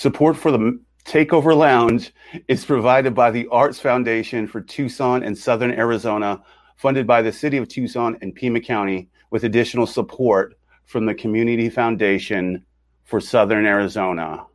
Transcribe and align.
Support 0.00 0.38
for 0.38 0.50
the 0.50 0.80
Takeover 1.04 1.54
Lounge 1.54 2.14
is 2.48 2.64
provided 2.64 3.14
by 3.14 3.30
the 3.30 3.46
Arts 3.48 3.78
Foundation 3.80 4.46
for 4.46 4.62
Tucson 4.62 5.22
and 5.22 5.36
Southern 5.36 5.72
Arizona, 5.72 6.42
funded 6.76 7.06
by 7.06 7.20
the 7.20 7.30
City 7.30 7.58
of 7.58 7.68
Tucson 7.68 8.16
and 8.22 8.34
Pima 8.34 8.60
County, 8.60 9.10
with 9.30 9.44
additional 9.44 9.86
support 9.86 10.56
from 10.86 11.04
the 11.04 11.12
Community 11.12 11.68
Foundation 11.68 12.64
for 13.04 13.20
Southern 13.20 13.66
Arizona. 13.66 14.46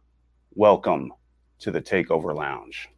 Welcome 0.56 1.14
to 1.60 1.70
the 1.70 1.80
Takeover 1.80 2.34
Lounge. 2.34 2.90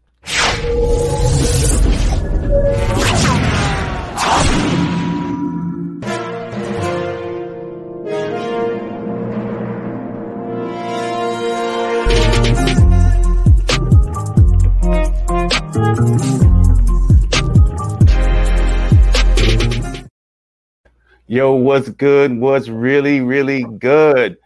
Yo, 21.37 21.51
what's 21.51 21.87
good? 21.87 22.36
What's 22.39 22.68
really, 22.68 23.21
really 23.21 23.64
good? 23.77 24.37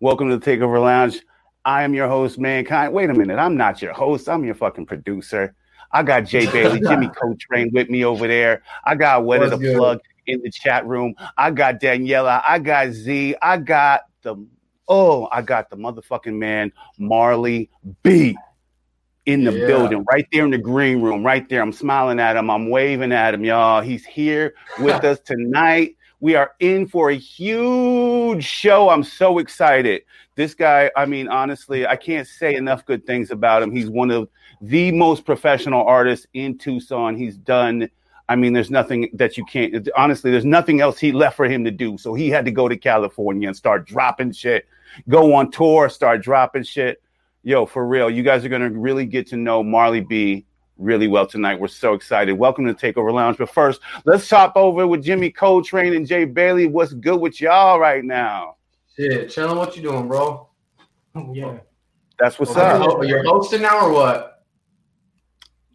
Welcome 0.00 0.30
to 0.30 0.36
the 0.36 0.44
Takeover 0.44 0.82
Lounge. 0.82 1.20
I 1.64 1.84
am 1.84 1.94
your 1.94 2.08
host, 2.08 2.40
Mankind. 2.40 2.92
Wait 2.92 3.08
a 3.08 3.14
minute, 3.14 3.38
I'm 3.38 3.56
not 3.56 3.80
your 3.80 3.92
host. 3.92 4.28
I'm 4.28 4.44
your 4.44 4.56
fucking 4.56 4.86
producer. 4.86 5.54
I 5.92 6.02
got 6.02 6.22
Jay 6.22 6.50
Bailey, 6.50 6.80
Jimmy 6.88 7.08
Coltrane 7.10 7.70
with 7.72 7.88
me 7.88 8.04
over 8.04 8.26
there. 8.26 8.64
I 8.82 8.96
got 8.96 9.22
What 9.22 9.44
is 9.44 9.52
a 9.52 9.58
Plug 9.58 10.00
in 10.26 10.42
the 10.42 10.50
chat 10.50 10.84
room. 10.84 11.14
I 11.38 11.52
got 11.52 11.80
Daniela. 11.80 12.42
I 12.44 12.58
got 12.58 12.90
Z. 12.90 13.36
I 13.40 13.58
got 13.58 14.00
the 14.22 14.34
oh, 14.88 15.28
I 15.30 15.40
got 15.40 15.70
the 15.70 15.76
motherfucking 15.76 16.34
man, 16.34 16.72
Marley 16.98 17.70
B 18.02 18.36
in 19.24 19.44
the 19.44 19.52
yeah. 19.52 19.66
building, 19.68 20.04
right 20.10 20.26
there 20.32 20.44
in 20.44 20.50
the 20.50 20.58
green 20.58 21.00
room, 21.00 21.24
right 21.24 21.48
there. 21.48 21.62
I'm 21.62 21.72
smiling 21.72 22.18
at 22.18 22.34
him. 22.34 22.50
I'm 22.50 22.70
waving 22.70 23.12
at 23.12 23.34
him, 23.34 23.44
y'all. 23.44 23.82
He's 23.82 24.04
here 24.04 24.54
with 24.80 25.04
us 25.04 25.20
tonight. 25.20 25.94
We 26.24 26.36
are 26.36 26.52
in 26.58 26.86
for 26.86 27.10
a 27.10 27.14
huge 27.14 28.46
show. 28.46 28.88
I'm 28.88 29.04
so 29.04 29.40
excited. 29.40 30.04
This 30.36 30.54
guy, 30.54 30.90
I 30.96 31.04
mean, 31.04 31.28
honestly, 31.28 31.86
I 31.86 31.96
can't 31.96 32.26
say 32.26 32.54
enough 32.54 32.86
good 32.86 33.06
things 33.06 33.30
about 33.30 33.62
him. 33.62 33.70
He's 33.70 33.90
one 33.90 34.10
of 34.10 34.30
the 34.62 34.90
most 34.92 35.26
professional 35.26 35.84
artists 35.86 36.26
in 36.32 36.56
Tucson. 36.56 37.14
He's 37.14 37.36
done, 37.36 37.90
I 38.26 38.36
mean, 38.36 38.54
there's 38.54 38.70
nothing 38.70 39.10
that 39.12 39.36
you 39.36 39.44
can't, 39.44 39.86
honestly, 39.98 40.30
there's 40.30 40.46
nothing 40.46 40.80
else 40.80 40.98
he 40.98 41.12
left 41.12 41.36
for 41.36 41.44
him 41.44 41.62
to 41.62 41.70
do. 41.70 41.98
So 41.98 42.14
he 42.14 42.30
had 42.30 42.46
to 42.46 42.50
go 42.50 42.68
to 42.68 42.76
California 42.78 43.46
and 43.46 43.54
start 43.54 43.86
dropping 43.86 44.32
shit, 44.32 44.66
go 45.10 45.34
on 45.34 45.50
tour, 45.50 45.90
start 45.90 46.22
dropping 46.22 46.62
shit. 46.62 47.02
Yo, 47.42 47.66
for 47.66 47.86
real, 47.86 48.08
you 48.08 48.22
guys 48.22 48.46
are 48.46 48.48
going 48.48 48.62
to 48.62 48.70
really 48.70 49.04
get 49.04 49.26
to 49.26 49.36
know 49.36 49.62
Marley 49.62 50.00
B 50.00 50.46
really 50.78 51.08
well 51.08 51.26
tonight. 51.26 51.58
We're 51.58 51.68
so 51.68 51.94
excited. 51.94 52.32
Welcome 52.32 52.66
to 52.66 52.74
Takeover 52.74 53.12
Lounge. 53.12 53.38
But 53.38 53.50
first, 53.50 53.80
let's 54.04 54.28
chop 54.28 54.56
over 54.56 54.86
with 54.86 55.02
Jimmy 55.02 55.30
Coltrane 55.30 55.94
and 55.94 56.06
Jay 56.06 56.24
Bailey. 56.24 56.66
What's 56.66 56.92
good 56.92 57.20
with 57.20 57.40
y'all 57.40 57.78
right 57.78 58.04
now? 58.04 58.56
Shit, 58.96 59.30
chilling. 59.30 59.56
What 59.56 59.76
you 59.76 59.82
doing, 59.82 60.08
bro? 60.08 60.48
Oh, 61.14 61.32
yeah, 61.32 61.58
that's 62.18 62.38
what's 62.38 62.56
up. 62.56 63.04
You're 63.04 63.24
hosting 63.24 63.62
now 63.62 63.86
or 63.86 63.92
what? 63.92 64.30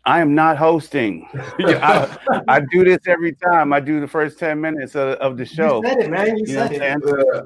I 0.06 0.22
am 0.22 0.34
not 0.34 0.58
hosting. 0.58 1.28
I, 1.34 2.44
I, 2.48 2.62
do 2.72 2.84
this 2.84 3.00
every 3.06 3.34
time. 3.34 3.74
I 3.74 3.80
do 3.80 4.00
the 4.00 4.08
first 4.08 4.40
ten 4.40 4.60
minutes 4.60 4.96
of, 4.96 5.18
of 5.20 5.38
the 5.38 5.46
show. 5.46 5.84
You 5.84 5.90
said 5.90 6.00
it, 6.00 6.10
man. 6.10 6.38
You, 6.38 6.46
you 6.48 6.54
said 6.54 6.72
it. 6.72 6.82
Uh, 6.82 7.44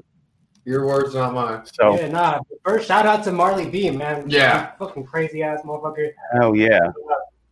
your 0.64 0.86
words, 0.86 1.14
not 1.14 1.34
mine. 1.34 1.64
So 1.66 2.00
yeah, 2.00 2.08
nah. 2.08 2.40
First, 2.64 2.88
shout 2.88 3.06
out 3.06 3.24
to 3.26 3.32
Marley 3.32 3.70
B, 3.70 3.90
man. 3.90 4.30
Yeah, 4.30 4.72
fucking 4.78 5.06
crazy 5.06 5.44
ass 5.44 5.62
motherfucker. 5.66 6.12
Hell 6.34 6.56
yeah 6.56 6.92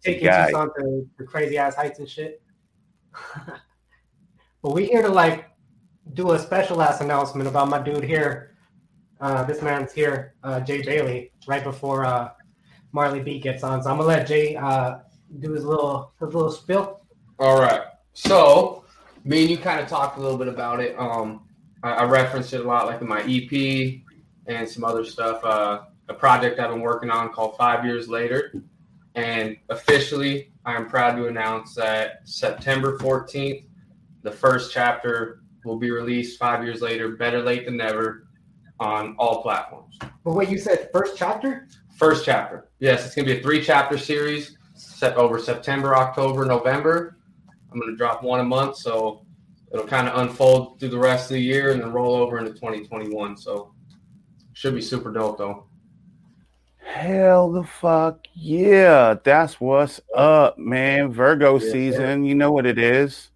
taking 0.04 0.28
Tucson 0.28 0.72
to 0.78 1.10
the 1.18 1.24
crazy 1.24 1.58
ass 1.58 1.76
heights 1.76 2.00
and 2.00 2.10
shit. 2.10 2.42
but 4.62 4.72
we 4.72 4.86
here 4.86 5.02
to 5.02 5.10
like 5.10 5.50
do 6.14 6.32
a 6.32 6.40
special 6.40 6.82
ass 6.82 7.02
announcement 7.02 7.48
about 7.48 7.70
my 7.70 7.80
dude 7.82 8.04
here. 8.04 8.56
Uh, 9.20 9.44
this 9.44 9.62
man's 9.62 9.94
here, 9.94 10.34
uh, 10.44 10.60
Jay 10.60 10.82
Bailey, 10.82 11.32
right 11.46 11.64
before 11.64 12.06
uh, 12.06 12.32
Marley 12.92 13.22
B 13.22 13.40
gets 13.40 13.64
on. 13.64 13.84
So 13.84 13.92
I'm 13.92 13.98
gonna 13.98 14.08
let 14.08 14.28
Jay 14.28 14.56
uh, 14.56 15.00
do 15.40 15.52
his 15.52 15.64
little 15.64 16.14
his 16.20 16.34
little 16.34 16.52
spill. 16.52 17.02
All 17.40 17.60
right. 17.60 17.82
So 18.14 18.84
me 19.24 19.42
and 19.42 19.50
you 19.50 19.58
kind 19.58 19.80
of 19.80 19.88
talked 19.88 20.18
a 20.18 20.22
little 20.22 20.38
bit 20.38 20.48
about 20.48 20.80
it. 20.80 20.96
Um, 20.98 21.48
I, 21.84 21.92
I 21.92 22.04
referenced 22.06 22.54
it 22.54 22.62
a 22.62 22.68
lot, 22.68 22.88
like 22.88 23.02
in 23.02 23.08
my 23.08 23.22
EP 23.22 24.02
and 24.48 24.68
some 24.68 24.84
other 24.84 25.06
stuff. 25.06 25.44
Uh, 25.44 25.82
a 26.10 26.14
project 26.14 26.60
I've 26.60 26.72
been 26.72 26.82
working 26.82 27.10
on 27.10 27.30
called 27.30 27.56
Five 27.58 27.86
Years 27.86 28.08
Later. 28.10 28.54
And 29.16 29.58
officially, 29.70 30.52
I 30.66 30.76
am 30.76 30.88
proud 30.88 31.16
to 31.16 31.28
announce 31.28 31.76
that 31.76 32.22
September 32.24 32.98
14th, 32.98 33.66
the 34.24 34.32
first 34.32 34.72
chapter 34.72 35.42
will 35.66 35.78
be 35.78 35.92
released 35.92 36.40
five 36.40 36.64
years 36.64 36.82
later, 36.82 37.10
better 37.10 37.42
late 37.42 37.66
than 37.66 37.78
never, 37.78 38.28
on 38.80 39.16
all 39.20 39.42
platforms. 39.42 39.98
But 40.24 40.34
what 40.34 40.50
you 40.50 40.58
said, 40.58 40.90
first 40.92 41.18
chapter? 41.18 41.68
First 41.98 42.26
chapter. 42.26 42.70
Yes, 42.80 43.06
it's 43.06 43.16
going 43.16 43.28
to 43.28 43.34
be 43.34 43.40
a 43.40 43.44
three 43.44 43.64
chapter 43.64 43.98
series 43.98 44.58
set 44.76 45.16
over 45.18 45.38
September, 45.40 45.96
October, 45.96 46.46
November. 46.46 47.18
I'm 47.72 47.80
going 47.80 47.92
to 47.92 47.98
drop 47.98 48.24
one 48.24 48.40
a 48.40 48.44
month. 48.44 48.78
So 48.78 49.26
it'll 49.72 49.86
kind 49.86 50.08
of 50.08 50.20
unfold 50.20 50.80
through 50.80 50.90
the 50.90 50.98
rest 50.98 51.30
of 51.30 51.36
the 51.36 51.42
year 51.42 51.72
and 51.72 51.82
then 51.82 51.92
roll 51.92 52.16
over 52.16 52.40
into 52.40 52.52
2021. 52.54 53.38
So 53.38 53.74
should 54.54 54.76
be 54.76 54.82
super 54.82 55.12
dope, 55.12 55.38
though. 55.38 55.68
Hell 56.84 57.52
the 57.52 57.64
fuck 57.64 58.26
yeah. 58.34 59.16
That's 59.24 59.62
what's 59.62 60.02
up, 60.16 60.58
man. 60.58 61.12
Virgo 61.12 61.60
yeah, 61.60 61.72
season. 61.72 62.24
Yeah. 62.24 62.30
You 62.30 62.36
know 62.36 62.52
what 62.52 62.66
it 62.66 62.78
is. 62.78 63.30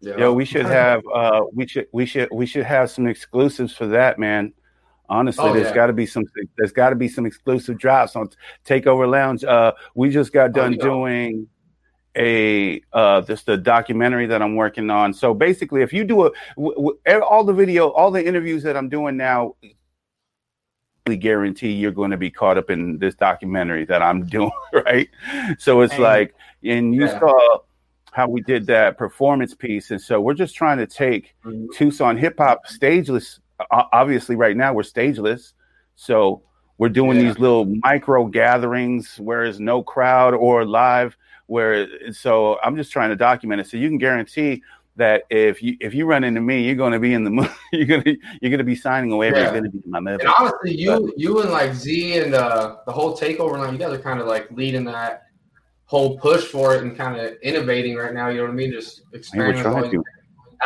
Yeah. 0.00 0.16
Yo, 0.16 0.32
we 0.32 0.44
should 0.44 0.66
have 0.66 1.02
uh 1.14 1.42
we 1.52 1.66
should 1.66 1.86
we 1.92 2.06
should 2.06 2.28
we 2.32 2.46
should 2.46 2.64
have 2.64 2.90
some 2.90 3.06
exclusives 3.06 3.74
for 3.74 3.86
that, 3.88 4.18
man. 4.18 4.52
Honestly, 5.08 5.44
oh, 5.44 5.52
there's 5.52 5.68
yeah. 5.68 5.74
got 5.74 5.86
to 5.86 5.92
be 5.92 6.06
some 6.06 6.24
there's 6.56 6.72
got 6.72 6.90
to 6.90 6.96
be 6.96 7.08
some 7.08 7.26
exclusive 7.26 7.78
drops 7.78 8.16
on 8.16 8.28
Takeover 8.64 9.08
Lounge. 9.10 9.44
Uh 9.44 9.72
we 9.94 10.10
just 10.10 10.32
got 10.32 10.50
oh, 10.50 10.52
done 10.52 10.76
oh, 10.80 10.84
doing 10.84 11.46
a 12.16 12.82
uh 12.92 13.20
just 13.22 13.48
a 13.48 13.56
documentary 13.56 14.26
that 14.26 14.42
I'm 14.42 14.56
working 14.56 14.90
on. 14.90 15.12
So 15.14 15.32
basically, 15.32 15.82
if 15.82 15.92
you 15.92 16.04
do 16.04 16.26
a 16.26 16.30
w- 16.56 16.74
w- 16.74 17.22
all 17.22 17.44
the 17.44 17.52
video, 17.52 17.90
all 17.90 18.10
the 18.10 18.24
interviews 18.24 18.62
that 18.64 18.76
I'm 18.76 18.88
doing 18.88 19.16
now, 19.16 19.54
guarantee 21.04 21.72
you're 21.72 21.90
going 21.90 22.10
to 22.10 22.16
be 22.16 22.30
caught 22.30 22.58
up 22.58 22.70
in 22.70 22.98
this 22.98 23.14
documentary 23.14 23.84
that 23.86 24.02
I'm 24.02 24.24
doing, 24.26 24.50
right? 24.72 25.08
So 25.58 25.80
it's 25.80 25.94
and, 25.94 26.02
like, 26.02 26.34
and 26.62 26.94
you 26.94 27.06
yeah. 27.06 27.18
saw 27.18 27.58
how 28.12 28.28
we 28.28 28.40
did 28.40 28.66
that 28.66 28.98
performance 28.98 29.54
piece, 29.54 29.90
and 29.90 30.00
so 30.00 30.20
we're 30.20 30.34
just 30.34 30.54
trying 30.54 30.78
to 30.78 30.86
take 30.86 31.34
mm-hmm. 31.44 31.66
Tucson 31.74 32.16
hip 32.16 32.36
hop 32.38 32.66
stageless. 32.66 33.40
Obviously, 33.70 34.36
right 34.36 34.56
now 34.56 34.72
we're 34.72 34.82
stageless, 34.82 35.52
so 35.96 36.42
we're 36.78 36.88
doing 36.88 37.18
yeah. 37.18 37.24
these 37.24 37.38
little 37.38 37.66
micro 37.82 38.26
gatherings 38.26 39.16
where 39.18 39.44
there's 39.44 39.60
no 39.60 39.82
crowd 39.82 40.34
or 40.34 40.64
live. 40.64 41.16
Where 41.46 42.12
so 42.12 42.58
I'm 42.62 42.76
just 42.76 42.92
trying 42.92 43.10
to 43.10 43.16
document 43.16 43.60
it, 43.60 43.66
so 43.66 43.76
you 43.76 43.88
can 43.88 43.98
guarantee 43.98 44.62
that 44.96 45.24
if 45.30 45.62
you 45.62 45.76
if 45.80 45.94
you 45.94 46.06
run 46.06 46.24
into 46.24 46.40
me, 46.40 46.64
you're 46.64 46.74
going 46.74 46.92
to 46.92 46.98
be 46.98 47.14
in 47.14 47.24
the 47.24 47.30
movie. 47.30 47.50
You're 47.72 47.86
going 47.86 48.02
to 48.02 48.16
you're 48.40 48.50
going 48.50 48.58
to 48.58 48.64
be 48.64 48.74
signing 48.74 49.12
away. 49.12 49.30
Yeah. 49.30 49.42
You're 49.42 49.50
going 49.52 49.64
to 49.64 49.70
be 49.70 49.78
in 49.84 49.90
my 49.90 50.00
movie. 50.00 50.24
And 50.24 50.34
honestly, 50.38 50.74
you 50.74 51.12
you 51.16 51.40
and 51.40 51.50
like 51.50 51.72
Z 51.72 52.18
and 52.18 52.34
uh, 52.34 52.78
the 52.84 52.92
whole 52.92 53.16
takeover 53.16 53.58
line, 53.58 53.72
you 53.72 53.78
guys 53.78 53.92
are 53.92 53.98
kind 53.98 54.20
of 54.20 54.26
like 54.26 54.50
leading 54.50 54.84
that 54.86 55.22
whole 55.84 56.18
push 56.18 56.44
for 56.44 56.74
it 56.74 56.82
and 56.82 56.96
kind 56.96 57.20
of 57.20 57.34
innovating 57.42 57.96
right 57.96 58.12
now. 58.12 58.28
You 58.28 58.38
know 58.38 58.44
what 58.44 58.52
I 58.52 58.54
mean? 58.54 58.72
Just 58.72 59.02
experimenting. 59.14 60.02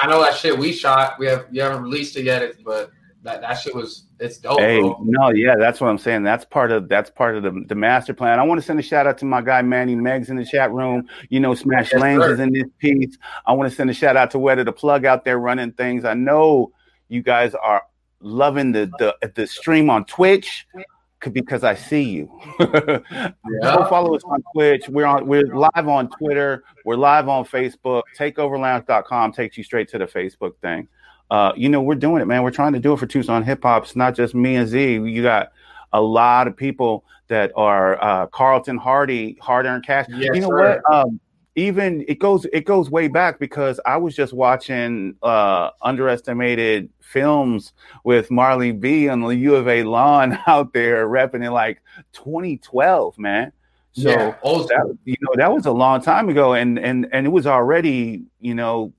I 0.02 0.06
know 0.08 0.20
that 0.22 0.34
shit 0.34 0.58
we 0.58 0.72
shot. 0.72 1.18
We 1.18 1.26
have 1.26 1.46
you 1.50 1.62
haven't 1.62 1.82
released 1.82 2.16
it 2.16 2.24
yet, 2.24 2.54
but 2.64 2.90
that 3.24 3.40
that 3.40 3.54
shit 3.54 3.74
was 3.74 4.04
it's 4.20 4.38
dope. 4.38 4.60
Hey, 4.60 4.80
bro. 4.80 4.98
no, 5.02 5.30
yeah, 5.30 5.56
that's 5.58 5.80
what 5.80 5.88
I'm 5.88 5.98
saying. 5.98 6.22
That's 6.22 6.44
part 6.44 6.70
of 6.70 6.88
that's 6.88 7.10
part 7.10 7.36
of 7.36 7.42
the, 7.42 7.64
the 7.66 7.74
master 7.74 8.14
plan. 8.14 8.38
I 8.38 8.42
want 8.44 8.60
to 8.60 8.66
send 8.66 8.78
a 8.78 8.82
shout 8.82 9.06
out 9.06 9.18
to 9.18 9.24
my 9.24 9.40
guy 9.40 9.62
Manny 9.62 9.96
Megs 9.96 10.28
in 10.28 10.36
the 10.36 10.44
chat 10.44 10.70
room. 10.72 11.08
You 11.30 11.40
know, 11.40 11.54
Smash 11.54 11.90
yes, 11.92 12.00
Lanes 12.00 12.24
is 12.24 12.38
in 12.38 12.52
this 12.52 12.68
piece. 12.78 13.16
I 13.46 13.52
want 13.52 13.68
to 13.70 13.74
send 13.74 13.90
a 13.90 13.94
shout 13.94 14.16
out 14.16 14.30
to 14.32 14.38
Weather 14.38 14.62
the 14.62 14.72
Plug 14.72 15.04
out 15.04 15.24
there 15.24 15.38
running 15.38 15.72
things. 15.72 16.04
I 16.04 16.14
know 16.14 16.72
you 17.08 17.22
guys 17.22 17.54
are 17.54 17.82
loving 18.20 18.72
the 18.72 18.90
the 18.98 19.30
the 19.34 19.46
stream 19.46 19.90
on 19.90 20.04
Twitch 20.04 20.66
because 21.32 21.64
I 21.64 21.74
see 21.74 22.02
you. 22.02 22.40
yeah. 22.60 23.00
Go 23.62 23.86
follow 23.88 24.14
us 24.14 24.22
on 24.24 24.44
Twitch. 24.52 24.86
We're 24.90 25.06
on 25.06 25.26
we're 25.26 25.46
live 25.46 25.88
on 25.88 26.10
Twitter. 26.10 26.62
We're 26.84 26.96
live 26.96 27.30
on 27.30 27.46
Facebook. 27.46 28.02
Takeoverlounge.com 28.18 29.32
takes 29.32 29.56
you 29.56 29.64
straight 29.64 29.88
to 29.88 29.98
the 29.98 30.06
Facebook 30.06 30.56
thing 30.60 30.88
uh, 31.34 31.52
you 31.56 31.68
know, 31.68 31.82
we're 31.82 31.96
doing 31.96 32.22
it, 32.22 32.26
man. 32.26 32.44
We're 32.44 32.52
trying 32.52 32.74
to 32.74 32.78
do 32.78 32.92
it 32.92 32.98
for 33.00 33.06
Tucson 33.06 33.42
hip 33.42 33.64
hop. 33.64 33.82
It's 33.82 33.96
not 33.96 34.14
just 34.14 34.36
me 34.36 34.54
and 34.54 34.68
Z. 34.68 34.92
You 34.92 35.20
got 35.20 35.50
a 35.92 36.00
lot 36.00 36.46
of 36.46 36.56
people 36.56 37.04
that 37.26 37.50
are 37.56 38.00
uh, 38.00 38.28
Carlton 38.28 38.76
Hardy, 38.76 39.36
hard 39.40 39.66
earned 39.66 39.84
cash. 39.84 40.06
Yes, 40.10 40.30
you 40.32 40.40
know 40.40 40.50
sir. 40.50 40.80
what? 40.86 40.94
Um, 40.94 41.18
even 41.56 42.04
it 42.06 42.20
goes 42.20 42.46
it 42.52 42.66
goes 42.66 42.88
way 42.88 43.08
back 43.08 43.40
because 43.40 43.80
I 43.84 43.96
was 43.96 44.14
just 44.14 44.32
watching 44.32 45.16
uh 45.24 45.70
underestimated 45.82 46.88
films 47.00 47.72
with 48.04 48.30
Marley 48.30 48.70
B 48.70 49.08
on 49.08 49.20
the 49.20 49.34
U 49.34 49.56
of 49.56 49.66
A 49.66 49.82
lawn 49.82 50.38
out 50.46 50.72
there 50.72 51.08
repping 51.08 51.44
in 51.44 51.52
like 51.52 51.82
2012, 52.12 53.18
man. 53.18 53.52
So 53.92 54.08
Yeah, 54.10 54.36
that, 54.42 54.98
you 55.04 55.16
know 55.20 55.32
that 55.34 55.52
was 55.52 55.66
a 55.66 55.72
long 55.72 56.00
time 56.00 56.28
ago 56.28 56.54
and 56.54 56.78
and 56.78 57.08
and 57.12 57.26
it 57.26 57.30
was 57.30 57.46
already 57.48 58.22
you 58.40 58.54
know 58.54 58.92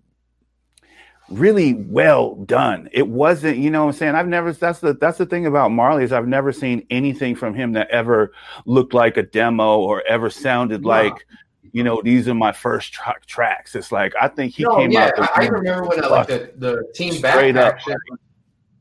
really 1.30 1.74
well 1.74 2.36
done 2.46 2.88
it 2.92 3.08
wasn't 3.08 3.58
you 3.58 3.70
know 3.72 3.86
what 3.86 3.92
i'm 3.92 3.98
saying 3.98 4.14
i've 4.16 4.28
never 4.28 4.54
that's 4.54 4.80
the 4.80 4.94
that's 4.94 5.18
the 5.18 5.26
thing 5.26 5.46
about 5.48 5.72
marley 5.72 6.04
is 6.04 6.12
i've 6.12 6.28
never 6.28 6.52
seen 6.52 6.86
anything 6.90 7.36
from 7.36 7.54
him 7.54 7.74
that 7.74 7.90
ever 7.90 8.32
looked 8.66 8.94
like 8.94 9.18
a 9.18 9.24
demo 9.24 9.80
or 9.80 10.04
ever 10.08 10.30
sounded 10.30 10.84
No. 10.84 10.90
like 10.90 11.26
you 11.72 11.84
know 11.84 12.00
these 12.04 12.28
are 12.28 12.36
my 12.36 12.52
first 12.52 12.94
tra- 12.94 13.16
tracks 13.26 13.74
it's 13.76 13.92
like 13.92 14.14
i 14.22 14.28
think 14.28 14.54
he 14.54 14.64
no, 14.64 14.76
came 14.76 14.92
yeah, 14.92 15.06
out 15.06 15.16
the 15.16 15.24
I, 15.24 15.44
I 15.44 15.48
remember 15.48 15.88
when 15.88 16.04
uh, 16.04 16.10
like 16.10 16.28
the, 16.28 16.52
the 16.58 16.92
team 16.94 17.14
Straight 17.14 17.58
up. 17.58 17.80
shit, 17.80 17.98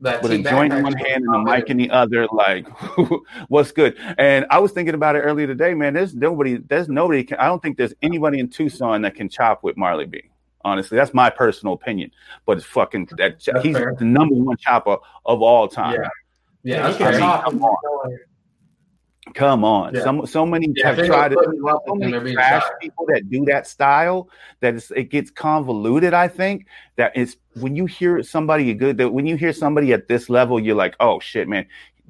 that 0.01 0.21
with 0.21 0.31
a 0.33 0.37
joint 0.37 0.73
in 0.73 0.83
one 0.83 0.93
hand 0.93 1.23
and 1.25 1.35
a 1.35 1.39
mic 1.39 1.69
in 1.69 1.77
the 1.77 1.89
other. 1.89 2.27
Like, 2.31 2.67
what's 3.47 3.71
good? 3.71 3.97
And 4.17 4.45
I 4.49 4.59
was 4.59 4.71
thinking 4.71 4.93
about 4.93 5.15
it 5.15 5.19
earlier 5.21 5.47
today, 5.47 5.73
man. 5.73 5.93
There's 5.93 6.13
nobody. 6.13 6.57
There's 6.57 6.89
nobody. 6.89 7.23
Can, 7.23 7.37
I 7.37 7.45
don't 7.45 7.61
think 7.61 7.77
there's 7.77 7.93
anybody 8.01 8.39
in 8.39 8.49
Tucson 8.49 9.01
that 9.03 9.15
can 9.15 9.29
chop 9.29 9.63
with 9.63 9.77
Marley 9.77 10.05
B. 10.05 10.21
Honestly, 10.65 10.97
that's 10.97 11.13
my 11.13 11.29
personal 11.29 11.75
opinion. 11.75 12.09
But 12.45 12.57
it's 12.57 12.65
fucking 12.65 13.09
that 13.17 13.39
That's 13.45 13.63
he's 13.63 13.77
fair. 13.77 13.95
the 13.97 14.03
number 14.03 14.33
one 14.35 14.57
chopper 14.57 14.97
of 15.25 15.41
all 15.43 15.67
time. 15.67 16.01
Yeah. 16.01 16.09
Yeah, 16.63 16.89
he 16.91 16.97
can 16.97 17.07
I 17.07 17.11
mean, 17.11 17.41
come 17.43 17.63
on. 17.63 18.17
Come 19.35 19.63
on, 19.63 19.93
Yeah. 19.93 20.01
some 20.03 20.25
so 20.27 20.45
many 20.45 20.71
Yeah, 20.75 20.87
have 20.93 21.05
tried 21.05 21.29
don't 21.29 21.43
it. 21.43 21.45
put 21.47 21.57
me 21.59 21.69
up, 21.69 21.81
So 21.87 21.95
many 21.95 22.33
trash 22.33 22.63
shot. 22.63 22.71
people 22.79 23.05
that 23.09 23.29
do 23.29 23.43
that 23.45 23.67
style 23.67 24.29
that 24.61 24.75
it's, 24.75 24.91
it 24.91 25.09
gets 25.11 25.29
convoluted. 25.31 26.13
I 26.13 26.27
think 26.27 26.65
that 26.95 27.11
it's 27.15 27.35
when 27.55 27.75
you 27.75 27.85
hear 27.87 28.21
somebody 28.23 28.73
good 28.75 28.97
that 28.97 29.09
when 29.09 29.25
you 29.25 29.35
hear 29.35 29.51
somebody 29.53 29.93
at 29.93 30.07
this 30.07 30.29
level, 30.29 30.59
you're 30.59 30.75
like, 30.75 30.95
oh 30.99 31.19
shit, 31.19 31.47
man, 31.47 31.65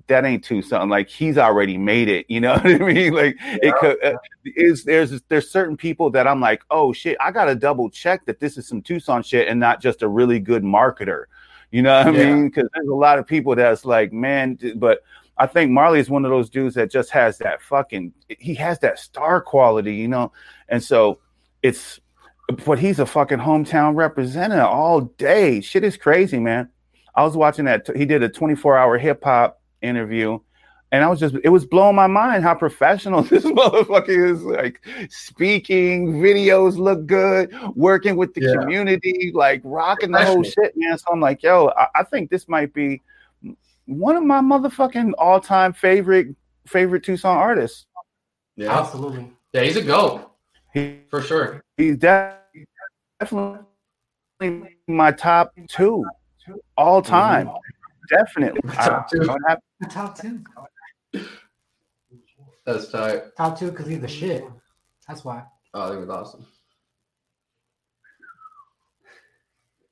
that 0.08 0.26
ain't 0.26 0.44
too 0.44 0.62
something. 0.62 0.90
Like 0.90 1.10
he's 1.10 1.38
already 1.38 1.78
made 1.78 2.08
it. 2.08 2.26
You 2.30 2.42
know 2.42 2.54
what 2.64 2.66
I 2.66 2.78
mean? 2.78 3.14
Like 3.14 3.38
it 3.40 3.76
could 3.80 4.04
uh, 4.04 4.18
is 4.46 4.84
there's 4.84 5.22
there's 5.30 5.50
certain 5.50 5.78
people 5.78 6.10
that 6.12 6.28
I'm 6.28 6.40
like, 6.40 6.64
oh 6.70 6.94
shit, 6.94 7.18
I 7.20 7.32
gotta 7.32 7.56
double 7.56 7.90
check 7.90 8.26
that 8.26 8.40
this 8.40 8.58
is 8.58 8.68
some 8.68 8.82
Tucson 8.82 9.24
shit 9.24 9.48
and 9.48 9.60
not 9.60 9.82
just 9.82 10.02
a 10.02 10.08
really 10.08 10.40
good 10.40 10.64
marketer. 10.64 11.26
You 11.72 11.82
know 11.82 11.98
what 11.98 12.08
I 12.08 12.12
mean? 12.12 12.50
Because 12.50 12.70
there's 12.74 12.88
a 12.88 12.94
lot 12.94 13.20
of 13.20 13.28
people 13.28 13.56
that's 13.56 13.86
like, 13.86 14.14
man, 14.14 14.58
but 14.76 15.02
I 15.38 15.48
think 15.48 15.72
Marley 15.72 16.00
is 16.00 16.10
one 16.10 16.24
of 16.24 16.32
those 16.32 16.50
dudes 16.50 16.76
that 16.76 16.90
just 16.92 17.10
has 17.12 17.38
that 17.40 17.62
fucking 17.62 18.14
he 18.30 18.54
has 18.56 18.80
that 18.80 19.00
star 19.00 19.42
quality, 19.42 19.96
you 19.96 20.08
know. 20.08 20.32
And 20.70 20.82
so 20.82 21.20
it's 21.62 22.00
but 22.66 22.80
he's 22.80 23.00
a 23.00 23.06
fucking 23.06 23.40
hometown 23.40 23.96
representative 23.96 24.66
all 24.66 25.02
day. 25.02 25.62
Shit 25.62 25.84
is 25.84 25.98
crazy, 25.98 26.40
man. 26.40 26.70
I 27.16 27.24
was 27.24 27.36
watching 27.36 27.66
that 27.66 27.88
he 27.96 28.06
did 28.06 28.24
a 28.24 28.30
24-hour 28.30 28.98
hip 28.98 29.24
hop 29.24 29.62
interview 29.86 30.40
and 30.92 31.04
I 31.04 31.08
was 31.08 31.20
just 31.20 31.36
it 31.44 31.50
was 31.50 31.66
blowing 31.66 31.96
my 31.96 32.08
mind 32.08 32.44
how 32.44 32.54
professional 32.56 33.22
this 33.32 33.44
motherfucker 33.44 34.32
is 34.32 34.44
like 34.44 34.86
speaking, 35.10 36.14
videos 36.22 36.78
look 36.78 37.06
good, 37.06 37.54
working 37.76 38.16
with 38.16 38.34
the 38.34 38.42
Yeah. 38.42 38.62
community, 38.62 39.32
like 39.34 39.62
rocking 39.64 40.12
the 40.12 40.24
whole 40.24 40.44
shit, 40.44 40.74
man. 40.76 40.98
So 40.98 41.06
I'm 41.12 41.20
like, 41.20 41.42
yo, 41.44 41.72
I, 41.76 41.88
I 41.96 42.04
think 42.04 42.30
this 42.30 42.48
might 42.48 42.72
be 42.74 43.02
one 43.88 44.16
of 44.16 44.24
my 44.24 44.40
motherfucking 44.42 45.14
all-time 45.18 45.74
favorite 45.74 46.28
favorite 46.68 47.04
Tucson 47.04 47.36
artists. 47.36 47.88
Yeah. 48.56 48.78
Absolutely. 48.80 49.32
Yeah, 49.54 49.62
he's 49.64 49.76
a 49.78 49.82
goat 49.82 50.32
He, 50.74 51.00
for 51.10 51.22
sure. 51.22 51.64
he's 51.78 51.98
def- 51.98 52.36
definitely 53.20 53.60
my 54.88 55.12
top 55.12 55.52
two 55.68 56.06
all 56.78 57.02
time. 57.02 57.48
Mm-hmm. 57.48 58.16
Definitely. 58.16 58.62
Top 58.74 59.08
I 59.08 59.16
two. 59.18 59.20
don't 59.26 59.42
have- 59.48 59.60
Top 59.90 60.20
two. 60.20 60.40
That's 62.66 62.90
tight. 62.92 63.36
Top 63.38 63.58
two 63.58 63.70
because 63.72 63.88
he's 63.88 64.00
the 64.00 64.08
shit. 64.08 64.44
That's 65.08 65.24
why. 65.24 65.44
Oh, 65.74 65.92
that 65.92 66.00
was 66.00 66.10
awesome. 66.10 66.46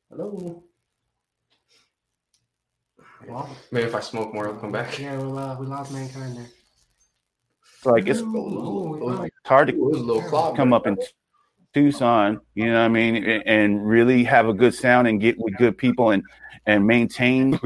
Hello. 0.09 0.63
Well, 3.27 3.49
Maybe 3.71 3.87
if 3.87 3.95
I 3.95 3.99
smoke 4.01 4.33
more, 4.33 4.47
I'll 4.49 4.55
come 4.55 4.71
back. 4.71 4.99
yeah, 4.99 5.17
we, 5.17 5.37
uh, 5.37 5.55
we 5.57 5.65
lost 5.65 5.91
mankind 5.93 6.35
there. 6.37 6.47
like 7.85 8.07
it's, 8.07 8.19
Ooh, 8.19 8.35
Ooh, 8.35 8.97
we 9.19 9.27
it's 9.27 9.35
hard 9.45 9.67
to 9.69 9.73
Ooh, 9.75 9.87
it 9.87 9.91
was 9.93 10.01
a 10.01 10.03
little 10.03 10.21
cloud. 10.29 10.55
come 10.57 10.73
up 10.73 10.87
in 10.87 10.97
Tucson, 11.73 12.39
you 12.53 12.65
know 12.67 12.73
what 12.73 12.85
I 12.85 12.87
mean, 12.87 13.15
and, 13.45 13.87
really 13.87 14.23
have 14.23 14.47
a 14.47 14.53
good 14.53 14.75
sound 14.75 15.07
and 15.07 15.19
get 15.19 15.37
with 15.39 15.57
good 15.57 15.77
people 15.77 16.11
and 16.11 16.23
and 16.65 16.85
maintain. 16.85 17.59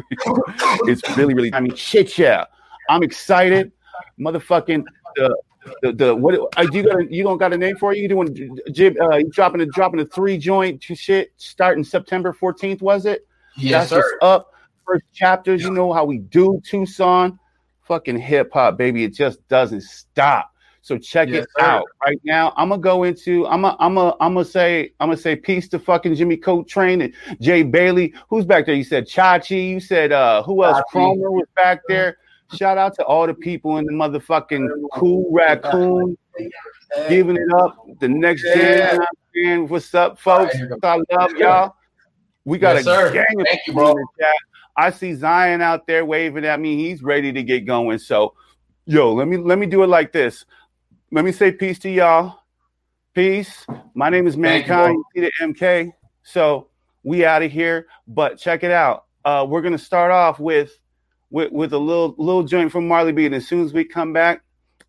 it's 0.85 1.17
really, 1.17 1.33
really. 1.33 1.53
I 1.53 1.59
mean, 1.59 1.75
shit, 1.75 2.17
yeah. 2.17 2.45
I'm 2.89 3.03
excited, 3.03 3.71
motherfucking. 4.19 4.85
The 5.15 5.35
the, 5.81 5.91
the 5.91 6.15
what 6.15 6.35
uh, 6.57 6.67
you 6.71 6.83
got? 6.83 7.01
A, 7.01 7.07
you 7.09 7.23
don't 7.23 7.37
got 7.37 7.53
a 7.53 7.57
name 7.57 7.75
for 7.77 7.91
it? 7.93 7.97
You 7.97 8.07
doing 8.07 8.57
jib? 8.71 8.95
Uh, 8.99 9.17
you 9.17 9.29
dropping 9.29 9.61
a 9.61 9.65
dropping 9.65 9.99
a 9.99 10.05
three 10.05 10.37
joint 10.37 10.81
to 10.83 10.95
shit 10.95 11.31
starting 11.37 11.83
September 11.83 12.33
14th? 12.33 12.81
Was 12.81 13.05
it? 13.05 13.27
Yes, 13.57 13.89
That's 13.89 14.05
sir. 14.05 14.17
up. 14.21 14.53
First 14.85 15.03
chapters, 15.13 15.63
you 15.63 15.71
know 15.71 15.91
how 15.91 16.05
we 16.05 16.19
do 16.19 16.61
Tucson. 16.65 17.37
Fucking 17.83 18.17
hip 18.19 18.51
hop, 18.53 18.77
baby. 18.77 19.03
It 19.03 19.13
just 19.13 19.45
doesn't 19.49 19.81
stop. 19.81 20.51
So 20.87 20.97
check 20.97 21.27
Yes, 21.27 21.43
it 21.43 21.49
sir. 21.59 21.65
out 21.65 21.83
right 22.05 22.17
now. 22.23 22.53
I'm 22.55 22.69
gonna 22.69 22.81
go 22.81 23.03
into. 23.03 23.45
I'm 23.47 23.63
gonna. 23.63 23.75
I'm 23.77 23.95
gonna. 23.95 24.15
I'm 24.21 24.35
gonna 24.35 24.45
say. 24.45 24.93
I'm 25.01 25.09
gonna 25.09 25.17
say 25.17 25.35
peace 25.35 25.67
to 25.69 25.79
fucking 25.79 26.15
Jimmy 26.15 26.37
Coltrane 26.37 27.01
and 27.01 27.13
Jay 27.41 27.61
Bailey. 27.63 28.13
Who's 28.29 28.45
back 28.45 28.65
there? 28.65 28.75
You 28.75 28.85
said 28.85 29.05
Chachi. 29.05 29.69
You 29.71 29.81
said 29.81 30.13
uh 30.13 30.43
who 30.43 30.63
else? 30.63 30.79
Cromer 30.89 31.29
was 31.29 31.45
back 31.57 31.81
there. 31.89 32.15
Shout 32.47 32.77
out 32.77 32.93
to 32.95 33.03
all 33.03 33.27
the 33.27 33.33
people 33.33 33.79
in 33.79 33.85
the 33.85 33.91
motherfucking 33.91 34.69
cool 34.93 35.29
raccoon 35.29 36.17
giving 37.09 37.35
it 37.35 37.51
up. 37.53 37.85
The 37.99 38.07
next 38.07 38.43
Yeah. 38.43 38.97
gen. 39.35 39.67
What's 39.67 39.93
up, 39.93 40.17
folks? 40.21 40.55
I 40.83 41.01
love 41.11 41.31
y'all. 41.35 41.75
We 42.45 42.59
got 42.59 42.77
Yes, 42.77 42.85
a 42.85 42.85
sir. 42.85 43.11
gang 43.11 43.41
of 43.41 43.45
Thank 43.45 43.59
you, 43.67 43.73
people 43.73 43.81
bro. 43.81 43.91
in 43.91 43.97
the 43.97 44.23
chat. 44.23 44.35
I 44.77 44.89
see 44.91 45.13
Zion 45.15 45.61
out 45.61 45.85
there 45.85 46.05
waving 46.05 46.45
at 46.45 46.61
me. 46.61 46.77
He's 46.77 47.03
ready 47.03 47.33
to 47.33 47.43
get 47.43 47.65
going. 47.65 47.99
So, 47.99 48.35
yo, 48.85 49.13
let 49.13 49.27
me 49.27 49.35
let 49.35 49.59
me 49.59 49.65
do 49.65 49.83
it 49.83 49.87
like 49.87 50.13
this. 50.13 50.45
Let 51.11 51.23
me 51.23 51.31
say 51.31 51.51
peace 51.51 51.79
to 51.79 51.89
y'all. 51.89 52.39
Peace. 53.13 53.65
My 53.93 54.09
name 54.09 54.27
is 54.27 54.35
you, 54.35 54.41
Mankind. 54.41 55.01
You 55.15 55.29
MK. 55.41 55.93
So 56.23 56.67
we 57.03 57.23
out 57.23 57.41
of 57.41 57.51
here. 57.51 57.87
But 58.07 58.37
check 58.37 58.63
it 58.63 58.71
out. 58.71 59.05
Uh, 59.23 59.45
we're 59.47 59.61
gonna 59.61 59.77
start 59.77 60.11
off 60.11 60.39
with 60.39 60.77
with 61.29 61.51
with 61.51 61.71
a 61.73 61.77
little 61.77 62.13
little 62.17 62.43
joint 62.43 62.71
from 62.71 62.87
Marley 62.87 63.13
B. 63.13 63.25
And 63.25 63.35
as 63.35 63.47
soon 63.47 63.63
as 63.63 63.73
we 63.73 63.85
come 63.85 64.11
back, 64.11 64.41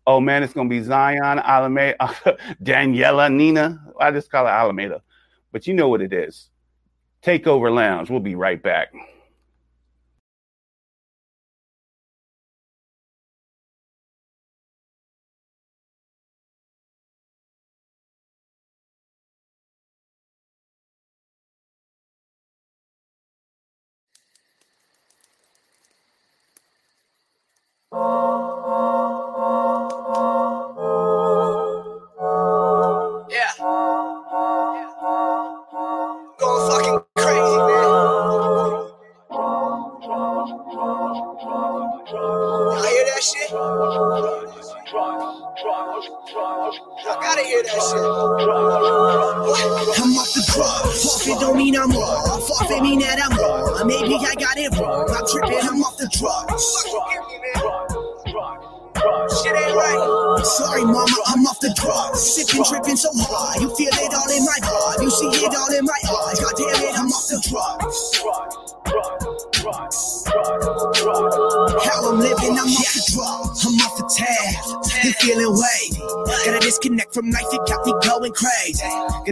oh 0.05 0.19
man, 0.19 0.43
it's 0.43 0.53
gonna 0.53 0.69
be 0.69 0.81
Zion, 0.81 1.39
Alameda, 1.39 1.95
Daniela, 2.63 3.33
Nina. 3.33 3.81
I 3.99 4.11
just 4.11 4.29
call 4.29 4.45
her 4.45 4.51
Alameda, 4.51 5.01
but 5.53 5.67
you 5.67 5.73
know 5.73 5.87
what 5.87 6.01
it 6.01 6.11
is. 6.11 6.49
Takeover 7.23 7.73
Lounge. 7.73 8.09
We'll 8.09 8.19
be 8.19 8.35
right 8.35 8.61
back. 8.61 8.93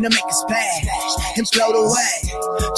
Gonna 0.08 0.24
make 0.24 0.32
a 0.32 0.40
splash 0.40 0.88
and 1.36 1.44
float 1.50 1.76
away. 1.76 2.16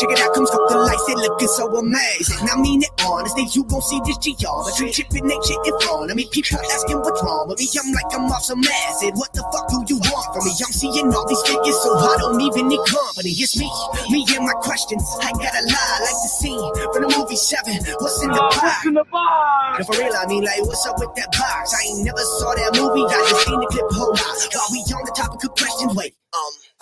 Check 0.01 0.09
it 0.09 0.17
out, 0.17 0.33
come 0.33 0.47
scope 0.49 0.65
the 0.65 0.81
lights, 0.81 1.05
they 1.05 1.13
looking 1.13 1.47
so 1.47 1.69
amazing. 1.77 2.41
I 2.49 2.57
mean 2.57 2.81
it 2.81 2.89
honestly, 3.05 3.45
you 3.53 3.63
gon' 3.69 3.85
see 3.85 4.01
this 4.01 4.17
geometry. 4.17 4.89
Chipping 4.89 5.29
ain't 5.29 5.45
shit 5.45 5.61
in 5.61 5.77
front 5.77 6.09
of 6.09 6.17
me. 6.17 6.25
People 6.31 6.57
asking 6.57 6.97
what's 7.05 7.21
wrong 7.21 7.45
with 7.45 7.61
me. 7.61 7.69
I'm 7.77 7.93
like, 7.93 8.09
I'm 8.17 8.25
off 8.33 8.41
some 8.41 8.65
acid. 8.65 9.13
What 9.13 9.29
the 9.37 9.45
fuck 9.53 9.69
do 9.69 9.77
you 9.93 10.01
want 10.09 10.25
from 10.33 10.41
me? 10.41 10.57
I'm 10.57 10.73
seeing 10.73 11.05
all 11.13 11.27
these 11.29 11.43
figures, 11.45 11.77
so 11.85 11.93
I 12.01 12.17
don't 12.17 12.41
even 12.41 12.65
need 12.65 12.81
company. 12.89 13.29
It's 13.37 13.53
me, 13.53 13.69
me 14.09 14.25
and 14.33 14.45
my 14.49 14.57
questions. 14.65 15.05
I 15.21 15.29
gotta 15.29 15.63
lie 15.69 15.99
like 16.01 16.19
the 16.25 16.31
scene 16.33 16.69
from 16.89 17.05
the 17.05 17.11
movie 17.13 17.37
Seven. 17.37 17.77
What's 18.01 18.25
in 18.25 18.33
the 18.33 18.41
box? 18.41 18.57
What's 18.57 18.85
in 18.89 18.97
the 18.97 19.05
box? 19.05 19.77
And 19.77 19.85
for 19.85 20.01
real, 20.01 20.17
I 20.17 20.25
mean, 20.25 20.43
like, 20.49 20.65
what's 20.65 20.81
up 20.89 20.97
with 20.97 21.13
that 21.13 21.29
box? 21.29 21.77
I 21.77 21.93
ain't 21.93 22.09
never 22.09 22.25
saw 22.41 22.57
that 22.57 22.73
movie. 22.73 23.05
I 23.05 23.21
just 23.29 23.45
seen 23.45 23.58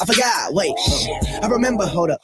forgot. 0.08 0.54
Wait. 0.54 0.74
I 1.44 1.48
remember. 1.48 1.86
Hold 1.86 2.12
up. 2.12 2.22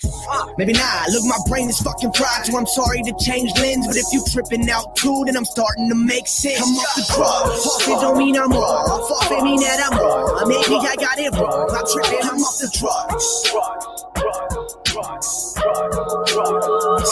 Maybe 0.58 0.74
not. 0.74 1.10
Look, 1.10 1.24
my 1.26 1.38
brain 1.48 1.70
is 1.70 1.80
fucking 1.80 2.14
fried, 2.14 2.46
so 2.46 2.58
I'm 2.58 2.68
sorry 2.68 3.04
to 3.04 3.14
change 3.20 3.52
lens. 3.60 3.86
But 3.88 3.98
if 3.98 4.06
you 4.12 4.24
tripping 4.32 4.70
out 4.70 4.96
too, 4.96 5.24
then 5.26 5.36
I'm 5.38 5.46
starting 5.46 5.90
to 5.90 5.96
make 5.96 6.28
sense. 6.28 6.62
I'm 6.62 6.76
off 6.76 6.96
the 6.96 7.04
drug. 7.14 7.46
Off 7.52 7.88
it 7.88 8.02
don't 8.02 8.18
mean 8.18 8.38
I'm 8.38 8.52
wrong. 8.52 8.88
It 9.30 9.44
mean 9.44 9.60
that 9.62 9.80
I'm 9.92 10.00
wrong. 10.00 10.48
Maybe 10.48 10.76
I 10.80 10.96
got 10.96 11.20
it 11.20 11.34
wrong. 11.36 11.70
I'm 11.70 11.86
tripping. 11.92 12.24
I'm 12.24 12.42
off 12.42 12.58
the 12.58 12.70
drugs. 12.74 13.26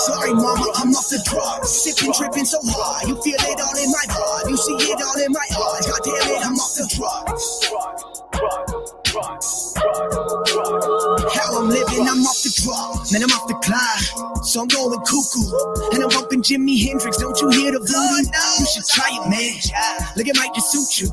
Sorry, 0.05 0.33
mama, 0.33 0.71
I'm 0.75 0.93
off 0.93 1.09
the 1.09 1.21
drugs. 1.25 1.69
Sipping, 1.69 2.13
tripping 2.13 2.45
so 2.45 2.59
hard. 2.63 3.07
You 3.07 3.21
feel 3.21 3.35
it 3.35 3.59
all 3.59 3.77
in 3.83 3.91
my 3.91 4.05
blood. 4.07 4.49
You 4.49 4.57
see 4.57 4.73
it 4.73 5.01
all 5.01 5.17
in 5.19 5.31
my 5.31 5.41
eyes. 5.41 5.87
God 5.87 5.99
damn 6.03 6.31
it, 6.31 6.45
I'm 6.45 6.55
off 6.55 6.75
the 6.75 6.85
drugs. 10.69 11.00
How 11.11 11.59
I'm 11.59 11.67
living, 11.67 12.07
I'm 12.07 12.23
off 12.23 12.39
the 12.43 12.51
drugs. 12.63 13.11
Man, 13.11 13.23
I'm 13.23 13.31
off 13.35 13.47
the 13.47 13.59
clock. 13.59 14.45
So 14.47 14.63
I'm 14.63 14.67
going 14.71 14.95
cuckoo. 15.03 15.51
And 15.91 16.03
I'm 16.03 16.09
bumping 16.09 16.41
Jimi 16.41 16.79
Hendrix. 16.79 17.17
Don't 17.17 17.35
you 17.41 17.49
hear 17.51 17.71
the 17.75 17.83
voodoo? 17.83 18.31
Oh, 18.31 18.55
you 18.59 18.67
should 18.71 18.87
try 18.87 19.11
it, 19.11 19.23
man. 19.27 19.51
Look, 20.15 20.27
it 20.27 20.37
might 20.39 20.55
just 20.55 20.71
suit 20.71 21.03
you. 21.03 21.07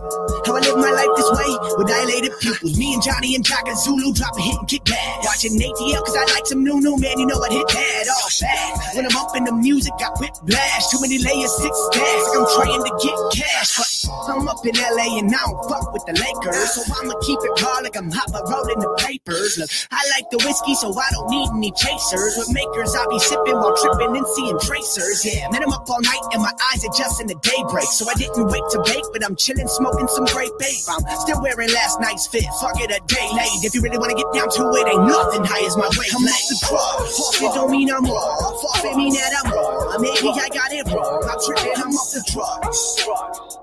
How 0.46 0.54
I 0.54 0.60
live 0.62 0.78
my 0.78 0.94
life 0.94 1.10
this 1.18 1.30
way 1.34 1.50
with 1.74 1.88
dilated 1.90 2.32
pupils. 2.38 2.78
Me 2.78 2.94
and 2.94 3.02
Johnny 3.02 3.34
and 3.34 3.42
Jack 3.44 3.66
and 3.66 3.78
Zulu 3.78 4.14
drop 4.14 4.38
a 4.38 4.42
hit 4.42 4.56
and 4.58 4.68
kick 4.68 4.84
back. 4.86 5.24
Watching 5.26 5.58
ATL 5.58 6.06
cause 6.06 6.16
I 6.16 6.24
like 6.30 6.46
some 6.46 6.62
new 6.62 6.78
new 6.78 6.94
man. 6.96 7.18
You 7.18 7.26
know 7.26 7.42
I'd 7.42 7.52
hit 7.52 7.66
that 7.66 8.06
all 8.06 8.30
bad. 8.38 8.70
When 8.94 9.04
I'm 9.06 9.16
up 9.18 9.34
in 9.34 9.44
the 9.44 9.54
music, 9.58 9.92
I 9.98 10.14
whiplash. 10.14 10.88
Too 10.94 11.02
many 11.02 11.18
layers, 11.18 11.52
six 11.58 11.74
stacks. 11.90 12.22
Like 12.30 12.38
I'm 12.38 12.48
trying 12.54 12.82
to 12.86 12.92
get 13.02 13.16
cash. 13.34 13.74
But 13.74 14.36
I'm 14.36 14.46
up 14.46 14.62
in 14.62 14.78
LA 14.78 15.18
and 15.18 15.26
I 15.34 15.42
don't 15.42 15.58
fuck 15.66 15.92
with 15.92 16.04
the 16.06 16.14
Lakers. 16.14 16.70
So 16.72 16.80
I'ma 17.02 17.18
keep 17.26 17.38
it 17.42 17.52
raw 17.62 17.82
like 17.82 17.96
I'm 17.96 18.10
hot 18.14 18.30
rolling 18.46 18.80
the 18.80 18.90
papers. 19.02 19.58
Look, 19.58 19.70
I 19.90 20.04
like 20.12 20.28
the 20.28 20.36
whiskey, 20.44 20.74
so 20.76 20.92
I 20.92 21.08
don't 21.16 21.30
need 21.32 21.48
any 21.48 21.72
chasers. 21.72 22.36
With 22.36 22.52
makers, 22.52 22.92
I'll 22.92 23.08
be 23.08 23.18
sipping 23.18 23.56
while 23.56 23.72
tripping 23.72 24.16
and 24.16 24.26
seeing 24.36 24.58
tracers. 24.60 25.24
Yeah, 25.24 25.48
man, 25.48 25.64
I'm 25.64 25.72
up 25.72 25.88
all 25.88 26.00
night 26.04 26.24
and 26.36 26.42
my 26.44 26.52
eyes 26.72 26.84
adjust 26.84 27.20
in 27.20 27.26
the 27.26 27.38
daybreak. 27.40 27.88
So 27.88 28.04
I 28.04 28.14
didn't 28.14 28.52
wait 28.52 28.64
to 28.76 28.78
bake, 28.84 29.08
but 29.16 29.24
I'm 29.24 29.34
chilling, 29.34 29.68
smoking 29.68 30.08
some 30.12 30.28
great 30.28 30.52
babe. 30.60 30.84
I'm 30.92 31.00
still 31.24 31.40
wearing 31.40 31.72
last 31.72 32.00
night's 32.04 32.28
fit. 32.28 32.44
Fuck 32.60 32.76
it, 32.84 32.92
a 32.92 33.00
day 33.08 33.28
late. 33.32 33.64
If 33.64 33.72
you 33.72 33.80
really 33.80 33.96
wanna 33.96 34.14
get 34.14 34.28
down 34.36 34.52
to 34.52 34.62
it, 34.76 34.84
ain't 34.92 35.08
nothing 35.08 35.44
high 35.48 35.64
as 35.64 35.76
my 35.76 35.88
weight. 35.96 36.12
I'm 36.12 36.28
off 36.28 36.44
the 36.52 36.56
drugs. 36.68 37.16
Off 37.16 37.40
it 37.40 37.52
don't 37.56 37.70
mean 37.72 37.88
I'm 37.88 38.04
wrong. 38.04 38.60
Off 38.68 38.84
it 38.84 38.92
mean 38.92 39.16
that 39.16 39.32
I'm 39.40 39.48
wrong. 39.56 39.88
Uh, 39.88 39.98
maybe 40.04 40.28
I 40.28 40.48
got 40.52 40.68
it 40.68 40.84
wrong. 40.92 41.24
I'm 41.24 41.40
tripping, 41.40 41.76
I'm 41.80 41.96
off 41.96 42.12
the 42.12 42.22
drugs 42.28 42.78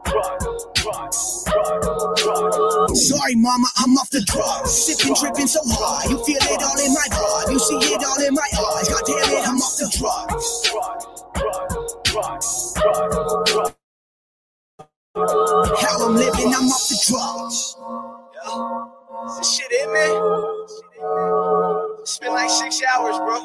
drugs 0.05 0.73
drugs. 0.73 1.44
Sorry, 2.95 3.35
mama, 3.35 3.67
I'm 3.77 3.97
off 3.97 4.09
the 4.11 4.21
drugs. 4.25 4.71
Sipping, 4.71 5.15
tripping 5.15 5.47
so 5.47 5.61
hard. 5.65 6.09
You 6.11 6.17
feel 6.25 6.37
it 6.41 6.63
all 6.63 6.79
in 6.79 6.93
my 6.93 7.07
blood. 7.11 7.51
You 7.53 7.59
see 7.59 7.77
it 7.93 8.03
all 8.03 8.21
in 8.27 8.33
my 8.35 8.49
eyes. 8.77 8.89
God 8.89 9.03
damn 9.07 9.33
it, 9.33 9.47
I'm 9.49 9.57
off 9.61 9.77
the 9.77 9.89
drugs. 9.97 10.47
How 15.81 16.05
I'm 16.07 16.15
living, 16.15 16.53
I'm 16.55 16.69
off 16.69 16.89
the 16.89 16.99
drugs. 17.07 17.77
Yeah. 18.35 19.27
Is 19.27 19.37
this 19.39 19.55
shit 19.57 19.71
in, 19.71 19.93
man? 19.93 20.37
It's 22.01 22.19
been 22.19 22.33
like 22.33 22.49
six 22.49 22.81
hours, 22.83 23.17
bro. 23.17 23.37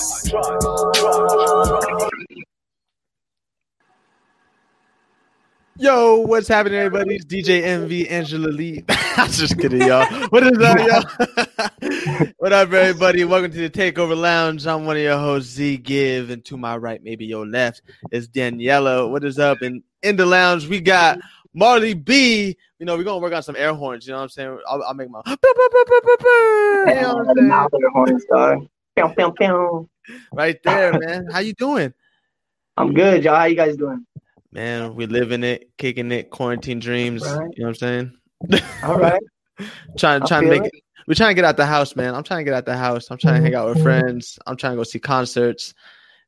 Yo, 5.76 6.21
what's 6.21 6.47
happening, 6.47 6.78
everybody? 6.78 7.16
It's 7.16 7.25
DJ 7.25 7.64
MV 7.64 8.09
Angela 8.09 8.47
Lee. 8.47 8.85
I'm 8.88 9.28
just 9.28 9.59
kidding, 9.59 9.81
y'all. 9.83 10.07
What 10.28 10.45
is 10.45 10.57
up, 10.62 10.78
y'all? 10.78 12.26
what 12.37 12.52
up, 12.52 12.73
everybody? 12.73 13.25
Welcome 13.25 13.50
to 13.50 13.69
the 13.69 13.71
Takeover 13.71 14.16
Lounge. 14.16 14.69
I'm 14.69 14.87
one 14.87 14.95
of 14.95 15.02
your 15.02 15.19
hosts, 15.19 15.50
Z 15.50 15.78
Give, 15.78 16.31
and 16.31 16.45
to 16.45 16.57
my 16.57 16.76
right, 16.76 17.02
maybe 17.02 17.26
your 17.26 17.45
left, 17.45 17.83
is 18.12 18.28
Daniela. 18.28 19.11
What 19.11 19.25
is 19.25 19.40
up? 19.40 19.62
And 19.62 19.83
in 20.04 20.14
the 20.14 20.26
lounge, 20.26 20.69
we 20.69 20.81
got 20.81 21.19
Marley 21.54 21.95
B. 21.95 22.57
You 22.78 22.87
know, 22.87 22.97
we're 22.97 23.02
gonna 23.02 23.19
work 23.19 23.33
on 23.33 23.43
some 23.43 23.57
air 23.57 23.75
horns. 23.75 24.07
You 24.07 24.12
know 24.12 24.19
what 24.19 24.23
I'm 24.25 24.28
saying? 24.28 24.59
I'll, 24.69 24.83
I'll 24.85 24.95
make 24.95 25.11
my. 25.11 25.23
You 25.26 25.35
know 27.00 27.14
what 27.95 28.11
I'm 28.11 28.21
saying? 28.21 28.69
Pew, 28.95 29.09
pew, 29.16 29.33
pew. 29.33 29.88
Right 30.33 30.62
there, 30.62 30.97
man. 31.00 31.26
How 31.33 31.40
you 31.40 31.52
doing? 31.52 31.93
I'm 32.76 32.95
good, 32.95 33.25
y'all. 33.25 33.35
How 33.35 33.45
you 33.47 33.57
guys 33.57 33.76
doing? 33.76 34.07
Man, 34.54 34.94
we 34.94 35.06
living 35.06 35.42
it, 35.42 35.70
kicking 35.78 36.12
it, 36.12 36.30
quarantine 36.30 36.78
dreams. 36.78 37.23
Right. 37.23 37.50
You 37.56 37.64
know 37.64 37.68
what 37.68 37.68
I'm 37.68 37.75
saying? 37.75 38.12
All 38.84 38.99
right. 38.99 39.20
trying 39.99 40.25
trying 40.26 40.44
to 40.44 40.49
make 40.49 40.64
it. 40.64 40.73
We're 41.06 41.14
trying 41.14 41.30
to 41.30 41.34
get 41.34 41.44
out 41.44 41.56
the 41.56 41.66
house, 41.66 41.96
man. 41.96 42.14
I'm 42.14 42.23
trying 42.23 42.40
to 42.40 42.44
get 42.44 42.54
out 42.54 42.64
the 42.64 42.76
house. 42.76 43.11
I'm 43.11 43.18
trying 43.18 43.34
to 43.34 43.42
hang 43.42 43.54
out 43.54 43.66
with 43.66 43.78
mm-hmm. 43.78 43.84
friends. 43.84 44.38
I'm 44.46 44.56
trying 44.56 44.73
to 44.73 44.76
go 44.76 44.84
see 44.84 45.00
concerts. 45.00 45.75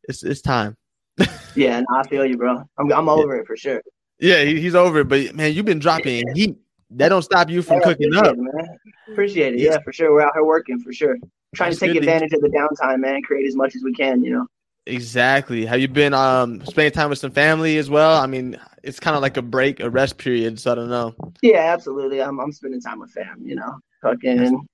It's 0.09 0.23
it's 0.23 0.43
time. 0.43 0.77
Yeah, 1.55 1.81
no, 1.81 1.87
I 1.97 2.07
feel 2.07 2.27
you, 2.27 2.37
bro. 2.37 2.63
I'm 2.79 2.93
I'm 2.93 3.09
over 3.09 3.35
it 3.37 3.47
for 3.47 3.57
sure. 3.57 3.81
Yeah, 4.21 4.45
he, 4.45 4.61
he's 4.61 4.75
over 4.75 5.01
it. 5.01 5.09
But 5.09 5.35
man, 5.35 5.55
you've 5.55 5.65
been 5.65 5.79
dropping 5.79 6.23
heat. 6.35 6.59
That 6.91 7.09
don't 7.09 7.23
stop 7.23 7.49
you 7.49 7.63
from 7.63 7.79
Yeah, 7.79 7.85
cooking 7.85 8.09
appreciate 8.09 8.31
up. 8.31 8.37
it, 8.37 8.41
man. 8.41 8.79
Appreciate 9.11 9.55
it. 9.55 9.61
Yeah, 9.61 9.79
for 9.83 9.91
sure. 9.95 10.13
We're 10.13 10.21
out 10.21 10.33
here 10.35 10.45
working 10.45 10.79
for 10.81 10.93
sure. 10.93 11.17
Trying 11.55 11.71
That's 11.71 11.81
to 11.81 11.87
take 11.87 11.97
advantage 11.97 12.35
of 12.35 12.43
the 12.43 12.49
downtime, 12.49 13.01
man. 13.01 13.23
Create 13.23 13.47
as 13.47 13.57
much 13.57 13.75
as 13.75 13.83
we 13.83 13.95
can, 13.95 14.23
you 14.23 14.33
know. 14.33 14.47
Exactly. 14.87 15.67
Have 15.67 15.81
you 15.81 15.89
been 15.89 16.15
um 16.15 16.65
spending 16.65 16.93
time 16.93 17.11
with 17.11 17.19
some 17.19 17.33
family 17.33 17.77
as 17.77 17.91
well? 17.91 18.21
I 18.21 18.27
mean, 18.27 18.59
it's 18.85 19.01
kind 19.01 19.17
of 19.17 19.23
like 19.23 19.37
a 19.37 19.43
break, 19.43 19.81
a 19.81 19.91
rest 19.91 20.17
period. 20.17 20.61
So 20.61 20.71
I 20.71 20.75
don't 20.77 20.89
know. 20.89 21.15
Yeah, 21.43 21.73
absolutely. 21.73 22.23
I'm 22.23 22.39
I'm 22.39 22.53
spending 22.53 22.81
time 22.81 23.01
with 23.01 23.11
fam, 23.11 23.43
you 23.45 23.57
know. 23.57 23.81
Fucking 24.03 24.65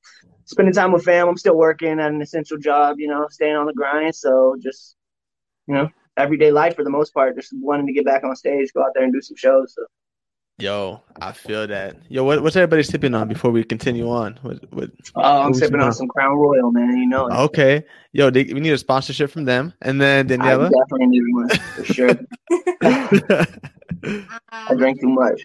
spending 0.44 0.74
time 0.74 0.92
with 0.92 1.04
fam. 1.04 1.28
I'm 1.28 1.38
still 1.38 1.56
working 1.56 1.98
at 1.98 2.12
an 2.12 2.20
essential 2.20 2.58
job, 2.58 2.98
you 2.98 3.08
know, 3.08 3.26
staying 3.30 3.56
on 3.56 3.66
the 3.66 3.72
grind. 3.72 4.14
So 4.14 4.56
just 4.60 4.96
you 5.66 5.74
know, 5.74 5.88
everyday 6.18 6.50
life 6.50 6.76
for 6.76 6.84
the 6.84 6.90
most 6.90 7.14
part. 7.14 7.34
Just 7.36 7.54
wanting 7.54 7.86
to 7.86 7.92
get 7.94 8.04
back 8.04 8.22
on 8.22 8.36
stage, 8.36 8.70
go 8.74 8.82
out 8.82 8.90
there 8.94 9.04
and 9.04 9.12
do 9.12 9.22
some 9.22 9.36
shows. 9.36 9.74
So 9.74 9.86
Yo, 10.58 11.00
I 11.20 11.32
feel 11.32 11.66
that. 11.66 11.96
Yo, 12.08 12.22
what, 12.24 12.42
what's 12.42 12.54
everybody 12.56 12.82
sipping 12.82 13.14
on 13.14 13.26
before 13.26 13.50
we 13.50 13.64
continue 13.64 14.08
on? 14.10 14.38
What, 14.42 14.72
what, 14.72 14.90
uh, 15.16 15.40
I'm 15.42 15.54
sipping 15.54 15.80
on 15.80 15.92
some 15.92 16.06
Crown 16.08 16.36
Royal, 16.36 16.70
man. 16.70 16.96
You 16.98 17.06
know, 17.08 17.26
it. 17.26 17.32
okay. 17.32 17.82
Yo, 18.12 18.30
they, 18.30 18.44
we 18.44 18.60
need 18.60 18.72
a 18.72 18.78
sponsorship 18.78 19.30
from 19.30 19.44
them. 19.44 19.72
And 19.82 20.00
then 20.00 20.30
I 20.30 20.36
Daniela. 20.36 20.70
definitely 20.70 21.06
need 21.06 21.22
one 21.32 21.48
for 21.48 21.84
sure. 21.84 22.14
I 24.52 24.74
drank 24.76 25.00
too 25.00 25.08
much. 25.08 25.42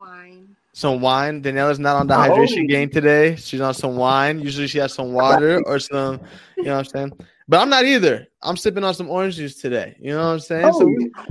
Wine. 0.00 0.54
some 0.74 1.00
wine. 1.00 1.42
Daniela's 1.42 1.78
not 1.78 1.96
on 1.96 2.06
the 2.06 2.14
Oh. 2.14 2.18
hydration 2.18 2.68
game 2.68 2.90
today. 2.90 3.34
She's 3.36 3.60
on 3.60 3.72
some 3.74 3.96
wine. 3.96 4.38
Usually 4.40 4.66
she 4.68 4.78
has 4.78 4.92
some 4.92 5.12
water 5.12 5.60
or 5.66 5.78
some, 5.80 6.20
you 6.56 6.64
know 6.64 6.72
what 6.76 6.78
I'm 6.78 6.84
saying? 6.84 7.12
But 7.52 7.60
I'm 7.60 7.68
not 7.68 7.84
either. 7.84 8.26
I'm 8.42 8.56
sipping 8.56 8.82
on 8.82 8.94
some 8.94 9.10
orange 9.10 9.36
juice 9.36 9.56
today. 9.60 9.94
You 10.00 10.12
know 10.12 10.24
what 10.24 10.32
I'm 10.32 10.40
saying? 10.40 10.72
Oh, 10.72 10.78
so 10.78 10.86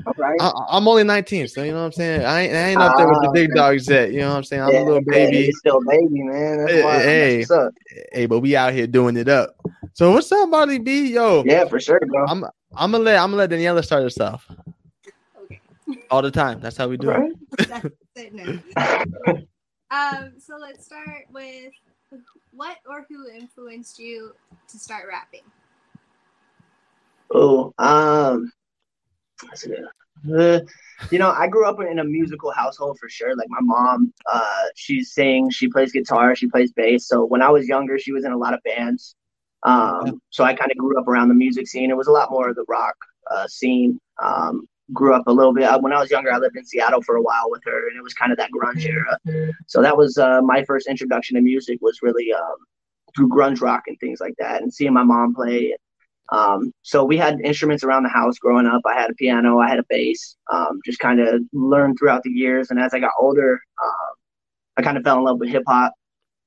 all 0.05 0.13
right. 0.19 0.39
I, 0.39 0.51
I'm 0.69 0.87
only 0.87 1.03
19, 1.03 1.47
so 1.47 1.63
you 1.63 1.71
know 1.71 1.79
what 1.79 1.85
I'm 1.85 1.91
saying? 1.93 2.23
I 2.23 2.41
ain't, 2.41 2.53
I 2.53 2.57
ain't 2.69 2.81
up 2.83 2.95
there 2.95 3.07
with 3.07 3.21
the 3.23 3.27
Ah, 3.27 3.31
big 3.33 3.49
okay. 3.49 3.55
dogs 3.55 3.89
yet. 3.89 4.13
You 4.13 4.19
know 4.19 4.29
what 4.29 4.37
I'm 4.37 4.43
saying? 4.43 4.61
I'm 4.61 4.71
Yeah, 4.71 4.81
a 4.81 4.85
little 4.85 5.01
baby. 5.01 5.37
You're 5.37 5.51
still 5.53 5.81
baby, 5.83 6.21
man. 6.21 6.59
That's 6.59 6.73
Hey, 6.73 6.83
why. 6.83 6.99
hey. 7.01 7.37
What's 7.39 7.49
up. 7.49 7.73
Hey, 8.13 8.25
but 8.27 8.39
we 8.41 8.55
out 8.55 8.71
here 8.71 8.85
doing 8.85 9.17
it 9.17 9.29
up. 9.29 9.55
So 9.93 10.11
what's 10.11 10.31
up, 10.31 10.47
Marley 10.47 10.77
B? 10.77 11.11
Yo, 11.11 11.41
Yeah, 11.43 11.65
for 11.65 11.79
sure, 11.79 11.99
bro. 12.05 12.27
I'm 12.27 12.45
I'm 12.75 12.91
gonna 12.91 13.03
let 13.03 13.17
I'm 13.17 13.31
gonna 13.31 13.37
let 13.37 13.49
Daniela 13.49 13.83
start 13.83 14.03
us 14.03 14.19
off 14.19 14.47
Okay. 15.41 16.01
all 16.11 16.21
the 16.21 16.29
time. 16.29 16.59
That's 16.61 16.77
how 16.77 16.87
we 16.87 16.97
do 16.97 17.09
it. 17.09 17.17
Right? 17.17 17.31
That's 17.67 17.87
it 18.15 18.35
now. 18.35 19.33
Um, 19.91 20.35
so 20.37 20.55
let's 20.57 20.85
start 20.85 21.25
with 21.33 21.73
what 22.53 22.77
or 22.87 23.05
who 23.09 23.27
influenced 23.27 23.99
you 23.99 24.33
to 24.69 24.79
start 24.79 25.03
rapping? 25.09 25.41
Oh, 27.33 27.73
um, 27.77 28.51
what's 29.43 29.65
it? 29.65 29.79
Uh, 30.31 30.59
you 31.09 31.17
know, 31.17 31.31
I 31.31 31.47
grew 31.47 31.65
up 31.65 31.79
in 31.81 31.99
a 31.99 32.03
musical 32.03 32.51
household 32.51 32.97
for 32.99 33.09
sure. 33.09 33.35
Like 33.35 33.47
my 33.49 33.61
mom, 33.61 34.13
uh, 34.31 34.63
she 34.75 35.03
sings, 35.03 35.55
she 35.55 35.67
plays 35.67 35.91
guitar, 35.91 36.35
she 36.35 36.47
plays 36.47 36.71
bass. 36.73 37.07
So 37.07 37.25
when 37.25 37.41
I 37.41 37.49
was 37.49 37.67
younger, 37.67 37.97
she 37.97 38.11
was 38.11 38.25
in 38.25 38.31
a 38.31 38.37
lot 38.37 38.53
of 38.53 38.59
bands. 38.63 39.15
Um, 39.63 40.21
so 40.29 40.43
I 40.43 40.53
kind 40.53 40.71
of 40.71 40.77
grew 40.77 40.99
up 40.99 41.07
around 41.07 41.29
the 41.29 41.35
music 41.35 41.67
scene. 41.67 41.89
It 41.89 41.97
was 41.97 42.07
a 42.07 42.11
lot 42.11 42.29
more 42.31 42.49
of 42.49 42.55
the 42.55 42.65
rock 42.67 42.95
uh, 43.31 43.47
scene. 43.47 43.99
Um, 44.21 44.67
grew 44.93 45.15
up 45.15 45.25
a 45.27 45.31
little 45.31 45.53
bit. 45.53 45.69
When 45.81 45.93
I 45.93 45.99
was 45.99 46.11
younger, 46.11 46.31
I 46.33 46.37
lived 46.37 46.57
in 46.57 46.65
Seattle 46.65 47.01
for 47.01 47.15
a 47.15 47.21
while 47.21 47.49
with 47.49 47.61
her, 47.65 47.87
and 47.87 47.97
it 47.97 48.03
was 48.03 48.13
kind 48.13 48.31
of 48.31 48.37
that 48.39 48.49
grunge 48.51 48.85
era. 48.85 49.17
So 49.67 49.81
that 49.81 49.95
was 49.95 50.17
uh, 50.17 50.41
my 50.41 50.63
first 50.65 50.87
introduction 50.87 51.35
to 51.35 51.41
music. 51.41 51.79
Was 51.81 51.99
really 52.01 52.33
um, 52.33 52.55
through 53.15 53.29
grunge 53.29 53.61
rock 53.61 53.83
and 53.87 53.97
things 53.99 54.19
like 54.19 54.33
that, 54.39 54.61
and 54.61 54.73
seeing 54.73 54.93
my 54.93 55.03
mom 55.03 55.33
play. 55.33 55.75
Um, 56.31 56.73
so 56.81 57.03
we 57.03 57.17
had 57.17 57.41
instruments 57.41 57.83
around 57.83 58.03
the 58.03 58.09
house 58.09 58.37
growing 58.37 58.65
up. 58.65 58.81
I 58.85 58.93
had 58.93 59.11
a 59.11 59.15
piano, 59.15 59.59
I 59.59 59.67
had 59.69 59.79
a 59.79 59.85
bass. 59.89 60.37
Um, 60.51 60.79
just 60.85 60.99
kind 60.99 61.19
of 61.19 61.41
learned 61.51 61.97
throughout 61.99 62.23
the 62.23 62.29
years, 62.29 62.69
and 62.71 62.79
as 62.79 62.93
I 62.93 62.99
got 62.99 63.11
older, 63.19 63.59
um, 63.83 64.15
I 64.77 64.81
kind 64.81 64.97
of 64.97 65.03
fell 65.03 65.17
in 65.17 65.25
love 65.25 65.39
with 65.39 65.49
hip 65.49 65.63
hop 65.67 65.93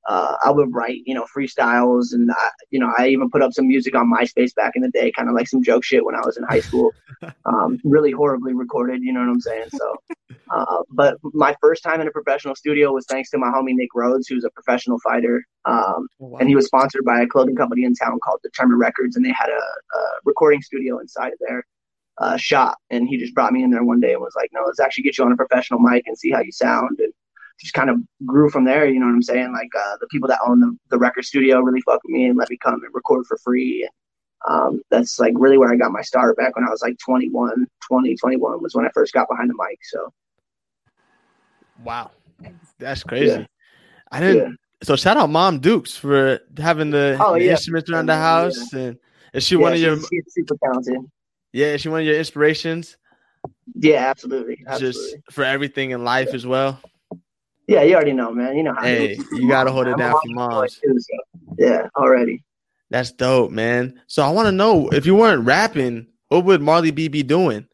uh, 0.07 0.35
I 0.43 0.51
would 0.51 0.73
write, 0.73 1.01
you 1.05 1.15
know, 1.15 1.25
freestyles, 1.35 2.13
and 2.13 2.31
I, 2.31 2.49
you 2.69 2.79
know, 2.79 2.93
I 2.97 3.07
even 3.07 3.29
put 3.29 3.41
up 3.41 3.53
some 3.53 3.67
music 3.67 3.95
on 3.95 4.11
MySpace 4.11 4.53
back 4.53 4.73
in 4.75 4.81
the 4.81 4.89
day, 4.89 5.11
kind 5.11 5.29
of 5.29 5.35
like 5.35 5.47
some 5.47 5.63
joke 5.63 5.83
shit 5.83 6.05
when 6.05 6.15
I 6.15 6.21
was 6.23 6.37
in 6.37 6.43
high 6.43 6.61
school. 6.61 6.91
Um, 7.45 7.79
really 7.83 8.11
horribly 8.11 8.53
recorded, 8.53 9.01
you 9.01 9.13
know 9.13 9.21
what 9.21 9.29
I'm 9.29 9.39
saying? 9.39 9.69
So, 9.73 9.95
uh, 10.51 10.83
but 10.91 11.17
my 11.33 11.55
first 11.61 11.81
time 11.81 12.01
in 12.01 12.07
a 12.07 12.11
professional 12.11 12.55
studio 12.55 12.91
was 12.91 13.05
thanks 13.07 13.29
to 13.31 13.37
my 13.37 13.47
homie 13.47 13.73
Nick 13.73 13.89
Rhodes, 13.95 14.27
who's 14.27 14.43
a 14.43 14.49
professional 14.51 14.99
fighter, 14.99 15.43
um, 15.63 16.07
oh, 16.19 16.27
wow. 16.27 16.37
and 16.39 16.49
he 16.49 16.55
was 16.55 16.65
sponsored 16.65 17.03
by 17.05 17.21
a 17.21 17.27
clothing 17.27 17.55
company 17.55 17.83
in 17.83 17.95
town 17.95 18.19
called 18.23 18.41
Determined 18.43 18.79
Records, 18.79 19.15
and 19.15 19.25
they 19.25 19.31
had 19.31 19.49
a, 19.49 19.97
a 19.97 20.01
recording 20.25 20.61
studio 20.61 20.99
inside 20.99 21.33
of 21.33 21.39
their 21.47 21.63
uh, 22.17 22.37
shop. 22.37 22.77
And 22.89 23.07
he 23.07 23.17
just 23.17 23.33
brought 23.33 23.53
me 23.53 23.63
in 23.63 23.71
there 23.71 23.83
one 23.83 23.99
day 23.99 24.13
and 24.13 24.21
was 24.21 24.35
like, 24.35 24.51
"No, 24.53 24.63
let's 24.65 24.79
actually 24.79 25.03
get 25.03 25.17
you 25.17 25.25
on 25.25 25.31
a 25.31 25.37
professional 25.37 25.79
mic 25.79 26.03
and 26.05 26.17
see 26.17 26.31
how 26.31 26.41
you 26.41 26.51
sound." 26.51 26.99
And 26.99 27.13
just 27.59 27.73
kind 27.73 27.89
of 27.89 27.97
grew 28.25 28.49
from 28.49 28.65
there. 28.65 28.85
You 28.85 28.99
know 28.99 29.05
what 29.05 29.13
I'm 29.13 29.23
saying? 29.23 29.51
Like 29.53 29.69
uh, 29.77 29.97
the 29.99 30.07
people 30.07 30.27
that 30.29 30.39
own 30.45 30.59
the, 30.59 30.77
the 30.89 30.97
record 30.97 31.25
studio 31.25 31.59
really 31.59 31.81
fuck 31.81 32.01
with 32.03 32.11
me 32.11 32.25
and 32.25 32.37
let 32.37 32.49
me 32.49 32.57
come 32.57 32.75
and 32.75 32.83
record 32.93 33.25
for 33.25 33.37
free. 33.37 33.83
And, 33.83 33.91
um, 34.47 34.81
that's 34.91 35.19
like 35.19 35.33
really 35.35 35.57
where 35.57 35.71
I 35.71 35.75
got 35.75 35.91
my 35.91 36.01
start 36.01 36.37
back 36.37 36.55
when 36.55 36.65
I 36.65 36.69
was 36.69 36.81
like 36.81 36.97
21, 37.03 37.65
20, 37.87 38.15
21 38.15 38.61
was 38.61 38.75
when 38.75 38.85
I 38.85 38.89
first 38.93 39.13
got 39.13 39.27
behind 39.27 39.49
the 39.49 39.55
mic. 39.57 39.79
So, 39.83 40.13
wow, 41.83 42.11
that's 42.77 43.03
crazy. 43.03 43.39
Yeah. 43.39 43.45
I 44.11 44.19
didn't. 44.19 44.37
Yeah. 44.37 44.55
So 44.83 44.95
shout 44.95 45.17
out 45.17 45.29
Mom 45.29 45.59
Dukes 45.59 45.97
for 45.97 46.39
having 46.57 46.91
the, 46.91 47.17
oh, 47.19 47.33
the 47.33 47.45
yeah. 47.45 47.51
instruments 47.51 47.89
around 47.89 48.07
the 48.07 48.15
house, 48.15 48.71
and 48.73 48.99
is 49.33 49.43
she 49.43 49.55
one 49.55 49.73
of 49.73 49.79
your? 49.79 49.97
She's 49.97 50.23
super 50.27 50.55
talented. 50.63 50.97
Yeah, 51.53 51.67
is 51.67 51.81
she 51.81 51.89
one 51.89 52.01
of 52.01 52.05
your 52.05 52.17
inspirations? 52.17 52.97
Yeah, 53.73 54.09
absolutely. 54.09 54.63
absolutely. 54.67 55.01
Just 55.01 55.15
for 55.31 55.43
everything 55.43 55.91
in 55.91 56.03
life 56.03 56.33
as 56.33 56.45
well. 56.45 56.79
Yeah, 57.67 57.81
you 57.81 57.95
already 57.95 58.13
know, 58.13 58.31
man. 58.31 58.57
You 58.57 58.63
know 58.63 58.73
how. 58.73 58.83
Hey, 58.83 59.17
you 59.31 59.47
gotta 59.47 59.71
hold 59.71 59.87
it 59.87 59.97
down 59.97 60.13
for. 60.35 60.67
Too, 60.67 60.99
so. 60.99 61.17
Yeah, 61.57 61.87
already. 61.95 62.43
That's 62.89 63.11
dope, 63.11 63.51
man. 63.51 64.01
So 64.07 64.23
I 64.23 64.29
want 64.29 64.47
to 64.47 64.51
know 64.51 64.89
if 64.89 65.05
you 65.05 65.15
weren't 65.15 65.45
rapping, 65.45 66.07
what 66.27 66.45
would 66.45 66.61
Marley 66.61 66.91
B 66.91 67.07
be 67.07 67.23
doing? 67.23 67.67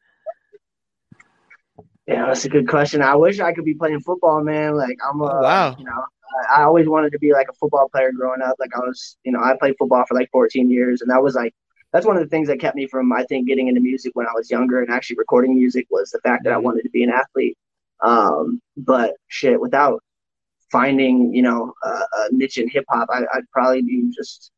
Yeah, 2.07 2.25
that's 2.27 2.45
a 2.45 2.49
good 2.49 2.67
question. 2.67 3.01
I 3.01 3.15
wish 3.15 3.39
I 3.39 3.53
could 3.53 3.65
be 3.65 3.73
playing 3.73 3.99
football, 4.01 4.41
man. 4.43 4.75
Like 4.75 4.97
I'm 5.07 5.21
a, 5.21 5.25
oh, 5.25 5.41
wow. 5.41 5.75
you 5.77 5.85
know, 5.85 6.03
I, 6.49 6.61
I 6.61 6.63
always 6.63 6.87
wanted 6.87 7.11
to 7.11 7.19
be 7.19 7.33
like 7.33 7.47
a 7.49 7.53
football 7.53 7.89
player 7.89 8.11
growing 8.11 8.41
up. 8.41 8.55
Like 8.59 8.75
I 8.75 8.79
was, 8.79 9.17
you 9.23 9.31
know, 9.31 9.39
I 9.41 9.55
played 9.57 9.75
football 9.77 10.05
for 10.07 10.15
like 10.15 10.29
14 10.31 10.69
years, 10.69 11.01
and 11.01 11.11
that 11.11 11.21
was 11.21 11.35
like 11.35 11.53
that's 11.91 12.05
one 12.05 12.15
of 12.15 12.23
the 12.23 12.29
things 12.29 12.47
that 12.47 12.59
kept 12.59 12.75
me 12.75 12.87
from 12.87 13.11
I 13.11 13.23
think 13.23 13.47
getting 13.47 13.67
into 13.67 13.81
music 13.81 14.11
when 14.15 14.25
I 14.25 14.31
was 14.33 14.49
younger 14.49 14.81
and 14.81 14.89
actually 14.89 15.17
recording 15.17 15.55
music 15.55 15.87
was 15.89 16.09
the 16.11 16.19
fact 16.19 16.45
that 16.45 16.53
I 16.53 16.55
mm-hmm. 16.55 16.65
wanted 16.65 16.83
to 16.83 16.89
be 16.89 17.03
an 17.03 17.09
athlete. 17.09 17.57
Um, 18.01 18.61
but 18.77 19.13
shit, 19.27 19.59
without 19.59 20.01
finding, 20.71 21.33
you 21.33 21.41
know, 21.41 21.73
a, 21.83 21.87
a 21.87 22.27
niche 22.31 22.57
in 22.57 22.69
hip 22.69 22.85
hop, 22.89 23.09
I'd 23.11 23.43
probably 23.51 23.81
be 23.81 24.11
just 24.15 24.51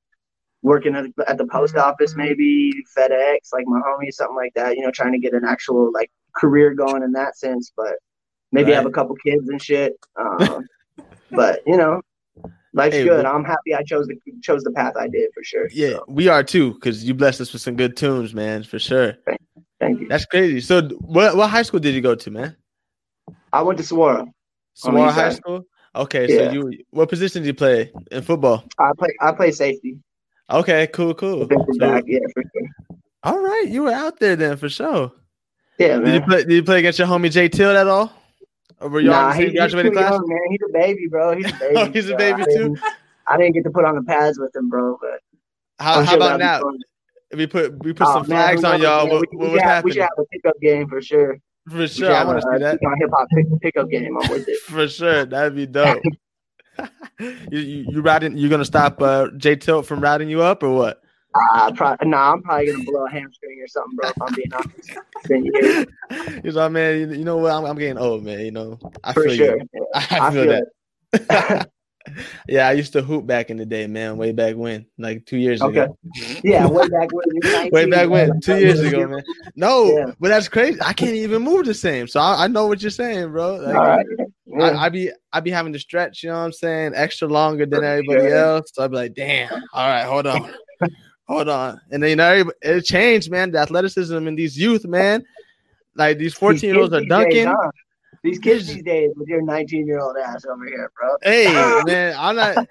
working 0.62 0.96
at, 0.96 1.06
at 1.28 1.38
the 1.38 1.46
post 1.46 1.76
office, 1.76 2.12
mm-hmm. 2.12 2.22
maybe 2.22 2.74
FedEx, 2.98 3.52
like 3.52 3.66
my 3.68 3.82
homie, 3.82 4.12
something 4.12 4.36
like 4.36 4.54
that. 4.56 4.76
You 4.76 4.84
know, 4.84 4.92
trying 4.92 5.12
to 5.12 5.20
get 5.20 5.34
an 5.34 5.46
actual 5.46 5.92
like 5.92 6.12
career 6.36 6.74
going 6.74 7.04
in 7.04 7.12
that 7.14 7.38
sense. 7.38 7.72
But 7.76 7.94
maybe 8.52 8.72
right. 8.72 8.78
have 8.78 8.86
a 8.86 8.92
couple 8.92 9.16
kids 9.16 9.50
and 9.50 9.62
shit. 9.62 9.94
Um, 10.20 10.66
but 11.32 11.62
you 11.68 11.78
know, 11.78 12.02
life's 12.74 12.96
hey, 12.96 13.04
good. 13.04 13.26
I'm 13.26 13.44
happy 13.44 13.76
I 13.76 13.84
chose 13.84 14.08
the 14.08 14.16
chose 14.42 14.64
the 14.64 14.72
path 14.72 14.94
I 14.98 15.08
did 15.08 15.32
for 15.34 15.44
sure. 15.44 15.68
Yeah, 15.72 15.92
so. 15.92 16.06
we 16.08 16.28
are 16.28 16.44
too, 16.44 16.74
because 16.74 17.04
you 17.04 17.14
blessed 17.14 17.42
us 17.42 17.54
with 17.54 17.62
some 17.62 17.76
good 17.76 17.98
tunes, 17.98 18.34
man, 18.34 18.64
for 18.64 18.80
sure. 18.80 19.18
Thank, 19.26 19.42
thank 19.80 20.00
you. 20.02 20.08
That's 20.08 20.26
crazy. 20.26 20.62
So, 20.62 20.82
what 21.00 21.36
what 21.36 21.50
high 21.50 21.64
school 21.64 21.80
did 21.80 21.94
you 21.94 22.02
go 22.02 22.16
to, 22.16 22.32
man? 22.32 22.56
I 23.54 23.62
went 23.62 23.78
to 23.78 23.86
Saguaro. 23.86 24.28
Saguaro 24.74 25.12
High 25.12 25.30
School. 25.30 25.66
Okay, 25.96 26.28
yeah. 26.28 26.50
so 26.50 26.52
you 26.52 26.84
what 26.90 27.08
position 27.08 27.44
did 27.44 27.48
you 27.48 27.54
play 27.54 27.92
in 28.12 28.24
football? 28.24 28.64
I 28.80 28.92
play 28.98 29.10
I 29.22 29.32
play 29.32 29.52
safety. 29.52 30.00
Okay, 30.50 30.88
cool, 30.88 31.14
cool. 31.14 31.48
So, 31.80 32.02
yeah, 32.06 32.20
for 32.34 32.42
sure. 32.42 32.98
All 33.22 33.40
right, 33.40 33.68
you 33.68 33.84
were 33.84 33.92
out 33.92 34.20
there 34.20 34.36
then 34.36 34.58
for 34.58 34.70
sure. 34.70 35.12
Yeah, 35.78 36.00
man. 36.00 36.06
Did 36.06 36.14
you 36.16 36.22
play? 36.22 36.44
Did 36.44 36.52
you 36.52 36.64
play 36.64 36.80
against 36.80 36.98
your 36.98 37.08
homie 37.08 37.32
Jay 37.32 37.48
Till 37.48 37.78
at 37.78 37.88
all? 37.88 38.12
Or 38.80 38.90
were 38.90 39.00
you 39.00 39.12
nah, 39.12 39.30
the 39.30 39.38
same 39.38 39.54
graduating 39.54 39.94
class? 39.94 40.12
Young, 40.12 40.28
man. 40.28 40.40
He's 40.50 40.60
a 40.68 40.74
baby, 40.74 41.08
bro. 41.08 41.38
He's 41.38 41.46
a 41.48 41.54
baby. 41.60 41.76
oh, 41.76 41.92
he's 41.92 42.10
a 42.10 42.16
baby 42.16 42.42
I 42.42 42.46
too. 42.46 42.76
I 43.28 43.38
didn't 43.38 43.54
get 43.54 43.64
to 43.64 43.72
put 43.72 43.86
on 43.86 43.96
the 43.96 44.02
pads 44.02 44.40
with 44.40 44.54
him, 44.56 44.70
bro. 44.70 44.98
But 45.00 45.22
how, 45.80 46.04
how 46.04 46.16
about 46.16 46.40
now? 46.40 46.62
If 47.32 47.38
we 47.38 47.48
put 47.48 47.84
we 47.84 47.94
put 47.94 48.08
oh, 48.08 48.14
some 48.14 48.30
man, 48.30 48.58
flags 48.58 48.64
on 48.64 48.82
y'all, 48.82 49.08
what, 49.10 49.28
we, 49.32 49.38
what 49.38 49.54
we, 49.54 49.60
have, 49.60 49.84
we 49.84 49.92
should 49.92 50.02
have 50.02 50.10
a 50.18 50.26
pickup 50.26 50.60
game 50.60 50.88
for 50.88 51.02
sure. 51.02 51.38
For 51.70 51.88
sure, 51.88 52.14
I 52.14 52.26
want 52.26 52.42
to 52.42 52.48
see 52.52 52.60
that. 52.60 52.80
Hip 53.00 53.10
hop 53.12 53.28
pickup 53.62 53.90
game. 53.90 54.18
I'm 54.18 54.30
with 54.30 54.48
it. 54.48 54.60
For 54.68 54.88
sure, 54.88 55.26
that'd 55.26 55.56
be 55.56 55.66
dope. 55.66 56.04
you, 57.20 57.60
you 57.60 57.86
you 57.90 58.02
routing? 58.02 58.38
You 58.38 58.50
gonna 58.50 58.66
stop 58.66 59.02
uh, 59.02 59.30
Jay 59.38 59.56
Tilt 59.56 59.86
from 59.86 60.02
riding 60.02 60.30
you 60.30 60.42
up 60.42 60.62
or 60.62 60.72
what? 60.72 61.02
Uh, 61.54 61.72
pro- 61.72 61.96
nah, 62.04 62.34
I'm 62.34 62.44
probably 62.44 62.68
gonna 62.72 62.84
blow 62.84 63.06
a 63.06 63.10
hamstring 63.10 63.60
or 63.62 63.68
something, 63.68 63.96
bro. 63.96 64.10
If 64.10 64.22
I'm 64.22 64.36
being 64.36 64.54
honest. 64.54 66.42
He's 66.44 66.56
like, 66.56 66.72
man, 66.72 67.00
you, 67.00 67.18
you 67.20 67.24
know 67.24 67.38
what? 67.38 67.54
I'm, 67.54 67.66
I'm, 67.66 67.78
getting 67.78 67.98
old, 67.98 68.24
man. 68.24 68.42
You 68.42 68.52
know, 68.52 68.80
I 69.04 69.14
For 69.14 69.24
feel 69.24 69.36
sure. 69.36 69.58
you. 69.58 69.88
I, 69.96 70.20
I 70.20 70.32
feel, 70.32 70.44
feel 70.44 70.62
that. 71.28 71.70
Yeah, 72.48 72.68
I 72.68 72.74
used 72.74 72.94
to 72.94 73.02
hoop 73.02 73.26
back 73.26 73.50
in 73.50 73.58
the 73.58 73.66
day, 73.66 73.88
man. 73.88 74.18
Way 74.18 74.32
back 74.32 74.56
when, 74.56 74.86
like 74.98 75.26
two 75.26 75.38
years 75.38 75.62
okay. 75.62 75.82
ago. 75.82 75.98
Yeah, 76.44 76.68
way 76.68 76.88
back 76.88 77.10
when. 77.12 77.70
way 77.72 77.90
back 77.90 78.10
when, 78.10 78.42
two 78.42 78.58
years 78.58 78.80
ago, 78.80 79.08
man. 79.08 79.24
No, 79.56 79.86
yeah. 79.86 80.12
but 80.20 80.30
that's 80.30 80.48
crazy. 80.48 80.80
I 80.82 80.94
can't 80.94 81.16
even 81.16 81.42
move 81.42 81.66
the 81.66 81.74
same. 81.74 82.08
So 82.08 82.20
I, 82.20 82.46
I 82.46 82.48
know 82.48 82.68
what 82.68 82.82
you're 82.82 82.92
saying, 82.92 83.32
bro. 83.32 83.56
Like, 83.56 83.76
All 83.76 83.82
right. 83.82 84.06
Yeah. 84.46 84.66
I, 84.66 84.86
I, 84.86 84.90
be 84.90 85.12
I 85.32 85.40
be 85.40 85.52
having 85.52 85.74
to 85.74 85.80
stretch, 85.80 86.24
you 86.24 86.30
know 86.30 86.40
what 86.40 86.46
I'm 86.46 86.52
saying, 86.52 86.94
extra 86.96 87.28
longer 87.28 87.66
than 87.66 87.84
everybody 87.84 88.28
else. 88.28 88.72
So 88.74 88.84
I'd 88.84 88.92
be 88.92 88.98
like, 88.98 89.14
damn. 89.14 89.52
All 89.74 89.88
right, 89.88 90.04
hold 90.04 90.28
on, 90.28 90.54
hold 91.28 91.50
on. 91.50 91.80
And 91.92 92.04
then 92.04 92.10
you 92.12 92.16
know, 92.16 92.52
it 92.62 92.82
changed, 92.82 93.32
man. 93.32 93.52
The 93.52 93.60
athleticism 93.60 94.28
in 94.28 94.36
these 94.36 94.58
youth, 94.58 94.86
man. 94.86 95.24
Like 95.96 96.18
these 96.18 96.34
14 96.34 96.70
year 96.70 96.80
olds 96.80 96.94
are 96.94 97.06
dunking. 97.06 97.54
Days, 98.24 98.36
huh? 98.36 98.40
These 98.40 98.40
kids 98.40 98.68
these 98.68 98.84
days 98.84 99.12
with 99.16 99.28
your 99.28 99.42
19 99.42 99.88
year 99.88 100.00
old 100.00 100.18
ass 100.18 100.46
over 100.46 100.66
here, 100.66 100.92
bro. 101.00 101.18
Hey, 101.22 101.52
man, 101.86 102.16
I'm 102.18 102.36
not. 102.36 102.68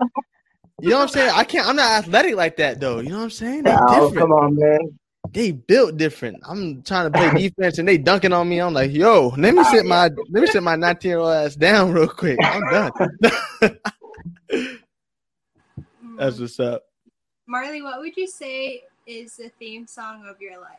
You 0.81 0.91
know 0.91 0.97
what 0.97 1.03
I'm 1.03 1.09
saying? 1.09 1.33
I 1.35 1.45
can't. 1.45 1.69
I'm 1.69 1.77
not 1.77 1.91
athletic 1.91 2.35
like 2.35 2.57
that, 2.57 2.81
though. 2.81 3.01
You 3.01 3.11
know 3.11 3.19
what 3.19 3.25
I'm 3.25 3.31
saying? 3.31 3.63
They 3.65 3.77
oh, 3.89 4.13
come 4.17 4.33
on, 4.33 4.57
man. 4.57 4.99
They 5.33 5.53
built 5.53 5.97
different. 5.97 6.43
I'm 6.47 6.83
trying 6.83 7.11
to 7.11 7.19
play 7.19 7.31
defense, 7.49 7.79
and 7.79 7.87
they 7.89 7.97
dunking 7.97 8.33
on 8.33 8.49
me. 8.49 8.61
I'm 8.61 8.75
like, 8.75 8.93
yo, 8.93 9.33
let 9.39 9.55
me 9.55 9.65
sit 9.65 9.87
my 9.87 10.11
let 10.31 10.43
me 10.43 10.47
sit 10.47 10.63
my 10.63 10.77
19 10.77 11.09
year 11.09 11.19
old 11.19 11.33
ass 11.33 11.55
down 11.55 11.93
real 11.93 12.09
quick. 12.09 12.39
I'm 12.43 12.63
done. 12.71 12.93
That's 16.19 16.39
what's 16.39 16.61
up. 16.61 16.83
Marley, 17.47 17.83
what 17.83 17.99
would 18.01 18.17
you 18.17 18.27
say 18.29 18.83
is 19.07 19.37
the 19.37 19.51
theme 19.59 19.87
song 19.87 20.27
of 20.29 20.41
your 20.41 20.61
life? 20.61 20.79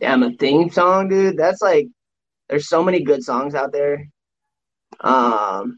Damn, 0.00 0.22
a 0.22 0.32
theme 0.32 0.70
song, 0.70 1.08
dude. 1.08 1.36
That's 1.36 1.62
like 1.62 1.88
there's 2.48 2.68
so 2.68 2.82
many 2.82 3.02
good 3.02 3.22
songs 3.22 3.54
out 3.54 3.72
there. 3.72 4.06
Um, 5.00 5.76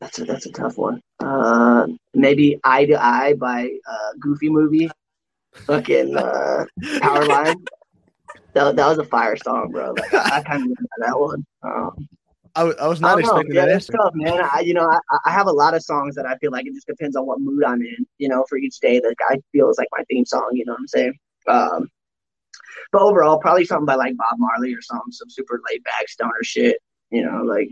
that's 0.00 0.18
a 0.18 0.24
that's 0.24 0.46
a 0.46 0.52
tough 0.52 0.78
one. 0.78 1.00
Uh, 1.20 1.86
maybe 2.14 2.58
Eye 2.64 2.86
to 2.86 3.02
Eye 3.02 3.34
by 3.34 3.70
uh, 3.88 4.12
Goofy 4.18 4.48
Movie, 4.48 4.90
fucking 5.66 6.16
uh, 6.16 6.64
Powerline. 6.82 7.56
that, 8.54 8.76
that 8.76 8.86
was 8.86 8.98
a 8.98 9.04
fire 9.04 9.36
song, 9.36 9.70
bro. 9.70 9.92
Like, 9.92 10.14
I 10.14 10.42
kind 10.42 10.62
of 10.62 10.68
remember 10.76 10.88
that 10.98 11.18
one. 11.18 11.44
Um, 11.62 12.08
I, 12.56 12.62
I 12.62 12.88
was 12.88 13.00
not 13.00 13.18
I 13.18 13.20
expecting 13.20 13.54
yeah, 13.54 13.66
that 13.66 13.74
answer. 13.74 13.92
Tough, 13.92 14.14
man. 14.14 14.40
I, 14.52 14.60
you 14.60 14.74
know, 14.74 14.88
I, 14.88 15.18
I 15.26 15.30
have 15.30 15.46
a 15.46 15.52
lot 15.52 15.74
of 15.74 15.82
songs 15.82 16.14
that 16.16 16.26
I 16.26 16.36
feel 16.38 16.50
like 16.50 16.66
it 16.66 16.74
just 16.74 16.86
depends 16.86 17.14
on 17.14 17.26
what 17.26 17.40
mood 17.40 17.62
I'm 17.64 17.80
in. 17.82 18.06
You 18.18 18.28
know, 18.28 18.44
for 18.48 18.58
each 18.58 18.80
day, 18.80 18.98
that 19.00 19.14
I 19.28 19.36
feel 19.52 19.70
is 19.70 19.78
like 19.78 19.88
my 19.92 20.02
theme 20.10 20.24
song. 20.24 20.50
You 20.52 20.64
know 20.64 20.72
what 20.72 20.80
I'm 20.80 20.88
saying? 20.88 21.18
Um, 21.46 21.88
but 22.92 23.02
overall, 23.02 23.38
probably 23.38 23.64
something 23.64 23.86
by 23.86 23.94
like 23.94 24.16
Bob 24.16 24.38
Marley 24.38 24.74
or 24.74 24.82
something, 24.82 25.12
some 25.12 25.30
super 25.30 25.60
laid 25.70 25.82
back 25.84 26.08
stoner 26.08 26.32
shit. 26.42 26.78
You 27.10 27.24
know, 27.24 27.42
like 27.42 27.68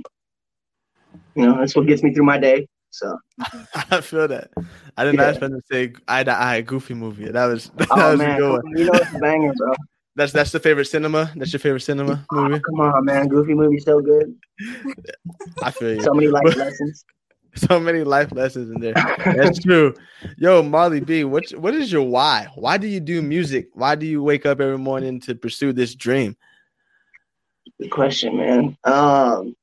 you 1.34 1.46
know, 1.46 1.58
that's 1.58 1.76
what 1.76 1.86
gets 1.86 2.02
me 2.02 2.12
through 2.12 2.24
my 2.24 2.38
day. 2.38 2.66
So, 2.90 3.16
I 3.90 4.00
feel 4.00 4.26
that. 4.28 4.50
I 4.96 5.04
did 5.04 5.14
not 5.14 5.22
Yeah. 5.24 5.28
expect 5.30 5.52
to 5.52 5.60
say 5.70 5.92
eye 6.08 6.24
to 6.24 6.32
eye 6.32 6.60
goofy 6.62 6.94
movie. 6.94 7.30
That 7.30 7.46
was 7.46 7.70
that 7.76 7.88
oh 7.90 8.12
was 8.12 8.20
a 8.20 8.36
good 8.36 8.62
one. 8.64 8.78
you 8.78 8.84
know 8.84 8.94
it's 8.94 9.14
a 9.14 9.18
banger, 9.18 9.52
bro. 9.56 9.74
That's 10.16 10.32
that's 10.32 10.50
the 10.50 10.58
favorite 10.58 10.86
cinema. 10.86 11.30
That's 11.36 11.52
your 11.52 11.60
favorite 11.60 11.82
cinema 11.82 12.26
oh, 12.32 12.42
movie. 12.42 12.60
Come 12.60 12.80
on, 12.80 13.04
man, 13.04 13.28
Goofy 13.28 13.54
movie 13.54 13.78
so 13.78 14.00
good. 14.00 14.34
I 15.62 15.70
feel 15.70 15.94
you. 15.94 16.02
So 16.02 16.12
many 16.12 16.26
life 16.26 16.56
lessons. 16.56 17.04
so 17.68 17.80
many 17.80 18.04
life 18.04 18.32
lessons 18.32 18.70
in 18.70 18.80
there. 18.80 18.94
That's 19.24 19.58
true. 19.58 19.94
Yo, 20.36 20.62
Marley 20.62 21.00
B, 21.00 21.24
what 21.24 21.50
what 21.52 21.74
is 21.74 21.90
your 21.90 22.02
why? 22.02 22.48
Why 22.54 22.78
do 22.78 22.86
you 22.86 23.00
do 23.00 23.22
music? 23.22 23.68
Why 23.74 23.94
do 23.94 24.06
you 24.06 24.22
wake 24.22 24.46
up 24.46 24.60
every 24.60 24.78
morning 24.78 25.20
to 25.20 25.34
pursue 25.34 25.72
this 25.72 25.94
dream? 25.94 26.36
Good 27.80 27.90
question, 27.90 28.36
man. 28.36 28.76
Um, 28.84 29.54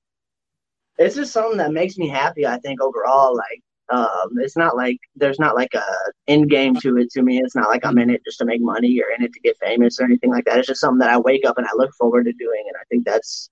it's 0.97 1.15
just 1.15 1.34
something 1.34 1.58
that 1.58 1.73
makes 1.73 1.97
me 1.97 2.08
happy. 2.08 2.45
I 2.45 2.58
think 2.60 2.81
overall, 2.81 3.36
like, 3.36 3.62
um, 3.89 4.29
it's 4.38 4.58
not 4.58 4.75
like 4.75 4.97
there's 5.15 5.39
not 5.39 5.55
like 5.55 5.73
a 5.73 5.84
end 6.27 6.49
game 6.49 6.75
to 6.77 6.97
it. 6.97 7.12
To 7.12 7.21
me, 7.21 7.39
it's 7.39 7.55
not 7.55 7.69
like 7.69 7.86
I'm 7.86 7.97
in 7.97 8.10
it 8.10 8.23
just 8.25 8.39
to 8.39 8.45
make 8.45 8.62
money 8.62 8.99
or 9.01 9.13
in 9.15 9.23
it 9.23 9.34
to 9.34 9.39
get 9.39 9.58
famous 9.60 9.99
or 9.99 10.05
anything 10.05 10.31
like 10.31 10.45
that. 10.45 10.58
It's 10.58 10.67
just 10.67 10.81
something 10.81 10.99
that 10.99 11.10
I 11.10 11.17
wake 11.17 11.45
up 11.45 11.58
and 11.58 11.67
I 11.67 11.71
look 11.75 11.93
forward 11.95 12.25
to 12.25 12.34
doing, 12.34 12.63
and 12.67 12.75
I 12.77 12.84
think 12.89 13.05
that's 13.05 13.49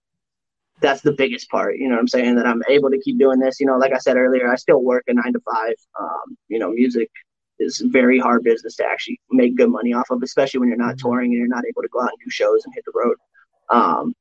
that's 0.84 1.02
the 1.02 1.14
biggest 1.14 1.50
part. 1.50 1.78
You 1.78 1.88
know 1.88 1.96
what 1.96 2.02
I'm 2.02 2.08
saying? 2.10 2.36
That 2.36 2.46
I'm 2.46 2.62
able 2.70 2.92
to 2.92 3.00
keep 3.00 3.18
doing 3.18 3.40
this. 3.40 3.60
You 3.60 3.66
know, 3.66 3.78
like 3.78 3.94
I 3.94 3.98
said 3.98 4.18
earlier, 4.18 4.52
I 4.52 4.56
still 4.56 4.84
work 4.84 5.06
a 5.08 5.14
nine 5.14 5.34
to 5.34 5.40
five. 5.40 5.74
Um, 6.00 6.38
you 6.50 6.60
know, 6.60 6.70
music 6.72 7.10
is 7.58 7.82
very 7.86 8.20
hard 8.20 8.44
business 8.44 8.76
to 8.76 8.86
actually 8.86 9.20
make 9.32 9.56
good 9.56 9.70
money 9.70 9.94
off 9.94 10.10
of, 10.12 10.22
especially 10.22 10.60
when 10.60 10.70
you're 10.70 10.78
not 10.78 10.98
touring 10.98 11.32
and 11.32 11.40
you're 11.40 11.48
not 11.48 11.64
able 11.68 11.82
to 11.82 11.88
go 11.88 12.02
out 12.02 12.10
and 12.10 12.18
do 12.24 12.30
shows 12.30 12.66
and 12.66 12.74
hit 12.76 12.84
the 12.86 12.92
road. 12.94 13.16
Um, 13.70 14.14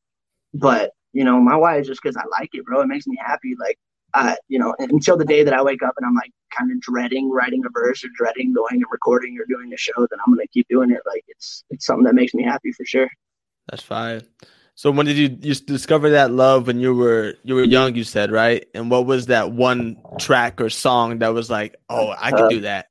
but 0.55 0.93
you 1.13 1.25
know, 1.25 1.41
my 1.41 1.57
why 1.57 1.79
is 1.79 1.89
just 1.89 2.01
because 2.03 2.17
I 2.17 2.23
like 2.31 2.51
it, 2.55 2.65
bro. 2.65 2.81
It 2.81 2.87
makes 2.87 3.07
me 3.07 3.19
happy. 3.21 3.55
Like, 3.59 3.79
I, 4.15 4.37
you 4.49 4.59
know, 4.59 4.75
until 4.79 5.17
the 5.17 5.25
day 5.25 5.43
that 5.43 5.53
I 5.55 5.63
wake 5.63 5.83
up 5.83 5.95
and 5.97 6.07
I'm 6.07 6.15
like 6.15 6.31
kind 6.57 6.71
of 6.71 6.81
dreading 6.81 7.29
writing 7.29 7.65
a 7.67 7.71
verse 7.71 8.05
or 8.05 8.09
dreading 8.15 8.55
going 8.55 8.77
and 8.77 8.85
recording 8.91 9.37
or 9.39 9.45
doing 9.47 9.73
a 9.75 9.77
show, 9.77 9.93
then 9.97 10.21
I'm 10.25 10.33
gonna 10.33 10.47
keep 10.47 10.69
doing 10.69 10.93
it. 10.93 11.01
Like, 11.07 11.25
it's 11.27 11.65
it's 11.71 11.87
something 11.87 12.05
that 12.05 12.15
makes 12.15 12.35
me 12.35 12.45
happy 12.45 12.71
for 12.71 12.85
sure. 12.85 13.09
That's 13.69 13.83
fine. 13.83 14.23
So 14.75 14.91
when 14.91 15.07
did 15.07 15.17
you 15.17 15.37
you 15.41 15.55
discover 15.55 16.11
that 16.11 16.31
love 16.31 16.67
when 16.67 16.81
you 16.81 16.95
were 16.95 17.35
you 17.45 17.55
were 17.55 17.65
young? 17.65 17.95
You 17.95 18.05
said 18.05 18.31
right, 18.33 18.67
and 18.75 18.91
what 18.91 19.07
was 19.07 19.27
that 19.27 19.53
one 19.53 19.97
track 20.19 20.61
or 20.61 20.71
song 20.71 21.19
that 21.19 21.35
was 21.35 21.51
like, 21.51 21.77
oh, 21.89 22.15
I 22.19 22.33
could 22.33 22.49
do 22.49 22.61
that? 22.63 22.87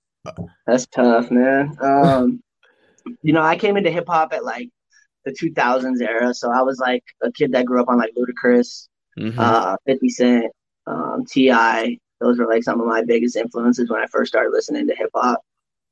That's 0.68 0.86
tough, 0.88 1.32
man. 1.32 1.76
Um, 1.82 2.42
you 3.24 3.34
know, 3.34 3.42
I 3.42 3.58
came 3.58 3.78
into 3.78 3.90
hip 3.92 4.06
hop 4.08 4.34
at 4.34 4.44
like 4.46 4.70
the 5.26 5.34
2000s 5.34 6.02
era, 6.02 6.34
so 6.34 6.52
I 6.52 6.62
was 6.62 6.80
like 6.80 7.04
a 7.22 7.32
kid 7.32 7.54
that 7.54 7.66
grew 7.66 7.82
up 7.82 7.90
on 7.90 7.98
like 7.98 8.14
Ludacris, 8.18 8.88
Mhm. 9.18 9.38
uh, 9.40 9.76
50 9.86 10.10
Cent, 10.10 10.46
um, 10.88 11.26
Ti. 11.30 12.00
Those 12.20 12.38
were 12.38 12.48
like 12.48 12.64
some 12.64 12.80
of 12.80 12.86
my 12.88 13.04
biggest 13.04 13.36
influences 13.36 13.90
when 13.90 14.00
I 14.02 14.06
first 14.06 14.32
started 14.32 14.52
listening 14.52 14.88
to 14.88 14.96
hip 14.96 15.10
hop. 15.16 15.42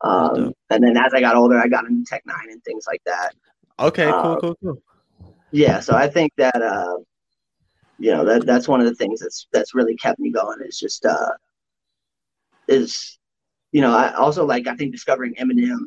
Um, 0.02 0.54
and 0.70 0.84
then 0.84 0.96
as 0.98 1.14
I 1.14 1.20
got 1.20 1.36
older, 1.36 1.58
I 1.58 1.68
got 1.68 1.86
into 1.86 2.06
Tech 2.06 2.24
N9ne 2.28 2.52
and 2.54 2.64
things 2.64 2.86
like 2.88 3.02
that. 3.06 3.34
okay, 3.80 4.12
cool, 4.22 4.36
uh, 4.36 4.40
cool, 4.40 4.56
cool. 4.64 4.84
Yeah, 5.52 5.80
so 5.80 5.96
I 5.96 6.08
think 6.08 6.32
that 6.38 6.62
uh, 6.62 6.98
you 7.98 8.12
know 8.12 8.24
that 8.26 8.46
that's 8.46 8.68
one 8.68 8.80
of 8.80 8.88
the 8.88 8.96
things 8.96 9.20
that's 9.20 9.48
that's 9.52 9.74
really 9.76 9.96
kept 9.96 10.20
me 10.20 10.32
going. 10.32 10.60
Is 10.66 10.80
just 10.80 11.06
uh, 11.06 11.32
is 12.68 13.18
you 13.72 13.82
know 13.82 13.92
I 13.92 14.14
also 14.14 14.46
like 14.46 14.68
I 14.68 14.76
think 14.76 14.92
discovering 14.92 15.36
Eminem. 15.36 15.86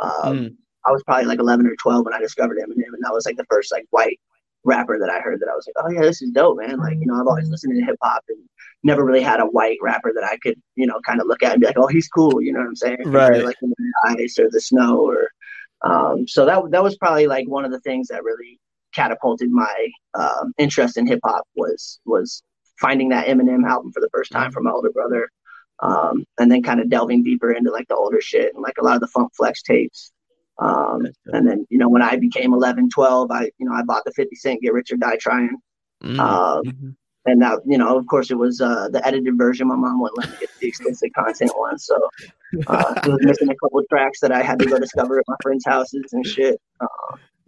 Um, 0.00 0.38
Mm. 0.38 0.56
I 0.86 0.92
was 0.92 1.02
probably 1.02 1.26
like 1.26 1.40
11 1.40 1.66
or 1.66 1.76
12 1.76 2.06
when 2.06 2.14
I 2.14 2.20
discovered 2.20 2.56
Eminem, 2.56 2.94
and 2.94 3.04
that 3.04 3.12
was 3.12 3.26
like 3.26 3.36
the 3.36 3.44
first 3.50 3.70
like 3.70 3.84
white 3.90 4.18
rapper 4.64 4.98
that 4.98 5.10
I 5.10 5.20
heard 5.20 5.40
that 5.40 5.48
I 5.50 5.54
was 5.54 5.66
like, 5.66 5.84
oh 5.84 5.90
yeah, 5.90 6.00
this 6.02 6.22
is 6.22 6.30
dope, 6.30 6.58
man. 6.58 6.78
Like 6.78 6.96
you 6.98 7.06
know 7.06 7.20
I've 7.20 7.26
always 7.26 7.50
listened 7.50 7.74
to 7.74 7.84
hip 7.84 7.96
hop 8.02 8.24
and 8.28 8.38
never 8.82 9.04
really 9.04 9.22
had 9.22 9.40
a 9.40 9.46
white 9.46 9.78
rapper 9.82 10.12
that 10.14 10.24
I 10.24 10.38
could 10.38 10.60
you 10.76 10.86
know 10.86 11.00
kind 11.06 11.20
of 11.20 11.26
look 11.26 11.42
at 11.42 11.52
and 11.52 11.60
be 11.60 11.66
like, 11.66 11.78
oh 11.78 11.88
he's 11.88 12.08
cool, 12.08 12.40
you 12.40 12.52
know 12.52 12.60
what 12.60 12.68
I'm 12.68 12.76
saying? 12.76 13.02
Right. 13.06 13.44
Like 13.44 13.56
the 13.60 13.74
Ice 14.06 14.38
or 14.38 14.48
the 14.50 14.60
Snow 14.60 15.00
or 15.00 15.30
um, 15.82 16.28
so 16.28 16.44
that 16.46 16.70
that 16.70 16.82
was 16.82 16.96
probably 16.96 17.26
like 17.26 17.48
one 17.48 17.64
of 17.64 17.72
the 17.72 17.80
things 17.80 18.08
that 18.08 18.22
really 18.24 18.59
catapulted 18.94 19.50
my 19.50 19.88
um, 20.14 20.52
interest 20.58 20.96
in 20.96 21.06
hip 21.06 21.20
hop 21.24 21.44
was 21.56 22.00
was 22.06 22.42
finding 22.78 23.10
that 23.10 23.26
Eminem 23.26 23.64
album 23.68 23.92
for 23.92 24.00
the 24.00 24.08
first 24.12 24.32
time 24.32 24.50
from 24.50 24.64
my 24.64 24.70
older 24.70 24.90
brother, 24.90 25.28
um, 25.80 26.24
and 26.38 26.50
then 26.50 26.62
kind 26.62 26.80
of 26.80 26.88
delving 26.88 27.22
deeper 27.22 27.52
into 27.52 27.70
like 27.70 27.86
the 27.88 27.94
older 27.96 28.20
shit 28.20 28.54
and 28.54 28.62
like 28.62 28.78
a 28.80 28.84
lot 28.84 28.94
of 28.94 29.00
the 29.00 29.06
Funk 29.08 29.30
Flex 29.36 29.62
tapes. 29.62 30.12
Um, 30.58 31.06
and 31.26 31.46
then 31.48 31.66
you 31.70 31.78
know 31.78 31.88
when 31.88 32.02
I 32.02 32.16
became 32.16 32.52
11, 32.52 32.90
12, 32.90 33.30
I 33.30 33.50
you 33.58 33.66
know 33.66 33.72
I 33.74 33.82
bought 33.82 34.04
the 34.04 34.12
50 34.12 34.34
Cent 34.36 34.62
Get 34.62 34.72
Rich 34.72 34.92
or 34.92 34.96
Die 34.96 35.16
Trying, 35.20 35.56
Mm. 36.02 36.18
um, 36.18 36.62
Mhm. 36.64 36.96
and 37.26 37.42
that 37.42 37.60
you 37.66 37.76
know 37.76 37.98
of 37.98 38.06
course 38.06 38.30
it 38.30 38.34
was 38.36 38.60
uh, 38.60 38.88
the 38.88 39.06
edited 39.06 39.36
version. 39.36 39.68
My 39.68 39.76
mom 39.76 40.00
wouldn't 40.00 40.16
let 40.18 40.28
me 40.30 40.36
get 40.40 40.48
the 40.60 40.68
explicit 40.68 41.12
content 41.14 41.52
one, 41.56 41.78
so 41.78 41.96
uh, 42.66 42.94
it 43.04 43.08
was 43.08 43.18
missing 43.22 43.50
a 43.50 43.54
couple 43.56 43.78
of 43.78 43.86
tracks 43.88 44.20
that 44.20 44.32
I 44.32 44.42
had 44.42 44.58
to 44.58 44.66
go 44.66 44.78
discover 44.78 45.18
at 45.18 45.24
my 45.28 45.36
friends' 45.42 45.64
houses 45.66 46.12
and 46.12 46.26
shit. 46.26 46.58
Uh, 46.80 46.86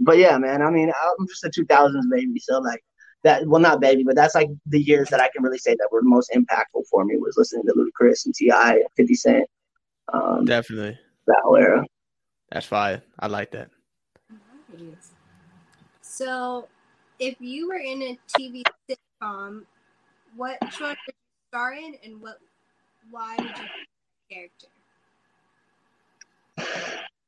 but 0.05 0.19
yeah, 0.19 0.37
man, 0.39 0.63
I 0.63 0.71
mean, 0.71 0.91
I'm 0.91 1.27
just 1.29 1.45
a 1.45 1.51
2000s 1.51 2.11
baby, 2.11 2.39
so 2.39 2.59
like 2.59 2.83
that. 3.25 3.47
Well, 3.47 3.61
not 3.61 3.81
baby, 3.81 4.03
but 4.05 4.17
that's 4.17 4.35
like 4.35 4.49
the 4.67 4.81
years 4.81 5.09
that 5.11 5.21
I 5.21 5.29
can 5.29 5.43
really 5.43 5.59
say 5.59 5.75
that 5.75 5.89
were 5.91 6.03
most 6.03 6.31
impactful 6.33 6.87
for 6.91 7.05
me 7.05 7.17
was 7.17 7.37
listening 7.37 7.65
to 7.67 7.73
Ludacris 7.73 8.27
and 8.27 8.35
T.I., 8.35 8.83
50 8.97 9.15
Cent, 9.15 9.49
um, 10.13 10.45
Definitely, 10.45 10.99
that 11.27 11.43
era. 11.59 11.85
that's 12.51 12.67
fire. 12.67 13.03
I 13.19 13.27
like 13.29 13.51
that. 13.53 13.71
Nice. 14.73 15.11
So, 16.01 16.69
if 17.19 17.37
you 17.41 17.69
were 17.69 17.77
in 17.77 18.03
a 18.03 18.19
TV 18.37 18.63
sitcom, 18.89 19.65
what 20.37 20.59
show 20.73 20.89
would 20.89 20.97
you 21.07 21.15
star 21.49 21.73
in, 21.75 21.95
and 22.05 22.21
what? 22.21 22.39
Why 23.11 23.37
would 23.37 23.47
you 23.47 23.53
pick 23.55 23.89
the 24.29 24.35
character? 24.35 24.67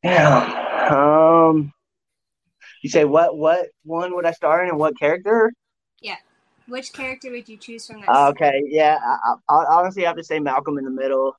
Yeah. 0.03 0.89
Um, 0.91 1.73
you 2.85 2.90
say 2.90 3.07
what? 3.07 3.35
What 3.35 3.68
one 3.85 4.14
would 4.14 4.27
I 4.27 4.33
star 4.33 4.62
in, 4.62 4.68
and 4.68 4.79
what 4.79 4.99
character? 4.99 5.51
Yeah. 6.03 6.16
Which 6.68 6.92
character 6.92 7.31
would 7.31 7.49
you 7.49 7.57
choose 7.57 7.87
from 7.87 8.03
that? 8.03 8.11
Uh, 8.11 8.29
okay, 8.29 8.61
yeah. 8.66 8.99
I, 9.03 9.37
I, 9.49 9.55
I 9.55 9.64
honestly 9.79 10.03
have 10.03 10.16
to 10.16 10.23
say 10.23 10.38
Malcolm 10.38 10.77
in 10.77 10.85
the 10.85 10.90
Middle, 10.90 11.35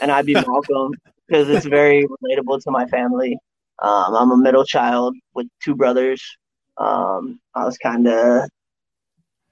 and 0.00 0.10
I'd 0.10 0.26
be 0.26 0.34
Malcolm 0.46 0.92
because 1.28 1.48
it's 1.50 1.66
very 1.66 2.04
relatable 2.04 2.64
to 2.64 2.72
my 2.72 2.84
family. 2.86 3.38
Um, 3.80 4.16
I'm 4.16 4.32
a 4.32 4.36
middle 4.36 4.64
child 4.64 5.14
with 5.34 5.46
two 5.62 5.76
brothers. 5.76 6.20
Um, 6.78 7.38
I 7.54 7.64
was 7.64 7.78
kind 7.78 8.08
of, 8.08 8.48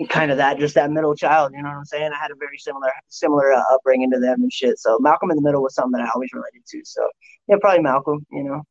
kind 0.08 0.32
of 0.32 0.38
that, 0.38 0.58
just 0.58 0.74
that 0.74 0.90
middle 0.90 1.14
child. 1.14 1.52
You 1.54 1.62
know 1.62 1.68
what 1.68 1.76
I'm 1.76 1.84
saying? 1.84 2.10
I 2.12 2.20
had 2.20 2.32
a 2.32 2.36
very 2.40 2.58
similar, 2.58 2.90
similar 3.06 3.52
uh, 3.52 3.62
upbringing 3.70 4.10
to 4.10 4.18
them 4.18 4.42
and 4.42 4.52
shit. 4.52 4.80
So 4.80 4.98
Malcolm 4.98 5.30
in 5.30 5.36
the 5.36 5.42
Middle 5.42 5.62
was 5.62 5.76
something 5.76 5.92
that 5.92 6.08
I 6.08 6.10
always 6.12 6.30
related 6.32 6.62
to. 6.70 6.80
So 6.84 7.08
yeah, 7.46 7.56
probably 7.60 7.84
Malcolm. 7.84 8.26
You 8.32 8.42
know, 8.42 8.62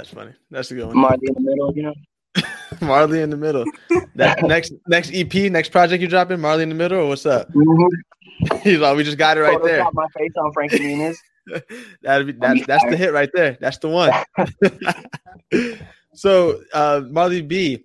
That's 0.00 0.14
funny. 0.14 0.32
That's 0.50 0.70
a 0.70 0.74
good 0.74 0.86
one. 0.86 0.96
Marley 0.96 1.18
in 1.26 1.34
the 1.34 1.40
Middle. 1.42 1.76
You 1.76 1.82
know. 1.82 1.94
Marley 2.80 3.20
in 3.20 3.28
the 3.28 3.36
middle. 3.36 3.66
That 4.14 4.42
next 4.44 4.72
next 4.86 5.10
EP, 5.12 5.34
next 5.52 5.68
project 5.68 6.00
you're 6.00 6.08
dropping, 6.08 6.40
Marley 6.40 6.62
in 6.62 6.70
the 6.70 6.74
middle, 6.74 7.00
or 7.00 7.08
what's 7.08 7.26
up? 7.26 7.48
Mm-hmm. 7.52 8.56
He's 8.62 8.78
like, 8.78 8.96
we 8.96 9.04
just 9.04 9.18
got 9.18 9.36
it 9.36 9.42
right 9.42 9.62
there. 9.62 9.84
My 9.92 10.06
face 10.16 10.30
on 10.38 10.52
Frankie 10.54 10.78
Muniz. 10.78 11.16
That'd 12.00 12.28
be 12.28 12.32
that's 12.32 12.66
that's 12.66 12.84
the 12.88 12.96
hit 12.96 13.12
right 13.12 13.28
there. 13.34 13.58
That's 13.60 13.76
the 13.76 13.88
one. 13.88 14.10
so 16.14 16.62
uh 16.72 17.02
Marley 17.10 17.42
B, 17.42 17.84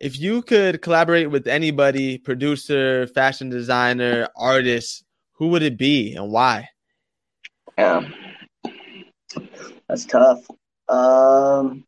if 0.00 0.16
you 0.16 0.42
could 0.42 0.80
collaborate 0.80 1.28
with 1.28 1.48
anybody, 1.48 2.18
producer, 2.18 3.08
fashion 3.08 3.50
designer, 3.50 4.28
artist, 4.36 5.02
who 5.32 5.48
would 5.48 5.64
it 5.64 5.76
be 5.76 6.14
and 6.14 6.30
why? 6.30 6.68
Yeah, 7.76 8.08
that's 9.88 10.04
tough. 10.04 10.46
Um, 10.88 11.84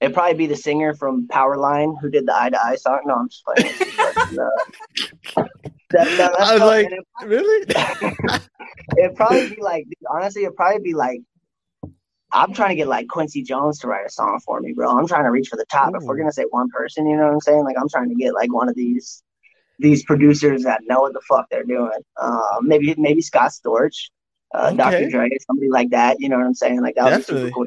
it'd 0.00 0.14
probably 0.14 0.34
be 0.34 0.46
the 0.46 0.56
singer 0.56 0.94
from 0.94 1.28
Powerline 1.28 1.96
who 2.00 2.10
did 2.10 2.26
the 2.26 2.36
Eye 2.36 2.50
to 2.50 2.62
Eye 2.64 2.76
song. 2.76 3.00
No, 3.06 3.14
I'm 3.14 3.28
just 3.28 3.44
playing. 3.44 3.72
But, 3.96 4.16
uh, 4.16 5.44
that, 5.90 6.34
I 6.38 6.52
was 6.54 6.60
like, 6.62 6.90
man. 6.90 6.98
It- 7.22 7.26
really? 7.26 7.66
it'd 8.98 9.16
probably 9.16 9.48
be 9.48 9.62
like, 9.62 9.86
honestly, 10.10 10.44
it'd 10.44 10.56
probably 10.56 10.82
be 10.82 10.94
like, 10.94 11.20
I'm 12.32 12.52
trying 12.52 12.70
to 12.70 12.74
get 12.74 12.88
like 12.88 13.06
Quincy 13.08 13.42
Jones 13.42 13.78
to 13.80 13.88
write 13.88 14.04
a 14.04 14.10
song 14.10 14.40
for 14.44 14.60
me, 14.60 14.72
bro. 14.72 14.90
I'm 14.98 15.06
trying 15.06 15.24
to 15.24 15.30
reach 15.30 15.48
for 15.48 15.56
the 15.56 15.64
top. 15.70 15.94
If 15.94 16.02
we're 16.02 16.16
gonna 16.16 16.32
say 16.32 16.44
one 16.50 16.68
person, 16.70 17.06
you 17.06 17.16
know 17.16 17.26
what 17.26 17.32
I'm 17.34 17.40
saying? 17.40 17.64
Like, 17.64 17.76
I'm 17.80 17.88
trying 17.88 18.08
to 18.08 18.14
get 18.16 18.34
like 18.34 18.52
one 18.52 18.68
of 18.68 18.74
these 18.74 19.22
these 19.78 20.04
producers 20.04 20.64
that 20.64 20.80
know 20.86 21.00
what 21.02 21.12
the 21.12 21.20
fuck 21.28 21.46
they're 21.50 21.64
doing. 21.64 21.90
Uh, 22.20 22.58
maybe 22.62 22.94
maybe 22.98 23.22
Scott 23.22 23.52
Storch, 23.52 24.10
uh, 24.54 24.66
Okay. 24.72 24.76
Dr. 24.76 25.08
Dre, 25.10 25.28
somebody 25.46 25.70
like 25.70 25.90
that. 25.90 26.16
You 26.18 26.28
know 26.28 26.36
what 26.36 26.46
I'm 26.46 26.54
saying? 26.54 26.82
Like 26.82 26.96
that 26.96 27.04
would 27.04 27.16
be 27.18 27.22
super 27.22 27.50
cool 27.52 27.66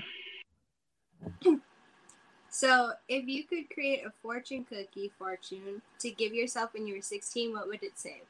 So, 2.50 2.94
if 3.08 3.28
you 3.28 3.44
could 3.44 3.70
create 3.70 4.04
a 4.04 4.12
fortune 4.24 4.66
cookie 4.66 5.12
fortune 5.20 5.82
to 6.00 6.10
give 6.10 6.34
yourself 6.34 6.74
when 6.74 6.88
you 6.88 6.96
were 6.96 7.02
16, 7.02 7.54
what 7.54 7.68
would 7.68 7.84
it 7.84 8.00
say? 8.00 8.22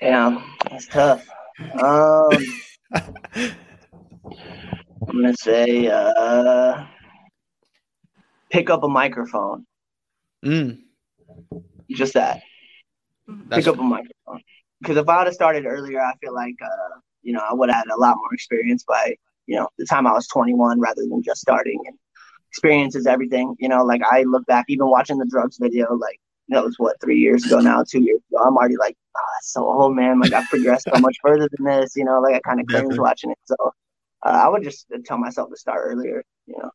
Damn, 0.00 0.44
that's 0.70 0.86
tough. 0.86 1.26
Um, 1.74 2.62
I'm 2.94 3.56
gonna 5.10 5.34
say 5.34 5.88
uh, 5.88 6.84
pick 8.50 8.70
up 8.70 8.84
a 8.84 8.88
microphone. 8.88 9.66
Mm, 10.44 10.82
Just 11.90 12.14
that. 12.14 12.42
that's 13.26 13.64
pick 13.64 13.74
up 13.74 13.80
a 13.80 13.82
microphone. 13.82 14.42
Because 14.80 14.96
if 14.96 15.08
I 15.08 15.18
would 15.18 15.26
have 15.26 15.34
started 15.34 15.66
earlier, 15.66 16.00
I 16.00 16.12
feel 16.20 16.34
like 16.34 16.56
uh, 16.62 16.98
you 17.22 17.32
know 17.32 17.40
I 17.40 17.54
would 17.54 17.70
have 17.70 17.84
had 17.84 17.94
a 17.94 18.00
lot 18.00 18.16
more 18.16 18.32
experience 18.32 18.84
by 18.84 19.16
you 19.46 19.56
know 19.56 19.68
the 19.78 19.86
time 19.86 20.06
I 20.06 20.12
was 20.12 20.26
21 20.28 20.80
rather 20.80 21.02
than 21.02 21.22
just 21.22 21.40
starting. 21.40 21.80
And 21.86 21.96
experience 22.50 22.94
is 22.94 23.06
everything. 23.06 23.54
You 23.58 23.68
know, 23.68 23.84
like 23.84 24.02
I 24.10 24.22
look 24.24 24.46
back, 24.46 24.66
even 24.68 24.88
watching 24.88 25.18
the 25.18 25.26
drugs 25.26 25.58
video, 25.58 25.94
like 25.94 26.20
that 26.48 26.64
was 26.64 26.74
what 26.78 27.00
three 27.00 27.18
years 27.18 27.44
ago 27.46 27.60
now, 27.60 27.82
two 27.82 28.02
years 28.02 28.20
ago. 28.30 28.42
I'm 28.42 28.56
already 28.56 28.76
like, 28.76 28.96
oh, 29.16 29.20
that's 29.36 29.52
so 29.52 29.66
old, 29.66 29.94
man. 29.96 30.20
Like 30.20 30.32
I've 30.32 30.48
progressed 30.48 30.88
so 30.92 31.00
much 31.00 31.16
further 31.22 31.48
than 31.56 31.66
this. 31.66 31.96
You 31.96 32.04
know, 32.04 32.20
like 32.20 32.34
I 32.34 32.40
kind 32.40 32.60
of 32.60 32.66
cringe 32.66 32.98
watching 32.98 33.30
it. 33.30 33.38
So 33.44 33.56
uh, 34.24 34.40
I 34.44 34.48
would 34.48 34.62
just 34.62 34.86
tell 35.04 35.18
myself 35.18 35.50
to 35.50 35.56
start 35.56 35.80
earlier. 35.84 36.22
You 36.46 36.58
know. 36.58 36.70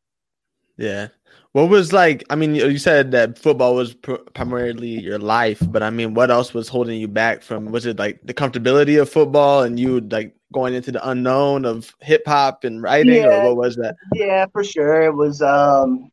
Yeah. 0.78 1.08
What 1.52 1.70
was 1.70 1.92
like? 1.92 2.24
I 2.30 2.36
mean, 2.36 2.54
you 2.54 2.78
said 2.78 3.10
that 3.12 3.38
football 3.38 3.74
was 3.74 3.94
pr- 3.94 4.14
primarily 4.34 5.00
your 5.00 5.18
life, 5.18 5.60
but 5.68 5.82
I 5.82 5.90
mean, 5.90 6.14
what 6.14 6.30
else 6.30 6.54
was 6.54 6.68
holding 6.68 7.00
you 7.00 7.08
back 7.08 7.42
from? 7.42 7.66
Was 7.72 7.84
it 7.86 7.98
like 7.98 8.20
the 8.22 8.34
comfortability 8.34 9.00
of 9.00 9.10
football 9.10 9.62
and 9.62 9.80
you 9.80 10.00
like 10.00 10.36
going 10.52 10.74
into 10.74 10.92
the 10.92 11.08
unknown 11.08 11.64
of 11.64 11.94
hip 12.00 12.22
hop 12.26 12.64
and 12.64 12.82
writing, 12.82 13.16
Yeah. 13.16 13.26
or 13.26 13.54
what 13.54 13.56
was 13.56 13.76
that? 13.76 13.96
Yeah, 14.14 14.46
for 14.52 14.62
sure. 14.62 15.02
It 15.02 15.14
was 15.14 15.42
um 15.42 16.10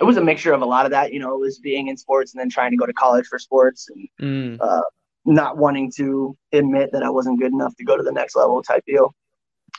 it 0.00 0.04
was 0.04 0.16
a 0.18 0.24
mixture 0.24 0.52
of 0.52 0.60
a 0.62 0.66
lot 0.66 0.84
of 0.86 0.90
that, 0.92 1.12
you 1.12 1.20
know, 1.20 1.34
it 1.34 1.40
was 1.40 1.58
being 1.58 1.88
in 1.88 1.96
sports 1.96 2.32
and 2.34 2.40
then 2.40 2.50
trying 2.50 2.70
to 2.70 2.76
go 2.76 2.86
to 2.86 2.92
college 2.92 3.26
for 3.26 3.38
sports 3.38 3.88
and 3.88 4.08
Mm, 4.20 4.58
uh 4.60 4.82
not 5.24 5.56
wanting 5.56 5.90
to 5.96 6.36
admit 6.52 6.92
that 6.92 7.02
I 7.02 7.08
wasn't 7.10 7.40
good 7.40 7.52
enough 7.52 7.74
to 7.76 7.84
go 7.84 7.96
to 7.96 8.02
the 8.02 8.12
next 8.12 8.36
level 8.36 8.62
type 8.62 8.84
deal. 8.86 9.14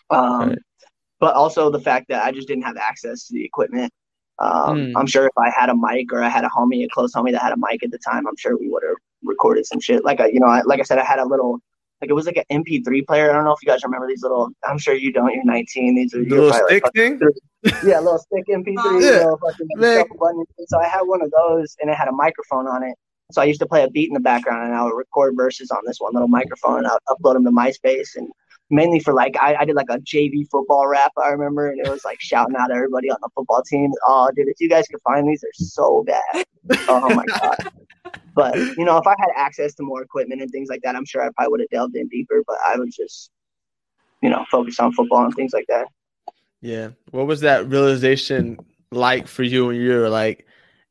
Um 0.09 0.49
Right. 0.49 0.59
But 1.25 1.33
also 1.41 1.61
the 1.77 1.79
fact 1.89 2.05
that 2.09 2.23
I 2.27 2.29
just 2.37 2.47
didn't 2.47 2.63
have 2.69 2.77
access 2.77 3.17
to 3.27 3.33
the 3.33 3.43
equipment. 3.51 3.91
Um 4.39 4.75
Mm. 4.77 4.93
I'm 4.99 5.07
sure 5.13 5.25
if 5.31 5.37
I 5.37 5.49
had 5.59 5.69
a 5.69 5.75
mic 5.87 6.07
or 6.13 6.21
I 6.21 6.29
had 6.37 6.43
a 6.49 6.49
homie, 6.57 6.83
a 6.85 6.89
close 6.95 7.11
homie 7.17 7.31
that 7.33 7.41
had 7.47 7.53
a 7.57 7.61
mic 7.67 7.79
at 7.83 7.91
the 7.95 8.01
time, 8.09 8.23
I'm 8.27 8.37
sure 8.43 8.51
we 8.57 8.69
would 8.73 8.83
have 8.89 8.97
recorded 9.33 9.65
some 9.71 9.79
shit. 9.87 9.99
Like 10.09 10.19
I, 10.25 10.27
you 10.35 10.39
know, 10.43 10.51
I, 10.57 10.61
like 10.71 10.79
I 10.79 10.83
said, 10.89 10.99
I 11.03 11.05
had 11.13 11.19
a 11.25 11.27
little 11.33 11.53
like 12.01 12.09
it 12.09 12.13
was 12.19 12.25
like 12.29 12.39
an 12.43 12.47
MP3 12.63 13.07
player. 13.07 13.27
I 13.29 13.33
don't 13.33 13.45
know 13.45 13.53
if 13.57 13.61
you 13.63 13.69
guys 13.71 13.83
remember 13.89 14.07
these 14.07 14.21
little. 14.21 14.49
I'm 14.69 14.77
sure 14.77 14.93
you 15.05 15.11
don't. 15.17 15.33
You're 15.33 15.45
19. 15.45 15.95
These 15.95 16.13
are 16.13 16.17
the 16.19 16.25
you're 16.29 16.41
little 16.41 16.51
probably, 16.51 16.73
like, 16.75 16.87
stick 16.87 17.19
thing. 17.19 17.79
yeah, 17.89 17.99
a 17.99 18.05
little 18.07 18.19
stick 18.19 18.43
MP3, 18.49 18.75
Oh. 18.77 18.99
Yeah, 18.99 19.09
little 19.23 19.37
fucking 19.37 19.67
man. 19.77 19.99
shuffle 20.01 20.17
button. 20.17 20.43
So 20.67 20.75
I 20.85 20.87
had 20.95 21.03
one 21.03 21.21
of 21.21 21.31
those, 21.31 21.69
and 21.79 21.89
it 21.89 21.95
had 21.95 22.09
a 22.09 22.11
microphone 22.11 22.67
on 22.67 22.83
it. 22.83 22.95
So 23.31 23.41
I 23.41 23.45
used 23.45 23.61
to 23.61 23.65
play 23.65 23.81
a 23.83 23.89
beat 23.89 24.09
in 24.09 24.13
the 24.13 24.19
background, 24.19 24.65
and 24.65 24.75
I 24.75 24.83
would 24.83 24.93
record 24.95 25.35
verses 25.37 25.71
on 25.71 25.79
this 25.87 25.97
one 25.99 26.11
little 26.13 26.27
microphone, 26.27 26.79
and 26.79 26.87
I'd 26.87 26.97
upload 27.09 27.35
them 27.35 27.45
to 27.45 27.51
MySpace, 27.51 28.17
and 28.17 28.27
mainly 28.69 28.99
for 28.99 29.13
like 29.13 29.35
I, 29.39 29.55
I 29.55 29.65
did 29.65 29.75
like 29.75 29.89
a 29.89 29.99
JV 29.99 30.49
football 30.49 30.87
rap. 30.87 31.11
I 31.21 31.29
remember, 31.29 31.69
and 31.69 31.79
it 31.79 31.89
was 31.89 32.05
like 32.05 32.19
shouting 32.19 32.55
out 32.55 32.71
everybody 32.71 33.09
on 33.09 33.17
the 33.21 33.29
football 33.35 33.61
team. 33.63 33.91
Oh, 34.07 34.29
dude, 34.35 34.47
if 34.47 34.59
you 34.59 34.69
guys 34.69 34.87
could 34.87 35.01
find 35.01 35.27
these, 35.27 35.41
they're 35.41 35.51
so 35.53 36.03
bad. 36.03 36.45
Oh 36.87 37.13
my 37.13 37.25
god. 37.39 37.71
But 38.35 38.55
you 38.55 38.85
know, 38.85 38.97
if 38.97 39.07
I 39.07 39.15
had 39.17 39.29
access 39.35 39.73
to 39.75 39.83
more 39.83 40.01
equipment 40.01 40.41
and 40.41 40.51
things 40.51 40.69
like 40.69 40.81
that, 40.83 40.95
I'm 40.95 41.05
sure 41.05 41.23
I 41.23 41.29
probably 41.35 41.51
would 41.51 41.59
have 41.61 41.69
delved 41.69 41.95
in 41.95 42.07
deeper. 42.07 42.43
But 42.45 42.57
I 42.65 42.77
was 42.77 42.95
just, 42.95 43.31
you 44.21 44.29
know, 44.29 44.45
focused 44.49 44.79
on 44.79 44.91
football 44.93 45.25
and 45.25 45.33
things 45.33 45.53
like 45.53 45.65
that. 45.67 45.87
Yeah. 46.61 46.89
What 47.11 47.27
was 47.27 47.41
that 47.41 47.69
realization 47.69 48.57
like 48.91 49.27
for 49.27 49.43
you 49.43 49.67
when 49.67 49.75
you 49.75 49.91
were 49.91 50.09
like, 50.09 50.45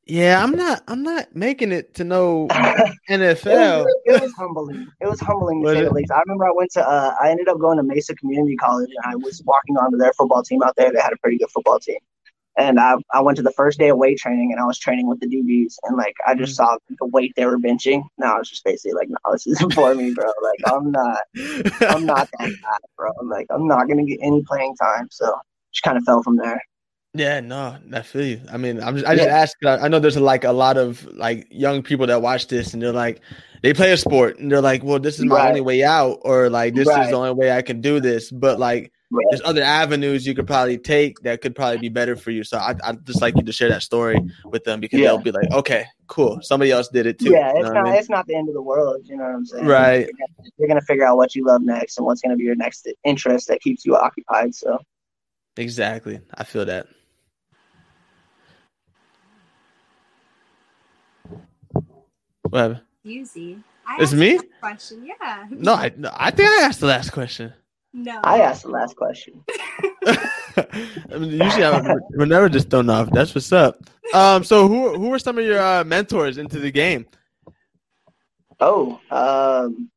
yeah, 0.07 0.43
I'm 0.43 0.53
not, 0.53 0.83
I'm 0.89 1.03
not 1.03 1.35
making 1.35 1.73
it 1.73 1.95
to 1.95 2.05
no 2.05 2.47
It 3.49 3.49
NFL. 3.49 3.85
was, 3.85 3.95
it 4.07 4.23
was 4.23 4.33
humbling. 4.35 4.87
It 5.01 5.09
was 5.09 5.21
humbling 5.21 5.63
to 5.63 5.69
Was 5.69 5.73
say 5.73 5.81
it? 5.81 5.85
the 5.85 5.93
least. 5.93 6.11
I 6.13 6.21
remember 6.27 6.47
I 6.47 6.53
went 6.55 6.71
to, 6.73 6.87
uh, 6.89 7.15
I 7.21 7.31
ended 7.31 7.49
up 7.49 7.59
going 7.59 7.77
to 7.79 7.83
Mesa 7.83 8.15
Community 8.17 8.57
College, 8.57 8.91
and 9.03 9.13
I 9.13 9.17
was 9.17 9.43
walking 9.47 9.77
onto 9.77 9.97
their 9.99 10.13
football 10.15 10.43
team 10.43 10.63
out 10.63 10.75
there. 10.77 10.93
They 10.93 11.01
had 11.01 11.13
a 11.13 11.17
pretty 11.19 11.39
good 11.39 11.51
football 11.51 11.79
team, 11.81 11.99
and 12.59 12.81
I, 12.81 12.97
I 13.13 13.21
went 13.21 13.37
to 13.39 13.43
the 13.43 13.53
first 13.53 13.79
day 13.79 13.89
of 13.91 13.99
weight 13.99 14.19
training, 14.19 14.53
and 14.53 14.61
I 14.61 14.65
was 14.67 14.79
training 14.79 15.09
with 15.09 15.21
the 15.21 15.27
DBs, 15.27 15.77
and 15.85 15.97
like 15.97 16.15
I 16.27 16.35
just 16.35 16.57
saw 16.57 16.77
the 16.99 17.07
weight 17.07 17.33
they 17.37 17.47
were 17.47 17.59
benching. 17.59 18.03
Now 18.19 18.37
I 18.37 18.39
was 18.39 18.49
just 18.51 18.65
basically 18.65 18.93
like, 18.95 19.09
no, 19.09 19.19
this 19.33 19.47
isn't 19.47 19.73
for 19.75 19.95
me, 19.95 20.15
bro. 20.15 20.27
Like 20.43 20.61
I'm 20.75 20.91
not, 20.91 21.19
I'm 21.83 22.07
not 22.07 22.29
that 22.39 22.51
guy, 22.63 22.79
bro. 22.97 23.11
Like 23.25 23.47
I'm 23.51 23.67
not 23.67 23.89
gonna 23.89 24.05
get 24.05 24.21
any 24.23 24.43
playing 24.45 24.77
time. 24.77 25.09
So 25.11 25.35
just 25.73 25.83
kind 25.83 25.99
of 25.99 26.05
fell 26.05 26.23
from 26.23 26.37
there. 26.37 26.61
Yeah, 27.17 27.39
no, 27.41 27.77
I 27.93 28.03
feel 28.03 28.25
you. 28.25 28.41
I 28.53 28.57
mean, 28.57 28.83
I'm 28.83 28.95
just, 28.97 29.07
I 29.07 29.15
just 29.15 29.29
Yeah. 29.29 29.37
ask. 29.37 29.57
'cause 29.63 29.79
I 29.81 29.85
I 29.85 29.89
know 29.89 30.01
there's 30.01 30.17
like 30.19 30.43
a 30.43 30.51
lot 30.53 30.77
of 30.77 31.05
like 31.15 31.47
young 31.51 31.83
people 31.83 32.07
that 32.09 32.23
watch 32.23 32.49
this, 32.49 32.75
and 32.75 32.83
they're 32.83 32.93
like, 32.93 33.21
they 33.63 33.73
play 33.73 33.93
a 33.93 33.97
sport, 33.97 34.39
and 34.41 34.51
they're 34.51 34.61
like, 34.61 34.83
well, 34.83 34.99
this 34.99 35.19
is 35.21 35.25
my 35.25 35.37
Right. 35.37 35.49
only 35.49 35.61
way 35.61 35.85
out, 35.85 36.19
or 36.23 36.51
like 36.51 36.75
this 36.75 36.89
is 36.89 37.11
the 37.11 37.17
only 37.17 37.33
way 37.33 37.53
I 37.53 37.63
can 37.63 37.81
do 37.81 38.01
this. 38.01 38.33
But 38.33 38.59
like, 38.59 38.91
Right. 39.13 39.25
there's 39.31 39.43
other 39.45 39.63
avenues 39.63 40.27
you 40.27 40.35
could 40.35 40.49
probably 40.49 40.77
take 40.77 41.21
that 41.21 41.41
could 41.41 41.55
probably 41.55 41.79
be 41.79 41.89
better 41.89 42.17
for 42.17 42.33
you. 42.33 42.43
So 42.43 42.59
I 42.59 42.75
I 42.83 42.93
just 43.05 43.23
like 43.23 43.37
you 43.37 43.45
to 43.45 43.53
share 43.53 43.69
that 43.69 43.83
story 43.83 44.21
with 44.47 44.65
them 44.65 44.81
because 44.81 44.99
Yeah. 44.99 45.07
they'll 45.11 45.19
be 45.19 45.31
like, 45.31 45.53
okay, 45.53 45.87
cool, 46.09 46.41
somebody 46.43 46.73
else 46.73 46.89
did 46.89 47.07
it 47.07 47.21
too. 47.21 47.31
Yeah, 47.31 47.53
You 47.53 47.61
it's 47.61 47.69
know 47.69 47.75
not 47.75 47.87
I 47.87 47.91
mean? 47.91 47.95
it's 47.95 48.11
not 48.11 48.27
the 48.27 48.35
end 48.35 48.49
of 48.49 48.55
the 48.55 48.63
world. 48.63 49.03
You 49.05 49.17
know 49.19 49.25
what 49.25 49.35
I'm 49.37 49.47
saying? 49.47 49.67
Right. 49.67 50.01
You're 50.01 50.19
gonna, 50.19 50.51
you're 50.59 50.69
gonna 50.69 50.81
figure 50.83 51.05
out 51.07 51.17
what 51.17 51.37
you 51.37 51.47
love 51.47 51.63
next 51.63 51.97
and 51.97 52.07
what's 52.07 52.21
gonna 52.23 52.35
be 52.37 52.43
your 52.45 52.57
next 52.57 52.89
interest 53.05 53.47
that 53.49 53.61
keeps 53.61 53.87
you 53.87 53.95
occupied. 53.95 54.53
So 54.57 54.79
Exactly. 55.57 56.19
I 56.35 56.43
feel 56.43 56.65
that. 56.65 56.89
What 62.51 62.61
happened? 62.61 62.81
Easy. 63.05 63.59
I 63.87 63.99
It's 64.01 64.13
me? 64.13 64.39
Question. 64.61 65.05
Yeah. 65.07 65.47
No, 65.51 65.75
I 65.75 65.93
no, 65.97 66.11
I 66.15 66.31
think 66.31 66.49
I 66.49 66.63
asked 66.63 66.81
the 66.81 66.87
last 66.87 67.11
question. 67.11 67.53
No. 67.93 68.21
I 68.25 68.41
asked 68.41 68.63
the 68.65 68.71
last 68.71 68.97
question. 68.97 69.45
I 70.07 71.19
mean, 71.19 71.31
usually 71.31 71.65
I'm, 71.65 72.01
we're 72.11 72.27
never 72.27 72.49
just 72.49 72.71
thrown 72.71 72.91
off. 72.91 73.11
That's 73.11 73.35
what's 73.35 73.53
up. 73.53 73.79
Um, 74.13 74.43
so 74.43 74.69
who 74.69 74.97
who 74.99 75.09
were 75.09 75.19
some 75.19 75.39
of 75.39 75.45
your 75.45 75.61
uh, 75.61 75.85
mentors 75.85 76.39
into 76.39 76.59
the 76.59 76.71
game? 76.71 77.07
Oh, 78.61 79.01
um, 79.11 79.91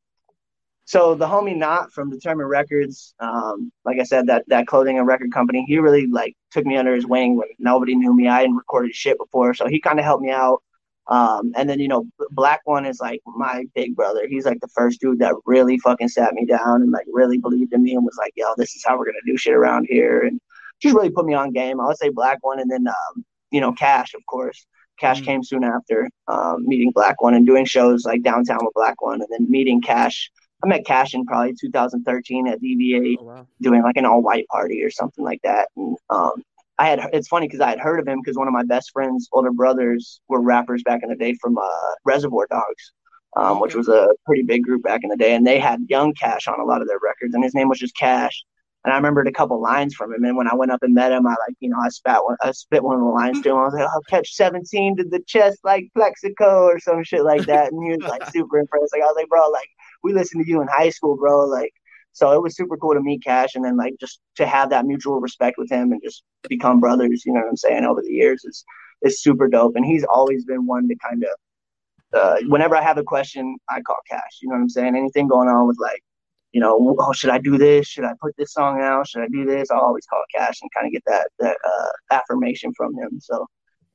so 0.84 1.14
the 1.14 1.26
homie 1.26 1.56
Not 1.56 1.92
from 1.92 2.10
Determined 2.10 2.48
Records, 2.48 3.14
um, 3.20 3.70
like 3.84 3.98
I 4.00 4.04
said, 4.04 4.26
that 4.28 4.44
that 4.48 4.66
clothing 4.66 4.98
and 4.98 5.06
record 5.06 5.32
company, 5.32 5.64
he 5.66 5.78
really 5.78 6.06
like 6.06 6.36
took 6.50 6.64
me 6.64 6.76
under 6.76 6.94
his 6.94 7.06
wing 7.06 7.36
when 7.36 7.48
nobody 7.58 7.94
knew 7.94 8.14
me. 8.14 8.28
I 8.28 8.40
hadn't 8.40 8.56
recorded 8.56 8.94
shit 8.94 9.18
before, 9.18 9.54
so 9.54 9.66
he 9.66 9.80
kind 9.80 9.98
of 9.98 10.04
helped 10.04 10.22
me 10.22 10.30
out. 10.30 10.62
Um, 11.08 11.52
and 11.56 11.68
then 11.68 11.78
you 11.80 11.88
know, 11.88 12.06
Black 12.30 12.60
One 12.64 12.84
is 12.84 13.00
like 13.00 13.20
my 13.26 13.64
big 13.74 13.96
brother. 13.96 14.26
He's 14.28 14.44
like 14.44 14.60
the 14.60 14.68
first 14.68 15.00
dude 15.00 15.18
that 15.20 15.34
really 15.46 15.78
fucking 15.78 16.08
sat 16.08 16.34
me 16.34 16.44
down 16.44 16.82
and 16.82 16.90
like 16.92 17.06
really 17.10 17.38
believed 17.38 17.72
in 17.72 17.82
me 17.82 17.94
and 17.94 18.04
was 18.04 18.16
like, 18.18 18.32
"Yo, 18.36 18.46
this 18.56 18.74
is 18.76 18.84
how 18.86 18.98
we're 18.98 19.06
gonna 19.06 19.18
do 19.26 19.36
shit 19.36 19.54
around 19.54 19.86
here," 19.88 20.20
and 20.22 20.38
just 20.80 20.94
really 20.94 21.10
put 21.10 21.24
me 21.26 21.34
on 21.34 21.50
game. 21.52 21.80
I 21.80 21.86
would 21.86 21.96
say 21.98 22.10
Black 22.10 22.38
One, 22.42 22.60
and 22.60 22.70
then 22.70 22.86
um, 22.88 23.24
you 23.50 23.60
know, 23.60 23.72
Cash, 23.72 24.14
of 24.14 24.24
course. 24.26 24.66
Cash 25.00 25.22
Mm. 25.22 25.24
came 25.24 25.42
soon 25.44 25.62
after 25.64 26.08
um, 26.26 26.66
meeting 26.66 26.90
Black 26.90 27.22
One 27.22 27.34
and 27.34 27.46
doing 27.46 27.64
shows 27.64 28.04
like 28.04 28.22
downtown 28.22 28.58
with 28.62 28.74
Black 28.74 29.00
One, 29.00 29.20
and 29.22 29.28
then 29.30 29.50
meeting 29.50 29.80
Cash. 29.80 30.30
I 30.62 30.66
met 30.66 30.84
Cash 30.84 31.14
in 31.14 31.24
probably 31.24 31.54
2013 31.58 32.48
at 32.48 32.60
DVA 32.60 33.16
Oh 33.20 33.22
wow. 33.22 33.46
doing 33.62 33.80
like 33.82 33.96
an 33.96 34.04
all 34.04 34.20
white 34.22 34.46
party 34.48 34.82
or 34.82 34.90
something 34.90 35.24
like 35.24 35.40
that. 35.44 35.68
And 35.76 35.96
um, 36.10 36.42
I 36.78 36.88
had 36.88 37.00
it's 37.12 37.28
funny 37.28 37.48
because 37.48 37.60
I 37.60 37.70
had 37.70 37.80
heard 37.80 37.98
of 37.98 38.06
him 38.06 38.20
because 38.22 38.36
one 38.36 38.46
of 38.46 38.54
my 38.54 38.62
best 38.62 38.92
friends' 38.92 39.28
older 39.32 39.50
brothers 39.50 40.20
were 40.28 40.40
rappers 40.40 40.82
back 40.84 41.02
in 41.02 41.08
the 41.08 41.16
day 41.16 41.34
from 41.40 41.58
uh, 41.58 41.94
Reservoir 42.04 42.46
Dogs, 42.50 42.92
um, 43.36 43.60
which 43.60 43.74
was 43.74 43.88
a 43.88 44.10
pretty 44.24 44.42
big 44.42 44.62
group 44.62 44.82
back 44.84 45.00
in 45.02 45.10
the 45.10 45.16
day, 45.16 45.34
and 45.34 45.46
they 45.46 45.58
had 45.58 45.80
Young 45.88 46.14
Cash 46.14 46.46
on 46.46 46.60
a 46.60 46.64
lot 46.64 46.80
of 46.80 46.88
their 46.88 47.00
records, 47.02 47.34
and 47.34 47.42
his 47.42 47.54
name 47.54 47.68
was 47.68 47.78
just 47.78 47.96
Cash. 47.96 48.44
And 48.84 48.92
I 48.92 48.96
remembered 48.96 49.26
a 49.26 49.32
couple 49.32 49.60
lines 49.60 49.94
from 49.94 50.14
him, 50.14 50.24
and 50.24 50.36
when 50.36 50.46
I 50.46 50.54
went 50.54 50.70
up 50.70 50.82
and 50.82 50.94
met 50.94 51.10
him, 51.10 51.26
I 51.26 51.30
like 51.30 51.56
you 51.58 51.68
know 51.68 51.78
I 51.82 51.88
spat 51.88 52.24
one, 52.24 52.36
I 52.40 52.52
spit 52.52 52.84
one 52.84 52.94
of 52.94 53.02
the 53.02 53.08
lines 53.08 53.40
to 53.42 53.50
him. 53.50 53.56
I 53.56 53.64
was 53.64 53.74
like, 53.74 53.88
"I'll 53.88 54.02
catch 54.08 54.34
17 54.34 54.98
to 54.98 55.04
the 55.04 55.20
chest 55.26 55.58
like 55.64 55.88
Plaxico 55.96 56.66
or 56.66 56.78
some 56.78 57.02
shit 57.02 57.24
like 57.24 57.44
that," 57.46 57.72
and 57.72 57.82
he 57.82 57.96
was 57.96 58.08
like 58.08 58.24
super 58.32 58.58
impressed. 58.58 58.92
Like 58.92 59.02
I 59.02 59.06
was 59.06 59.16
like, 59.16 59.28
"Bro, 59.28 59.50
like 59.50 59.68
we 60.04 60.12
listened 60.12 60.44
to 60.44 60.50
you 60.50 60.62
in 60.62 60.68
high 60.68 60.90
school, 60.90 61.16
bro." 61.16 61.40
Like 61.46 61.72
so 62.18 62.32
it 62.32 62.42
was 62.42 62.56
super 62.56 62.76
cool 62.76 62.94
to 62.94 63.00
meet 63.00 63.22
Cash 63.22 63.54
and 63.54 63.64
then 63.64 63.76
like 63.76 63.94
just 64.00 64.18
to 64.38 64.46
have 64.46 64.70
that 64.70 64.86
mutual 64.86 65.20
respect 65.20 65.56
with 65.56 65.70
him 65.70 65.92
and 65.92 66.02
just 66.02 66.24
become 66.48 66.80
brothers, 66.80 67.22
you 67.24 67.32
know 67.32 67.40
what 67.40 67.48
I'm 67.48 67.56
saying, 67.56 67.84
over 67.84 68.02
the 68.02 68.10
years 68.10 68.44
is 68.44 68.64
is 69.02 69.22
super 69.22 69.46
dope. 69.46 69.76
And 69.76 69.86
he's 69.86 70.02
always 70.02 70.44
been 70.44 70.66
one 70.66 70.88
to 70.88 70.96
kind 70.96 71.22
of 71.22 72.18
uh, 72.18 72.36
whenever 72.48 72.74
I 72.74 72.82
have 72.82 72.98
a 72.98 73.04
question, 73.04 73.56
I 73.68 73.82
call 73.82 73.98
Cash. 74.10 74.40
You 74.42 74.48
know 74.48 74.56
what 74.56 74.62
I'm 74.62 74.68
saying? 74.68 74.96
Anything 74.96 75.28
going 75.28 75.48
on 75.48 75.68
with 75.68 75.78
like, 75.80 76.02
you 76.50 76.60
know, 76.60 76.96
oh, 76.98 77.12
should 77.12 77.30
I 77.30 77.38
do 77.38 77.56
this? 77.56 77.86
Should 77.86 78.04
I 78.04 78.14
put 78.20 78.34
this 78.36 78.52
song 78.52 78.80
out? 78.82 79.06
Should 79.06 79.22
I 79.22 79.28
do 79.28 79.44
this? 79.44 79.70
I'll 79.70 79.78
always 79.78 80.06
call 80.06 80.24
Cash 80.34 80.58
and 80.60 80.70
kind 80.76 80.88
of 80.88 80.92
get 80.92 81.04
that 81.06 81.28
that 81.38 81.56
uh, 81.64 82.16
affirmation 82.16 82.72
from 82.76 82.96
him. 82.96 83.20
So, 83.20 83.46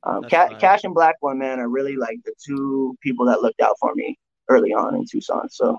um, 0.04 0.22
Ca-. 0.30 0.56
Cash 0.58 0.84
and 0.84 0.94
Black 0.94 1.16
One 1.20 1.38
Man 1.38 1.60
are 1.60 1.68
really 1.68 1.96
like 1.96 2.20
the 2.24 2.32
two 2.42 2.96
people 3.02 3.26
that 3.26 3.42
looked 3.42 3.60
out 3.60 3.76
for 3.78 3.94
me 3.94 4.18
early 4.48 4.72
on 4.72 4.94
in 4.94 5.04
Tucson. 5.04 5.50
So, 5.50 5.78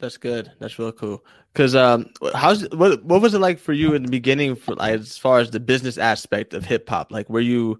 That's 0.00 0.16
good. 0.16 0.50
That's 0.58 0.78
real 0.78 0.92
cool. 0.92 1.24
Cause 1.54 1.74
um, 1.74 2.06
how's 2.34 2.62
what 2.70 3.04
what 3.04 3.20
was 3.20 3.34
it 3.34 3.38
like 3.40 3.58
for 3.58 3.72
you 3.72 3.94
in 3.94 4.02
the 4.04 4.08
beginning 4.10 4.54
for 4.56 4.74
like 4.76 4.98
as 5.00 5.18
far 5.18 5.40
as 5.40 5.50
the 5.50 5.60
business 5.60 5.98
aspect 5.98 6.54
of 6.54 6.64
hip 6.64 6.88
hop? 6.88 7.10
Like, 7.12 7.28
were 7.28 7.40
you 7.40 7.78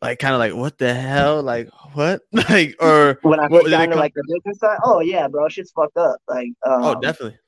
like 0.00 0.18
kind 0.20 0.32
of 0.32 0.38
like 0.38 0.54
what 0.54 0.78
the 0.78 0.94
hell? 0.94 1.42
Like 1.42 1.68
what? 1.94 2.22
Like 2.32 2.76
or 2.80 3.18
when 3.22 3.40
I 3.40 3.48
What- 3.48 3.62
put 3.62 3.64
did 3.64 3.74
it 3.74 3.76
down 3.76 3.88
to 3.88 3.92
come- 3.94 3.98
like 4.00 4.14
the 4.14 4.24
business 4.28 4.58
side, 4.60 4.78
oh 4.84 5.00
yeah, 5.00 5.28
bro, 5.28 5.48
shit's 5.48 5.72
fucked 5.72 5.96
up. 5.96 6.20
Like, 6.28 6.48
um, 6.64 6.84
oh, 6.84 7.00
definitely. 7.00 7.38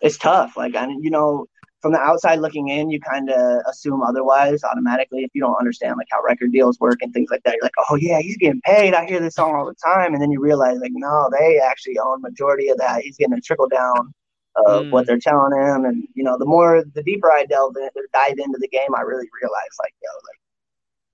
it's 0.00 0.16
tough. 0.16 0.56
Like, 0.56 0.74
I 0.76 0.86
you 0.88 1.10
know, 1.10 1.46
from 1.82 1.92
the 1.92 1.98
outside 1.98 2.40
looking 2.40 2.68
in, 2.68 2.90
you 2.90 3.00
kind 3.00 3.30
of 3.30 3.62
assume 3.68 4.02
otherwise 4.02 4.62
automatically 4.64 5.22
if 5.24 5.30
you 5.34 5.40
don't 5.40 5.56
understand 5.58 5.96
like 5.98 6.08
how 6.10 6.22
record 6.22 6.52
deals 6.52 6.78
work 6.80 6.98
and 7.02 7.12
things 7.12 7.30
like 7.30 7.42
that. 7.44 7.54
You're 7.54 7.64
like, 7.64 7.72
oh 7.90 7.96
yeah, 7.96 8.20
he's 8.20 8.36
getting 8.36 8.60
paid. 8.62 8.94
I 8.94 9.06
hear 9.06 9.20
this 9.20 9.34
song 9.34 9.54
all 9.54 9.66
the 9.66 9.74
time, 9.84 10.12
and 10.14 10.22
then 10.22 10.30
you 10.30 10.40
realize 10.40 10.78
like, 10.80 10.92
no, 10.94 11.28
they 11.38 11.58
actually 11.60 11.98
own 11.98 12.20
majority 12.22 12.68
of 12.68 12.78
that. 12.78 13.02
He's 13.02 13.16
getting 13.16 13.34
a 13.34 13.40
trickle 13.40 13.68
down 13.68 14.12
of 14.56 14.86
Mm. 14.86 14.90
what 14.90 15.06
they're 15.06 15.18
telling 15.18 15.52
him, 15.58 15.84
and 15.84 16.06
you 16.14 16.24
know, 16.24 16.36
the 16.38 16.44
more 16.46 16.84
the 16.94 17.02
deeper 17.02 17.30
I 17.32 17.44
delve 17.46 17.76
in, 17.76 17.84
or 17.96 18.02
dive 18.12 18.38
into 18.38 18.58
the 18.60 18.68
game, 18.68 18.94
I 18.96 19.00
really 19.02 19.28
realize 19.40 19.76
like, 19.82 19.94
yo, 20.02 20.08
like 20.28 20.38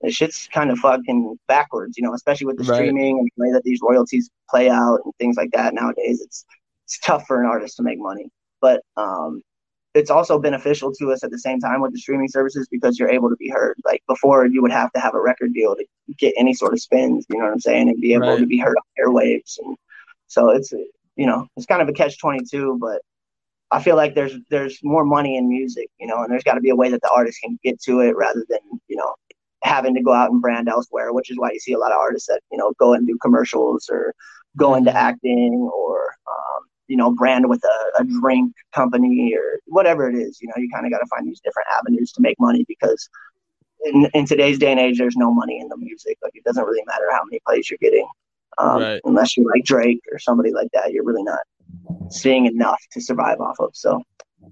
this 0.01 0.15
shit's 0.15 0.47
kind 0.53 0.71
of 0.71 0.77
fucking 0.79 1.37
backwards, 1.47 1.97
you 1.97 2.03
know, 2.03 2.13
especially 2.13 2.47
with 2.47 2.57
the 2.57 2.63
Right. 2.63 2.73
streaming 2.73 3.19
and 3.19 3.29
the 3.37 3.43
way 3.45 3.51
that 3.53 3.63
these 3.63 3.79
royalties 3.81 4.29
play 4.49 4.69
out 4.69 4.99
and 5.05 5.13
things 5.19 5.37
like 5.37 5.51
that 5.53 5.73
nowadays. 5.73 6.21
It's 6.21 6.45
it's 6.85 6.99
tough 6.99 7.25
for 7.27 7.41
an 7.41 7.47
artist 7.47 7.77
to 7.77 7.83
make 7.83 7.99
money, 7.99 8.29
but 8.61 8.81
um, 8.97 9.41
it's 9.97 10.11
also 10.11 10.39
beneficial 10.39 10.93
to 10.93 11.11
us 11.11 11.23
at 11.23 11.31
the 11.31 11.39
same 11.39 11.59
time 11.59 11.81
with 11.81 11.93
the 11.93 11.99
streaming 11.99 12.29
services 12.29 12.67
because 12.71 12.99
you're 12.99 13.09
able 13.09 13.29
to 13.29 13.35
be 13.37 13.49
heard. 13.49 13.75
Like 13.85 14.03
before, 14.07 14.45
you 14.47 14.61
would 14.61 14.71
have 14.71 14.91
to 14.93 14.99
have 15.01 15.15
a 15.15 15.21
record 15.21 15.53
deal 15.53 15.75
to 15.75 15.85
get 16.17 16.33
any 16.37 16.53
sort 16.53 16.73
of 16.73 16.81
spins. 16.81 17.25
You 17.29 17.39
know 17.39 17.45
what 17.45 17.53
I'm 17.53 17.59
saying, 17.59 17.89
and 17.89 18.01
be 18.01 18.13
able 18.13 18.37
Right. 18.37 18.39
to 18.39 18.47
be 18.47 18.59
heard 18.59 18.77
on 18.77 19.05
airwaves. 19.05 19.57
And 19.63 19.77
so 20.27 20.49
it's 20.51 20.71
you 21.15 21.25
know 21.27 21.47
it's 21.57 21.65
kind 21.67 21.81
of 21.81 21.89
a 21.89 21.93
catch 21.93 22.19
twenty 22.19 22.45
two, 22.49 22.77
but 22.81 23.01
I 23.71 23.81
feel 23.81 23.95
like 23.97 24.15
there's 24.15 24.35
there's 24.49 24.79
more 24.83 25.05
money 25.05 25.37
in 25.37 25.49
music, 25.49 25.89
you 25.99 26.07
know, 26.07 26.23
and 26.23 26.31
there's 26.31 26.43
got 26.43 26.55
to 26.55 26.61
be 26.61 26.69
a 26.69 26.75
way 26.75 26.89
that 26.89 27.01
the 27.01 27.11
artist 27.13 27.39
can 27.43 27.59
get 27.63 27.81
to 27.83 28.01
it 28.01 28.15
rather 28.15 28.45
than 28.49 28.59
you 28.87 28.97
know 28.97 29.13
having 29.63 29.95
to 29.95 30.01
go 30.03 30.13
out 30.13 30.31
and 30.31 30.41
brand 30.41 30.69
elsewhere, 30.69 31.13
which 31.13 31.31
is 31.31 31.37
why 31.37 31.51
you 31.51 31.59
see 31.59 31.73
a 31.73 31.79
lot 31.79 31.91
of 31.91 31.97
artists 31.99 32.27
that 32.27 32.41
you 32.51 32.57
know 32.57 32.73
go 32.79 32.93
and 32.93 33.07
do 33.07 33.17
commercials 33.21 33.89
or 33.91 34.13
go 34.57 34.75
into 34.75 34.91
acting 34.95 35.69
or 35.73 36.13
um, 36.29 36.66
you 36.87 36.97
know 36.97 37.11
brand 37.11 37.49
with 37.49 37.63
a, 37.63 38.01
a 38.01 38.05
drink 38.05 38.53
company 38.73 39.33
or 39.35 39.59
whatever 39.65 40.09
it 40.09 40.15
is. 40.15 40.39
You 40.41 40.47
know, 40.47 40.53
you 40.57 40.69
kind 40.73 40.85
of 40.85 40.91
got 40.91 40.99
to 40.99 41.07
find 41.07 41.27
these 41.27 41.39
different 41.41 41.67
avenues 41.75 42.11
to 42.13 42.21
make 42.21 42.39
money 42.39 42.65
because 42.67 43.09
in, 43.83 44.09
in 44.13 44.25
today's 44.25 44.57
day 44.57 44.71
and 44.71 44.79
age, 44.79 44.97
there's 44.97 45.15
no 45.15 45.33
money 45.33 45.59
in 45.59 45.67
the 45.69 45.77
music. 45.77 46.17
Like 46.23 46.35
it 46.35 46.43
doesn't 46.43 46.63
really 46.63 46.83
matter 46.85 47.05
how 47.11 47.23
many 47.25 47.39
plays 47.45 47.69
you're 47.69 47.77
getting, 47.79 48.07
um, 48.57 48.81
Right. 48.81 49.01
unless 49.03 49.37
you're 49.37 49.49
like 49.49 49.63
Drake 49.63 50.01
or 50.11 50.19
somebody 50.19 50.51
like 50.51 50.69
that. 50.73 50.91
You're 50.91 51.03
really 51.05 51.23
not 51.23 51.39
seeing 52.09 52.45
enough 52.45 52.81
to 52.91 53.01
survive 53.01 53.39
off 53.39 53.59
of. 53.59 53.75
So. 53.75 54.01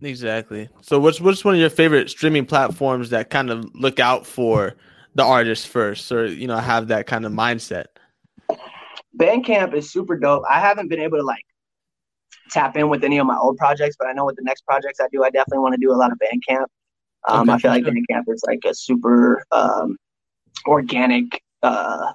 Exactly. 0.02 0.67
So 0.82 1.00
what's 1.00 1.21
what's 1.21 1.45
one 1.45 1.54
of 1.56 1.60
your 1.60 1.69
favorite 1.69 2.10
streaming 2.10 2.45
platforms 2.45 3.12
that 3.12 3.30
kind 3.30 3.50
of 3.50 3.74
look 3.76 4.00
out 4.00 4.26
for 4.26 4.76
the 5.13 5.24
artist 5.24 5.67
first, 5.67 6.12
or 6.12 6.26
you 6.26 6.48
know 6.48 6.58
have 6.58 6.89
that 6.89 7.08
kind 7.08 7.26
of 7.26 7.32
mindset? 7.32 7.86
Bandcamp 9.17 9.74
is 9.74 9.89
super 9.89 10.17
dope. 10.17 10.43
I 10.50 10.60
haven't 10.60 10.89
been 10.89 11.00
able 11.00 11.17
to 11.17 11.24
like 11.24 11.45
tap 12.52 12.76
in 12.78 12.90
with 12.90 13.04
any 13.04 13.18
of 13.18 13.26
my 13.28 13.38
old 13.38 13.58
projects, 13.58 13.96
but 13.98 14.08
I 14.08 14.14
know 14.14 14.26
with 14.26 14.36
the 14.36 14.44
next 14.44 14.62
projects 14.66 15.00
I 15.00 15.08
do, 15.12 15.24
I 15.24 15.30
definitely 15.30 15.60
want 15.60 15.74
to 15.74 15.80
do 15.80 15.92
a 15.92 15.96
lot 15.98 16.12
of 16.12 16.18
Bandcamp. 16.20 16.66
Um, 17.28 17.42
Okay, 17.50 17.52
I 17.54 17.58
feel 17.58 17.72
like 17.72 17.84
sure. 17.86 17.94
Bandcamp 17.94 18.24
is 18.28 18.44
like 18.48 18.60
a 18.66 18.74
super 18.74 19.44
um, 19.52 19.98
organic 20.68 21.42
uh, 21.64 22.12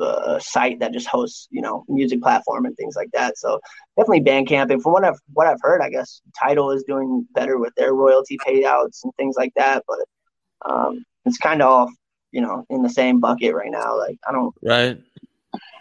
uh, 0.00 0.38
site 0.38 0.80
that 0.80 0.92
just 0.92 1.06
hosts, 1.06 1.46
you 1.50 1.60
know, 1.60 1.84
music 1.88 2.22
platform 2.22 2.64
and 2.64 2.74
things 2.76 2.96
like 2.96 3.10
that. 3.12 3.36
So 3.36 3.60
definitely 3.98 4.22
Bandcamp. 4.22 4.72
And 4.72 4.82
from 4.82 4.92
what 4.92 5.04
I've 5.04 5.18
what 5.34 5.46
I've 5.46 5.60
heard, 5.60 5.82
I 5.82 5.90
guess 5.90 6.22
Tidal 6.38 6.70
is 6.70 6.84
doing 6.84 7.26
better 7.34 7.58
with 7.58 7.74
their 7.76 7.92
royalty 7.94 8.38
payouts 8.38 9.04
and 9.04 9.12
things 9.16 9.36
like 9.36 9.52
that. 9.56 9.84
But 9.86 10.70
um, 10.70 11.04
it's 11.26 11.36
kind 11.38 11.60
of 11.60 11.68
all, 11.68 11.90
you 12.32 12.40
know, 12.40 12.64
in 12.70 12.82
the 12.82 12.88
same 12.88 13.20
bucket 13.20 13.54
right 13.54 13.70
now. 13.70 13.96
Like 13.98 14.16
I 14.26 14.32
don't 14.32 14.54
Right. 14.62 14.98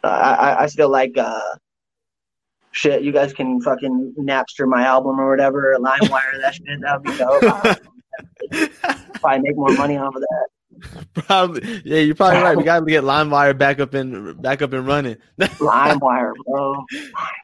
uh, 0.03 0.07
I, 0.07 0.33
I- 0.51 0.63
I 0.63 0.65
still 0.67 0.89
like 0.89 1.17
uh, 1.17 1.39
shit. 2.71 3.03
You 3.03 3.11
guys 3.11 3.33
can 3.33 3.61
fucking 3.61 4.15
Napster 4.19 4.67
my 4.67 4.83
album 4.83 5.19
or 5.19 5.29
whatever, 5.29 5.75
LimeWire 5.79 6.41
that 6.41 6.55
shit. 6.55 6.81
That 6.81 7.01
would 7.01 7.11
be 7.11 7.17
dope. 7.17 8.71
Probably 9.21 9.39
make 9.39 9.55
more 9.55 9.73
money 9.73 9.97
off 9.97 10.15
of 10.15 10.21
that. 10.21 10.47
Probably. 11.13 11.81
Yeah, 11.83 11.99
you're 11.99 12.15
probably 12.15 12.41
right. 12.41 12.57
We 12.57 12.63
got 12.65 12.79
to 12.79 12.85
get 12.85 13.03
LimeWire 13.03 13.57
back 13.57 13.79
up 13.79 13.93
and 13.93 14.41
back 14.41 14.61
up 14.61 14.73
and 14.73 14.87
running. 14.87 15.17
LimeWire, 15.39 16.33
bro. 16.45 16.85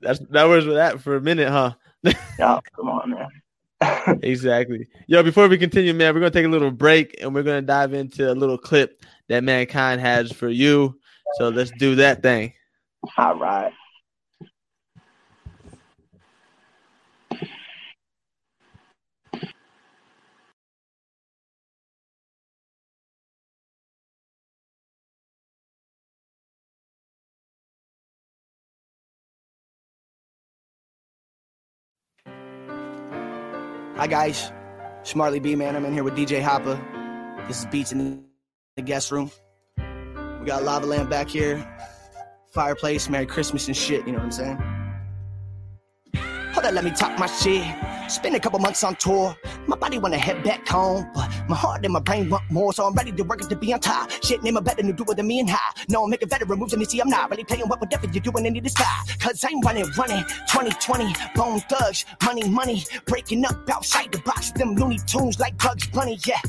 That's 0.02 0.20
that 0.32 0.44
was 0.44 0.66
with 0.66 0.76
that 0.76 1.02
for 1.02 1.16
a 1.16 1.22
minute, 1.22 1.50
huh? 1.50 1.74
Yeah, 2.40 2.60
come 2.76 2.90
on, 2.90 3.12
man. 3.12 4.20
Exactly. 4.24 4.88
Yo, 5.08 5.22
before 5.22 5.48
we 5.48 5.58
continue, 5.58 5.94
man, 5.94 6.14
we're 6.14 6.22
gonna 6.22 6.32
take 6.32 6.46
a 6.46 6.50
little 6.50 6.72
break 6.72 7.16
and 7.22 7.34
we're 7.34 7.44
gonna 7.44 7.62
dive 7.62 7.94
into 7.94 8.32
a 8.32 8.34
little 8.34 8.58
clip 8.58 9.04
that 9.28 9.44
mankind 9.44 10.02
has 10.02 10.32
for 10.32 10.50
you. 10.50 10.98
So 11.38 11.50
let's 11.50 11.72
do 11.72 11.96
that 11.96 12.22
thing. 12.22 12.54
All 13.18 13.38
right. 13.38 13.74
Hi 33.98 34.08
guys, 34.08 34.52
Smartly 35.04 35.40
B 35.40 35.56
man. 35.56 35.74
I'm 35.74 35.86
in 35.86 35.94
here 35.94 36.04
with 36.04 36.16
DJ 36.16 36.42
Hoppa. 36.44 36.78
This 37.48 37.60
is 37.60 37.66
Beats 37.68 37.94
in 37.94 38.26
the 38.76 38.82
guest 38.82 39.10
room. 39.10 39.32
We 39.78 40.46
got 40.46 40.64
lava 40.64 40.86
lamp 40.86 41.10
back 41.10 41.30
here, 41.30 41.66
fireplace, 42.52 43.08
Merry 43.08 43.26
Christmas 43.26 43.68
and 43.68 43.78
shit. 43.78 44.06
You 44.06 44.12
know 44.12 44.18
what 44.18 44.26
I'm 44.26 44.32
saying? 44.32 44.58
Hold 46.54 46.66
on, 46.66 46.76
let 46.76 46.84
me 46.84 46.92
talk 46.92 47.18
my 47.18 47.28
shit. 47.28 47.64
Spend 48.08 48.36
a 48.36 48.40
couple 48.40 48.60
months 48.60 48.84
on 48.84 48.96
tour. 48.96 49.36
My 49.68 49.76
body 49.76 49.98
wanna 49.98 50.18
head 50.18 50.44
back 50.44 50.68
home, 50.68 51.10
but 51.14 51.30
my 51.50 51.56
heart 51.56 51.84
and 51.84 51.94
my 51.94 52.00
brain 52.00 52.30
want 52.30 52.50
more. 52.50 52.74
So 52.74 52.86
I'm 52.86 52.94
ready 52.94 53.12
to 53.12 53.24
work 53.24 53.42
it 53.42 53.50
to 53.50 53.56
be 53.56 53.74
on 53.74 53.80
top. 53.80 54.12
Shit, 54.24 54.44
name 54.44 54.58
a 54.58 54.62
better 54.62 54.84
new 54.84 54.94
doer 54.94 55.16
than 55.16 55.28
me 55.28 55.40
and 55.40 55.50
high. 55.50 55.74
No, 55.90 56.04
I'm 56.04 56.10
making 56.10 56.30
better 56.30 56.46
moves 56.46 56.74
and 56.74 56.82
you 56.82 56.86
see 56.86 57.00
I'm 57.00 57.10
not 57.10 57.30
really 57.30 57.44
playing 57.44 57.68
what 57.68 57.82
whatever 57.82 58.08
you're 58.08 58.22
doing 58.22 58.46
the 58.62 58.70
sky. 58.70 59.02
Cause 59.20 59.44
I'm 59.44 59.60
running, 59.62 59.86
running 59.98 60.24
2020, 60.48 61.16
bone 61.36 61.60
thugs, 61.62 62.06
money, 62.24 62.48
money, 62.48 62.86
breaking 63.06 63.46
up 63.46 63.70
outside 63.70 64.12
the 64.12 64.20
box. 64.20 64.52
Them 64.52 64.76
Looney 64.76 65.00
Tunes 65.00 65.40
like 65.40 65.58
Bugs 65.58 65.88
Bunny, 65.88 66.20
yeah. 66.26 66.42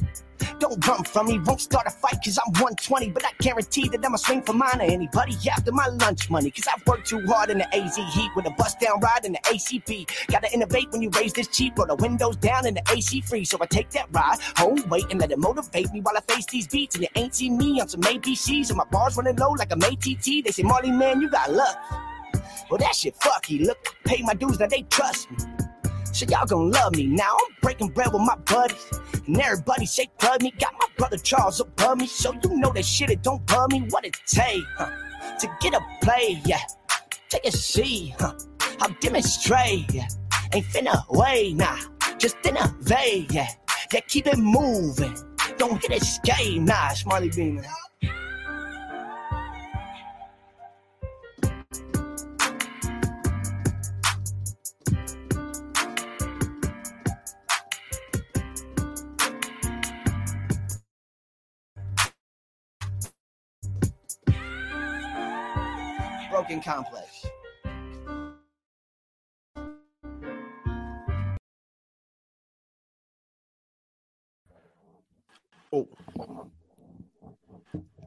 Don't 0.58 0.86
run 0.86 1.04
from 1.04 1.26
me, 1.26 1.38
won't 1.40 1.60
start 1.60 1.86
a 1.86 1.90
fight 1.90 2.18
cause 2.24 2.38
I'm 2.38 2.52
120, 2.52 3.10
but 3.10 3.24
I 3.24 3.30
guarantee 3.40 3.88
that 3.88 4.04
I'ma 4.04 4.16
swing 4.16 4.42
for 4.42 4.52
mine 4.52 4.80
or 4.80 4.84
anybody 4.84 5.36
after 5.50 5.72
my 5.72 5.86
lunch 5.88 6.30
money. 6.30 6.50
Cause 6.50 6.66
I've 6.72 6.86
worked 6.86 7.08
too 7.08 7.24
hard 7.26 7.50
in 7.50 7.58
the 7.58 7.76
AZ 7.76 7.96
heat 7.96 8.30
with 8.34 8.46
a 8.46 8.50
bust 8.50 8.80
down 8.80 9.00
ride 9.00 9.24
in 9.24 9.32
the 9.32 9.38
ACP. 9.38 10.08
Gotta 10.28 10.52
innovate 10.52 10.90
when 10.90 11.02
you 11.02 11.10
raise 11.10 11.32
this 11.32 11.48
cheap, 11.48 11.76
roll 11.78 11.86
the 11.86 11.96
windows 11.96 12.36
down 12.36 12.66
and 12.66 12.76
the 12.76 12.82
AC 12.92 13.20
free. 13.22 13.44
So 13.44 13.58
I 13.60 13.66
take 13.66 13.90
that 13.90 14.08
ride, 14.12 14.38
hold 14.56 14.88
wait 14.90 15.06
and 15.10 15.20
let 15.20 15.30
it 15.30 15.38
motivate 15.38 15.92
me 15.92 16.00
while 16.00 16.16
I 16.16 16.20
face 16.32 16.46
these 16.46 16.66
beats. 16.66 16.94
And 16.94 17.02
you 17.02 17.08
ain't 17.16 17.34
see 17.34 17.50
me 17.50 17.80
on 17.80 17.88
some 17.88 18.02
ABCs 18.02 18.68
and 18.68 18.78
my 18.78 18.84
bars 18.84 19.16
running 19.16 19.36
low 19.36 19.50
like 19.52 19.72
I'm 19.72 19.82
ATT. 19.82 20.24
They 20.24 20.50
say, 20.50 20.62
Marley, 20.62 20.90
man, 20.90 21.20
you 21.20 21.30
got 21.30 21.52
luck. 21.52 21.76
Well, 22.70 22.78
that 22.78 22.94
shit 22.94 23.16
fucky. 23.16 23.64
Look, 23.64 23.78
pay 24.04 24.22
my 24.22 24.34
dues, 24.34 24.58
now 24.58 24.66
they 24.66 24.82
trust 24.82 25.30
me. 25.30 25.65
So 26.12 26.26
y'all 26.28 26.46
gonna 26.46 26.70
love 26.70 26.94
me. 26.96 27.06
Now 27.06 27.36
I'm 27.38 27.56
breaking 27.62 27.88
bread 27.88 28.12
with 28.12 28.22
my 28.22 28.36
buddies. 28.36 28.90
And 29.26 29.40
everybody 29.40 29.86
say 29.86 30.08
bud 30.20 30.42
me. 30.42 30.52
Got 30.58 30.74
my 30.74 30.86
brother 30.96 31.18
Charles 31.18 31.60
above 31.60 31.98
me. 31.98 32.06
So 32.06 32.32
you 32.42 32.56
know 32.56 32.72
that 32.72 32.84
shit, 32.84 33.10
it 33.10 33.22
don't 33.22 33.44
bug 33.46 33.72
me. 33.72 33.80
What 33.90 34.04
it 34.04 34.16
take, 34.26 34.62
huh? 34.76 34.90
To 35.40 35.48
get 35.60 35.74
a 35.74 35.80
play, 36.02 36.40
yeah. 36.44 36.60
Take 37.28 37.44
a 37.46 37.52
seat, 37.52 38.14
huh? 38.18 38.34
I'll 38.80 38.94
demonstrate, 39.00 39.92
yeah. 39.92 40.08
Ain't 40.52 40.66
finna 40.66 41.02
wait, 41.10 41.56
nah. 41.56 41.76
Just 42.18 42.36
innovate, 42.44 43.32
yeah. 43.32 43.48
Yeah, 43.92 44.00
keep 44.08 44.26
it 44.26 44.38
moving. 44.38 45.16
Don't 45.58 45.80
get 45.80 45.92
escape, 45.92 46.60
nah. 46.60 46.90
Smarty 46.90 47.30
Bean, 47.30 47.64
complex. 66.66 67.24
Oh. 75.72 75.88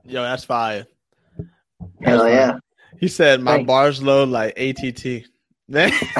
Yo, 0.06 0.22
that's 0.24 0.44
fire. 0.44 0.86
Hell 2.04 2.28
yeah. 2.30 2.58
He 3.00 3.08
said 3.08 3.42
my 3.42 3.56
Thanks. 3.58 3.68
bars 3.68 4.04
low 4.04 4.24
like 4.26 4.58
ATT. 4.60 5.26
Man. 5.68 5.92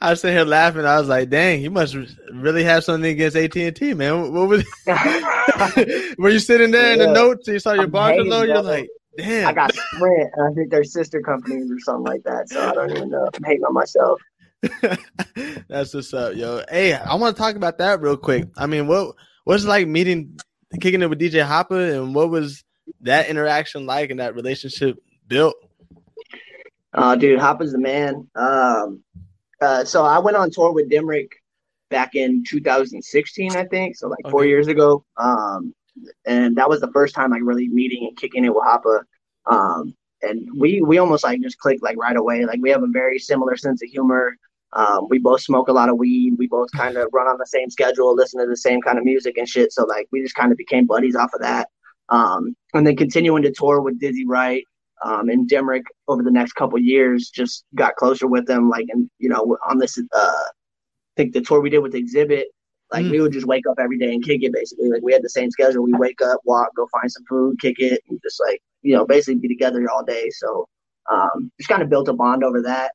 I 0.00 0.10
was 0.10 0.20
sitting 0.20 0.36
here 0.36 0.44
laughing. 0.46 0.84
I 0.86 0.98
was 0.98 1.08
like, 1.08 1.28
"Dang, 1.28 1.60
you 1.62 1.70
must 1.70 1.94
really 2.32 2.64
have 2.64 2.84
something 2.84 3.10
against 3.10 3.36
AT 3.36 3.54
and 3.56 3.76
T, 3.76 3.92
man." 3.94 4.32
What 4.32 4.48
was? 4.48 4.64
Were 6.18 6.30
you 6.30 6.38
sitting 6.38 6.70
there 6.70 6.94
in 6.94 6.98
the 7.00 7.06
Yeah. 7.06 7.12
notes? 7.12 7.46
and 7.48 7.54
You 7.54 7.60
saw 7.60 7.72
your 7.74 7.84
I'm 7.84 7.90
bars 7.90 8.16
low. 8.26 8.42
You're 8.44 8.62
like, 8.62 8.88
"Damn." 9.18 9.48
I 9.48 9.52
got 9.52 9.74
Sprint, 9.74 10.30
and 10.34 10.48
I 10.48 10.54
think 10.54 10.70
they're 10.70 10.84
sister 10.84 11.20
companies 11.20 11.70
or 11.70 11.78
something 11.80 12.04
like 12.04 12.22
that. 12.22 12.48
So 12.48 12.66
I 12.66 12.72
don't 12.72 12.90
even 12.90 13.10
know. 13.10 13.28
I'm 13.34 13.44
hating 13.44 13.64
on 13.64 13.74
myself. 13.74 14.20
That's 15.68 15.92
what's 15.92 16.14
up, 16.14 16.34
yo. 16.34 16.62
Hey, 16.70 16.94
I 16.94 17.14
want 17.16 17.36
to 17.36 17.42
talk 17.42 17.56
about 17.56 17.78
that 17.78 18.00
real 18.00 18.16
quick. 18.16 18.48
I 18.56 18.66
mean, 18.66 18.86
what 18.86 19.14
what's 19.44 19.64
it 19.64 19.68
like 19.68 19.86
meeting, 19.86 20.38
kicking 20.80 21.02
it 21.02 21.10
with 21.10 21.20
DJ 21.20 21.46
Hoppa, 21.46 22.00
and 22.00 22.14
what 22.14 22.30
was 22.30 22.64
that 23.02 23.28
interaction 23.28 23.86
like 23.86 24.10
and 24.10 24.20
that 24.20 24.34
relationship 24.34 24.98
built? 25.26 25.54
Uh, 26.92 27.14
dude, 27.16 27.38
Hoppa's 27.38 27.72
the 27.72 27.78
man. 27.78 28.28
Um, 28.34 29.02
uh, 29.60 29.84
so 29.84 30.04
I 30.04 30.18
went 30.18 30.36
on 30.36 30.50
tour 30.50 30.72
with 30.72 30.90
Demrick 30.90 31.28
back 31.90 32.14
in 32.14 32.44
2016, 32.44 33.56
I 33.56 33.64
think. 33.64 33.96
So 33.96 34.08
like 34.08 34.30
four 34.30 34.44
years 34.44 34.68
ago. 34.68 35.04
Um, 35.16 35.74
and 36.24 36.56
that 36.56 36.68
was 36.68 36.80
the 36.80 36.92
first 36.92 37.14
time 37.14 37.30
like 37.30 37.42
really 37.44 37.68
meeting 37.68 38.06
and 38.08 38.16
kicking 38.16 38.44
it 38.44 38.54
with 38.54 38.64
Hoppa. 38.64 39.02
Um, 39.46 39.94
and 40.22 40.48
we 40.56 40.82
we 40.82 40.98
almost 40.98 41.24
like 41.24 41.40
just 41.40 41.58
clicked 41.58 41.82
like 41.82 41.96
right 41.96 42.16
away. 42.16 42.44
Like 42.44 42.60
we 42.60 42.70
have 42.70 42.82
a 42.82 42.88
very 42.88 43.18
similar 43.18 43.56
sense 43.56 43.82
of 43.82 43.88
humor. 43.88 44.36
Um, 44.72 45.06
we 45.08 45.18
both 45.18 45.40
smoke 45.40 45.68
a 45.68 45.72
lot 45.72 45.88
of 45.88 45.96
weed. 45.96 46.34
We 46.38 46.46
both 46.46 46.70
kind 46.72 46.96
of 46.96 47.08
run 47.12 47.26
on 47.26 47.38
the 47.38 47.46
same 47.46 47.70
schedule, 47.70 48.14
listen 48.14 48.40
to 48.40 48.46
the 48.46 48.56
same 48.56 48.82
kind 48.82 48.98
of 48.98 49.04
music 49.04 49.38
and 49.38 49.48
shit. 49.48 49.72
So 49.72 49.84
like 49.84 50.08
we 50.12 50.22
just 50.22 50.34
kind 50.34 50.52
of 50.52 50.58
became 50.58 50.86
buddies 50.86 51.16
off 51.16 51.32
of 51.34 51.40
that. 51.40 51.68
Um, 52.10 52.54
and 52.74 52.86
then 52.86 52.96
continuing 52.96 53.42
to 53.42 53.52
tour 53.52 53.80
with 53.80 53.98
Dizzy 53.98 54.26
Wright 54.26 54.64
um, 55.04 55.28
and 55.28 55.48
Demrick 55.48 55.84
over 56.06 56.22
the 56.22 56.30
next 56.30 56.52
couple 56.52 56.78
years, 56.78 57.30
just 57.30 57.64
got 57.74 57.96
closer 57.96 58.26
with 58.26 58.46
them. 58.46 58.68
Like 58.68 58.86
and 58.90 59.08
you 59.18 59.28
know 59.28 59.56
on 59.68 59.78
this, 59.78 59.98
uh, 59.98 60.04
I 60.12 60.50
think 61.16 61.32
the 61.32 61.40
tour 61.40 61.60
we 61.60 61.70
did 61.70 61.78
with 61.78 61.94
Exhibit, 61.94 62.48
like 62.92 63.04
Mm. 63.04 63.10
we 63.10 63.20
would 63.20 63.32
just 63.32 63.46
wake 63.46 63.66
up 63.68 63.78
every 63.78 63.98
day 63.98 64.12
and 64.14 64.24
kick 64.24 64.42
it. 64.42 64.52
Basically, 64.52 64.88
like 64.90 65.02
we 65.02 65.12
had 65.12 65.22
the 65.22 65.28
same 65.28 65.50
schedule. 65.50 65.82
We 65.82 65.92
wake 65.94 66.20
up, 66.22 66.40
walk, 66.44 66.74
go 66.76 66.86
find 66.92 67.10
some 67.10 67.24
food, 67.28 67.60
kick 67.60 67.76
it, 67.78 68.02
and 68.08 68.18
just 68.22 68.40
like 68.40 68.60
you 68.82 68.94
know 68.94 69.06
basically 69.06 69.36
be 69.40 69.48
together 69.48 69.86
all 69.90 70.04
day. 70.04 70.30
So 70.30 70.66
um, 71.10 71.50
just 71.58 71.68
kind 71.68 71.82
of 71.82 71.88
built 71.90 72.08
a 72.08 72.12
bond 72.12 72.44
over 72.44 72.62
that. 72.62 72.92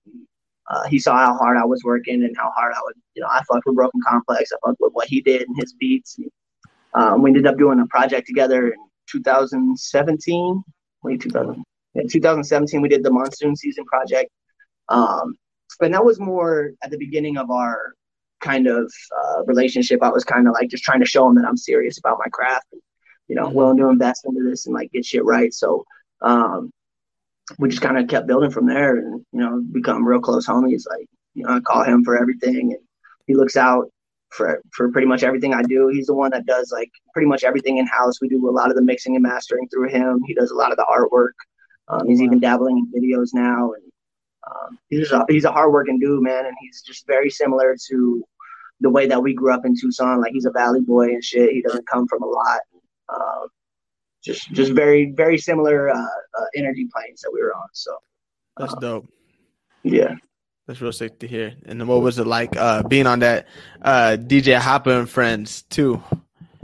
Uh, 0.69 0.83
he 0.87 0.97
saw 0.97 1.17
how 1.17 1.35
hard 1.35 1.57
I 1.57 1.65
was 1.65 1.83
working 1.83 2.23
and 2.23 2.35
how 2.37 2.49
hard 2.55 2.73
I 2.73 2.79
would, 2.83 2.95
you 3.15 3.21
know, 3.21 3.27
I 3.29 3.41
fucked 3.51 3.65
with 3.65 3.75
Broken 3.75 3.99
Complex. 4.07 4.49
I 4.53 4.55
fucked 4.65 4.79
with 4.79 4.93
what 4.93 5.07
he 5.09 5.19
did 5.19 5.41
and 5.45 5.57
his 5.59 5.73
beats. 5.73 6.17
And, 6.17 6.31
um, 6.93 7.21
we 7.21 7.31
ended 7.31 7.45
up 7.47 7.57
doing 7.57 7.79
a 7.81 7.87
project 7.87 8.25
together 8.27 8.67
in 8.67 8.79
2017. 9.09 10.63
Wait, 11.03 11.21
2000, 11.21 11.63
yeah, 11.95 12.03
2017, 12.09 12.81
we 12.81 12.87
did 12.87 13.03
the 13.03 13.11
Monsoon 13.11 13.55
Season 13.55 13.83
project. 13.85 14.29
Um, 14.89 15.35
and 15.81 15.93
that 15.93 16.05
was 16.05 16.19
more 16.19 16.71
at 16.81 16.91
the 16.91 16.97
beginning 16.97 17.37
of 17.37 17.51
our 17.51 17.93
kind 18.43 18.67
of 18.67 18.91
uh, 19.19 19.43
relationship. 19.45 20.03
I 20.03 20.09
was 20.09 20.23
kind 20.23 20.47
of 20.47 20.53
like 20.53 20.69
just 20.69 20.83
trying 20.83 20.99
to 20.99 21.05
show 21.07 21.27
him 21.27 21.35
that 21.35 21.45
I'm 21.45 21.57
serious 21.57 21.97
about 21.97 22.19
my 22.19 22.29
craft 22.31 22.67
and, 22.73 22.81
you 23.29 23.35
know, 23.35 23.47
Mhm. 23.47 23.53
willing 23.53 23.77
to 23.77 23.89
invest 23.89 24.25
into 24.25 24.43
this 24.43 24.65
and 24.67 24.75
like 24.75 24.91
get 24.91 25.05
shit 25.05 25.25
right. 25.25 25.51
So, 25.53 25.85
um, 26.21 26.71
we 27.59 27.69
just 27.69 27.81
kind 27.81 27.97
of 27.97 28.07
kept 28.07 28.27
building 28.27 28.51
from 28.51 28.65
there 28.67 28.95
and 28.97 29.25
you 29.33 29.39
know 29.41 29.61
become 29.73 30.07
real 30.07 30.19
close 30.21 30.47
homies 30.47 30.83
like 30.89 31.05
you 31.33 31.43
know 31.43 31.53
i 31.55 31.59
call 31.59 31.83
him 31.83 32.01
for 32.03 32.17
everything 32.17 32.71
and 32.71 32.81
he 33.27 33.35
looks 33.35 33.57
out 33.57 33.89
for 34.29 34.61
for 34.71 34.89
pretty 34.93 35.05
much 35.07 35.23
everything 35.23 35.53
i 35.53 35.61
do 35.61 35.89
he's 35.89 36.05
the 36.07 36.13
one 36.13 36.31
that 36.31 36.45
does 36.45 36.71
like 36.71 36.89
pretty 37.13 37.27
much 37.27 37.43
everything 37.43 37.77
in 37.79 37.85
house 37.85 38.21
we 38.21 38.29
do 38.29 38.49
a 38.49 38.57
lot 38.59 38.69
of 38.69 38.75
the 38.77 38.81
mixing 38.81 39.15
and 39.17 39.23
mastering 39.23 39.67
through 39.67 39.89
him 39.89 40.21
he 40.25 40.33
does 40.33 40.51
a 40.51 40.55
lot 40.55 40.71
of 40.71 40.77
the 40.77 40.85
artwork 40.89 41.33
um, 41.89 42.07
he's 42.07 42.21
even 42.21 42.39
dabbling 42.39 42.77
in 42.77 43.01
videos 43.01 43.33
now 43.33 43.73
and 43.73 43.83
um, 44.49 44.79
he's 44.89 45.01
just 45.01 45.11
a, 45.11 45.25
he's 45.27 45.43
a 45.43 45.51
hardworking 45.51 45.99
dude 45.99 46.23
man 46.23 46.45
and 46.45 46.55
he's 46.61 46.81
just 46.81 47.05
very 47.07 47.29
similar 47.29 47.75
to 47.89 48.23
the 48.83 48.89
way 48.89 49.05
that 49.07 49.21
we 49.25 49.33
grew 49.33 49.51
up 49.53 49.65
in 49.65 49.73
tucson 49.75 50.21
like 50.21 50.33
he's 50.33 50.45
a 50.45 50.51
valley 50.51 50.81
boy 50.81 51.05
and 51.15 51.23
shit 51.23 51.49
he 51.51 51.61
doesn't 51.61 51.87
come 51.87 52.05
from 52.07 52.21
a 52.21 52.27
lot 52.39 52.59
um, 53.13 53.47
just 54.23 54.49
just 54.53 54.71
very 54.73 55.11
very 55.23 55.37
similar 55.37 55.89
uh, 55.89 55.97
uh, 56.39 56.45
energy 56.55 56.87
planes 56.93 57.19
that 57.21 57.31
we 57.33 57.41
were 57.41 57.53
on. 57.53 57.67
So 57.73 57.91
That's 58.57 58.73
dope. 58.75 59.05
yeah, 59.83 60.15
That's 60.65 60.79
real 60.81 60.93
sick 60.93 61.19
to 61.19 61.27
hear. 61.27 61.55
And 61.65 61.85
what 61.89 62.01
was 62.01 62.19
it 62.19 62.25
like 62.27 62.55
uh, 62.55 62.83
being 62.83 63.05
on 63.05 63.19
that 63.19 63.47
uh, 63.81 64.15
DJ 64.19 64.57
Hoppa 64.59 64.97
and 64.99 65.09
Friends 65.09 65.63
too? 65.63 66.01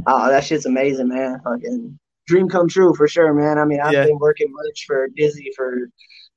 oh 0.07 0.29
that 0.29 0.43
shit's 0.45 0.65
amazing, 0.65 1.09
man. 1.09 1.41
Fucking 1.43 1.99
dream 2.27 2.47
come 2.47 2.69
true 2.69 2.93
for 2.95 3.07
sure, 3.09 3.33
man. 3.33 3.57
I 3.57 3.65
mean, 3.65 3.81
I've 3.81 3.91
Yeah. 3.93 4.05
been 4.05 4.19
working 4.19 4.47
merch 4.51 4.85
for 4.87 5.07
Dizzy 5.17 5.51
for 5.57 5.89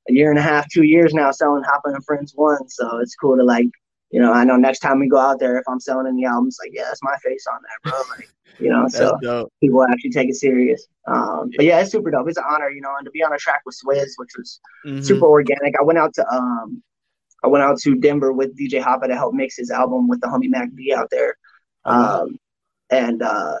a 0.09 0.13
year 0.13 0.29
and 0.29 0.37
a 0.39 0.41
half, 0.41 0.67
two 0.69 0.83
years 0.83 1.13
now, 1.13 1.31
selling 1.31 1.63
Hoppa 1.63 1.93
and 1.95 2.03
Friends 2.03 2.33
one. 2.35 2.67
So 2.67 2.97
it's 2.97 3.15
cool 3.15 3.37
to 3.37 3.43
like, 3.43 3.69
you 4.13 4.21
know, 4.21 4.31
I 4.31 4.43
know 4.43 4.55
next 4.55 4.79
time 4.79 4.99
we 4.99 5.09
go 5.09 5.17
out 5.17 5.39
there, 5.39 5.57
if 5.57 5.63
I'm 5.67 5.79
selling 5.79 6.07
any 6.07 6.23
albums, 6.25 6.57
like 6.61 6.71
yeah, 6.73 6.83
that's 6.83 7.01
my 7.03 7.15
face 7.23 7.45
on 7.51 7.59
that, 7.63 7.81
bro. 7.91 7.99
Like, 8.17 8.29
you 8.59 8.69
know, 8.69 8.87
so 8.89 9.17
dope. 9.21 9.51
people 9.61 9.83
actually 9.83 10.11
take 10.11 10.29
it 10.29 10.35
serious. 10.35 10.85
Um, 11.07 11.49
but 11.57 11.65
yeah, 11.65 11.79
it's 11.81 11.91
super 11.91 12.11
dope. 12.11 12.29
It's 12.29 12.37
an 12.37 12.43
honor, 12.49 12.69
you 12.69 12.79
know, 12.81 12.93
and 12.97 13.05
to 13.05 13.11
be 13.11 13.23
on 13.23 13.33
a 13.33 13.37
track 13.37 13.61
with 13.65 13.75
Swizz, 13.83 14.11
which 14.17 14.29
was 14.37 14.59
Mhm. 14.85 15.03
super 15.03 15.25
organic. 15.25 15.73
I 15.79 15.83
went 15.83 15.97
out 15.99 16.13
to 16.13 16.27
um 16.33 16.83
I 17.43 17.47
went 17.47 17.63
out 17.63 17.77
to 17.79 17.95
Denver 17.95 18.31
with 18.31 18.55
DJ 18.57 18.79
Hoppa 18.81 19.07
to 19.07 19.15
help 19.15 19.33
mix 19.33 19.57
his 19.57 19.71
album 19.71 20.07
with 20.07 20.21
the 20.21 20.27
homie 20.27 20.49
Mac 20.49 20.69
B 20.75 20.93
out 20.95 21.09
there. 21.09 21.35
Um 21.85 22.37
and 22.91 23.21
uh 23.23 23.55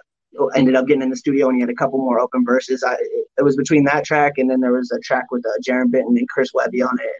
ended 0.55 0.75
up 0.75 0.85
getting 0.87 1.01
in 1.03 1.09
the 1.09 1.15
studio 1.15 1.47
and 1.47 1.55
he 1.57 1.61
had 1.61 1.69
a 1.69 1.75
couple 1.75 1.97
more 1.99 2.19
open 2.19 2.45
verses. 2.45 2.83
I 2.83 2.93
it 3.39 3.43
was 3.43 3.55
between 3.55 3.83
that 3.85 4.05
track 4.05 4.33
and 4.37 4.47
then 4.49 4.59
there 4.61 4.73
was 4.73 4.91
a 4.91 4.99
track 4.99 5.25
with 5.31 5.43
uh, 5.47 5.51
Jarren 5.67 5.91
Benton 5.91 6.15
and 6.17 6.29
Chris 6.29 6.49
Webby 6.53 6.81
on 6.83 6.95
it. 7.01 7.11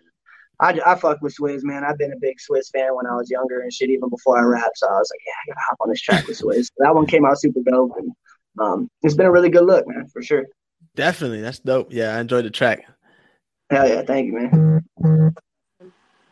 I, 0.60 0.80
I 0.86 0.95
fuck 0.95 1.22
with 1.22 1.36
Swizz, 1.36 1.64
man. 1.64 1.84
I've 1.84 1.97
been 1.97 2.14
a 2.14 2.20
big 2.20 2.38
Swizz 2.38 2.72
fan 2.72 2.95
when 2.95 3.06
I 3.08 3.16
was 3.16 3.30
younger 3.30 3.62
and 3.62 3.74
shit, 3.74 3.89
even 3.89 4.10
before 4.10 4.38
I 4.38 4.43
rap. 4.43 4.72
So 4.76 4.88
I 4.88 4.97
was 4.97 5.12
like, 5.12 5.22
yeah, 5.26 5.34
I 5.34 5.47
gotta 5.49 5.66
hop 5.68 5.78
on 5.82 5.89
this 5.89 6.01
track 6.01 6.28
with 6.28 6.39
Swizz. 6.39 6.70
that 6.78 6.93
one 6.93 7.06
came 7.06 7.26
out 7.26 7.39
super 7.39 7.62
dope, 7.62 7.93
and 7.97 8.12
um, 8.60 8.89
it's 9.01 9.16
been 9.16 9.26
a 9.26 9.32
really 9.32 9.49
good 9.49 9.66
look, 9.66 9.88
man, 9.88 10.08
for 10.08 10.22
sure. 10.22 10.45
Definitely, 10.95 11.41
that's 11.41 11.60
dope. 11.60 11.91
Yeah, 11.91 12.16
I 12.16 12.20
enjoyed 12.20 12.45
the 12.45 12.51
track. 12.51 12.86
Hell 13.70 13.88
yeah, 13.88 14.04
thank 14.04 14.28
you, 14.28 14.34
man. 14.34 15.36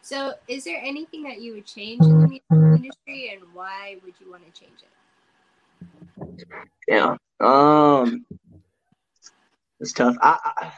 So, 0.03 0.33
is 0.47 0.63
there 0.63 0.81
anything 0.83 1.23
that 1.23 1.41
you 1.41 1.53
would 1.53 1.65
change 1.65 2.03
in 2.03 2.21
the 2.21 2.27
music 2.27 2.43
industry, 2.51 3.31
and 3.33 3.41
why 3.53 3.97
would 4.03 4.13
you 4.19 4.29
want 4.29 4.43
to 4.45 4.59
change 4.59 4.79
it? 4.81 4.89
Yeah. 6.87 7.15
Um, 7.39 8.25
it's 9.79 9.93
tough. 9.93 10.15
I, 10.21 10.37
I, 10.43 10.71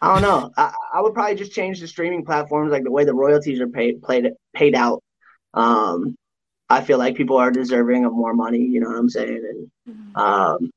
I 0.00 0.12
don't 0.14 0.22
know. 0.22 0.50
I, 0.56 0.72
I 0.94 1.00
would 1.00 1.14
probably 1.14 1.34
just 1.36 1.52
change 1.52 1.80
the 1.80 1.86
streaming 1.86 2.24
platforms, 2.24 2.72
like 2.72 2.84
the 2.84 2.90
way 2.90 3.04
the 3.04 3.14
royalties 3.14 3.60
are 3.60 3.68
paid 3.68 4.02
paid 4.02 4.32
paid 4.54 4.74
out. 4.74 5.02
Um, 5.52 6.16
I 6.68 6.80
feel 6.80 6.98
like 6.98 7.16
people 7.16 7.36
are 7.36 7.50
deserving 7.50 8.04
of 8.04 8.12
more 8.12 8.32
money. 8.32 8.60
You 8.60 8.80
know 8.80 8.88
what 8.88 8.98
I'm 8.98 9.08
saying? 9.10 9.70
And 9.86 10.16
um, 10.16 10.70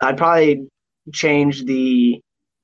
I'd 0.00 0.16
probably 0.16 0.68
change 1.12 1.64
the 1.64 2.20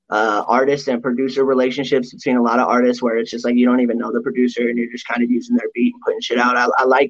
uh, 0.09 0.43
artist 0.47 0.87
and 0.87 1.03
producer 1.03 1.43
relationships 1.43 2.13
between 2.13 2.37
a 2.37 2.41
lot 2.41 2.59
of 2.59 2.67
artists, 2.67 3.01
where 3.01 3.17
it's 3.17 3.31
just 3.31 3.45
like 3.45 3.55
you 3.55 3.65
don't 3.65 3.81
even 3.81 3.97
know 3.97 4.11
the 4.11 4.21
producer 4.21 4.67
and 4.67 4.77
you're 4.77 4.91
just 4.91 5.07
kind 5.07 5.23
of 5.23 5.29
using 5.29 5.55
their 5.55 5.69
beat 5.73 5.93
and 5.93 6.01
putting 6.03 6.21
shit 6.21 6.39
out. 6.39 6.57
I, 6.57 6.67
I 6.77 6.83
like 6.85 7.09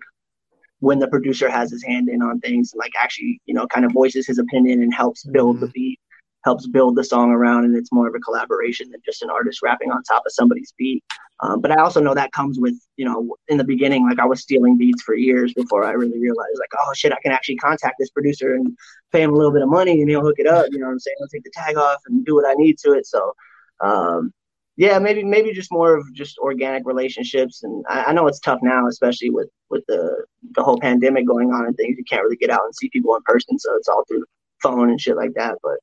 when 0.79 0.99
the 0.99 1.07
producer 1.07 1.49
has 1.49 1.71
his 1.71 1.83
hand 1.83 2.09
in 2.09 2.21
on 2.21 2.39
things, 2.39 2.73
like 2.75 2.91
actually, 2.99 3.41
you 3.45 3.53
know, 3.53 3.65
kind 3.67 3.85
of 3.85 3.91
voices 3.91 4.27
his 4.27 4.37
opinion 4.39 4.83
and 4.83 4.93
helps 4.93 5.23
build 5.23 5.59
the 5.59 5.67
beat, 5.67 5.99
helps 6.47 6.65
build 6.65 6.95
the 6.95 7.03
song 7.03 7.31
around, 7.31 7.65
and 7.65 7.75
it's 7.75 7.91
more 7.91 8.07
of 8.07 8.15
a 8.15 8.19
collaboration 8.19 8.89
than 8.89 9.01
just 9.05 9.21
an 9.21 9.29
artist 9.29 9.61
rapping 9.61 9.91
on 9.91 10.01
top 10.03 10.23
of 10.25 10.31
somebody's 10.31 10.73
beat. 10.77 11.03
Um, 11.41 11.59
but 11.59 11.71
I 11.71 11.81
also 11.85 12.01
know 12.01 12.13
that 12.13 12.31
comes 12.31 12.57
with, 12.57 12.77
you 12.95 13.05
know, 13.07 13.35
in 13.49 13.57
the 13.57 13.65
beginning, 13.73 14.07
like 14.09 14.19
I 14.19 14.25
was 14.25 14.39
stealing 14.39 14.77
beats 14.77 15.03
for 15.03 15.13
years 15.13 15.53
before 15.53 15.83
I 15.83 15.91
really 15.91 16.19
realized, 16.27 16.57
like, 16.57 16.73
oh 16.81 16.93
shit, 16.95 17.11
I 17.11 17.19
can 17.21 17.33
actually 17.33 17.57
contact 17.57 17.95
this 17.99 18.09
producer 18.11 18.55
and 18.55 18.65
pay 19.11 19.21
him 19.23 19.33
a 19.33 19.35
little 19.35 19.51
bit 19.51 19.61
of 19.61 19.69
money 19.69 19.99
and 19.99 20.09
he'll 20.09 20.27
hook 20.27 20.39
it 20.39 20.47
up. 20.47 20.67
You 20.71 20.79
know 20.79 20.85
what 20.85 20.93
I'm 20.93 20.99
saying? 20.99 21.17
He'll 21.19 21.27
take 21.27 21.43
the 21.43 21.51
tag 21.53 21.75
off 21.77 21.99
and 22.07 22.25
do 22.25 22.33
what 22.35 22.47
I 22.47 22.53
need 22.53 22.77
to 22.79 22.93
it. 22.93 23.05
So, 23.05 23.33
um, 23.81 24.31
yeah, 24.77 24.97
maybe 24.99 25.23
maybe 25.23 25.51
just 25.51 25.71
more 25.79 25.95
of 25.97 26.03
just 26.13 26.37
organic 26.37 26.83
relationships. 26.87 27.63
And 27.63 27.83
I, 27.89 28.05
I 28.05 28.13
know 28.13 28.27
it's 28.27 28.39
tough 28.39 28.59
now, 28.63 28.87
especially 28.87 29.31
with 29.31 29.49
with 29.69 29.83
the 29.87 30.25
the 30.55 30.63
whole 30.63 30.79
pandemic 30.79 31.27
going 31.27 31.51
on 31.51 31.65
and 31.65 31.75
things. 31.75 31.97
You 31.97 32.05
can't 32.05 32.23
really 32.23 32.43
get 32.43 32.55
out 32.55 32.65
and 32.65 32.75
see 32.75 32.89
people 32.89 33.15
in 33.15 33.21
person, 33.23 33.59
so 33.59 33.75
it's 33.75 33.89
all 33.89 34.05
through 34.07 34.23
phone 34.63 34.89
and 34.89 35.01
shit 35.01 35.17
like 35.17 35.33
that. 35.33 35.57
But 35.61 35.79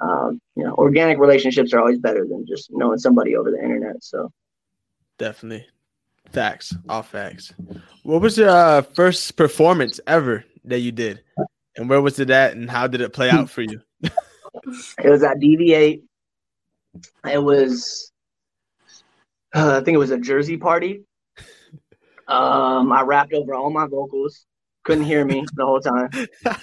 um, 0.00 0.40
you 0.56 0.64
know, 0.64 0.74
organic 0.74 1.18
relationships 1.18 1.72
are 1.72 1.80
always 1.80 1.98
better 1.98 2.26
than 2.26 2.46
just 2.46 2.70
knowing 2.72 2.98
somebody 2.98 3.36
over 3.36 3.50
the 3.50 3.62
internet. 3.62 4.02
So. 4.02 4.30
Definitely. 5.18 5.66
Facts. 6.32 6.74
All 6.88 7.02
facts. 7.02 7.52
What 8.02 8.20
was 8.20 8.36
your 8.36 8.48
uh, 8.48 8.82
first 8.82 9.36
performance 9.36 10.00
ever 10.06 10.44
that 10.64 10.80
you 10.80 10.92
did? 10.92 11.22
And 11.76 11.88
where 11.88 12.00
was 12.00 12.18
it 12.18 12.30
at 12.30 12.56
and 12.56 12.70
how 12.70 12.86
did 12.86 13.00
it 13.00 13.12
play 13.12 13.30
out 13.30 13.50
for 13.50 13.62
you? 13.62 13.80
It 15.02 15.10
was 15.10 15.24
at 15.24 15.38
DV8. 15.38 16.00
It 17.30 17.42
was, 17.42 18.12
uh, 19.52 19.78
I 19.80 19.84
think 19.84 19.96
it 19.96 19.98
was 19.98 20.12
a 20.12 20.18
Jersey 20.18 20.56
party. 20.56 21.02
Um, 22.28 22.92
I 22.92 23.02
rapped 23.02 23.32
over 23.34 23.52
all 23.52 23.70
my 23.70 23.86
vocals. 23.86 24.46
Couldn't 24.84 25.04
hear 25.04 25.24
me 25.24 25.44
the 25.54 25.66
whole 25.66 25.80
time. 25.80 26.08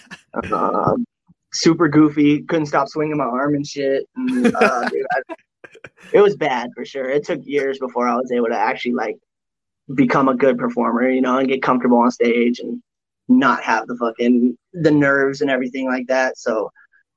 Um, 0.54 1.06
super 1.54 1.88
goofy. 1.88 2.42
Couldn't 2.44 2.66
stop 2.68 2.88
swinging 2.88 3.18
my 3.18 3.26
arm 3.26 3.56
and 3.56 3.66
shit. 3.66 4.08
And, 4.16 4.54
uh, 4.56 4.90
dude, 4.90 5.06
I- 5.12 5.36
it 6.14 6.22
was 6.22 6.36
bad 6.36 6.70
for 6.76 6.86
sure. 6.86 7.10
It 7.10 7.26
took 7.26 7.40
years 7.44 7.80
before 7.80 8.08
I 8.08 8.16
was 8.16 8.32
able 8.32 8.48
to 8.48 8.58
actually 8.58 8.94
like 8.94 9.16
become 9.96 10.30
a 10.30 10.36
good 10.36 10.58
performer, 10.58 11.10
you 11.10 11.22
know, 11.22 11.38
and 11.38 11.48
get 11.48 11.62
comfortable 11.62 11.98
on 12.00 12.12
stage 12.12 12.60
and 12.60 12.82
not 13.28 13.64
have 13.64 13.88
the 13.88 13.96
fucking 13.96 14.58
the 14.74 14.92
nerves 14.92 15.42
and 15.42 15.50
everything 15.50 15.88
like 15.88 16.08
that. 16.08 16.38
So, 16.38 16.70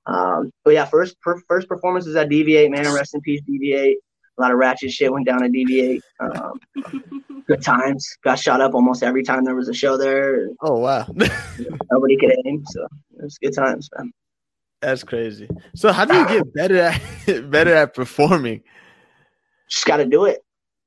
um, 0.07 0.51
but 0.64 0.74
yeah, 0.74 0.85
first 0.85 1.20
per, 1.20 1.41
first 1.49 1.68
performance 1.68 2.07
was 2.07 2.16
at 2.16 2.28
DV8, 2.28 2.70
man. 2.70 2.93
Rest 2.93 3.14
in 3.14 3.20
peace, 3.20 3.41
DV8. 3.49 3.95
A 4.37 4.41
lot 4.41 4.51
of 4.51 4.59
ratchet 4.59 4.91
shit 4.91 5.12
went 5.12 5.26
down 5.26 5.45
at 5.45 5.53
DV8. 5.53 6.01
Um, 6.20 6.61
good 7.47 7.62
times. 7.62 8.07
Got 8.24 8.39
shot 8.39 8.61
up 8.61 8.74
almost 8.74 9.03
every 9.03 9.22
time 9.22 9.45
there 9.45 9.55
was 9.55 9.68
a 9.68 9.74
show 9.74 9.97
there. 9.97 10.49
Oh 10.61 10.78
wow, 10.78 11.07
Nobody 11.91 12.16
could 12.16 12.35
aim, 12.45 12.64
so 12.66 12.85
it 13.18 13.22
was 13.24 13.39
good 13.39 13.55
times, 13.55 13.89
man. 13.97 14.12
That's 14.85 15.05
crazy. 15.05 15.49
So 15.74 15.93
how 15.93 16.05
do 16.05 16.14
you 16.14 16.26
get 16.26 16.55
better 16.55 16.78
at 16.78 17.01
better 17.51 17.74
at 17.74 17.95
performing? 17.95 18.62
Just 19.68 19.87
got 19.87 19.97
to 19.97 20.05
do 20.05 20.26
it. 20.26 20.41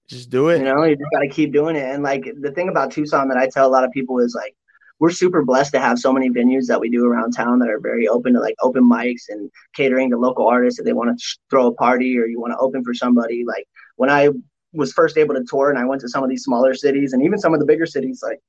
Just 0.08 0.30
do 0.30 0.50
it. 0.50 0.60
You 0.60 0.66
know, 0.66 0.84
you 0.84 0.96
just 0.96 1.12
got 1.12 1.20
to 1.20 1.30
keep 1.30 1.52
doing 1.52 1.76
it. 1.76 1.84
And 1.84 2.04
like 2.04 2.26
the 2.40 2.52
thing 2.52 2.70
about 2.70 2.92
Tucson 2.92 3.28
that 3.30 3.38
I 3.38 3.50
tell 3.50 3.68
a 3.68 3.70
lot 3.70 3.84
of 3.84 3.92
people 3.92 4.20
is 4.20 4.36
like, 4.36 4.56
we're 5.00 5.12
super 5.12 5.44
blessed 5.44 5.74
to 5.74 5.80
have 5.80 6.00
so 6.00 6.12
many 6.12 6.30
venues 6.30 6.68
that 6.68 6.80
we 6.80 6.90
do 6.90 7.06
around 7.06 7.32
town 7.32 7.60
that 7.60 7.70
are 7.70 7.80
very 7.80 8.08
open 8.08 8.34
to 8.34 8.40
like 8.40 8.56
open 8.62 8.90
mics 8.90 9.24
and 9.30 9.52
catering 9.76 10.10
to 10.10 10.18
local 10.18 10.48
artists 10.48 10.80
if 10.80 10.86
they 10.86 10.94
want 10.94 11.18
to 11.18 11.38
throw 11.50 11.68
a 11.68 11.74
party 11.74 12.18
or 12.18 12.26
you 12.26 12.40
want 12.40 12.52
to 12.52 12.58
open 12.58 12.84
for 12.84 12.94
somebody. 12.94 13.44
Like 13.46 13.68
when 13.98 14.10
I 14.10 14.30
was 14.74 14.94
first 14.94 15.18
able 15.18 15.36
to 15.36 15.44
tour 15.44 15.70
and 15.70 15.78
I 15.78 15.86
went 15.86 16.02
to 16.02 16.10
some 16.10 16.24
of 16.24 16.30
these 16.30 16.44
smaller 16.44 16.74
cities 16.74 17.14
and 17.14 17.22
even 17.24 17.38
some 17.38 17.54
of 17.54 17.60
the 17.60 17.66
bigger 17.66 17.86
cities, 17.86 18.22
like 18.24 18.40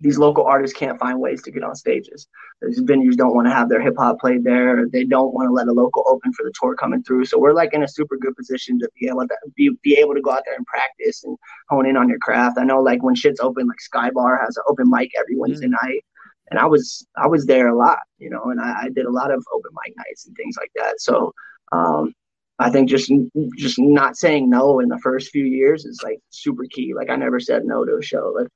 these 0.00 0.18
local 0.18 0.44
artists 0.44 0.76
can't 0.76 0.98
find 0.98 1.20
ways 1.20 1.42
to 1.42 1.50
get 1.50 1.64
on 1.64 1.74
stages. 1.74 2.28
These 2.62 2.82
venues 2.82 3.16
don't 3.16 3.34
want 3.34 3.48
to 3.48 3.52
have 3.52 3.68
their 3.68 3.80
hip 3.80 3.94
hop 3.98 4.20
played 4.20 4.44
there. 4.44 4.88
They 4.88 5.04
don't 5.04 5.34
want 5.34 5.48
to 5.48 5.52
let 5.52 5.66
a 5.66 5.72
local 5.72 6.04
open 6.06 6.32
for 6.32 6.44
the 6.44 6.52
tour 6.60 6.76
coming 6.76 7.02
through. 7.02 7.24
So 7.24 7.38
we're 7.38 7.52
like 7.52 7.74
in 7.74 7.82
a 7.82 7.88
super 7.88 8.16
good 8.16 8.36
position 8.36 8.78
to 8.78 8.88
be 8.98 9.08
able 9.08 9.26
to 9.26 9.36
be, 9.56 9.70
be 9.82 9.96
able 9.96 10.14
to 10.14 10.20
go 10.20 10.30
out 10.30 10.42
there 10.44 10.54
and 10.54 10.66
practice 10.66 11.24
and 11.24 11.36
hone 11.68 11.86
in 11.86 11.96
on 11.96 12.08
your 12.08 12.18
craft. 12.18 12.58
I 12.58 12.64
know 12.64 12.80
like 12.80 13.02
when 13.02 13.14
shit's 13.14 13.40
open, 13.40 13.66
like 13.66 13.80
Sky 13.80 14.10
Bar 14.10 14.40
has 14.44 14.56
an 14.56 14.64
open 14.68 14.88
mic 14.88 15.10
every 15.18 15.36
Wednesday 15.36 15.68
night. 15.68 16.04
And 16.50 16.58
I 16.58 16.64
was 16.64 17.06
I 17.16 17.26
was 17.26 17.44
there 17.44 17.68
a 17.68 17.76
lot, 17.76 17.98
you 18.18 18.30
know, 18.30 18.44
and 18.44 18.60
I, 18.60 18.84
I 18.84 18.88
did 18.88 19.04
a 19.04 19.10
lot 19.10 19.30
of 19.30 19.44
open 19.52 19.70
mic 19.84 19.94
nights 19.96 20.26
and 20.26 20.34
things 20.36 20.56
like 20.58 20.70
that. 20.76 21.00
So 21.00 21.34
um, 21.72 22.14
I 22.58 22.70
think 22.70 22.88
just 22.88 23.12
just 23.56 23.78
not 23.78 24.16
saying 24.16 24.48
no 24.48 24.80
in 24.80 24.88
the 24.88 24.98
first 24.98 25.30
few 25.30 25.44
years 25.44 25.84
is 25.84 26.00
like 26.02 26.20
super 26.30 26.64
key. 26.70 26.94
Like 26.94 27.10
I 27.10 27.16
never 27.16 27.38
said 27.38 27.64
no 27.64 27.84
to 27.84 27.98
a 27.98 28.02
show. 28.02 28.32
Like 28.34 28.48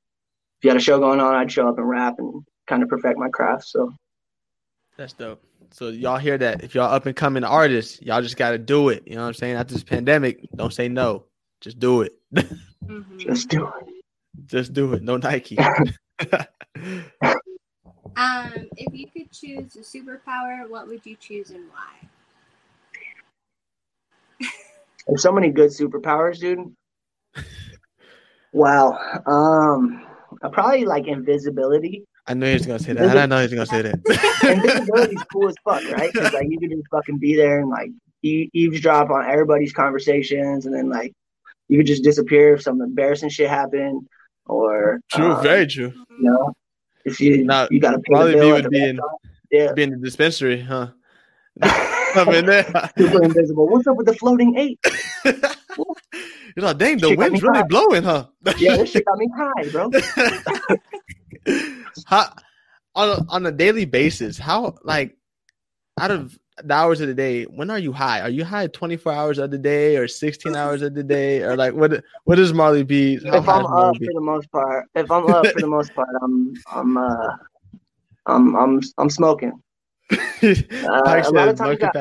you 0.64 0.70
had 0.70 0.76
a 0.76 0.80
show 0.80 0.98
going 0.98 1.20
on, 1.20 1.34
I'd 1.34 1.50
show 1.50 1.68
up 1.68 1.78
and 1.78 1.88
rap 1.88 2.18
and 2.18 2.44
kind 2.66 2.82
of 2.82 2.88
perfect 2.88 3.18
my 3.18 3.28
craft. 3.28 3.64
So 3.64 3.92
That's 4.96 5.12
dope. 5.12 5.42
So 5.70 5.88
y'all 5.88 6.18
hear 6.18 6.36
that? 6.38 6.62
If 6.62 6.74
y'all 6.74 6.92
up 6.92 7.06
and 7.06 7.16
coming 7.16 7.44
artists, 7.44 8.00
y'all 8.02 8.20
just 8.22 8.36
got 8.36 8.50
to 8.50 8.58
do 8.58 8.90
it. 8.90 9.02
You 9.06 9.14
know 9.14 9.22
what 9.22 9.28
I'm 9.28 9.34
saying? 9.34 9.56
After 9.56 9.74
this 9.74 9.84
pandemic, 9.84 10.46
don't 10.54 10.72
say 10.72 10.88
no. 10.88 11.24
Just 11.60 11.78
do 11.78 12.02
it. 12.02 12.12
Mhm. 12.84 13.18
just 13.18 13.48
do 13.48 13.66
it. 13.66 13.72
just 14.46 14.72
do 14.72 14.92
it. 14.94 15.02
No 15.02 15.16
Nike. 15.16 15.56
Um, 18.16 18.68
if 18.76 18.92
you 18.92 19.06
could 19.10 19.32
choose 19.32 19.74
a 19.76 19.78
superpower, 19.78 20.68
what 20.68 20.86
would 20.86 21.06
you 21.06 21.16
choose 21.16 21.50
and 21.50 21.64
why? 21.70 22.08
There's 25.06 25.22
so 25.22 25.32
many 25.32 25.48
good 25.50 25.70
superpowers, 25.70 26.38
dude. 26.38 26.74
Wow. 28.54 28.98
Um, 29.24 30.04
probably 30.50 30.84
like 30.84 31.06
invisibility. 31.06 32.04
I 32.26 32.34
knew 32.34 32.46
he 32.46 32.54
was 32.54 32.66
gonna 32.66 32.78
say 32.78 32.92
that. 32.92 33.16
I 33.16 33.26
know 33.26 33.38
he 33.38 33.42
was 33.44 33.54
gonna 33.54 33.66
say 33.66 33.82
that. 33.82 34.40
Invisibility's 34.48 35.22
cool 35.32 35.48
as 35.48 35.54
fuck, 35.64 35.82
right? 35.90 36.12
Because 36.12 36.32
like 36.32 36.46
you 36.48 36.58
can 36.58 36.70
just 36.70 36.88
fucking 36.90 37.18
be 37.18 37.36
there 37.36 37.60
and 37.60 37.68
like 37.68 37.90
e- 38.22 38.48
eavesdrop 38.52 39.10
on 39.10 39.28
everybody's 39.28 39.72
conversations, 39.72 40.66
and 40.66 40.74
then 40.74 40.88
like 40.88 41.12
you 41.68 41.78
could 41.78 41.86
just 41.86 42.04
disappear 42.04 42.54
if 42.54 42.62
some 42.62 42.80
embarrassing 42.80 43.30
shit 43.30 43.48
happened, 43.48 44.06
or 44.46 45.00
true, 45.10 45.32
um, 45.32 45.42
very 45.42 45.66
true. 45.66 45.92
You 46.10 46.30
know, 46.30 46.52
if 47.04 47.20
you 47.20 47.44
Now, 47.44 47.66
you 47.70 47.80
got 47.80 47.92
to 47.92 47.98
pay 47.98 48.02
the 48.02 48.12
Probably 48.12 48.32
bill 48.34 48.46
me 48.46 48.52
would 48.52 48.64
the 48.64 48.70
be 48.70 48.84
in. 48.84 49.00
Yeah, 49.50 49.72
be 49.72 49.82
in 49.82 49.90
the 49.90 49.96
dispensary, 49.96 50.60
huh? 50.60 50.88
I'm 51.62 52.28
in 52.28 52.46
there. 52.46 52.64
super 52.96 53.22
invisible. 53.22 53.68
What's 53.68 53.86
up 53.86 53.96
with 53.96 54.06
the 54.06 54.14
floating 54.14 54.56
eight? 54.56 54.78
You're 56.56 56.66
like, 56.66 56.78
dang, 56.78 56.98
the 56.98 57.08
Shit 57.08 57.18
got 57.18 57.30
wind's 57.30 57.42
really 57.42 57.62
hot. 57.62 57.68
blowing, 57.68 58.02
huh? 58.02 58.26
Yeah, 58.58 58.76
this 58.76 58.90
shit 58.90 59.04
got 59.06 59.18
me 59.18 59.28
high, 59.36 59.68
bro. 59.70 59.90
how 62.06 62.32
on 62.94 63.08
a, 63.08 63.24
on 63.28 63.46
a 63.46 63.52
daily 63.52 63.84
basis, 63.84 64.38
how 64.38 64.76
like 64.82 65.16
out 66.00 66.10
of 66.10 66.38
the 66.62 66.74
hours 66.74 67.00
of 67.00 67.08
the 67.08 67.14
day, 67.14 67.44
when 67.44 67.70
are 67.70 67.78
you 67.78 67.92
high? 67.92 68.20
Are 68.20 68.28
you 68.28 68.44
high 68.44 68.66
24 68.66 69.12
hours 69.12 69.38
of 69.38 69.50
the 69.50 69.58
day 69.58 69.96
or 69.96 70.06
16 70.06 70.54
hours 70.54 70.82
of 70.82 70.94
the 70.94 71.02
day? 71.02 71.42
Or 71.42 71.56
like 71.56 71.74
what 71.74 72.04
what 72.24 72.38
is 72.38 72.52
Marley 72.52 72.82
B? 72.84 73.18
how 73.24 73.38
if 73.38 73.48
I'm 73.48 73.62
is 73.62 73.70
Marley 73.70 73.90
up 73.90 73.96
for 73.96 74.12
the 74.12 74.20
most 74.20 74.50
part, 74.52 74.86
if 74.94 75.10
I'm 75.10 75.26
up 75.26 75.46
for 75.52 75.60
the 75.60 75.66
most 75.66 75.94
part, 75.94 76.08
I'm 76.22 76.52
I'm 76.70 76.96
uh 76.96 77.36
I'm 78.26 78.56
I'm 78.56 78.80
I'm 78.98 79.10
smoking. 79.10 79.62
Uh, 80.12 81.02
a 81.28 81.30
lot 81.32 81.48
of 81.48 81.56
times 81.56 81.78
I- 81.82 81.98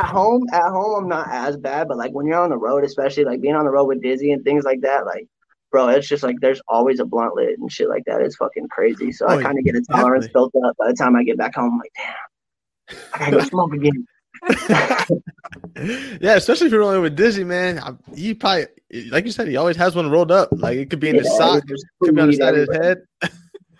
At 0.00 0.04
home, 0.06 0.46
at 0.52 0.68
home, 0.70 1.02
I'm 1.04 1.08
not 1.08 1.28
as 1.30 1.56
bad, 1.56 1.88
but 1.88 1.96
like 1.96 2.12
when 2.12 2.26
you're 2.26 2.38
on 2.38 2.50
the 2.50 2.56
road, 2.58 2.84
especially 2.84 3.24
like 3.24 3.40
being 3.40 3.54
on 3.54 3.64
the 3.64 3.70
road 3.70 3.84
with 3.86 4.02
Dizzy 4.02 4.32
and 4.32 4.44
things 4.44 4.64
like 4.64 4.80
that, 4.82 5.06
like 5.06 5.26
bro, 5.70 5.88
it's 5.88 6.08
just 6.08 6.22
like 6.22 6.36
there's 6.40 6.60
always 6.68 6.98
a 7.00 7.04
blunt 7.04 7.34
lit 7.34 7.58
and 7.58 7.70
shit 7.70 7.88
like 7.88 8.04
that. 8.06 8.20
It's 8.20 8.36
fucking 8.36 8.68
crazy. 8.68 9.12
So 9.12 9.26
Oh, 9.26 9.38
I 9.38 9.42
kind 9.42 9.58
of 9.58 9.64
get 9.64 9.76
a 9.76 9.82
tolerance 9.82 10.26
built 10.32 10.52
up. 10.64 10.76
By 10.78 10.88
the 10.88 10.94
time 10.94 11.14
I 11.16 11.22
get 11.24 11.36
back 11.38 11.54
home, 11.54 11.72
I'm 11.74 11.78
like, 11.78 11.92
damn, 11.96 12.98
I 13.14 13.18
gotta 13.18 13.32
go 13.32 13.42
smoke 13.48 13.72
again. 13.74 14.06
yeah, 16.20 16.34
especially 16.36 16.66
if 16.66 16.72
you're 16.72 16.80
rolling 16.80 17.02
with 17.02 17.16
Dizzy, 17.16 17.44
man. 17.44 17.78
I- 17.78 17.94
He 18.14 18.34
probably, 18.34 18.66
like 19.10 19.24
you 19.24 19.30
said, 19.30 19.48
he 19.48 19.56
always 19.56 19.76
has 19.76 19.94
one 19.94 20.10
rolled 20.10 20.30
up. 20.32 20.48
Like 20.52 20.76
it 20.78 20.90
could 20.90 21.00
be 21.00 21.08
in 21.10 21.16
his 21.16 21.36
sock, 21.36 21.62
could 22.02 22.14
be 22.14 22.20
on 22.20 22.28
the 22.30 22.36
side 22.36 22.54
of 22.54 22.68
his 22.68 22.76
head. 22.76 23.02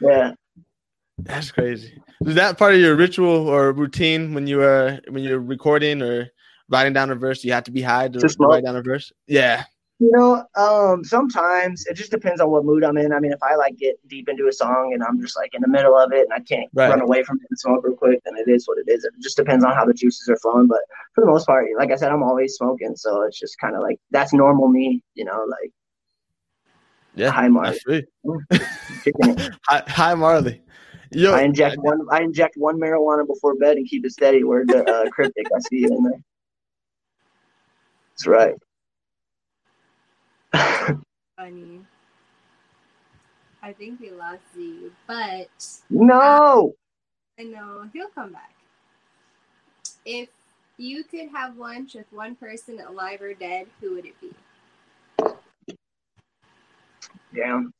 Yeah. 0.00 0.32
That's 1.18 1.50
crazy. 1.50 2.00
Is 2.26 2.34
that 2.34 2.58
part 2.58 2.74
of 2.74 2.80
your 2.80 2.96
ritual 2.96 3.48
or 3.48 3.72
routine 3.72 4.34
when 4.34 4.46
you 4.46 4.60
are 4.62 5.00
when 5.08 5.22
you're 5.22 5.38
recording 5.40 6.02
or 6.02 6.30
writing 6.68 6.92
down 6.92 7.10
a 7.10 7.14
verse? 7.14 7.44
You 7.44 7.52
have 7.52 7.64
to 7.64 7.70
be 7.70 7.82
high 7.82 8.08
to, 8.08 8.18
To 8.18 8.34
write 8.40 8.64
down 8.64 8.76
a 8.76 8.82
verse. 8.82 9.12
Yeah, 9.26 9.64
You 10.00 10.10
know, 10.12 10.44
um, 10.56 11.04
sometimes 11.04 11.86
it 11.86 11.94
just 11.94 12.10
depends 12.10 12.40
on 12.40 12.50
what 12.50 12.64
mood 12.64 12.82
I'm 12.84 12.96
in. 12.96 13.12
I 13.12 13.20
mean, 13.20 13.32
if 13.32 13.42
I 13.42 13.54
like 13.54 13.76
get 13.76 13.96
deep 14.08 14.28
into 14.28 14.48
a 14.48 14.52
song 14.52 14.90
and 14.94 15.02
I'm 15.02 15.20
just 15.20 15.36
like 15.36 15.54
in 15.54 15.62
the 15.62 15.68
middle 15.68 15.96
of 15.96 16.12
it 16.12 16.22
and 16.22 16.32
I 16.32 16.40
can't 16.40 16.68
Right. 16.74 16.88
run 16.90 17.00
away 17.00 17.22
from 17.22 17.36
it 17.36 17.46
and 17.50 17.58
smoke 17.58 17.84
real 17.84 17.94
quick, 17.96 18.20
then 18.24 18.34
it 18.36 18.48
is 18.50 18.66
what 18.66 18.78
it 18.78 18.90
is. 18.90 19.04
It 19.04 19.12
just 19.20 19.36
depends 19.36 19.64
on 19.64 19.74
how 19.74 19.84
the 19.84 19.94
juices 19.94 20.28
are 20.28 20.36
flowing. 20.38 20.66
But 20.66 20.80
for 21.14 21.20
the 21.22 21.30
most 21.30 21.46
part, 21.46 21.66
like 21.78 21.92
I 21.92 21.96
said, 21.96 22.10
I'm 22.10 22.22
always 22.24 22.54
smoking, 22.54 22.96
so 22.96 23.22
it's 23.22 23.38
just 23.38 23.58
kind 23.60 23.76
of 23.76 23.82
like 23.82 23.98
that's 24.10 24.32
normal 24.32 24.68
me. 24.68 25.02
You 25.14 25.24
know, 25.24 25.44
like 25.48 25.72
yeah. 27.14 27.30
Hi, 27.30 27.48
Marley. 27.48 27.70
I 27.70 27.78
feel 27.78 28.02
you. 28.22 28.40
kicking 29.04 29.30
it. 29.30 29.52
Hi, 29.66 29.82
hi, 29.88 30.14
Marley. 30.14 30.62
Yo, 31.10 31.32
I 31.32 31.42
inject 31.42 31.76
one. 31.78 32.06
I 32.10 32.22
inject 32.22 32.56
one 32.56 32.78
marijuana 32.78 33.26
before 33.26 33.54
bed 33.54 33.76
and 33.76 33.88
keep 33.88 34.04
it 34.04 34.12
steady. 34.12 34.44
Word 34.44 34.68
to 34.68 34.84
uh, 34.84 35.06
cryptic. 35.12 35.46
I 35.54 35.60
see 35.60 35.78
you 35.78 35.96
in 35.96 36.04
there. 36.04 36.20
That's 38.12 38.26
right. 38.26 38.54
Funny. 41.36 41.80
I 43.62 43.72
think 43.72 44.00
we 44.00 44.10
lost 44.10 44.40
Z, 44.54 44.90
but 45.06 45.48
no. 45.90 46.74
I 47.38 47.42
know 47.42 47.88
he'll 47.92 48.08
come 48.08 48.32
back. 48.32 48.54
If 50.04 50.28
you 50.76 51.04
could 51.04 51.28
have 51.30 51.56
lunch 51.56 51.94
with 51.94 52.06
one 52.12 52.34
person 52.36 52.80
alive 52.80 53.20
or 53.20 53.34
dead, 53.34 53.66
who 53.80 53.94
would 53.94 54.06
it 54.06 54.14
be? 54.20 54.30
Damn. 57.34 57.72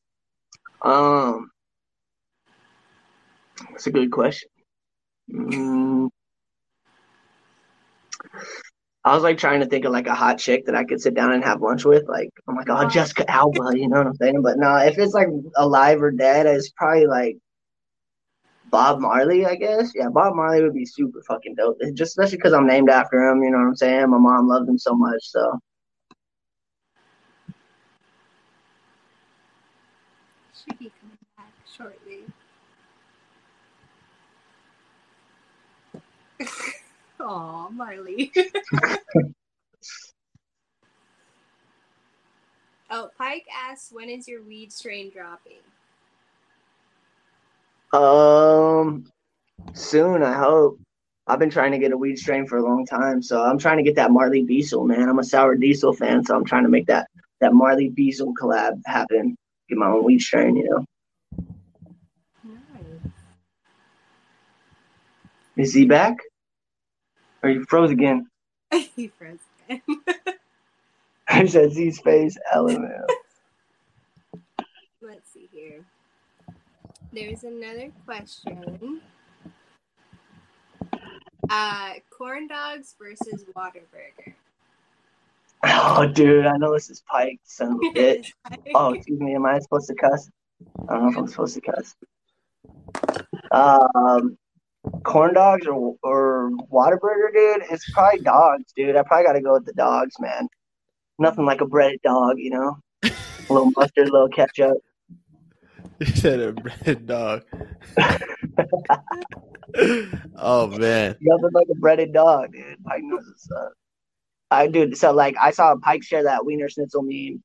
Um, 0.83 1.51
that's 3.71 3.87
a 3.87 3.91
good 3.91 4.11
question. 4.11 4.49
Mm, 5.33 6.09
I 9.05 9.15
was 9.15 9.23
like 9.23 9.39
trying 9.39 9.61
to 9.61 9.67
think 9.67 9.85
of 9.85 9.93
like 9.93 10.07
a 10.07 10.15
hot 10.15 10.39
chick 10.39 10.67
that 10.67 10.75
I 10.75 10.85
could 10.85 11.01
sit 11.01 11.15
down 11.15 11.33
and 11.33 11.45
have 11.45 11.63
lunch 11.63 11.85
with. 11.85 12.05
Like, 12.09 12.31
I'm 12.49 12.57
like, 12.57 12.69
oh, 12.69 12.89
Jessica 12.89 13.31
Alba, 13.31 13.71
you 13.75 13.89
know 13.89 13.99
what 13.99 14.07
I'm 14.07 14.15
saying? 14.17 14.43
But 14.43 14.59
no, 14.59 14.77
if 14.77 14.99
it's 14.99 15.15
like 15.15 15.29
alive 15.57 16.03
or 16.03 16.11
dead, 16.11 16.47
it's 16.47 16.71
probably 16.71 17.07
like 17.07 17.37
Bob 18.67 19.01
Marley, 19.01 19.47
I 19.47 19.55
guess. 19.55 19.93
Yeah, 19.95 20.09
Bob 20.13 20.35
Marley 20.35 20.63
would 20.63 20.75
be 20.75 20.85
super 20.85 21.23
fucking 21.27 21.55
dope. 21.55 21.79
Just 21.95 22.19
especially 22.19 22.37
because 22.37 22.53
I'm 22.53 22.67
named 22.67 22.91
after 22.91 23.29
him. 23.29 23.43
You 23.43 23.51
know 23.51 23.59
what 23.59 23.69
I'm 23.69 23.77
saying? 23.77 24.11
My 24.11 24.19
mom 24.19 24.49
loved 24.49 24.69
him 24.69 24.79
so 24.79 24.95
much, 24.95 25.23
so 25.23 25.59
Should 30.69 30.79
be 30.79 30.93
coming 31.01 31.17
back 31.37 31.53
shortly. 31.67 32.28
Aw, 37.21 37.69
Marley. 37.71 38.33
oh, 42.91 43.11
Pike 43.19 43.47
asks, 43.53 43.93
when 43.93 44.09
is 44.09 44.29
your 44.29 44.43
weed 44.43 44.73
strain 44.73 45.11
dropping? 45.11 45.59
Um, 47.93 49.11
soon, 49.73 50.23
I 50.23 50.33
hope. 50.35 50.79
I've 51.27 51.39
been 51.39 51.51
trying 51.51 51.73
to 51.73 51.79
get 51.79 51.93
a 51.93 51.97
weed 51.97 52.19
strain 52.19 52.47
for 52.47 52.57
a 52.57 52.63
long 52.63 52.87
time, 52.87 53.21
so 53.21 53.43
I'm 53.43 53.59
trying 53.59 53.77
to 53.77 53.83
get 53.83 53.97
that 53.97 54.11
Marley 54.11 54.43
Diesel, 54.43 54.87
man. 54.87 55.11
I'm 55.11 55.19
a 55.19 55.25
sour 55.25 55.57
diesel 55.57 55.93
fan, 55.93 56.25
so 56.25 56.35
I'm 56.35 56.45
trying 56.45 56.63
to 56.63 56.71
make 56.71 56.87
that 56.87 57.07
that 57.41 57.53
Marley 57.53 57.91
Diesel 57.91 58.33
collab 58.35 58.81
happen. 58.87 59.37
Get 59.69 59.77
my 59.77 59.89
own 59.89 60.05
weed 60.05 60.23
strain, 60.23 60.57
you 60.57 60.65
know. 60.65 60.85
Nice. 62.45 63.13
Is 65.57 65.75
he 65.75 65.85
back? 65.85 66.17
Or 67.43 67.51
you 67.51 67.65
froze 67.65 67.91
again? 67.91 68.29
he 68.73 69.09
froze 69.09 69.39
again. 69.69 69.83
I 71.29 71.47
said 71.47 71.73
Z's 71.73 72.01
face, 72.01 72.37
element. 72.53 72.93
Let's 75.01 75.31
see 75.33 75.49
here. 75.53 75.85
There's 77.13 77.45
another 77.45 77.91
question. 78.05 79.01
Uh, 81.51 81.93
corn 82.11 82.47
dogs 82.49 82.95
versus 83.01 83.45
Whataburger. 83.57 84.35
Oh, 85.65 86.07
dude, 86.07 86.47
I 86.47 86.57
know 86.57 86.73
this 86.73 86.91
is 86.91 87.03
Pike, 87.11 87.41
son 87.45 87.73
of 87.73 87.77
a 87.77 87.93
bitch. 87.99 88.33
Oh, 88.75 88.95
excuse 88.95 89.21
me. 89.21 89.35
Am 89.35 89.47
I 89.47 89.59
supposed 89.59 89.89
to 89.89 89.95
cuss? 89.95 90.31
I 90.89 90.95
don't 90.95 91.05
know 91.05 91.11
if 91.11 91.17
I'm 91.17 91.27
supposed 91.29 91.55
to 91.55 91.61
cuss. 91.61 91.95
Um, 93.51 94.37
corn 95.05 95.35
dogs 95.35 95.67
or 95.67 95.97
or 96.03 96.51
Whataburger, 96.73 97.33
dude. 97.33 97.63
It's 97.71 97.91
probably 97.91 98.21
dogs, 98.21 98.73
dude. 98.77 98.97
I 98.97 99.03
probably 99.03 99.27
got 99.27 99.33
to 99.35 99.41
go 99.41 99.55
with 99.55 99.67
the 99.67 99.73
dogs, 99.73 100.15
man. 100.19 100.49
Nothing 101.19 101.45
like 101.47 101.61
a 101.61 101.67
breaded 101.67 102.01
dog, 102.03 102.39
you 102.39 102.51
know. 102.51 102.77
A 103.05 103.53
little 103.53 103.73
mustard, 103.77 104.09
a 104.09 104.13
little 104.13 104.29
ketchup. 104.29 104.79
You 106.01 106.07
said 106.07 106.39
a 106.39 106.53
bread 106.53 107.09
dog. 107.09 107.43
oh 110.37 110.69
man. 110.69 111.17
Nothing 111.21 111.51
like 111.53 111.67
a 111.73 111.75
breaded 111.75 112.13
dog, 112.13 112.53
dude. 112.53 112.85
Pike 112.85 113.03
knows 113.03 113.25
what's 113.27 113.51
up. 113.51 113.73
I 114.53 114.69
dude, 114.69 114.97
so 114.97 115.11
like 115.13 115.35
I 115.41 115.51
saw 115.51 115.75
Pike 115.75 116.05
share 116.05 116.23
that 116.23 116.45
Wiener 116.45 116.69
Schnitzel 116.69 117.03
meme. 117.03 117.43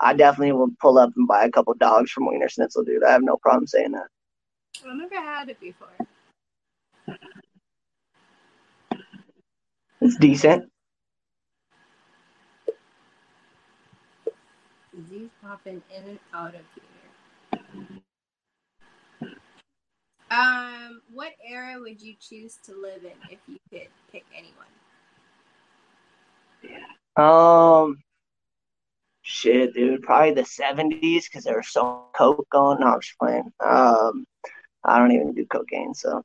I 0.00 0.12
definitely 0.12 0.50
will 0.52 0.70
pull 0.80 0.98
up 0.98 1.12
and 1.16 1.28
buy 1.28 1.44
a 1.44 1.50
couple 1.52 1.72
dogs 1.74 2.10
from 2.10 2.26
Wiener 2.26 2.48
Schnitzel, 2.48 2.82
dude. 2.82 3.04
I 3.04 3.12
have 3.12 3.22
no 3.22 3.36
problem 3.36 3.68
saying 3.68 3.92
that. 3.92 4.08
I've 4.84 4.96
never 4.96 5.14
had 5.14 5.48
it 5.48 5.60
before. 5.60 5.86
It's 10.00 10.16
decent. 10.18 10.70
Z's 15.08 15.30
popping 15.42 15.82
in 15.94 16.04
and 16.04 16.18
out 16.32 16.54
of 16.54 16.60
here. 16.74 16.84
Um, 20.30 21.00
what 21.12 21.32
era 21.48 21.80
would 21.80 22.00
you 22.00 22.14
choose 22.20 22.58
to 22.64 22.72
live 22.72 23.04
in 23.04 23.12
if 23.30 23.38
you 23.46 23.58
could 23.70 23.88
pick 24.10 24.24
anyone? 24.36 24.66
Um, 27.16 27.98
shit, 29.22 29.74
dude, 29.74 30.02
probably 30.02 30.32
the 30.34 30.44
seventies 30.44 31.28
because 31.28 31.44
there 31.44 31.56
was 31.56 31.68
so 31.70 32.06
coke 32.16 32.46
going. 32.50 32.80
No, 32.80 32.86
I'm 32.88 33.00
just 33.00 33.18
playing. 33.18 33.52
Um, 33.64 34.24
I 34.84 34.98
don't 34.98 35.12
even 35.12 35.34
do 35.34 35.46
cocaine, 35.46 35.94
so 35.94 36.22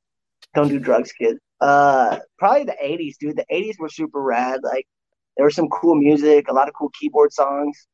don't 0.55 0.70
do 0.70 0.80
drugs, 0.80 1.11
kid. 1.11 1.38
Uh, 1.62 2.20
probably 2.38 2.64
the 2.64 2.76
eighties, 2.82 3.18
dude. 3.18 3.38
The 3.38 3.45
eighties 3.49 3.78
were 3.80 3.89
super 3.89 4.22
rad. 4.22 4.62
Like 4.64 4.88
there 5.36 5.45
was 5.45 5.55
some 5.55 5.70
cool 5.70 5.95
music, 5.95 6.47
a 6.49 6.53
lot 6.53 6.68
of 6.68 6.74
cool 6.74 6.91
keyboard 6.99 7.34
songs. 7.34 7.88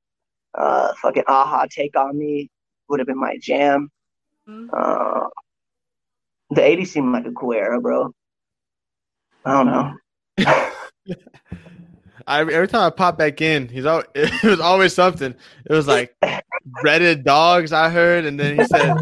Uh, 0.53 0.93
fucking 1.01 1.24
aha, 1.28 1.66
take 1.70 1.97
on 1.97 2.18
me 2.18 2.49
would 2.89 2.99
have 2.99 3.07
been 3.07 3.20
my 3.20 3.38
jam. 3.41 3.89
Mhm. 4.47 4.70
Uh, 4.72 5.28
the 6.51 6.61
'80s 6.61 6.91
seemed 6.91 7.11
like 7.11 7.26
a 7.26 7.32
cool 7.32 7.53
era, 7.53 7.82
bro. 7.82 8.11
I 9.45 9.51
don't 9.53 9.68
know. 9.68 9.93
I, 12.28 12.41
every 12.41 12.68
time 12.68 12.82
I 12.82 12.89
pop 12.89 13.18
back 13.18 13.41
in, 13.41 13.68
he's 13.68 13.86
al 13.86 14.03
it 14.16 14.43
was 14.43 14.59
always 14.59 14.93
something. 14.93 15.36
It 15.66 15.72
was 15.74 15.88
like 15.88 16.16
breaded 16.82 17.24
dogs. 17.24 17.74
I 17.74 17.89
heard, 17.89 18.26
and 18.26 18.39
then 18.39 18.57
he 18.57 18.63
said 18.66 18.95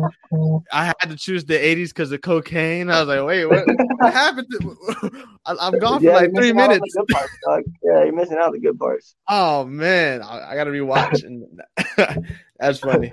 I 0.72 0.86
had 0.86 1.09
to 1.09 1.16
choose 1.16 1.45
the 1.45 1.55
'80s 1.55 1.89
because 1.89 2.11
of 2.11 2.22
cocaine. 2.22 2.89
I 2.89 2.99
was 2.99 3.07
like, 3.07 3.26
wait, 3.26 3.45
what, 3.45 3.66
what 3.97 4.14
happened? 4.14 4.47
To, 4.51 5.28
I, 5.45 5.55
I'm 5.59 5.80
gone 5.80 5.99
for 5.99 6.05
Yeah, 6.05 6.14
like 6.14 6.34
three 6.36 6.53
missing 6.53 6.59
out 6.59 6.72
on 6.72 6.80
minutes. 6.80 6.95
Parts. 7.11 7.68
Yeah, 7.84 8.03
you're 8.03 8.14
missing 8.14 8.38
out 8.38 8.51
the 8.51 8.59
good 8.59 8.80
parts. 8.80 9.16
Oh 9.28 9.66
man, 9.66 10.22
I, 10.22 10.51
I 10.51 10.55
gotta 10.55 10.72
rewatch. 10.72 11.24
And 11.24 12.26
that's 12.59 12.80
funny. 12.80 13.11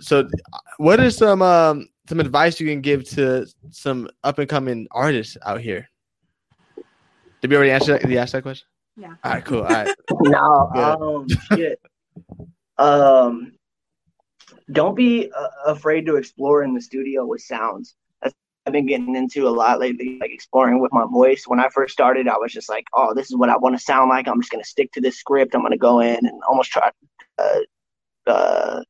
So, 0.00 0.28
what 0.78 1.00
is 1.00 1.16
some 1.16 1.42
um, 1.42 1.88
some 2.08 2.20
advice 2.20 2.60
you 2.60 2.68
can 2.68 2.80
give 2.80 3.08
to 3.10 3.46
some 3.70 4.08
up 4.24 4.38
and 4.38 4.48
coming 4.48 4.86
artists 4.90 5.36
out 5.44 5.60
here? 5.60 5.88
Did 7.40 7.50
we 7.50 7.56
already 7.56 7.70
answer 7.72 7.92
that? 7.92 8.02
Did 8.02 8.10
you 8.10 8.18
ask 8.18 8.32
that 8.32 8.42
question? 8.42 8.66
Yeah. 8.96 9.14
All 9.24 9.32
right, 9.32 9.44
cool. 9.44 9.58
All 9.62 9.64
right. 9.64 9.94
No, 10.22 10.70
Yeah. 10.74 10.92
um, 10.92 11.28
shit. 11.52 11.80
Um, 12.78 13.52
don't 14.72 14.94
be 14.94 15.30
uh, 15.36 15.48
afraid 15.66 16.06
to 16.06 16.16
explore 16.16 16.62
in 16.62 16.74
the 16.74 16.80
studio 16.80 17.26
with 17.26 17.42
sounds. 17.42 17.94
That's 18.22 18.34
I've 18.66 18.72
been 18.72 18.86
getting 18.86 19.14
into 19.16 19.46
a 19.48 19.50
lot 19.50 19.78
lately, 19.80 20.18
like 20.20 20.30
exploring 20.32 20.80
with 20.80 20.92
my 20.92 21.04
voice. 21.10 21.44
When 21.46 21.60
I 21.60 21.68
first 21.68 21.92
started, 21.92 22.28
I 22.28 22.36
was 22.36 22.52
just 22.52 22.68
like, 22.68 22.84
"Oh, 22.94 23.14
this 23.14 23.30
is 23.30 23.36
what 23.36 23.48
I 23.50 23.56
want 23.56 23.76
to 23.76 23.82
sound 23.82 24.08
like. 24.10 24.26
I'm 24.28 24.40
just 24.40 24.50
gonna 24.50 24.64
stick 24.64 24.90
to 24.92 25.00
this 25.00 25.18
script. 25.18 25.54
I'm 25.54 25.62
gonna 25.62 25.76
go 25.76 26.00
in 26.00 26.16
and 26.26 26.40
almost 26.48 26.70
try, 26.70 26.90
uh, 27.38 27.58
uh, 28.26 28.82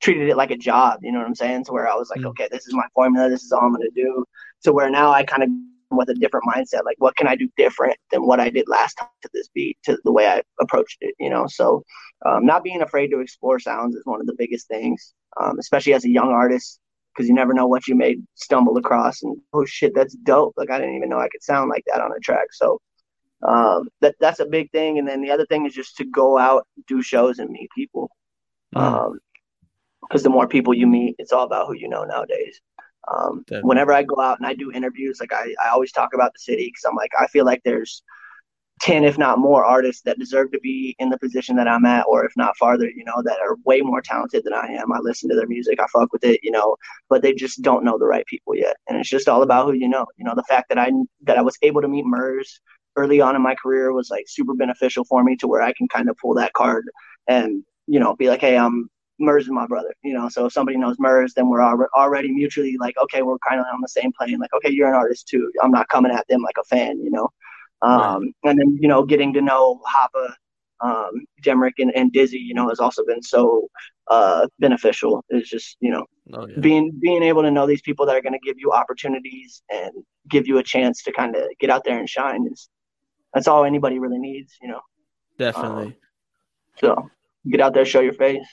treated 0.00 0.28
it 0.28 0.36
like 0.36 0.50
a 0.50 0.56
job. 0.56 1.00
You 1.02 1.12
know 1.12 1.18
what 1.18 1.28
I'm 1.28 1.34
saying? 1.34 1.64
To 1.66 1.72
where 1.72 1.88
I 1.88 1.94
was 1.94 2.10
like, 2.10 2.20
Mm. 2.20 2.30
okay, 2.30 2.48
this 2.50 2.66
is 2.66 2.74
my 2.74 2.86
formula. 2.94 3.28
This 3.28 3.44
is 3.44 3.52
all 3.52 3.60
I'm 3.60 3.72
gonna 3.72 3.90
do. 3.94 4.24
To 4.64 4.72
where 4.72 4.90
now 4.90 5.12
I 5.12 5.22
kind 5.24 5.42
of 5.42 5.48
with 5.96 6.08
a 6.08 6.14
different 6.14 6.46
mindset. 6.46 6.84
Like, 6.84 6.96
what 6.98 7.16
can 7.16 7.26
I 7.26 7.36
do 7.36 7.48
different 7.56 7.96
than 8.10 8.26
what 8.26 8.40
I 8.40 8.50
did 8.50 8.68
last 8.68 8.94
time 8.94 9.08
to 9.22 9.30
this 9.32 9.48
beat, 9.54 9.78
to 9.84 9.98
the 10.04 10.12
way 10.12 10.26
I 10.26 10.42
approached 10.60 10.98
it, 11.00 11.14
you 11.18 11.30
know? 11.30 11.46
So, 11.46 11.82
um, 12.26 12.46
not 12.46 12.64
being 12.64 12.82
afraid 12.82 13.08
to 13.08 13.20
explore 13.20 13.58
sounds 13.58 13.94
is 13.94 14.02
one 14.04 14.20
of 14.20 14.26
the 14.26 14.36
biggest 14.36 14.68
things, 14.68 15.14
um, 15.40 15.58
especially 15.58 15.94
as 15.94 16.04
a 16.04 16.10
young 16.10 16.28
artist, 16.28 16.78
because 17.14 17.28
you 17.28 17.34
never 17.34 17.54
know 17.54 17.66
what 17.66 17.86
you 17.86 17.94
may 17.94 18.16
stumble 18.34 18.76
across 18.76 19.22
and, 19.22 19.36
oh 19.52 19.64
shit, 19.64 19.94
that's 19.94 20.14
dope. 20.14 20.54
Like, 20.56 20.70
I 20.70 20.78
didn't 20.78 20.96
even 20.96 21.08
know 21.08 21.18
I 21.18 21.28
could 21.28 21.42
sound 21.42 21.70
like 21.70 21.84
that 21.86 22.00
on 22.00 22.12
a 22.12 22.20
track. 22.20 22.46
So, 22.52 22.80
um, 23.46 23.88
that, 24.00 24.14
that's 24.20 24.40
a 24.40 24.46
big 24.46 24.70
thing. 24.70 24.98
And 24.98 25.06
then 25.06 25.20
the 25.20 25.30
other 25.30 25.46
thing 25.46 25.66
is 25.66 25.74
just 25.74 25.96
to 25.96 26.04
go 26.04 26.38
out, 26.38 26.66
do 26.86 27.02
shows, 27.02 27.38
and 27.38 27.50
meet 27.50 27.68
people. 27.76 28.10
Um, 28.74 29.18
because 30.02 30.22
the 30.22 30.30
more 30.30 30.48
people 30.48 30.74
you 30.74 30.86
meet, 30.86 31.16
it's 31.18 31.32
all 31.32 31.44
about 31.44 31.66
who 31.66 31.74
you 31.74 31.88
know 31.88 32.04
nowadays. 32.04 32.60
Um, 33.08 33.44
whenever 33.62 33.92
I 33.92 34.02
go 34.02 34.20
out 34.20 34.38
and 34.38 34.46
I 34.46 34.54
do 34.54 34.72
interviews, 34.72 35.18
like 35.20 35.32
I, 35.32 35.54
I 35.64 35.70
always 35.70 35.92
talk 35.92 36.14
about 36.14 36.32
the 36.32 36.38
city 36.38 36.66
because 36.66 36.84
I'm 36.88 36.96
like, 36.96 37.10
I 37.18 37.26
feel 37.26 37.44
like 37.44 37.60
there's 37.64 38.02
10, 38.82 39.04
if 39.04 39.16
not 39.16 39.38
more, 39.38 39.64
artists 39.64 40.02
that 40.02 40.18
deserve 40.18 40.50
to 40.52 40.58
be 40.60 40.96
in 40.98 41.08
the 41.08 41.18
position 41.18 41.54
that 41.56 41.68
I'm 41.68 41.84
at, 41.84 42.04
or 42.08 42.24
if 42.24 42.32
not 42.36 42.56
farther, 42.56 42.88
you 42.90 43.04
know, 43.04 43.22
that 43.24 43.38
are 43.40 43.56
way 43.64 43.80
more 43.80 44.02
talented 44.02 44.42
than 44.44 44.54
I 44.54 44.66
am. 44.66 44.92
I 44.92 44.98
listen 44.98 45.28
to 45.30 45.36
their 45.36 45.46
music, 45.46 45.78
I 45.80 45.86
fuck 45.92 46.12
with 46.12 46.24
it, 46.24 46.40
you 46.42 46.50
know, 46.50 46.76
but 47.08 47.22
they 47.22 47.32
just 47.32 47.62
don't 47.62 47.84
know 47.84 47.96
the 47.96 48.06
right 48.06 48.26
people 48.26 48.56
yet. 48.56 48.76
And 48.88 48.98
it's 48.98 49.08
just 49.08 49.28
all 49.28 49.42
about 49.42 49.66
who 49.66 49.74
you 49.74 49.88
know. 49.88 50.06
You 50.16 50.24
know, 50.24 50.34
the 50.34 50.42
fact 50.44 50.68
that 50.68 50.78
I 50.78 50.90
that 51.22 51.38
I 51.38 51.42
was 51.42 51.56
able 51.62 51.80
to 51.80 51.88
meet 51.88 52.04
Murs 52.04 52.60
early 52.96 53.20
on 53.20 53.36
in 53.36 53.42
my 53.42 53.54
career 53.54 53.92
was 53.92 54.10
like 54.10 54.24
super 54.26 54.54
beneficial 54.54 55.04
for 55.04 55.22
me 55.22 55.36
to 55.36 55.46
where 55.46 55.62
I 55.62 55.72
can 55.72 55.86
kind 55.88 56.10
of 56.10 56.16
pull 56.18 56.34
that 56.34 56.52
card 56.52 56.84
and, 57.28 57.62
you 57.86 58.00
know, 58.00 58.16
be 58.16 58.28
like, 58.28 58.40
hey, 58.40 58.58
I'm 58.58 58.90
Murs 59.22 59.44
is 59.44 59.50
my 59.50 59.66
brother, 59.66 59.94
you 60.02 60.12
know. 60.12 60.28
So 60.28 60.46
if 60.46 60.52
somebody 60.52 60.76
knows 60.76 60.96
Murs, 60.98 61.32
then 61.34 61.48
we're 61.48 61.60
al- 61.60 61.88
already 61.96 62.30
mutually 62.32 62.76
like, 62.78 62.96
okay, 63.02 63.22
we're 63.22 63.38
kind 63.48 63.60
of 63.60 63.66
on 63.72 63.80
the 63.80 63.88
same 63.88 64.12
plane. 64.18 64.38
Like, 64.38 64.52
okay, 64.54 64.70
you're 64.70 64.88
an 64.88 64.94
artist 64.94 65.28
too. 65.28 65.50
I'm 65.62 65.70
not 65.70 65.88
coming 65.88 66.12
at 66.12 66.26
them 66.28 66.42
like 66.42 66.56
a 66.58 66.64
fan, 66.64 67.02
you 67.02 67.10
know. 67.10 67.28
Um, 67.82 68.32
and 68.44 68.58
then 68.58 68.78
you 68.80 68.88
know, 68.88 69.04
getting 69.04 69.32
to 69.32 69.40
know 69.40 69.80
Hoppa, 69.86 70.34
um, 70.80 71.24
Demrick, 71.44 71.72
and, 71.78 71.90
and 71.96 72.12
Dizzy, 72.12 72.38
you 72.38 72.54
know, 72.54 72.68
has 72.68 72.78
also 72.80 73.04
been 73.04 73.22
so 73.22 73.68
uh, 74.08 74.46
beneficial. 74.58 75.24
It's 75.30 75.48
just 75.48 75.76
you 75.80 75.90
know 75.90 76.06
Oh, 76.32 76.46
yeah. 76.46 76.60
being 76.60 76.92
being 77.00 77.22
able 77.24 77.42
to 77.42 77.50
know 77.50 77.66
these 77.66 77.82
people 77.82 78.06
that 78.06 78.14
are 78.14 78.22
going 78.22 78.32
to 78.32 78.38
give 78.38 78.56
you 78.58 78.70
opportunities 78.70 79.62
and 79.70 79.90
give 80.28 80.46
you 80.46 80.58
a 80.58 80.62
chance 80.62 81.02
to 81.02 81.12
kind 81.12 81.34
of 81.34 81.42
get 81.58 81.68
out 81.68 81.82
there 81.84 81.98
and 81.98 82.08
shine 82.08 82.46
is 82.50 82.68
that's 83.34 83.48
all 83.48 83.64
anybody 83.64 83.98
really 83.98 84.18
needs, 84.18 84.56
you 84.62 84.68
know. 84.68 84.80
Definitely. 85.38 85.96
So 86.78 87.10
get 87.50 87.60
out 87.60 87.74
there, 87.74 87.84
show 87.84 88.00
your 88.00 88.12
face. 88.12 88.46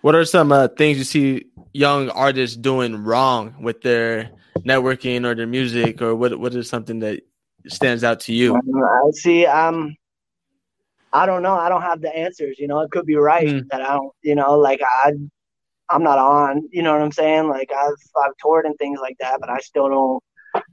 What 0.00 0.14
are 0.14 0.24
some 0.24 0.52
uh, 0.52 0.68
things 0.68 0.98
you 0.98 1.04
see 1.04 1.46
young 1.72 2.10
artists 2.10 2.56
doing 2.56 3.04
wrong 3.04 3.54
with 3.62 3.82
their 3.82 4.30
networking 4.60 5.24
or 5.24 5.34
their 5.34 5.46
music, 5.46 6.00
or 6.02 6.14
what? 6.14 6.38
What 6.38 6.54
is 6.54 6.68
something 6.68 7.00
that 7.00 7.22
stands 7.66 8.04
out 8.04 8.20
to 8.20 8.32
you? 8.32 8.54
Um, 8.54 8.62
I 8.84 9.10
see. 9.12 9.46
Um, 9.46 9.94
I 11.12 11.26
don't 11.26 11.42
know. 11.42 11.54
I 11.54 11.68
don't 11.68 11.82
have 11.82 12.00
the 12.00 12.14
answers. 12.14 12.58
You 12.58 12.68
know, 12.68 12.80
it 12.80 12.90
could 12.90 13.06
be 13.06 13.16
right 13.16 13.48
Hmm. 13.48 13.68
that 13.70 13.82
I 13.82 13.94
don't. 13.94 14.12
You 14.22 14.34
know, 14.34 14.58
like 14.58 14.80
I, 14.82 15.12
I'm 15.90 16.02
not 16.02 16.18
on. 16.18 16.68
You 16.70 16.82
know 16.82 16.92
what 16.92 17.02
I'm 17.02 17.12
saying? 17.12 17.48
Like 17.48 17.70
I've 17.72 17.96
I've 18.24 18.36
toured 18.42 18.66
and 18.66 18.76
things 18.78 19.00
like 19.00 19.16
that, 19.20 19.40
but 19.40 19.50
I 19.50 19.58
still 19.58 19.88
don't. 19.88 20.22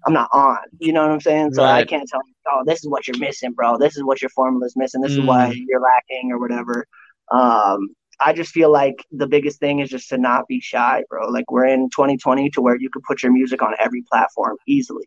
I'm 0.06 0.14
not 0.14 0.30
on. 0.34 0.58
You 0.80 0.94
know 0.94 1.02
what 1.02 1.12
I'm 1.12 1.22
saying? 1.22 1.54
So 1.54 1.64
I 1.64 1.84
can't 1.86 2.08
tell 2.08 2.22
oh, 2.48 2.64
this 2.66 2.80
is 2.80 2.88
what 2.90 3.08
you're 3.08 3.18
missing, 3.18 3.54
bro. 3.54 3.78
This 3.78 3.98
is 3.98 4.04
what 4.04 4.22
your 4.22 4.30
formula 4.30 4.66
is 4.66 4.76
missing. 4.76 5.02
This 5.02 5.12
is 5.12 5.20
why 5.20 5.54
you're 5.68 5.82
lacking 5.82 6.32
or 6.32 6.40
whatever. 6.40 6.86
Um, 7.32 7.90
I 8.20 8.34
just 8.34 8.52
feel 8.52 8.72
like 8.72 9.06
the 9.12 9.28
biggest 9.28 9.60
thing 9.60 9.80
is 9.80 9.90
just 9.90 10.10
to 10.10 10.18
not 10.18 10.48
be 10.48 10.60
shy, 10.60 11.04
bro. 11.10 11.28
Like 11.30 11.52
we're 11.52 11.66
in 11.66 11.90
2020 11.90 12.50
to 12.52 12.62
where 12.62 12.78
you 12.78 12.90
could 12.90 13.04
put 13.04 13.24
your 13.24 13.32
music 13.32 13.62
on 13.62 13.74
every 13.80 14.04
platform 14.04 14.58
easily. 14.68 15.06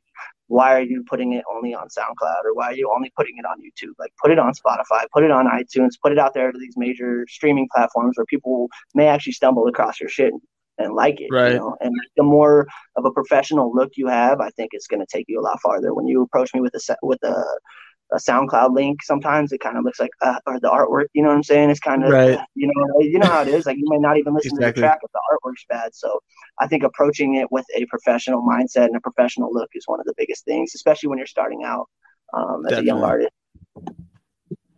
Why 0.49 0.75
are 0.75 0.83
you 0.83 1.05
putting 1.09 1.35
it 1.35 1.45
only 1.55 1.75
on 1.75 1.89
SoundCloud 1.89 2.45
or 2.45 2.55
why 2.55 2.67
are 2.67 2.75
you 2.75 2.91
only 2.95 3.13
putting 3.17 3.37
it 3.39 3.45
on 3.45 3.59
YouTube? 3.61 3.93
Like 3.99 4.13
put 4.23 4.31
it 4.31 4.39
on 4.39 4.53
Spotify, 4.55 5.05
put 5.13 5.25
it 5.25 5.31
on 5.31 5.47
iTunes, 5.47 5.93
put 6.03 6.13
it 6.13 6.19
out 6.19 6.33
there 6.35 6.51
to 6.51 6.59
these 6.59 6.75
major 6.77 7.27
streaming 7.29 7.69
platforms 7.75 8.17
where 8.17 8.27
people 8.27 8.69
may 8.95 9.09
actually 9.09 9.35
stumble 9.35 9.67
across 9.67 10.01
your 10.01 10.09
shit 10.09 10.33
and 10.79 10.95
like 10.95 11.21
it. 11.21 11.29
Right. 11.31 11.53
You 11.53 11.59
know? 11.59 11.77
And 11.81 11.95
the 12.17 12.23
more 12.23 12.67
of 12.97 13.05
a 13.05 13.11
professional 13.11 13.75
look 13.75 13.93
you 13.97 14.09
have, 14.09 14.41
I 14.41 14.51
think 14.51 14.71
it's 14.73 14.87
going 14.87 15.01
to 15.01 15.07
take 15.11 15.27
you 15.29 15.39
a 15.39 15.43
lot 15.43 15.61
farther. 15.61 15.93
When 15.93 16.07
you 16.07 16.23
approach 16.23 16.55
me 16.55 16.61
with 16.61 16.75
a 16.75 16.81
set, 16.81 16.99
with 17.03 17.23
a 17.25 17.45
a 18.13 18.17
SoundCloud 18.17 18.75
link. 18.75 19.03
Sometimes 19.03 19.53
it 19.53 19.61
kind 19.61 19.77
of 19.77 19.85
looks 19.85 20.01
like 20.01 20.11
uh, 20.23 20.39
or 20.47 20.59
the 20.61 20.69
artwork. 20.69 21.07
You 21.13 21.23
know 21.23 21.29
what 21.29 21.37
I'm 21.37 21.43
saying? 21.43 21.71
It's 21.71 21.81
kind 21.81 22.05
of 22.05 22.11
Right. 22.11 22.39
you 22.55 22.67
know 22.67 23.01
you 23.01 23.19
know 23.19 23.27
how 23.27 23.43
it 23.43 23.49
is. 23.49 23.67
Like 23.67 23.77
you 23.77 23.85
may 23.89 23.99
not 23.99 24.17
even 24.17 24.35
listen 24.35 24.53
Exactly. 24.53 24.67
to 24.67 24.75
the 24.75 24.81
track 24.87 24.99
if 25.03 25.11
the 25.13 25.21
artwork's 25.33 25.65
bad. 25.69 25.95
So 25.95 26.21
I 26.59 26.67
think 26.67 26.83
approaching 26.83 27.37
it 27.37 27.51
with 27.53 27.67
a 27.77 27.85
professional 27.87 28.43
mindset 28.43 28.87
and 28.87 28.97
a 28.97 29.01
professional 29.01 29.53
look 29.53 29.71
is 29.75 29.85
one 29.87 30.01
of 30.01 30.07
the 30.07 30.15
biggest 30.17 30.45
things, 30.45 30.73
especially 30.75 31.09
when 31.09 31.19
you're 31.19 31.27
starting 31.27 31.65
out 31.65 31.89
um, 32.33 32.65
as 32.67 32.79
a 32.79 32.85
young 32.85 33.03
artist. 33.03 33.31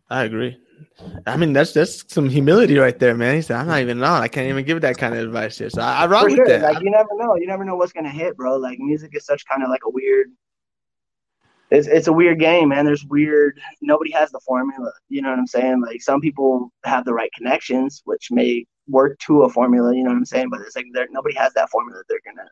I 0.09 0.25
agree. 0.25 0.59
I 1.27 1.37
mean, 1.37 1.53
that's 1.53 1.73
that's 1.73 2.13
some 2.13 2.29
humility 2.29 2.77
right 2.79 2.99
there, 2.99 3.15
man. 3.15 3.37
He 3.37 3.43
said, 3.43 3.57
"I'm 3.59 3.67
not 3.69 3.81
even 3.81 4.03
on. 4.03 4.23
I 4.23 4.29
can't 4.29 4.49
even 4.49 4.65
give 4.65 4.81
that 4.81 4.99
kind 4.99 5.15
of 5.15 5.21
advice 5.21 5.59
here." 5.59 5.71
So 5.71 5.83
I, 5.83 6.03
I 6.03 6.07
rock 6.07 6.23
For 6.23 6.31
with 6.31 6.47
that. 6.49 6.63
Like 6.63 6.83
you 6.83 6.91
never 6.91 7.11
know. 7.17 7.37
You 7.37 7.47
never 7.47 7.65
know 7.65 7.77
what's 7.77 7.93
gonna 7.93 8.11
hit, 8.11 8.37
bro. 8.37 8.57
Like 8.57 8.79
music 8.81 9.11
is 9.15 9.25
such 9.25 9.45
kind 9.47 9.63
of 9.63 9.69
like 9.69 9.83
a 9.87 9.91
weird. 9.91 10.29
It's 11.71 11.87
it's 11.87 12.09
a 12.09 12.13
weird 12.13 12.41
game, 12.41 12.71
man. 12.71 12.85
There's 12.85 13.05
weird. 13.05 13.61
Nobody 13.81 14.11
has 14.11 14.31
the 14.31 14.41
formula. 14.41 14.93
You 15.09 15.23
know 15.23 15.31
what 15.31 15.39
I'm 15.39 15.47
saying? 15.47 15.83
Like 15.83 16.03
some 16.03 16.21
people 16.21 16.73
have 16.85 17.05
the 17.05 17.15
right 17.15 17.31
connections, 17.33 18.03
which 18.05 18.29
may 18.31 18.67
work 18.89 19.19
to 19.21 19.43
a 19.43 19.49
formula. 19.49 19.95
You 19.95 20.03
know 20.03 20.11
what 20.11 20.17
I'm 20.17 20.25
saying? 20.25 20.51
But 20.51 20.61
it's 20.63 20.75
like 20.75 20.87
there 20.93 21.07
nobody 21.11 21.37
has 21.37 21.53
that 21.55 21.71
formula. 21.71 22.03
They're 22.09 22.21
gonna, 22.25 22.49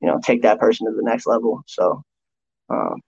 you 0.00 0.08
know, 0.08 0.18
take 0.24 0.42
that 0.42 0.58
person 0.58 0.86
to 0.86 0.96
the 0.96 1.04
next 1.04 1.26
level. 1.26 1.62
So, 1.66 2.02
um, 2.68 3.00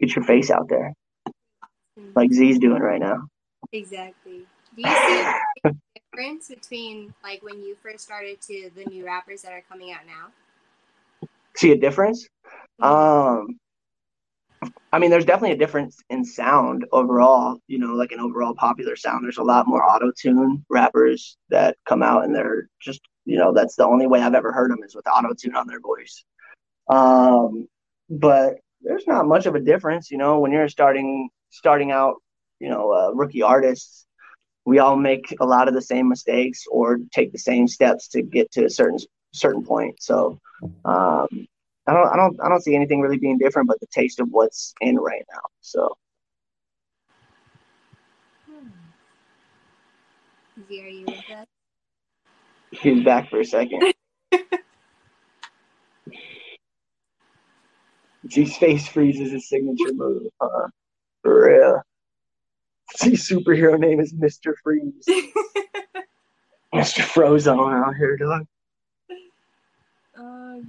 get 0.00 0.16
your 0.16 0.24
face 0.24 0.50
out 0.50 0.68
there, 0.68 0.92
like 2.16 2.32
Z's 2.32 2.58
doing 2.58 2.82
right 2.82 3.00
now. 3.00 3.28
Exactly. 3.72 4.46
Do 4.74 4.82
you 4.82 4.96
see 4.96 5.24
a 5.64 5.72
difference 5.94 6.48
between 6.48 7.14
like 7.22 7.42
when 7.44 7.62
you 7.62 7.76
first 7.82 8.00
started 8.00 8.40
to 8.42 8.70
the 8.74 8.84
new 8.86 9.06
rappers 9.06 9.42
that 9.42 9.52
are 9.52 9.62
coming 9.68 9.92
out 9.92 10.06
now? 10.06 10.32
See 11.56 11.72
a 11.72 11.76
difference? 11.76 12.28
Um, 12.80 13.58
I 14.92 14.98
mean, 14.98 15.10
there's 15.10 15.24
definitely 15.24 15.56
a 15.56 15.58
difference 15.58 15.98
in 16.10 16.24
sound 16.24 16.86
overall. 16.92 17.58
You 17.66 17.78
know, 17.78 17.94
like 17.94 18.12
an 18.12 18.20
overall 18.20 18.54
popular 18.54 18.96
sound. 18.96 19.24
There's 19.24 19.38
a 19.38 19.42
lot 19.42 19.66
more 19.66 19.82
auto 19.84 20.12
tune 20.16 20.64
rappers 20.70 21.36
that 21.50 21.76
come 21.86 22.02
out, 22.02 22.24
and 22.24 22.34
they're 22.34 22.68
just, 22.80 23.00
you 23.24 23.38
know, 23.38 23.52
that's 23.52 23.76
the 23.76 23.86
only 23.86 24.06
way 24.06 24.20
I've 24.20 24.34
ever 24.34 24.52
heard 24.52 24.70
them 24.70 24.82
is 24.84 24.94
with 24.94 25.06
auto 25.06 25.34
tune 25.34 25.56
on 25.56 25.66
their 25.66 25.80
voice. 25.80 26.24
Um, 26.88 27.68
but 28.10 28.56
there's 28.82 29.06
not 29.06 29.26
much 29.26 29.46
of 29.46 29.54
a 29.54 29.60
difference. 29.60 30.10
You 30.10 30.18
know, 30.18 30.40
when 30.40 30.52
you're 30.52 30.68
starting 30.68 31.28
starting 31.50 31.90
out, 31.90 32.16
you 32.60 32.68
know, 32.68 32.92
uh, 32.92 33.10
rookie 33.14 33.42
artists, 33.42 34.06
we 34.64 34.78
all 34.78 34.96
make 34.96 35.34
a 35.40 35.46
lot 35.46 35.68
of 35.68 35.74
the 35.74 35.82
same 35.82 36.08
mistakes 36.08 36.64
or 36.70 36.98
take 37.12 37.32
the 37.32 37.38
same 37.38 37.66
steps 37.66 38.08
to 38.08 38.22
get 38.22 38.50
to 38.52 38.64
a 38.64 38.70
certain 38.70 38.98
certain 39.32 39.64
point. 39.64 40.02
So. 40.02 40.38
Um, 40.84 41.46
I 41.86 41.92
don't, 41.92 42.06
I 42.12 42.16
don't, 42.16 42.40
I 42.40 42.48
don't 42.48 42.62
see 42.62 42.76
anything 42.76 43.00
really 43.00 43.18
being 43.18 43.38
different, 43.38 43.66
but 43.66 43.80
the 43.80 43.88
taste 43.88 44.20
of 44.20 44.28
what's 44.30 44.72
in 44.80 44.96
right 44.96 45.24
now. 45.32 45.40
So 45.60 45.96
Hmm. 48.48 48.68
Z, 50.68 50.82
are 50.82 50.88
you 50.88 51.06
with 51.06 51.30
us? 51.36 51.46
he's 52.70 53.04
back 53.04 53.30
for 53.30 53.40
a 53.40 53.44
second. 53.44 53.92
G's 58.26 58.56
face 58.56 58.86
freezes 58.86 59.28
is 59.28 59.32
his 59.32 59.48
signature 59.48 59.92
move. 59.94 60.28
Huh? 60.40 60.68
For 61.22 61.46
real. 61.46 61.82
G's 63.00 63.28
superhero 63.28 63.78
name 63.78 63.98
is 63.98 64.14
Mister 64.14 64.56
Freeze. 64.62 65.04
Mister 66.72 67.02
Frozone 67.02 67.74
out 67.84 67.96
here, 67.96 68.16
dog. 68.16 68.46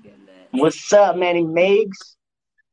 Goodness. 0.01 0.47
What's 0.51 0.93
up, 0.93 1.15
Manny 1.15 1.43
Megs? 1.43 2.15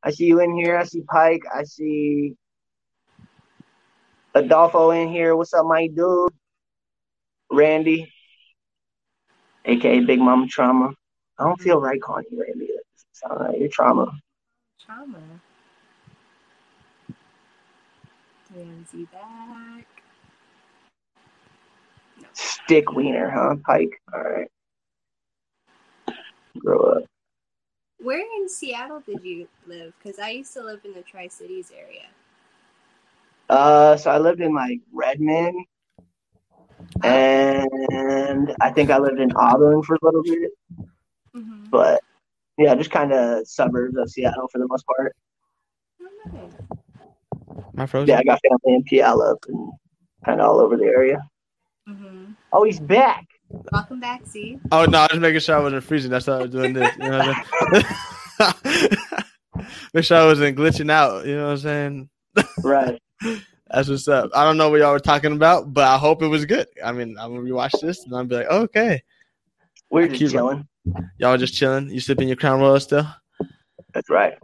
I 0.02 0.10
see 0.10 0.26
you 0.26 0.40
in 0.40 0.54
here. 0.56 0.76
I 0.76 0.84
see 0.84 1.02
Pike. 1.02 1.42
I 1.54 1.64
see 1.64 2.34
Adolfo 4.34 4.90
in 4.90 5.08
here. 5.08 5.36
What's 5.36 5.52
up, 5.52 5.66
my 5.66 5.86
dude? 5.88 6.32
Randy, 7.50 8.12
aka 9.64 10.00
Big 10.00 10.20
Mama 10.20 10.46
Trauma. 10.46 10.92
I 11.38 11.44
don't 11.44 11.60
feel 11.60 11.80
right 11.80 12.00
calling 12.00 12.24
you 12.30 12.40
Randy. 12.40 12.66
That 12.66 12.84
doesn't 12.94 13.14
sound 13.14 13.40
right. 13.40 13.58
You're 13.58 13.68
trauma. 13.68 14.12
Trauma. 14.84 15.18
See 18.90 19.06
back? 19.12 19.86
Stick 22.32 22.92
wiener, 22.92 23.30
huh, 23.30 23.56
Pike? 23.64 24.00
All 24.12 24.22
right. 24.22 24.48
Grow 26.58 26.80
up. 26.80 27.09
Where 28.02 28.20
in 28.20 28.48
Seattle 28.48 29.00
did 29.00 29.22
you 29.22 29.46
live? 29.66 29.92
Because 30.02 30.18
I 30.18 30.30
used 30.30 30.52
to 30.54 30.62
live 30.62 30.80
in 30.84 30.94
the 30.94 31.02
Tri 31.02 31.28
Cities 31.28 31.70
area. 31.76 32.06
Uh, 33.48 33.96
so 33.96 34.10
I 34.10 34.18
lived 34.18 34.40
in 34.40 34.54
like 34.54 34.80
Redmond, 34.92 35.66
and 37.02 38.54
I 38.60 38.70
think 38.70 38.90
I 38.90 38.98
lived 38.98 39.20
in 39.20 39.32
Auburn 39.32 39.82
for 39.82 39.94
a 39.94 39.98
little 40.02 40.22
bit. 40.22 40.50
Mm-hmm. 41.34 41.64
But 41.70 42.00
yeah, 42.58 42.74
just 42.74 42.90
kind 42.90 43.12
of 43.12 43.46
suburbs 43.46 43.96
of 43.96 44.10
Seattle 44.10 44.48
for 44.50 44.58
the 44.58 44.68
most 44.68 44.86
part. 44.86 45.14
My 47.74 47.86
frozen. 47.86 48.08
Yeah, 48.08 48.18
I 48.18 48.22
got 48.24 48.40
family 48.42 48.76
in 48.76 48.84
Puyallup 48.84 49.46
and 49.48 49.72
kind 50.24 50.40
of 50.40 50.46
all 50.46 50.60
over 50.60 50.76
the 50.76 50.84
area. 50.84 51.22
Mm-hmm. 51.88 52.32
Oh, 52.52 52.64
he's 52.64 52.80
back. 52.80 53.26
Welcome 53.50 54.00
back, 54.00 54.24
Z. 54.26 54.58
Oh 54.70 54.84
no, 54.84 54.98
I 54.98 55.08
was 55.10 55.20
making 55.20 55.40
sure 55.40 55.56
I 55.56 55.60
wasn't 55.60 55.82
freezing. 55.84 56.10
That's 56.10 56.26
why 56.26 56.34
I 56.34 56.42
was 56.42 56.50
doing 56.50 56.72
this. 56.72 56.90
You 56.98 57.10
know 57.10 57.18
what 57.18 58.54
I'm? 59.58 59.66
Make 59.94 60.04
sure 60.04 60.18
I 60.18 60.24
wasn't 60.26 60.56
glitching 60.56 60.90
out. 60.90 61.26
You 61.26 61.36
know 61.36 61.46
what 61.46 61.50
I'm 61.52 61.58
saying? 61.58 62.08
Right. 62.62 63.00
That's 63.72 63.88
what's 63.88 64.06
up. 64.08 64.30
I 64.34 64.44
don't 64.44 64.56
know 64.56 64.70
what 64.70 64.80
y'all 64.80 64.92
were 64.92 64.98
talking 65.00 65.32
about, 65.32 65.72
but 65.74 65.84
I 65.84 65.96
hope 65.98 66.22
it 66.22 66.28
was 66.28 66.44
good. 66.44 66.66
I 66.84 66.92
mean, 66.92 67.16
I'm 67.18 67.34
gonna 67.34 67.48
rewatch 67.48 67.80
this 67.80 68.04
and 68.04 68.14
I'll 68.14 68.24
be 68.24 68.36
like, 68.36 68.46
oh, 68.50 68.62
okay, 68.62 69.02
We're 69.90 70.08
just 70.08 70.18
keep- 70.18 70.30
chilling. 70.30 70.66
y'all 71.18 71.36
just 71.36 71.54
chilling. 71.54 71.90
You 71.90 72.00
sipping 72.00 72.28
your 72.28 72.36
Crown 72.36 72.60
Royal 72.60 72.80
still? 72.80 73.06
That's 73.92 74.08
right. 74.10 74.34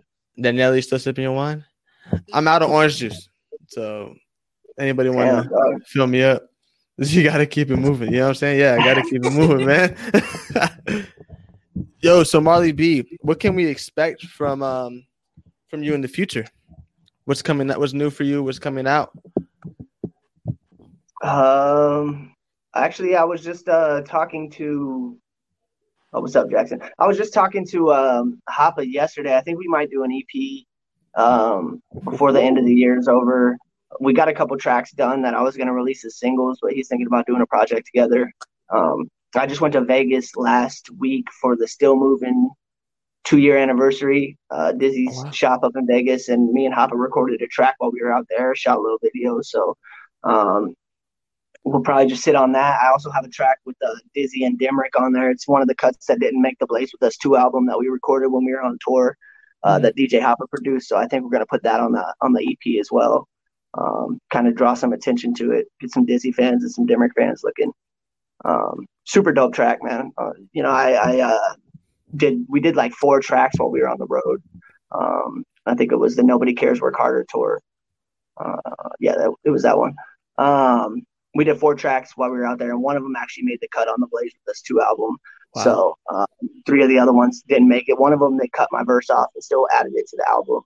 Danielle, 0.40 0.74
you 0.76 0.82
still 0.82 0.98
sipping 0.98 1.22
your 1.24 1.32
wine? 1.32 1.64
I'm 2.32 2.46
out 2.46 2.62
of 2.62 2.70
orange 2.70 2.96
juice, 2.98 3.28
so 3.68 4.14
anybody 4.78 5.08
wanna 5.10 5.44
dog. 5.44 5.82
fill 5.86 6.06
me 6.06 6.22
up? 6.22 6.44
You 6.98 7.22
got 7.22 7.38
to 7.38 7.46
keep 7.46 7.70
it 7.70 7.76
moving. 7.76 8.10
You 8.10 8.18
know 8.18 8.22
what 8.24 8.28
I'm 8.28 8.34
saying? 8.36 8.58
Yeah, 8.58 8.74
I 8.74 8.78
got 8.78 8.94
to 8.94 9.02
keep 9.02 9.22
it 9.22 9.30
moving, 9.30 9.66
man. 9.66 11.06
Yo, 12.00 12.22
so 12.22 12.40
Marley 12.40 12.72
B, 12.72 13.18
what 13.20 13.38
can 13.38 13.54
we 13.54 13.66
expect 13.66 14.24
from 14.24 14.62
um 14.62 15.04
from 15.68 15.82
you 15.82 15.92
in 15.92 16.00
the 16.00 16.08
future? 16.08 16.46
What's 17.26 17.42
coming 17.42 17.70
out? 17.70 17.80
What's 17.80 17.92
new 17.92 18.08
for 18.08 18.24
you? 18.24 18.42
What's 18.42 18.58
coming 18.58 18.86
out? 18.86 19.10
Um, 21.22 22.34
actually, 22.74 23.14
I 23.14 23.24
was 23.24 23.44
just 23.44 23.68
uh 23.68 24.00
talking 24.02 24.50
to. 24.52 25.18
Oh, 26.14 26.22
what's 26.22 26.36
up, 26.36 26.50
Jackson? 26.50 26.80
I 26.98 27.06
was 27.06 27.18
just 27.18 27.34
talking 27.34 27.66
to 27.68 27.92
um 27.92 28.40
Hoppa 28.48 28.90
yesterday. 28.90 29.36
I 29.36 29.42
think 29.42 29.58
we 29.58 29.68
might 29.68 29.90
do 29.90 30.02
an 30.02 30.12
EP 30.12 30.64
um 31.20 31.82
before 32.04 32.32
the 32.32 32.40
end 32.40 32.56
of 32.56 32.64
the 32.64 32.74
year 32.74 32.98
is 32.98 33.08
over. 33.08 33.58
We 34.00 34.12
got 34.12 34.28
a 34.28 34.34
couple 34.34 34.56
tracks 34.56 34.92
done 34.92 35.22
that 35.22 35.34
I 35.34 35.42
was 35.42 35.56
gonna 35.56 35.72
release 35.72 36.04
as 36.04 36.18
singles, 36.18 36.58
but 36.60 36.72
he's 36.72 36.88
thinking 36.88 37.06
about 37.06 37.26
doing 37.26 37.42
a 37.42 37.46
project 37.46 37.86
together. 37.86 38.32
Um, 38.70 39.08
I 39.34 39.46
just 39.46 39.60
went 39.60 39.72
to 39.74 39.80
Vegas 39.82 40.34
last 40.36 40.90
week 40.98 41.26
for 41.40 41.56
the 41.56 41.68
Still 41.68 41.96
Moving 41.96 42.50
two 43.24 43.38
year 43.38 43.58
anniversary. 43.58 44.38
Uh, 44.50 44.72
Dizzy's 44.72 45.16
Oh, 45.18 45.24
wow. 45.24 45.30
shop 45.30 45.60
up 45.64 45.72
in 45.76 45.86
Vegas, 45.86 46.28
and 46.28 46.52
me 46.52 46.64
and 46.66 46.74
Hoppa 46.74 46.92
recorded 46.94 47.42
a 47.42 47.46
track 47.48 47.74
while 47.78 47.90
we 47.90 48.00
were 48.02 48.12
out 48.12 48.26
there, 48.30 48.54
shot 48.54 48.78
a 48.78 48.80
little 48.80 48.98
video. 49.02 49.40
So 49.42 49.76
um, 50.24 50.74
we'll 51.64 51.82
probably 51.82 52.06
just 52.06 52.22
sit 52.22 52.34
on 52.36 52.52
that. 52.52 52.80
I 52.80 52.88
also 52.90 53.10
have 53.10 53.24
a 53.24 53.28
track 53.28 53.58
with 53.66 53.76
uh, 53.84 53.94
Dizzy 54.14 54.44
and 54.44 54.58
Demrick 54.58 54.98
on 55.00 55.12
there. 55.12 55.30
It's 55.30 55.48
one 55.48 55.60
of 55.62 55.68
the 55.68 55.74
cuts 55.74 56.06
that 56.06 56.20
didn't 56.20 56.40
make 56.42 56.58
the 56.58 56.66
Blaze 56.66 56.92
with 56.92 57.02
Us 57.06 57.16
two 57.16 57.36
album 57.36 57.66
that 57.66 57.78
we 57.78 57.88
recorded 57.88 58.28
when 58.28 58.44
we 58.44 58.52
were 58.52 58.62
on 58.62 58.78
tour 58.86 59.16
uh, 59.64 59.78
Mhm. 59.78 59.82
that 59.82 59.96
DJ 59.96 60.20
Hoppa 60.20 60.48
produced. 60.48 60.88
So 60.88 60.96
I 60.96 61.06
think 61.08 61.24
we're 61.24 61.30
gonna 61.30 61.46
put 61.46 61.62
that 61.64 61.80
on 61.80 61.92
the 61.92 62.14
on 62.20 62.32
the 62.32 62.42
EP 62.42 62.78
as 62.78 62.90
well. 62.92 63.26
Um, 63.76 64.18
kind 64.30 64.48
of 64.48 64.54
draw 64.54 64.74
some 64.74 64.92
attention 64.92 65.34
to 65.34 65.52
it, 65.52 65.66
get 65.80 65.92
some 65.92 66.06
Dizzy 66.06 66.32
fans 66.32 66.62
and 66.62 66.72
some 66.72 66.86
Demrick 66.86 67.10
fans 67.16 67.42
looking. 67.44 67.72
Um, 68.44 68.86
super 69.04 69.32
dope 69.32 69.54
track, 69.54 69.78
man. 69.82 70.12
Uh, 70.16 70.30
you 70.52 70.62
know, 70.62 70.70
I, 70.70 70.92
I 70.92 71.20
uh, 71.20 71.54
did 72.14 72.46
we 72.48 72.60
did 72.60 72.76
like 72.76 72.92
four 72.92 73.20
tracks 73.20 73.58
while 73.58 73.70
we 73.70 73.80
were 73.80 73.88
on 73.88 73.98
the 73.98 74.06
road. 74.06 74.42
Um, 74.92 75.44
I 75.66 75.74
think 75.74 75.92
it 75.92 75.96
was 75.96 76.16
the 76.16 76.22
Nobody 76.22 76.54
Cares 76.54 76.80
Work 76.80 76.96
Harder 76.96 77.26
tour. 77.28 77.60
Uh, 78.36 78.56
yeah, 79.00 79.12
that, 79.16 79.34
it 79.44 79.50
was 79.50 79.62
that 79.64 79.78
one. 79.78 79.94
Um, 80.38 81.02
we 81.34 81.44
did 81.44 81.58
four 81.58 81.74
tracks 81.74 82.12
while 82.16 82.30
we 82.30 82.38
were 82.38 82.46
out 82.46 82.58
there, 82.58 82.70
and 82.70 82.82
one 82.82 82.96
of 82.96 83.02
them 83.02 83.16
actually 83.16 83.44
made 83.44 83.58
the 83.60 83.68
cut 83.68 83.88
on 83.88 84.00
the 84.00 84.06
Blaze 84.06 84.32
with 84.32 84.54
Us 84.54 84.62
two 84.62 84.80
album. 84.80 85.16
Wow. 85.54 85.62
So 85.62 85.98
uh, 86.10 86.26
three 86.66 86.82
of 86.82 86.88
the 86.88 86.98
other 86.98 87.12
ones 87.12 87.42
didn't 87.46 87.68
make 87.68 87.88
it. 87.88 87.98
One 87.98 88.12
of 88.12 88.20
them 88.20 88.36
they 88.38 88.48
cut 88.48 88.68
my 88.72 88.84
verse 88.84 89.10
off 89.10 89.28
and 89.34 89.42
still 89.44 89.66
added 89.74 89.92
it 89.96 90.06
to 90.08 90.16
the 90.16 90.28
album, 90.30 90.62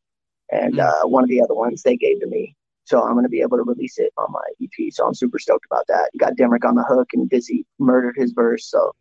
and 0.53 0.75
Mm. 0.75 0.81
uh, 1.05 1.09
one 1.09 1.25
of 1.25 1.31
the 1.31 1.43
other 1.43 1.55
ones 1.55 1.83
they 1.83 1.97
gave 1.97 2.21
to 2.21 2.27
me. 2.27 2.55
So 2.85 3.03
I'm 3.03 3.13
going 3.13 3.25
to 3.25 3.31
be 3.31 3.43
able 3.43 3.57
to 3.59 3.63
release 3.63 3.99
it 3.99 4.13
on 4.17 4.33
my 4.33 4.41
EP. 4.63 4.93
So 4.93 5.07
I'm 5.07 5.15
super 5.15 5.39
stoked 5.39 5.67
about 5.71 5.87
that. 5.89 6.11
You 6.13 6.19
got 6.19 6.37
Demrick 6.37 6.65
on 6.65 6.75
the 6.75 6.85
hook, 6.85 7.09
and 7.13 7.29
Dizzy 7.29 7.67
murdered 7.79 8.17
his 8.17 8.33
verse. 8.33 8.69
So 8.69 8.93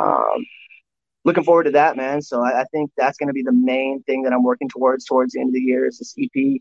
um, 0.00 0.44
looking 1.24 1.44
forward 1.44 1.64
to 1.64 1.70
that, 1.72 1.96
man. 1.96 2.22
So 2.22 2.42
I, 2.42 2.62
I 2.62 2.64
think 2.72 2.90
that's 2.96 3.18
going 3.18 3.28
to 3.28 3.32
be 3.34 3.42
the 3.42 3.52
main 3.52 4.02
thing 4.04 4.22
that 4.22 4.32
I'm 4.32 4.42
working 4.42 4.68
towards 4.68 5.04
towards 5.04 5.32
the 5.32 5.40
end 5.40 5.50
of 5.50 5.54
the 5.54 5.60
year 5.60 5.86
is 5.86 5.98
this 5.98 6.14
EP. 6.18 6.60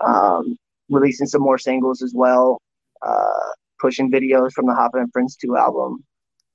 Um, 0.00 0.56
releasing 0.88 1.26
some 1.26 1.42
more 1.42 1.58
singles 1.58 2.02
as 2.02 2.12
well. 2.14 2.60
Uh, 3.00 3.50
pushing 3.80 4.10
videos 4.10 4.52
from 4.52 4.66
the 4.66 4.72
Hoppa 4.72 5.00
and 5.00 5.12
Friends 5.12 5.36
2 5.36 5.56
album. 5.56 6.04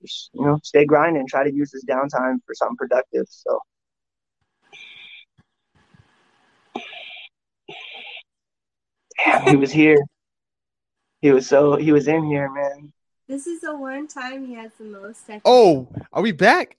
Just, 0.01 0.29
you 0.33 0.45
know, 0.45 0.59
stay 0.63 0.85
grinding, 0.85 1.27
try 1.27 1.43
to 1.43 1.53
use 1.53 1.71
this 1.71 1.83
downtime 1.83 2.37
for 2.45 2.53
something 2.53 2.77
productive. 2.77 3.25
So 3.29 3.59
Damn, 9.25 9.41
he 9.43 9.55
was 9.55 9.71
here. 9.71 9.97
He 11.21 11.31
was 11.31 11.47
so 11.47 11.75
he 11.75 11.91
was 11.91 12.07
in 12.07 12.25
here, 12.25 12.49
man. 12.51 12.91
This 13.27 13.47
is 13.47 13.61
the 13.61 13.75
one 13.75 14.07
time 14.07 14.45
he 14.45 14.53
has 14.53 14.71
the 14.77 14.85
most. 14.85 15.29
I. 15.29 15.41
Oh, 15.43 15.87
are 16.13 16.21
we 16.21 16.31
back? 16.31 16.77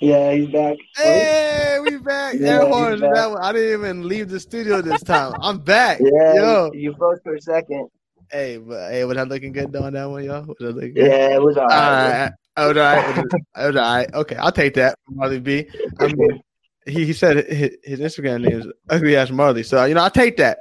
Yeah, 0.00 0.32
he's 0.32 0.48
back. 0.48 0.76
Hey, 0.96 1.78
we 1.82 1.98
back. 1.98 2.36
Yeah, 2.38 2.64
Air 2.64 2.96
back. 2.96 3.12
That 3.12 3.30
one. 3.30 3.42
I 3.42 3.52
didn't 3.52 3.80
even 3.80 4.08
leave 4.08 4.30
the 4.30 4.40
studio 4.40 4.80
this 4.80 5.02
time. 5.02 5.34
I'm 5.40 5.58
back. 5.58 6.00
Yeah, 6.00 6.34
Yo. 6.34 6.70
you 6.72 6.94
froze 6.94 7.20
for 7.22 7.34
a 7.34 7.40
second. 7.40 7.88
Hey, 8.32 8.56
but 8.56 8.90
hey, 8.90 9.04
was 9.04 9.18
I 9.18 9.24
looking 9.24 9.52
good 9.52 9.74
on 9.76 9.92
that 9.92 10.08
one, 10.08 10.24
y'all? 10.24 10.46
Was 10.46 10.56
I 10.60 10.64
looking 10.64 10.94
good? 10.94 11.06
Yeah, 11.06 11.34
it 11.34 11.42
was 11.42 11.56
all 11.56 11.64
All 11.64 11.68
right. 11.68 12.22
right. 12.22 12.32
Oh, 12.56 12.68
all 12.68 12.74
right. 12.74 13.08
It 13.08 13.16
was 13.16 13.34
it 13.34 13.66
was 13.66 13.76
all 13.76 13.94
right. 13.94 14.14
Okay, 14.14 14.36
I'll 14.36 14.52
take 14.52 14.74
that 14.74 14.96
from 15.04 15.16
Marley 15.16 15.40
B. 15.40 15.68
I 15.98 16.08
mean, 16.08 16.40
he, 16.86 17.04
he 17.04 17.12
said 17.12 17.46
his, 17.46 17.76
his 17.84 18.00
Instagram 18.00 18.40
name 18.40 18.60
is 18.60 18.66
ugly 18.88 19.16
ass 19.16 19.30
Marley. 19.30 19.62
So 19.62 19.84
you 19.84 19.94
know, 19.94 20.02
I'll 20.02 20.10
take 20.10 20.38
that. 20.38 20.60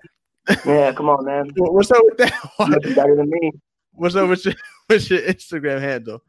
Yeah, 0.66 0.92
come 0.94 1.10
on, 1.10 1.26
man. 1.26 1.52
What's 1.56 1.92
up 1.92 2.02
with 2.04 2.18
that? 2.18 2.34
You're 2.86 2.96
better 2.96 3.16
than 3.16 3.30
me. 3.30 3.52
What's 3.94 4.16
up 4.16 4.30
with 4.30 4.46
your, 4.46 4.56
with 4.90 5.10
your 5.10 5.22
Instagram 5.22 5.80
handle? 5.80 6.24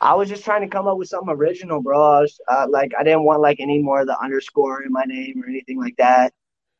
I 0.00 0.14
was 0.14 0.28
just 0.28 0.44
trying 0.44 0.62
to 0.62 0.68
come 0.68 0.88
up 0.88 0.98
with 0.98 1.08
something 1.08 1.32
original, 1.32 1.80
bro. 1.80 2.00
I 2.02 2.20
was 2.20 2.40
uh, 2.48 2.66
like, 2.68 2.92
I 2.98 3.04
didn't 3.04 3.24
want 3.24 3.40
like 3.40 3.60
any 3.60 3.80
more 3.80 4.00
of 4.00 4.08
the 4.08 4.18
underscore 4.20 4.82
in 4.82 4.92
my 4.92 5.04
name 5.04 5.40
or 5.42 5.48
anything 5.48 5.78
like 5.78 5.94
that. 5.98 6.32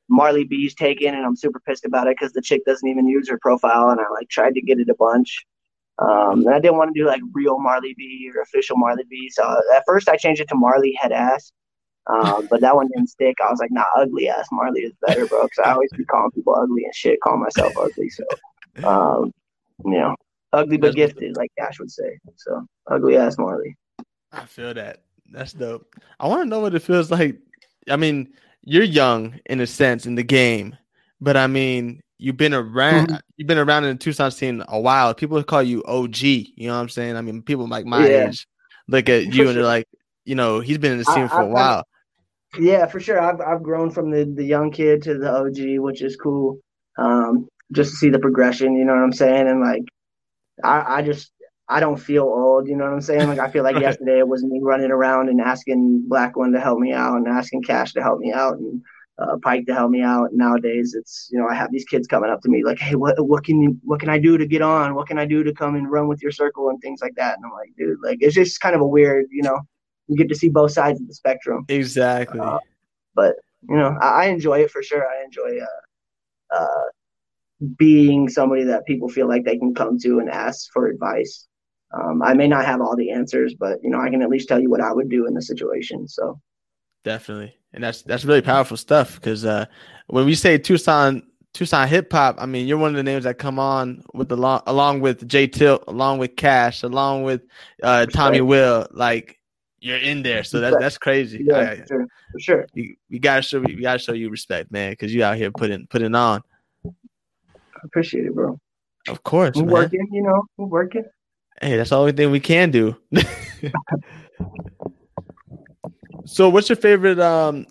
Marley 0.09 0.45
B's 0.45 0.75
taken, 0.75 1.15
and 1.15 1.25
I'm 1.25 1.37
super 1.37 1.61
pissed 1.61 1.85
about 1.85 2.09
it 2.09 2.17
because 2.19 2.33
the 2.33 2.43
chick 2.43 2.65
doesn't 2.65 2.89
even 2.89 3.07
use 3.07 3.29
her 3.29 3.39
profile, 3.41 3.91
and 3.91 4.01
I 4.01 4.05
like 4.13 4.29
tried 4.29 4.55
to 4.55 4.61
get 4.61 4.81
it 4.81 4.89
a 4.89 4.95
bunch. 4.95 5.39
Um, 5.99 6.41
and 6.41 6.51
I 6.55 6.59
didn't 6.59 6.79
want 6.79 6.93
to 6.95 7.01
do 7.01 7.07
like 7.07 7.21
real 7.33 7.59
Marley 7.61 7.95
B 7.97 8.31
or 8.35 8.43
official 8.43 8.77
Marley 8.77 9.05
B. 9.09 9.31
So 9.31 9.61
at 9.75 9.85
first 9.87 10.09
I 10.09 10.17
changed 10.17 10.41
it 10.41 10.49
to 10.49 10.55
Marley 10.57 10.99
Head 11.01 11.13
Ass, 11.13 11.53
um, 12.07 12.47
but 12.51 12.61
that 12.61 12.75
one 12.75 12.89
didn't 12.89 13.09
stick. 13.09 13.37
I 13.45 13.51
was 13.51 13.61
like, 13.61 13.71
nah, 13.71 13.85
ugly 13.97 14.29
ass 14.29 14.49
Marley 14.53 14.81
is 14.83 14.93
better, 15.07 15.27
bro. 15.27 15.45
Because 15.45 15.65
I 15.65 15.73
always 15.73 15.91
be 15.97 16.05
calling 16.05 16.31
people 16.33 16.55
ugly 16.57 16.85
and 16.85 16.95
shit, 16.95 17.21
calling 17.23 17.41
myself 17.41 17.73
ugly. 17.79 18.09
So, 18.11 18.25
um, 18.89 19.33
you 19.85 19.93
know, 19.99 20.17
ugly 20.53 20.77
but 20.77 20.95
gifted, 20.95 21.37
like 21.37 21.51
Ash 21.61 21.79
would 21.79 21.91
say. 21.91 22.19
So 22.37 22.67
ugly 22.91 23.17
ass 23.17 23.39
Marley. 23.39 23.77
I 24.33 24.45
feel 24.47 24.75
that. 24.75 25.03
That's 25.31 25.53
dope. 25.53 25.87
I 26.21 26.27
want 26.29 26.43
to 26.43 26.47
know 26.49 26.61
what 26.61 26.75
it 26.75 26.81
feels 26.83 27.11
like. 27.11 27.39
I 27.89 27.97
mean, 27.97 28.33
you're 28.63 28.83
young 28.85 29.39
in 29.47 29.61
a 29.61 29.67
sense 29.67 30.05
in 30.07 30.15
the 30.15 30.23
game, 30.23 30.77
but 31.21 31.37
I 31.37 31.47
mean, 31.47 32.01
you've 32.19 32.37
been 32.37 32.55
around. 32.55 33.09
Mm-hmm. 33.09 33.17
You've 33.37 33.49
been 33.49 33.59
around 33.59 33.85
in 33.85 33.97
the 33.97 34.03
Tucson 34.03 34.31
scene 34.31 34.63
a 34.69 34.79
while. 34.81 35.15
People 35.15 35.43
call 35.43 35.63
you 35.63 35.83
OG. 35.85 36.19
You 36.23 36.69
know 36.69 36.75
what 36.75 36.81
I'm 36.81 36.89
saying? 36.89 37.17
I 37.17 37.23
mean, 37.23 37.43
people 37.43 37.67
like 37.67 37.87
my 37.87 38.07
Yeah. 38.07 38.29
age 38.29 38.47
look 38.89 39.09
at 39.09 39.33
you 39.33 39.49
and 39.49 39.57
they're 39.57 39.65
like, 39.65 39.89
you 40.25 40.35
know, 40.35 40.61
he's 40.61 40.79
been 40.79 40.93
in 40.93 40.99
the 40.99 41.05
I- 41.09 41.15
scene 41.15 41.29
for 41.29 41.41
a 41.41 41.45
I- 41.47 41.49
I- 41.49 41.53
while. 41.53 41.85
Yeah, 42.59 42.87
for 42.87 43.01
sure. 43.01 43.21
I've 43.21 43.41
I've 43.41 43.63
grown 43.63 43.91
from 43.91 44.11
the 44.11 44.25
the 44.25 44.45
young 44.45 44.71
kid 44.71 45.03
to 45.05 45.19
the 45.19 45.31
OG, 45.31 45.79
which 45.83 46.03
is 46.03 46.17
cool. 46.17 46.59
Um, 46.99 47.49
just 47.73 47.91
to 47.93 47.97
see 47.97 48.11
the 48.11 48.19
progression, 48.19 48.77
you 48.77 48.85
know 48.85 48.93
what 48.95 49.03
I'm 49.03 49.13
saying? 49.13 49.49
And 49.49 49.61
like, 49.61 49.83
I 50.65 50.99
I 50.99 51.03
just 51.03 51.33
I 51.69 51.81
don't 51.81 51.99
feel 51.99 52.25
old, 52.25 52.69
you 52.69 52.77
know 52.77 52.85
what 52.85 52.95
I'm 52.95 53.01
saying? 53.03 53.29
Like 53.29 53.41
I 53.41 53.51
feel 53.51 53.65
like 53.65 53.77
Right. 53.83 53.83
yesterday 53.83 54.19
it 54.21 54.29
was 54.29 54.45
me 54.45 54.61
running 54.63 54.91
around 54.93 55.29
and 55.31 55.41
asking 55.41 56.05
Black 56.09 56.37
One 56.37 56.53
to 56.53 56.61
help 56.61 56.79
me 56.81 56.93
out 56.93 57.17
and 57.17 57.29
asking 57.29 57.63
Cash 57.65 57.95
to 57.95 58.03
help 58.03 58.21
me 58.21 58.33
out 58.33 58.59
and 58.59 58.83
uh, 59.19 59.37
Pike 59.43 59.67
to 59.67 59.75
help 59.75 59.91
me 59.91 60.03
out. 60.03 60.31
Nowadays, 60.33 60.95
it's 60.99 61.29
you 61.33 61.39
know 61.41 61.49
I 61.49 61.55
have 61.55 61.73
these 61.73 61.85
kids 61.87 62.07
coming 62.09 62.31
up 62.31 62.43
to 62.43 62.51
me 62.51 62.65
like, 62.65 62.79
hey, 62.81 62.97
what 62.97 63.17
what 63.27 63.45
can 63.45 63.63
you 63.63 63.79
what 63.85 64.01
can 64.01 64.11
I 64.11 64.19
do 64.19 64.39
to 64.39 64.47
get 64.47 64.63
on? 64.63 64.95
What 64.95 65.09
can 65.09 65.19
I 65.19 65.27
do 65.27 65.43
to 65.45 65.55
come 65.55 65.77
and 65.77 65.91
run 65.91 66.09
with 66.09 66.23
your 66.23 66.33
circle 66.33 66.69
and 66.71 66.81
things 66.83 67.01
like 67.03 67.15
that? 67.17 67.37
And 67.37 67.47
I'm 67.47 67.53
like, 67.53 67.71
dude, 67.79 67.99
like 68.05 68.19
it's 68.21 68.35
just 68.35 68.61
kind 68.61 68.75
of 68.75 68.83
a 68.83 68.87
weird, 68.87 69.27
you 69.31 69.43
know, 69.43 69.61
you 70.09 70.17
get 70.17 70.29
to 70.29 70.35
see 70.35 70.49
both 70.49 70.73
sides 70.73 71.01
of 71.01 71.07
the 71.09 71.15
spectrum 71.15 71.65
Exactly. 71.69 72.41
Uh, 72.41 72.59
but 73.15 73.37
you 73.69 73.77
know 73.77 73.97
I, 74.01 74.25
I 74.25 74.25
enjoy 74.27 74.61
it 74.61 74.71
for 74.71 74.83
sure 74.83 75.07
i 75.07 75.25
enjoy 75.25 75.59
uh, 75.61 76.57
uh, 76.57 76.85
being 77.77 78.29
somebody 78.29 78.65
that 78.65 78.87
people 78.87 79.09
feel 79.09 79.29
like 79.29 79.45
they 79.45 79.59
can 79.59 79.75
come 79.75 79.99
to 80.01 80.19
and 80.19 80.29
ask 80.31 80.71
for 80.73 80.89
advice 80.89 81.47
um, 81.95 82.23
i 82.23 82.35
may 82.35 82.49
not 82.49 82.65
have 82.65 82.81
all 82.81 82.97
the 82.97 83.11
answers 83.11 83.55
but 83.59 83.79
you 83.83 83.91
know 83.91 84.01
i 84.01 84.11
can 84.11 84.23
at 84.23 84.29
least 84.31 84.49
tell 84.49 84.61
you 84.61 84.71
what 84.71 84.81
i 84.81 84.93
would 84.93 85.09
do 85.09 85.27
in 85.27 85.35
the 85.35 85.43
situation 85.43 86.09
so 86.09 86.41
Definitely, 87.05 87.57
and 87.73 87.83
that's 87.83 88.03
that's 88.03 88.25
really 88.25 88.43
powerful 88.43 88.77
stuff. 88.77 89.17
Because 89.17 89.45
uh, 89.45 89.67
when 90.07 90.25
we 90.25 90.37
say 90.37 90.57
Tucson 90.57 91.23
Tucson 91.53 91.89
hip 91.89 92.13
hop, 92.13 92.37
I 92.39 92.47
mean 92.47 92.69
you're 92.69 92.79
one 92.79 92.91
of 92.91 92.97
the 92.97 93.03
names 93.03 93.25
that 93.25 93.39
come 93.39 93.59
on 93.59 94.05
with 94.15 94.29
the 94.29 94.37
along 94.37 94.63
along 94.67 95.01
with 95.01 95.27
Jay 95.27 95.49
Tilt, 95.49 95.83
along 95.89 96.19
with 96.19 96.37
Cash, 96.37 96.85
along 96.85 97.25
with 97.25 97.43
uh, 97.83 98.07
Tommy 98.07 98.41
Will. 98.41 98.87
Like 98.93 99.41
you're 99.83 99.99
in 99.99 100.23
there, 100.23 100.45
so 100.45 100.61
that's 100.61 100.77
that's 100.79 100.97
crazy. 100.99 101.45
yeah 101.47 101.59
I- 101.59 101.77
for 101.77 101.87
sure, 101.87 102.07
for 102.33 102.39
sure. 102.41 102.67
we, 102.75 102.97
we 103.11 103.19
gotta 103.19 103.43
show 103.43 103.61
we 103.61 103.75
gotta 103.83 103.99
show 103.99 104.13
you 104.13 104.31
respect, 104.31 104.71
man, 104.71 104.93
because 104.93 105.13
you 105.13 105.25
out 105.25 105.37
here 105.37 105.51
putting 105.51 105.87
putting 105.89 106.15
on. 106.15 106.41
i 106.87 106.91
appreciate 107.85 108.25
it 108.27 108.35
bro 108.35 108.59
Of 109.09 109.23
course, 109.25 109.57
we're 109.57 109.65
man. 109.65 109.73
working 109.73 110.09
you 110.13 110.23
know 110.23 110.43
we're 110.57 110.67
working 110.67 111.05
Hey, 111.61 111.77
that's 111.77 111.91
the 111.91 111.99
only 111.99 112.13
thing 112.13 112.31
we 112.33 112.41
can 112.41 112.71
do. 112.73 112.97
so, 116.25 116.49
what's 116.49 116.69
your 116.69 116.77
favorite 116.77 117.21
um 117.21 117.67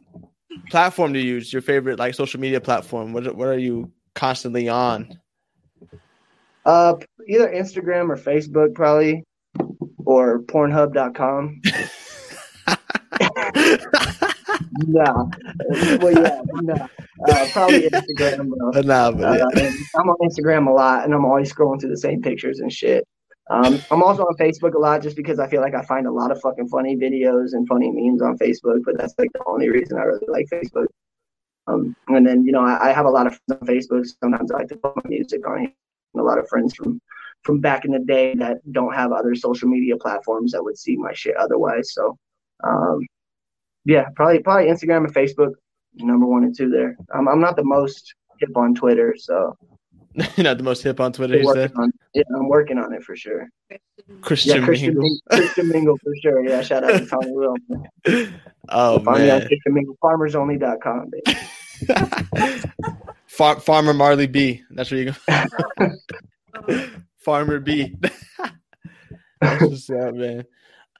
platform 0.69 1.13
to 1.13 1.19
use? 1.19 1.51
Your 1.51 1.61
favorite 1.61 1.99
like 1.99 2.13
social 2.13 2.39
media 2.39 2.61
platform? 2.61 3.11
What 3.13 3.35
what 3.35 3.47
are 3.47 3.57
you 3.57 3.91
constantly 4.15 4.69
on? 4.69 5.17
uh 6.65 6.93
either 7.27 7.49
instagram 7.49 8.09
or 8.09 8.15
facebook 8.15 8.75
probably 8.75 9.23
or 10.11 10.39
pornhub.com 10.43 11.61
nah 14.87 15.25
well 16.01 16.13
yeah 16.13 16.41
nah. 16.61 16.87
uh, 17.27 17.47
probably 17.51 17.89
instagram 17.89 18.49
bro 18.49 18.61
nah, 18.81 19.11
but 19.11 19.37
yeah. 19.37 19.45
Uh, 19.45 19.71
I'm 19.97 20.09
on 20.09 20.17
Instagram 20.29 20.67
a 20.67 20.71
lot, 20.71 21.03
and 21.03 21.13
I'm 21.13 21.25
always 21.25 21.53
scrolling 21.53 21.79
through 21.79 21.89
the 21.89 21.97
same 21.97 22.21
pictures 22.21 22.59
and 22.59 22.71
shit. 22.71 23.05
Um, 23.49 23.81
I'm 23.91 24.01
also 24.01 24.23
on 24.23 24.35
Facebook 24.37 24.75
a 24.75 24.79
lot, 24.79 25.01
just 25.01 25.17
because 25.17 25.39
I 25.39 25.47
feel 25.47 25.61
like 25.61 25.75
I 25.75 25.83
find 25.83 26.07
a 26.07 26.11
lot 26.11 26.31
of 26.31 26.39
fucking 26.39 26.69
funny 26.69 26.95
videos 26.95 27.53
and 27.53 27.67
funny 27.67 27.91
memes 27.91 28.21
on 28.21 28.37
Facebook. 28.37 28.79
But 28.85 28.97
that's 28.97 29.13
like 29.17 29.31
the 29.33 29.43
only 29.45 29.69
reason 29.69 29.97
I 29.97 30.03
really 30.03 30.27
like 30.29 30.47
Facebook. 30.51 30.87
Um, 31.67 31.95
and 32.07 32.25
then 32.25 32.45
you 32.45 32.51
know 32.51 32.61
I, 32.61 32.89
I 32.89 32.93
have 32.93 33.05
a 33.05 33.09
lot 33.09 33.27
of 33.27 33.33
friends 33.33 33.61
on 33.61 33.67
Facebook. 33.67 34.07
Sometimes 34.21 34.51
I 34.51 34.59
like 34.59 34.69
to 34.69 34.77
put 34.77 34.95
my 34.95 35.09
music 35.09 35.45
on 35.47 35.59
here. 35.59 35.73
And 36.13 36.21
a 36.21 36.23
lot 36.23 36.37
of 36.37 36.47
friends 36.47 36.73
from 36.75 37.01
from 37.43 37.59
back 37.59 37.85
in 37.85 37.91
the 37.91 37.99
day 37.99 38.35
that 38.35 38.57
don't 38.71 38.93
have 38.93 39.11
other 39.11 39.33
social 39.35 39.67
media 39.67 39.97
platforms 39.97 40.51
that 40.51 40.63
would 40.63 40.77
see 40.77 40.95
my 40.95 41.13
shit 41.13 41.35
otherwise. 41.37 41.93
So, 41.93 42.17
um, 42.63 43.05
yeah, 43.85 44.05
probably 44.15 44.39
probably 44.39 44.65
Instagram 44.69 45.05
and 45.05 45.13
Facebook, 45.13 45.53
number 45.95 46.25
one 46.25 46.43
and 46.43 46.55
two 46.55 46.69
there. 46.69 46.95
Um, 47.13 47.27
I'm 47.27 47.39
not 47.41 47.55
the 47.55 47.63
most 47.63 48.13
hip 48.39 48.55
on 48.55 48.75
Twitter, 48.75 49.15
so 49.17 49.55
You're 50.13 50.27
not 50.43 50.57
the 50.57 50.63
most 50.63 50.83
hip 50.83 50.99
on 50.99 51.13
Twitter. 51.13 51.33
I'm 51.35 51.39
You 51.41 51.45
working 51.47 51.77
on, 51.77 51.91
yeah, 52.13 52.23
I'm 52.35 52.47
working 52.47 52.77
on 52.77 52.93
it 52.93 53.03
for 53.03 53.15
sure. 53.15 53.47
Christian, 54.21 54.59
yeah, 54.59 54.65
Christian 54.65 54.93
Mingle. 54.95 55.19
Christian 55.31 55.69
Mingle 55.69 55.97
for 55.97 56.13
sure. 56.21 56.45
Yeah, 56.45 56.61
shout 56.61 56.83
out 56.83 56.97
to 56.99 57.05
Tony 57.05 57.31
Will. 57.31 57.55
Oh 58.69 58.99
Find 58.99 59.23
me 59.23 59.29
on 59.31 59.39
man, 59.39 59.47
Christian 59.47 59.73
Mingle, 59.73 59.97
farmersonly.com, 60.03 61.11
baby. 61.11 61.37
Far- 63.27 63.59
Farmer 63.59 63.93
Marley 63.93 64.27
B. 64.27 64.61
That's 64.71 64.91
where 64.91 65.01
you 65.01 65.13
go. 66.67 66.97
Farmer 67.21 67.59
B. 67.59 67.97
That's 69.41 69.61
what's 69.61 69.89
up, 69.89 70.15
man. 70.15 70.45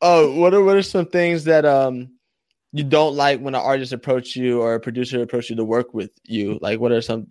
Oh, 0.01 0.33
what 0.39 0.53
are 0.53 0.63
what 0.63 0.75
are 0.75 0.81
some 0.81 1.05
things 1.05 1.43
that 1.45 1.65
um 1.65 2.09
you 2.73 2.83
don't 2.83 3.15
like 3.15 3.39
when 3.39 3.53
an 3.53 3.61
artist 3.61 3.93
approach 3.93 4.35
you 4.35 4.61
or 4.61 4.75
a 4.75 4.79
producer 4.79 5.21
approach 5.21 5.49
you 5.49 5.57
to 5.57 5.63
work 5.63 5.93
with 5.93 6.11
you? 6.23 6.57
Like, 6.61 6.79
what 6.79 6.91
are 6.91 7.01
some 7.01 7.27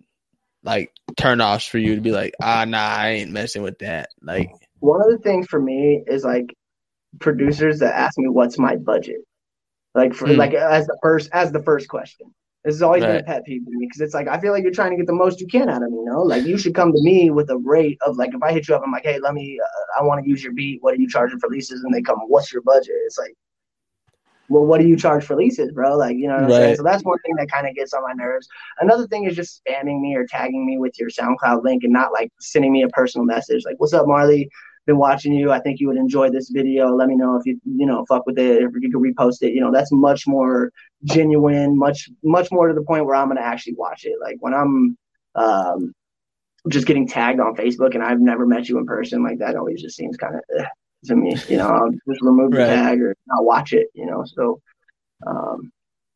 like 0.63 0.93
turnoffs 1.17 1.67
for 1.67 1.79
you 1.79 1.95
to 1.95 2.01
be 2.01 2.11
like, 2.11 2.33
ah, 2.41 2.65
nah, 2.65 2.77
I 2.77 3.09
ain't 3.09 3.31
messing 3.31 3.63
with 3.63 3.79
that. 3.79 4.09
Like, 4.21 4.51
One 4.79 5.01
of 5.01 5.09
the 5.09 5.17
things 5.17 5.47
for 5.47 5.59
me 5.59 6.03
is 6.07 6.23
like 6.23 6.55
producers 7.19 7.79
that 7.79 7.95
ask 7.95 8.17
me 8.17 8.29
what's 8.29 8.57
my 8.57 8.75
budget, 8.75 9.21
like 9.95 10.13
for 10.13 10.27
Hmm. 10.27 10.37
like 10.37 10.53
as 10.53 10.85
the 10.85 10.97
first 11.01 11.29
as 11.33 11.51
the 11.51 11.63
first 11.63 11.89
question. 11.89 12.33
This 12.63 12.75
has 12.75 12.81
always 12.83 13.05
been 13.05 13.15
a 13.15 13.19
Right. 13.19 13.25
pet 13.25 13.43
peeve 13.45 13.63
for 13.63 13.71
me 13.71 13.87
because 13.87 14.01
it's 14.01 14.13
like 14.13 14.27
I 14.27 14.39
feel 14.39 14.51
like 14.51 14.63
you're 14.63 14.71
trying 14.71 14.91
to 14.91 14.97
get 14.97 15.07
the 15.07 15.13
most 15.13 15.41
you 15.41 15.47
can 15.47 15.69
out 15.69 15.81
of 15.83 15.89
me. 15.91 15.97
You 15.97 16.05
know, 16.05 16.21
like 16.21 16.45
you 16.45 16.57
should 16.57 16.75
come 16.75 16.91
to 16.93 17.01
me 17.01 17.31
with 17.31 17.49
a 17.49 17.57
rate 17.57 17.97
of 18.05 18.17
like 18.17 18.33
if 18.35 18.43
I 18.43 18.51
hit 18.51 18.67
you 18.67 18.75
up, 18.75 18.83
I'm 18.85 18.91
like, 18.91 19.03
hey, 19.03 19.19
let 19.19 19.33
me, 19.33 19.59
uh, 19.59 20.01
I 20.01 20.03
want 20.05 20.23
to 20.23 20.29
use 20.29 20.43
your 20.43 20.53
beat. 20.53 20.77
What 20.81 20.93
are 20.93 20.97
you 20.97 21.09
charging 21.09 21.39
for 21.39 21.49
leases? 21.49 21.83
And 21.83 21.93
they 21.93 22.01
come, 22.01 22.19
what's 22.27 22.53
your 22.53 22.61
budget? 22.61 22.95
It's 23.05 23.17
like, 23.17 23.33
well, 24.47 24.65
what 24.65 24.81
do 24.81 24.87
you 24.87 24.97
charge 24.97 25.23
for 25.25 25.35
leases, 25.35 25.71
bro? 25.71 25.95
Like, 25.95 26.17
you 26.17 26.27
know 26.27 26.35
what 26.35 26.43
I'm 26.43 26.51
saying? 26.51 26.73
Right. 26.73 26.75
So 26.75 26.83
that's 26.83 27.03
one 27.03 27.17
thing 27.19 27.35
that 27.37 27.49
kind 27.49 27.67
of 27.67 27.73
gets 27.73 27.93
on 27.93 28.03
my 28.03 28.13
nerves. 28.13 28.47
Another 28.81 29.07
thing 29.07 29.23
is 29.25 29.35
just 29.35 29.61
spamming 29.65 30.01
me 30.01 30.15
or 30.15 30.25
tagging 30.27 30.65
me 30.65 30.77
with 30.77 30.99
your 30.99 31.09
SoundCloud 31.09 31.63
link 31.63 31.83
and 31.83 31.93
not 31.93 32.11
like 32.11 32.29
sending 32.39 32.73
me 32.73 32.83
a 32.83 32.89
personal 32.89 33.25
message 33.25 33.63
like, 33.65 33.75
what's 33.77 33.93
up, 33.93 34.07
Marley? 34.07 34.49
Been 34.85 34.97
watching 34.97 35.33
you. 35.33 35.51
I 35.51 35.59
think 35.59 35.79
you 35.79 35.87
would 35.87 35.97
enjoy 35.97 36.29
this 36.29 36.49
video. 36.49 36.95
Let 36.95 37.07
me 37.07 37.15
know 37.15 37.35
if 37.35 37.45
you 37.45 37.59
you 37.65 37.85
know 37.85 38.05
fuck 38.07 38.25
with 38.25 38.39
it. 38.39 38.63
If 38.63 38.71
you 38.79 38.91
could 38.91 39.01
repost 39.01 39.41
it, 39.41 39.53
you 39.53 39.61
know 39.61 39.71
that's 39.71 39.91
much 39.91 40.27
more 40.27 40.71
genuine, 41.03 41.77
much 41.77 42.09
much 42.23 42.51
more 42.51 42.67
to 42.67 42.73
the 42.73 42.83
point 42.83 43.05
where 43.05 43.15
I'm 43.15 43.27
gonna 43.27 43.41
actually 43.41 43.73
watch 43.73 44.05
it. 44.05 44.15
Like 44.21 44.37
when 44.39 44.53
I'm 44.53 44.97
um, 45.35 45.93
just 46.69 46.87
getting 46.87 47.07
tagged 47.07 47.39
on 47.39 47.55
Facebook 47.55 47.93
and 47.93 48.03
I've 48.03 48.19
never 48.19 48.45
met 48.45 48.69
you 48.69 48.77
in 48.77 48.85
person, 48.85 49.23
like 49.23 49.39
that 49.39 49.55
always 49.55 49.81
just 49.81 49.95
seems 49.95 50.17
kind 50.17 50.35
of 50.35 50.65
to 51.05 51.15
me. 51.15 51.35
You 51.47 51.57
know, 51.57 51.67
I'll 51.67 51.91
just 51.91 52.21
remove 52.21 52.51
the 52.51 52.57
Right. 52.59 52.67
tag 52.67 53.01
or 53.01 53.15
not 53.27 53.45
watch 53.45 53.73
it. 53.73 53.87
You 53.93 54.05
know, 54.07 54.23
so. 54.25 54.61
Um, 55.25 55.71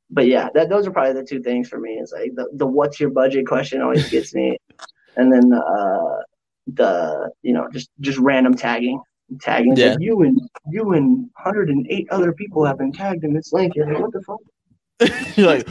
but 0.09 0.27
yeah, 0.27 0.49
that 0.53 0.69
those 0.69 0.85
are 0.87 0.91
probably 0.91 1.13
the 1.13 1.27
two 1.27 1.41
things 1.41 1.67
for 1.67 1.79
me. 1.79 1.93
Is 1.93 2.13
like 2.15 2.33
the, 2.35 2.47
the 2.53 2.65
what's 2.65 2.99
your 2.99 3.09
budget 3.09 3.47
question 3.47 3.81
always 3.81 4.07
gets 4.09 4.33
me, 4.35 4.57
and 5.17 5.31
then 5.31 5.51
uh, 5.51 6.17
the 6.67 7.31
you 7.41 7.53
know 7.53 7.67
just 7.71 7.89
just 8.01 8.17
random 8.19 8.55
tagging, 8.55 9.01
tagging. 9.41 9.75
Yeah. 9.75 9.91
like, 9.91 9.99
you 9.99 10.21
and 10.23 10.39
you 10.71 10.93
and 10.93 11.29
108 11.43 12.07
other 12.11 12.33
people 12.33 12.65
have 12.65 12.77
been 12.77 12.91
tagged 12.91 13.23
in 13.23 13.33
this 13.33 13.53
link. 13.53 13.75
You're 13.75 13.87
like, 13.91 13.99
what 14.01 14.11
the 14.13 14.21
fuck? 14.21 14.39
You're 15.35 15.47
like, 15.47 15.67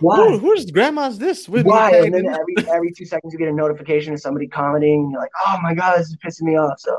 Why? 0.00 0.16
"Who- 0.16 0.38
who's 0.38 0.68
grandma's 0.70 1.18
this? 1.18 1.48
With 1.48 1.64
Why? 1.64 1.96
And 1.96 2.12
then 2.14 2.26
every 2.26 2.54
every 2.68 2.92
two 2.92 3.04
seconds 3.04 3.32
you 3.32 3.38
get 3.38 3.48
a 3.48 3.52
notification 3.52 4.12
of 4.12 4.20
somebody 4.20 4.48
commenting. 4.48 5.10
You're 5.12 5.20
like, 5.20 5.30
oh 5.46 5.58
my 5.62 5.74
god, 5.74 5.98
this 5.98 6.08
is 6.08 6.16
pissing 6.16 6.42
me 6.42 6.56
off. 6.56 6.78
So 6.78 6.98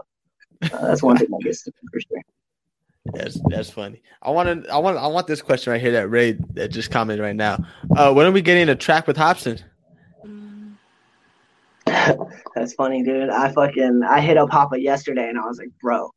uh, 0.62 0.88
that's 0.88 1.04
one 1.04 1.18
thing 1.18 1.28
to 1.28 1.38
me 1.38 1.54
for 1.92 2.00
sure. 2.00 2.22
That's 3.14 3.38
that's 3.50 3.70
funny. 3.70 4.02
I 4.22 4.32
want 4.32 4.64
to. 4.64 4.72
I 4.72 4.78
want. 4.78 4.98
I 4.98 5.08
want 5.08 5.28
this 5.28 5.42
question 5.42 5.72
right 5.72 5.82
here 5.82 5.92
that 5.92 6.08
Ray 6.08 6.38
that 6.54 6.70
just 6.70 6.90
commented 6.92 7.24
right 7.24 7.36
now. 7.36 7.64
Uh, 7.96 8.12
when 8.14 8.26
are 8.26 8.32
we 8.32 8.42
getting 8.42 8.68
a 8.70 8.76
track 8.76 9.06
with 9.06 9.18
Hobson? 9.18 9.60
That's 11.86 12.74
funny, 12.74 13.04
dude. 13.04 13.30
I 13.30 13.52
fucking 13.52 14.02
I 14.04 14.22
hit 14.22 14.38
up 14.38 14.50
Hoppa 14.50 14.82
yesterday 14.82 15.30
and 15.30 15.38
I 15.38 15.46
was 15.46 15.60
like, 15.60 15.70
bro, 15.82 16.12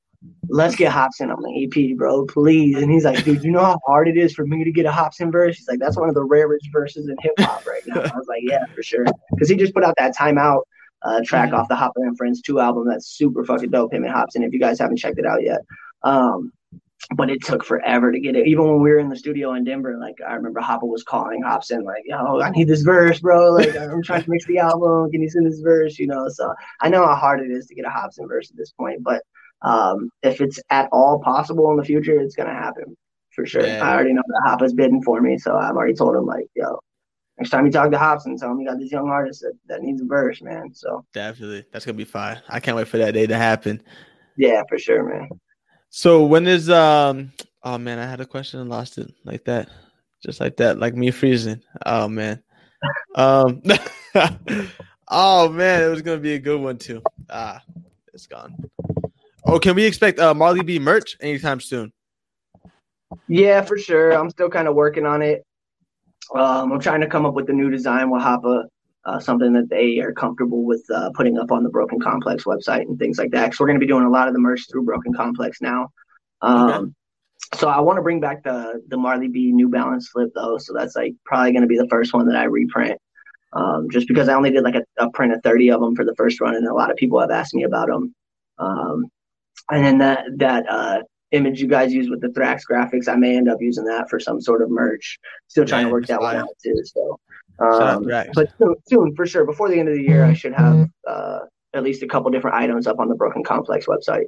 let's 0.49 0.77
get 0.77 0.93
Hopsin 0.93 1.35
on 1.35 1.43
the 1.43 1.65
EP, 1.65 1.97
bro, 1.97 2.27
please. 2.27 2.77
And 2.77 2.91
he's 2.91 3.05
like, 3.05 3.25
dude, 3.25 3.45
you 3.45 3.51
know 3.51 3.65
how 3.65 3.79
hard 3.87 4.09
it 4.09 4.17
is 4.17 4.35
for 4.35 4.47
me 4.47 4.65
to 4.65 4.73
get 4.73 4.87
a 4.87 4.91
Hopsin 4.91 5.31
verse? 5.31 5.57
He's 5.57 5.69
like, 5.69 5.79
that's 5.79 5.97
one 5.97 6.09
of 6.09 6.15
the 6.15 6.25
rarest 6.25 6.69
verses 6.73 7.09
in 7.09 7.17
hip 7.21 7.35
hop 7.39 7.67
right 7.67 7.83
now. 7.87 8.01
I 8.01 8.17
was 8.17 8.27
like, 8.29 8.43
yeah, 8.43 8.65
for 8.75 8.83
sure. 8.83 9.05
Because 9.31 9.49
he 9.49 9.57
just 9.57 9.75
put 9.75 9.85
out 9.85 9.95
that 9.99 10.17
timeout 10.17 10.63
uh, 11.03 11.21
track 11.25 11.53
off 11.53 11.69
the 11.69 11.75
Hoppa 11.75 11.93
and 11.97 12.17
Friends 12.17 12.43
2 12.43 12.59
album 12.59 12.89
that's 12.89 13.07
super 13.07 13.45
fucking 13.45 13.71
dope, 13.71 13.93
him 13.93 14.05
and 14.05 14.13
Hopsin, 14.13 14.45
if 14.45 14.53
you 14.53 14.61
guys 14.61 14.79
haven't 14.79 14.97
checked 14.97 15.19
it 15.19 15.27
out 15.27 15.43
yet. 15.43 15.61
Um, 16.03 16.53
but 17.15 17.31
it 17.31 17.43
took 17.43 17.65
forever 17.65 18.13
to 18.13 18.21
get 18.21 18.37
it. 18.37 18.47
Even 18.47 18.65
when 18.69 18.83
we 18.83 18.91
were 18.91 18.99
in 18.99 19.09
the 19.09 19.17
studio 19.17 19.55
in 19.55 19.65
Denver, 19.65 19.97
like 20.01 20.17
I 20.27 20.35
remember 20.35 20.61
Hoppa 20.61 20.87
was 20.87 21.03
calling 21.03 21.43
Hopsin, 21.43 21.85
like, 21.85 22.03
"Yo, 22.05 22.41
I 22.41 22.51
need 22.51 22.69
this 22.69 22.83
verse, 22.83 23.21
bro. 23.21 23.53
Like 23.53 23.77
I'm 23.77 24.03
trying 24.03 24.25
to 24.25 24.31
mix 24.31 24.47
the 24.47 24.59
album. 24.59 25.11
Can 25.11 25.23
you 25.23 25.31
send 25.31 25.47
this 25.47 25.61
verse?" 25.61 25.99
You 25.99 26.07
know. 26.07 26.29
So 26.29 26.53
I 26.81 26.89
know 26.89 27.07
how 27.07 27.15
hard 27.15 27.41
it 27.41 27.51
is 27.51 27.67
to 27.67 27.75
get 27.75 27.87
a 27.87 27.89
Hopsin 27.89 28.29
verse 28.29 28.51
at 28.51 28.57
this 28.57 28.73
point, 28.73 29.03
but 29.03 29.23
um, 29.63 30.11
if 30.23 30.41
it's 30.41 30.61
at 30.71 30.89
all 30.93 31.21
possible 31.21 31.71
in 31.71 31.77
the 31.77 31.85
future, 31.85 32.21
it's 32.21 32.37
gonna 32.37 32.53
happen 32.53 32.97
for 33.35 33.47
sure. 33.47 33.67
Yeah. 33.67 33.85
I 33.85 33.95
already 33.95 34.13
know 34.13 34.23
that 34.27 34.43
Hoppa's 34.47 34.75
bidding 34.75 35.03
for 35.03 35.21
me, 35.21 35.39
so 35.39 35.57
I've 35.57 35.77
already 35.77 35.95
told 35.95 36.17
him 36.17 36.27
like, 36.27 36.47
"Yo, 36.55 36.79
next 37.39 37.51
time 37.51 37.65
you 37.65 37.73
talk 37.73 37.91
to 37.93 37.99
Hopsin, 37.99 38.37
tell 38.39 38.51
him 38.51 38.61
you 38.61 38.67
got 38.67 38.79
this 38.79 38.93
young 38.93 39.09
artist 39.09 39.41
that, 39.43 39.55
that 39.69 39.83
needs 39.83 40.03
a 40.03 40.05
verse, 40.05 40.43
man." 40.43 40.75
So 40.75 41.05
Definitely, 41.15 41.65
that's 41.73 41.87
gonna 41.87 41.97
be 41.97 42.05
fine. 42.05 42.43
I 42.49 42.61
can't 42.61 42.77
wait 42.77 42.89
for 42.89 42.99
that 42.99 43.15
day 43.15 43.27
to 43.27 43.37
happen. 43.37 43.83
yeah, 44.37 44.63
for 44.69 44.79
sure, 44.79 45.05
man. 45.05 45.29
So 45.91 46.25
when 46.25 46.47
is 46.47 46.71
um? 46.71 47.33
Oh 47.63 47.79
man, 47.79 47.99
I 47.99 48.07
had 48.07 48.21
a 48.21 48.27
question 48.27 48.61
and 48.61 48.71
lost 48.71 48.99
it 48.99 49.13
like 49.25 49.45
that, 49.45 49.69
just 50.25 50.41
like 50.41 50.57
that, 50.59 50.79
like 50.79 50.95
me 50.95 51.11
freezing. 51.11 51.63
Oh 51.87 52.09
man. 52.09 52.43
Um. 53.15 53.63
oh 55.09 55.49
man, 55.49 55.83
it 55.83 55.89
was 55.89 56.03
gonna 56.03 56.19
be 56.19 56.35
a 56.35 56.39
good 56.39 56.61
one 56.61 56.79
too. 56.79 57.03
Ah, 57.31 57.63
it's 58.13 58.27
gone. 58.27 58.55
Oh, 59.45 59.59
can 59.59 59.75
we 59.75 59.85
expect 59.85 60.19
uh 60.19 60.35
Marley 60.35 60.63
B 60.63 60.79
merch 60.79 61.17
anytime 61.21 61.61
soon? 61.61 61.93
Yeah, 63.27 63.63
for 63.63 63.79
sure. 63.79 64.13
I'm 64.13 64.31
still 64.31 64.51
kind 64.51 64.69
of 64.69 64.75
working 64.75 65.07
on 65.07 65.23
it. 65.23 65.45
Um, 66.35 66.73
I'm 66.73 66.81
trying 66.81 67.01
to 67.01 67.07
come 67.07 67.25
up 67.25 67.35
with 67.35 67.49
a 67.49 67.53
new 67.53 67.71
design 67.71 68.11
with 68.11 68.23
Hoppa, 68.23 68.65
uh, 69.05 69.19
something 69.21 69.53
that 69.55 69.71
they 69.71 69.99
are 70.01 70.13
comfortable 70.13 70.65
with 70.65 70.85
uh, 70.95 71.11
putting 71.15 71.39
up 71.39 71.51
on 71.51 71.63
the 71.63 71.71
Broken 71.71 72.01
Complex 72.01 72.45
website 72.45 72.83
and 72.83 72.99
things 72.99 73.19
like 73.19 73.31
that. 73.33 73.55
So 73.55 73.65
we're 73.65 73.69
going 73.69 73.81
to 73.81 73.85
be 73.87 73.91
doing 73.91 74.05
a 74.05 74.11
lot 74.11 74.29
of 74.29 74.35
the 74.35 74.41
merch 74.41 74.63
through 74.71 74.85
Broken 74.85 75.13
Complex 75.15 75.61
now. 75.61 75.89
Um, 76.43 76.95
So 77.55 77.69
I 77.69 77.81
want 77.81 77.97
to 77.99 78.03
bring 78.03 78.21
back 78.21 78.43
the 78.45 78.83
the 78.89 78.97
Marley 78.97 79.29
B 79.29 79.53
New 79.53 79.69
Balance 79.69 80.11
slip 80.13 80.31
though. 80.35 80.59
So 80.59 80.73
that's 80.75 80.97
like 80.97 81.15
probably 81.25 81.53
going 81.53 81.63
to 81.63 81.69
be 81.69 81.79
the 81.79 81.89
first 81.89 82.13
one 82.15 82.27
that 82.29 82.37
I 82.37 82.45
reprint. 82.45 82.99
Um, 83.55 83.89
just 83.91 84.09
because 84.09 84.29
I 84.29 84.35
only 84.35 84.51
did 84.51 84.63
like 84.65 84.75
a, 84.75 84.85
a 84.99 85.11
print 85.13 85.33
of 85.33 85.41
30 85.43 85.71
of 85.71 85.81
them 85.81 85.97
for 85.97 86.05
the 86.05 86.15
first 86.17 86.41
run, 86.41 86.55
and 86.57 86.67
a 86.69 86.75
lot 86.75 86.91
of 86.91 86.97
people 86.99 87.21
have 87.21 87.31
asked 87.31 87.55
me 87.55 87.65
about 87.65 87.89
them. 87.89 88.15
Um, 88.59 89.07
and 89.71 89.85
then 89.85 89.99
that 89.99 90.25
that 90.39 90.65
uh, 90.69 91.03
image 91.33 91.61
you 91.61 91.69
guys 91.69 91.93
use 91.93 92.11
with 92.11 92.21
the 92.21 92.29
Thrax 92.29 92.63
graphics, 92.71 93.09
I 93.09 93.17
may 93.17 93.37
end 93.37 93.49
up 93.49 93.59
using 93.61 93.85
that 93.87 94.09
for 94.11 94.21
some 94.21 94.41
sort 94.41 94.63
of 94.63 94.71
merch. 94.71 95.19
Still 95.49 95.65
trying 95.67 95.87
Yeah, 95.87 95.89
to 95.89 95.93
work 95.93 96.07
that 96.07 96.21
one 96.23 96.37
out 96.37 96.49
too. 96.63 96.81
So, 96.85 97.19
um, 97.59 98.05
but 98.35 98.53
soon, 98.59 98.75
soon, 98.87 99.15
for 99.17 99.27
sure, 99.27 99.45
before 99.45 99.69
the 99.69 99.79
end 99.79 99.89
of 99.89 99.95
the 99.95 100.03
year, 100.03 100.25
I 100.25 100.33
should 100.33 100.55
have 100.55 100.89
uh, 101.07 101.41
at 101.75 101.83
least 101.83 102.03
a 102.03 102.07
couple 102.07 102.31
different 102.31 102.57
items 102.57 102.87
up 102.87 102.99
on 102.99 103.09
the 103.09 103.15
Broken 103.15 103.43
Complex 103.43 103.87
website. 103.87 104.27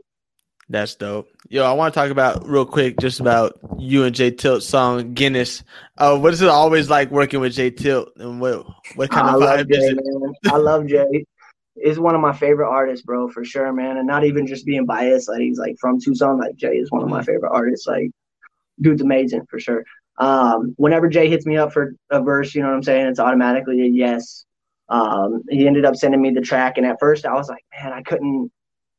That's 0.68 0.94
dope. 0.94 1.28
Yo, 1.48 1.64
I 1.64 1.72
want 1.72 1.92
to 1.92 2.00
talk 2.00 2.10
about 2.10 2.46
real 2.46 2.64
quick 2.64 2.96
just 3.00 3.18
about 3.18 3.58
you 3.78 4.04
and 4.04 4.14
Jay 4.14 4.30
Tilt 4.30 4.62
song 4.62 5.14
Guinness. 5.14 5.64
Uh, 5.98 6.16
what 6.16 6.32
is 6.32 6.42
it 6.42 6.48
always 6.48 6.88
like 6.88 7.10
working 7.10 7.40
with 7.40 7.54
Jay 7.54 7.70
Tilt, 7.70 8.10
and 8.16 8.40
what 8.40 8.64
what 8.94 9.10
kind 9.10 9.28
I 9.28 9.34
of 9.34 9.66
vibe 9.66 9.70
is 9.70 9.76
Jay, 9.78 9.86
it? 9.86 9.98
man. 10.00 10.32
I 10.52 10.56
love 10.56 10.86
Jay. 10.86 11.26
Is 11.76 11.98
one 11.98 12.14
of 12.14 12.20
my 12.20 12.32
favorite 12.32 12.68
artists, 12.68 13.04
bro, 13.04 13.28
for 13.28 13.44
sure, 13.44 13.72
man. 13.72 13.96
And 13.96 14.06
not 14.06 14.24
even 14.24 14.46
just 14.46 14.64
being 14.64 14.86
biased, 14.86 15.28
like 15.28 15.40
he's 15.40 15.58
like 15.58 15.76
from 15.80 16.00
Tucson. 16.00 16.38
Like 16.38 16.54
Jay 16.54 16.76
is 16.76 16.90
one 16.90 17.02
of 17.02 17.08
my 17.08 17.22
favorite 17.24 17.50
artists. 17.50 17.86
Like, 17.86 18.10
dude's 18.80 19.02
amazing 19.02 19.46
for 19.50 19.58
sure. 19.58 19.84
Um, 20.20 20.74
whenever 20.76 21.08
Jay 21.08 21.28
hits 21.28 21.46
me 21.46 21.56
up 21.56 21.72
for 21.72 21.94
a 22.10 22.22
verse, 22.22 22.54
you 22.54 22.60
know 22.62 22.68
what 22.68 22.74
I'm 22.74 22.82
saying? 22.82 23.06
It's 23.06 23.18
automatically 23.18 23.80
a 23.82 23.86
yes. 23.86 24.44
Um, 24.90 25.42
he 25.48 25.66
ended 25.66 25.84
up 25.86 25.96
sending 25.96 26.20
me 26.20 26.30
the 26.30 26.42
track, 26.42 26.76
and 26.76 26.86
at 26.86 26.98
first 27.00 27.24
I 27.24 27.32
was 27.32 27.48
like, 27.48 27.64
man, 27.72 27.92
I 27.92 28.02
couldn't, 28.02 28.52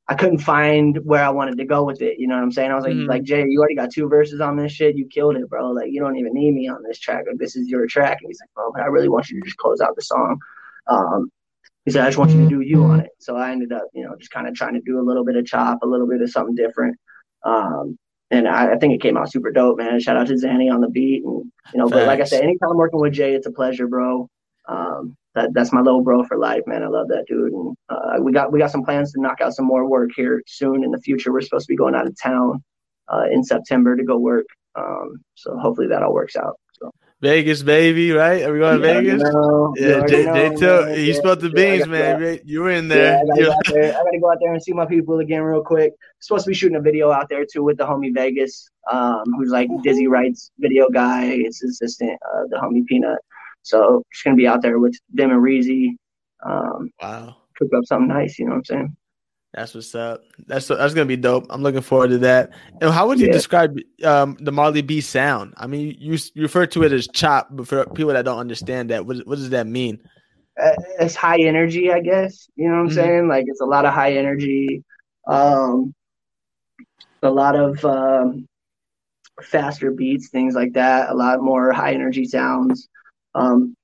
I 0.07 0.15
couldn't 0.15 0.39
find 0.39 0.97
where 1.05 1.23
I 1.23 1.29
wanted 1.29 1.57
to 1.59 1.65
go 1.65 1.83
with 1.83 2.01
it. 2.01 2.17
You 2.17 2.27
know 2.27 2.35
what 2.35 2.43
I'm 2.43 2.51
saying? 2.51 2.71
I 2.71 2.75
was 2.75 2.83
like, 2.85 2.95
Mhm. 2.95 3.07
like 3.07 3.23
Jay, 3.23 3.45
you 3.47 3.59
already 3.59 3.75
got 3.75 3.91
two 3.91 4.09
verses 4.09 4.41
on 4.41 4.57
this 4.57 4.71
shit. 4.71 4.97
You 4.97 5.05
killed 5.05 5.35
it, 5.37 5.47
bro. 5.47 5.69
Like, 5.71 5.91
you 5.91 6.01
don't 6.01 6.17
even 6.17 6.33
need 6.33 6.53
me 6.53 6.67
on 6.67 6.81
this 6.83 6.99
track. 6.99 7.25
Like, 7.27 7.37
this 7.37 7.55
is 7.55 7.69
your 7.69 7.85
track. 7.87 8.17
And 8.21 8.27
he's 8.27 8.39
like, 8.41 8.49
bro, 8.55 8.71
but 8.71 8.81
I 8.81 8.87
really 8.87 9.09
want 9.09 9.29
you 9.29 9.39
to 9.39 9.45
just 9.45 9.57
close 9.57 9.79
out 9.79 9.95
the 9.95 10.01
song. 10.01 10.39
Um, 10.87 11.31
he 11.85 11.91
said, 11.91 12.03
I 12.03 12.07
just 12.07 12.17
want 12.17 12.31
you 12.31 12.41
to 12.41 12.49
do 12.49 12.61
you 12.61 12.83
on 12.83 12.99
it. 13.01 13.09
So 13.19 13.35
I 13.37 13.51
ended 13.51 13.71
up, 13.71 13.85
you 13.93 14.03
know, 14.03 14.15
just 14.17 14.31
kind 14.31 14.47
of 14.47 14.55
trying 14.55 14.73
to 14.73 14.81
do 14.81 14.99
a 14.99 15.05
little 15.05 15.23
bit 15.23 15.35
of 15.35 15.45
chop, 15.45 15.79
a 15.83 15.87
little 15.87 16.07
bit 16.07 16.21
of 16.21 16.29
something 16.29 16.55
different. 16.55 16.97
Um, 17.43 17.97
and 18.31 18.47
I, 18.47 18.73
I 18.73 18.77
think 18.77 18.93
it 18.93 19.01
came 19.01 19.17
out 19.17 19.31
super 19.31 19.51
dope, 19.51 19.77
man. 19.77 19.99
Shout 19.99 20.17
out 20.17 20.27
to 20.27 20.33
Zanny 20.33 20.73
on 20.73 20.81
the 20.81 20.89
beat. 20.89 21.23
And, 21.23 21.51
you 21.73 21.79
know, 21.79 21.89
but 21.89 22.07
like 22.07 22.21
I 22.21 22.23
said, 22.23 22.41
anytime 22.41 22.69
I'm 22.71 22.77
working 22.77 22.99
with 22.99 23.13
Jay, 23.13 23.33
it's 23.33 23.45
a 23.45 23.51
pleasure, 23.51 23.87
bro. 23.87 24.29
Um, 24.67 25.17
that, 25.35 25.49
that's 25.53 25.73
my 25.73 25.81
little 25.81 26.01
bro 26.01 26.23
for 26.23 26.37
life, 26.37 26.63
man. 26.65 26.83
I 26.83 26.87
love 26.87 27.09
that 27.09 27.25
dude. 27.27 27.51
And 27.51 27.75
uh, 27.89 28.21
we 28.21 28.31
got 28.31 28.51
we 28.51 28.59
got 28.59 28.71
some 28.71 28.83
plans 28.83 29.11
to 29.11 29.21
knock 29.21 29.41
out 29.41 29.53
some 29.53 29.65
more 29.65 29.87
work 29.87 30.11
here 30.15 30.41
soon 30.47 30.83
in 30.83 30.91
the 30.91 30.99
future. 30.99 31.31
We're 31.31 31.41
supposed 31.41 31.67
to 31.67 31.71
be 31.71 31.77
going 31.77 31.95
out 31.95 32.07
of 32.07 32.15
town 32.21 32.63
uh, 33.11 33.25
in 33.31 33.43
September 33.43 33.95
to 33.95 34.03
go 34.03 34.17
work. 34.17 34.45
Um, 34.75 35.21
so 35.35 35.57
hopefully 35.57 35.87
that 35.87 36.01
all 36.01 36.13
works 36.13 36.37
out. 36.37 36.57
Vegas, 37.21 37.63
baby, 37.63 38.11
right? 38.11 38.43
Are 38.43 38.53
we 38.53 38.59
going 38.59 38.81
to 38.81 38.81
Yeah, 38.81 38.93
you 38.93 39.11
Vegas? 39.11 39.23
you 39.83 39.93
Yeah, 39.93 39.95
already 39.95 40.17
Jay, 40.17 40.25
know, 40.25 40.33
Jay 40.33 40.49
Tilt, 40.49 40.89
man. 40.89 40.95
he 40.95 41.13
Yeah, 41.13 41.13
spilled 41.13 41.41
the 41.41 41.49
beans, 41.49 41.87
got 41.97 42.17
man. 42.17 42.39
You 42.45 42.61
were 42.61 42.71
in 42.71 42.87
Yeah, 42.91 43.01
there. 43.01 43.21
I 43.21 43.25
gotta, 43.27 43.43
go 43.43 43.51
out 43.51 43.65
there. 43.67 43.93
I 43.95 44.03
gotta 44.03 44.19
go 44.19 44.31
out 44.31 44.37
there 44.41 44.53
and 44.53 44.61
see 44.63 44.73
my 44.73 44.85
people 44.85 45.19
again 45.19 45.41
real 45.43 45.63
quick. 45.63 45.93
Supposed 46.19 46.45
to 46.45 46.49
be 46.49 46.55
shooting 46.55 46.77
a 46.77 46.81
video 46.81 47.11
out 47.11 47.29
there 47.29 47.45
too 47.45 47.63
with 47.63 47.77
the 47.77 47.85
homie 47.85 48.13
Vegas, 48.13 48.69
um, 48.91 49.23
who's 49.37 49.49
like 49.51 49.69
Dizzy 49.83 50.07
Wright's 50.07 50.51
video 50.59 50.89
guy. 50.89 51.25
It's 51.25 51.61
his 51.61 51.71
assistant, 51.81 52.19
uh, 52.33 52.43
the 52.49 52.57
homie 52.57 52.85
Peanut. 52.85 53.19
So 53.63 54.03
just 54.11 54.23
gonna 54.23 54.35
be 54.37 54.47
out 54.47 54.61
there 54.61 54.79
with 54.79 54.95
them 55.13 55.31
and 55.31 55.41
Reezy. 55.43 55.95
Um, 56.45 56.89
wow. 57.01 57.35
cook 57.57 57.69
up 57.75 57.85
something 57.85 58.07
nice. 58.09 58.39
You 58.39 58.45
know 58.45 58.51
what 58.51 58.57
I'm 58.57 58.65
saying? 58.65 58.97
That's 59.53 59.73
what's 59.75 59.93
up. 59.95 60.21
That's 60.47 60.67
that's 60.67 60.93
gonna 60.93 61.05
be 61.05 61.17
dope. 61.17 61.47
I'm 61.49 61.61
looking 61.61 61.81
forward 61.81 62.09
to 62.11 62.17
that. 62.19 62.51
And 62.79 62.91
how 62.91 63.07
would 63.07 63.19
you 63.19 63.27
Yeah. 63.27 63.33
describe 63.33 63.77
um, 64.03 64.37
the 64.39 64.51
Marley 64.51 64.81
B 64.81 65.01
sound? 65.01 65.53
I 65.57 65.67
mean, 65.67 65.95
you, 65.99 66.17
you 66.33 66.43
refer 66.43 66.65
to 66.67 66.83
it 66.83 66.93
as 66.93 67.07
chop, 67.07 67.49
but 67.51 67.67
for 67.67 67.85
people 67.87 68.13
that 68.13 68.23
don't 68.23 68.39
understand 68.39 68.89
that, 68.91 69.05
what, 69.05 69.17
what 69.27 69.35
does 69.35 69.49
that 69.49 69.67
mean? 69.67 70.01
uh, 70.61 70.73
it's 70.99 71.15
high 71.15 71.39
energy, 71.41 71.91
I 71.91 71.99
guess. 72.01 72.47
You 72.55 72.69
know 72.69 72.75
what 72.75 72.81
I'm 72.81 72.89
Mhm. 72.89 72.93
saying? 72.93 73.27
Like 73.27 73.45
it's 73.47 73.61
a 73.61 73.65
lot 73.65 73.85
of 73.85 73.93
high 73.93 74.13
energy, 74.13 74.83
um, 75.27 75.93
a 77.21 77.29
lot 77.29 77.55
of 77.55 77.83
um, 77.85 78.47
faster 79.41 79.91
beats, 79.91 80.29
things 80.29 80.55
like 80.55 80.73
that. 80.73 81.09
A 81.09 81.13
lot 81.13 81.41
more 81.41 81.71
high 81.71 81.93
energy 81.93 82.25
sounds. 82.25 82.87
Um, 83.35 83.75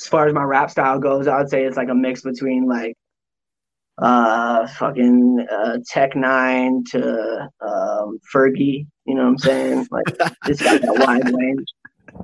as 0.00 0.06
far 0.06 0.26
as 0.26 0.34
my 0.34 0.42
rap 0.42 0.70
style 0.70 0.98
goes, 0.98 1.26
I 1.26 1.38
would 1.38 1.48
say 1.48 1.64
it's 1.64 1.76
like 1.76 1.88
a 1.88 1.94
mix 1.94 2.22
between 2.22 2.66
like 2.66 2.94
uh 3.98 4.66
fucking 4.66 5.46
uh 5.50 5.78
Tech 5.86 6.14
N9ne 6.14 6.84
to 6.90 7.48
um 7.60 8.18
Fergie. 8.32 8.86
You 9.04 9.14
know 9.14 9.22
what 9.22 9.28
I'm 9.28 9.38
saying? 9.38 9.88
Like 9.90 10.08
it's 10.46 10.62
got 10.62 10.80
that 10.80 10.98
wide 10.98 11.32
range 11.32 11.66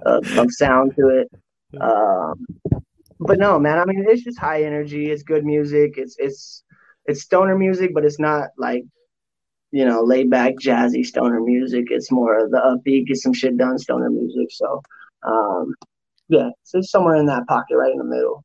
of, 0.06 0.38
of 0.38 0.52
sound 0.52 0.94
to 0.96 1.08
it. 1.08 1.30
Um, 1.80 2.46
but 3.20 3.38
no, 3.38 3.58
man. 3.58 3.78
I 3.78 3.84
mean, 3.84 4.04
it's 4.08 4.24
just 4.24 4.38
high 4.38 4.64
energy. 4.64 5.10
It's 5.10 5.22
good 5.22 5.44
music. 5.44 5.94
It's 5.96 6.16
it's 6.18 6.64
it's 7.06 7.22
stoner 7.22 7.56
music, 7.56 7.92
but 7.94 8.04
it's 8.04 8.18
not 8.18 8.48
like 8.56 8.84
you 9.70 9.84
know 9.84 10.02
laid 10.02 10.30
back 10.30 10.54
jazzy 10.60 11.04
stoner 11.04 11.40
music. 11.40 11.86
It's 11.90 12.10
more 12.10 12.38
of 12.38 12.50
the 12.50 12.58
upbeat, 12.58 13.06
get 13.06 13.18
some 13.18 13.34
shit 13.34 13.56
done 13.56 13.78
stoner 13.78 14.10
music. 14.10 14.48
So 14.50 14.82
um, 15.22 15.74
yeah, 16.28 16.50
so 16.64 16.78
it's 16.78 16.90
somewhere 16.90 17.16
in 17.16 17.26
that 17.26 17.46
pocket, 17.46 17.76
right 17.76 17.92
in 17.92 17.98
the 17.98 18.04
middle. 18.04 18.44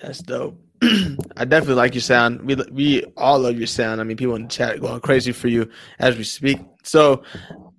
That's 0.00 0.18
dope. 0.18 0.58
I 1.36 1.44
definitely 1.44 1.74
like 1.74 1.94
your 1.94 2.00
sound. 2.02 2.42
We 2.42 2.56
we 2.72 3.04
all 3.16 3.38
love 3.38 3.56
your 3.56 3.68
sound. 3.68 4.00
I 4.00 4.04
mean, 4.04 4.16
people 4.16 4.34
in 4.34 4.42
the 4.44 4.48
chat 4.48 4.80
going 4.80 5.00
crazy 5.00 5.30
for 5.32 5.46
you 5.48 5.70
as 6.00 6.16
we 6.16 6.24
speak. 6.24 6.58
So, 6.82 7.22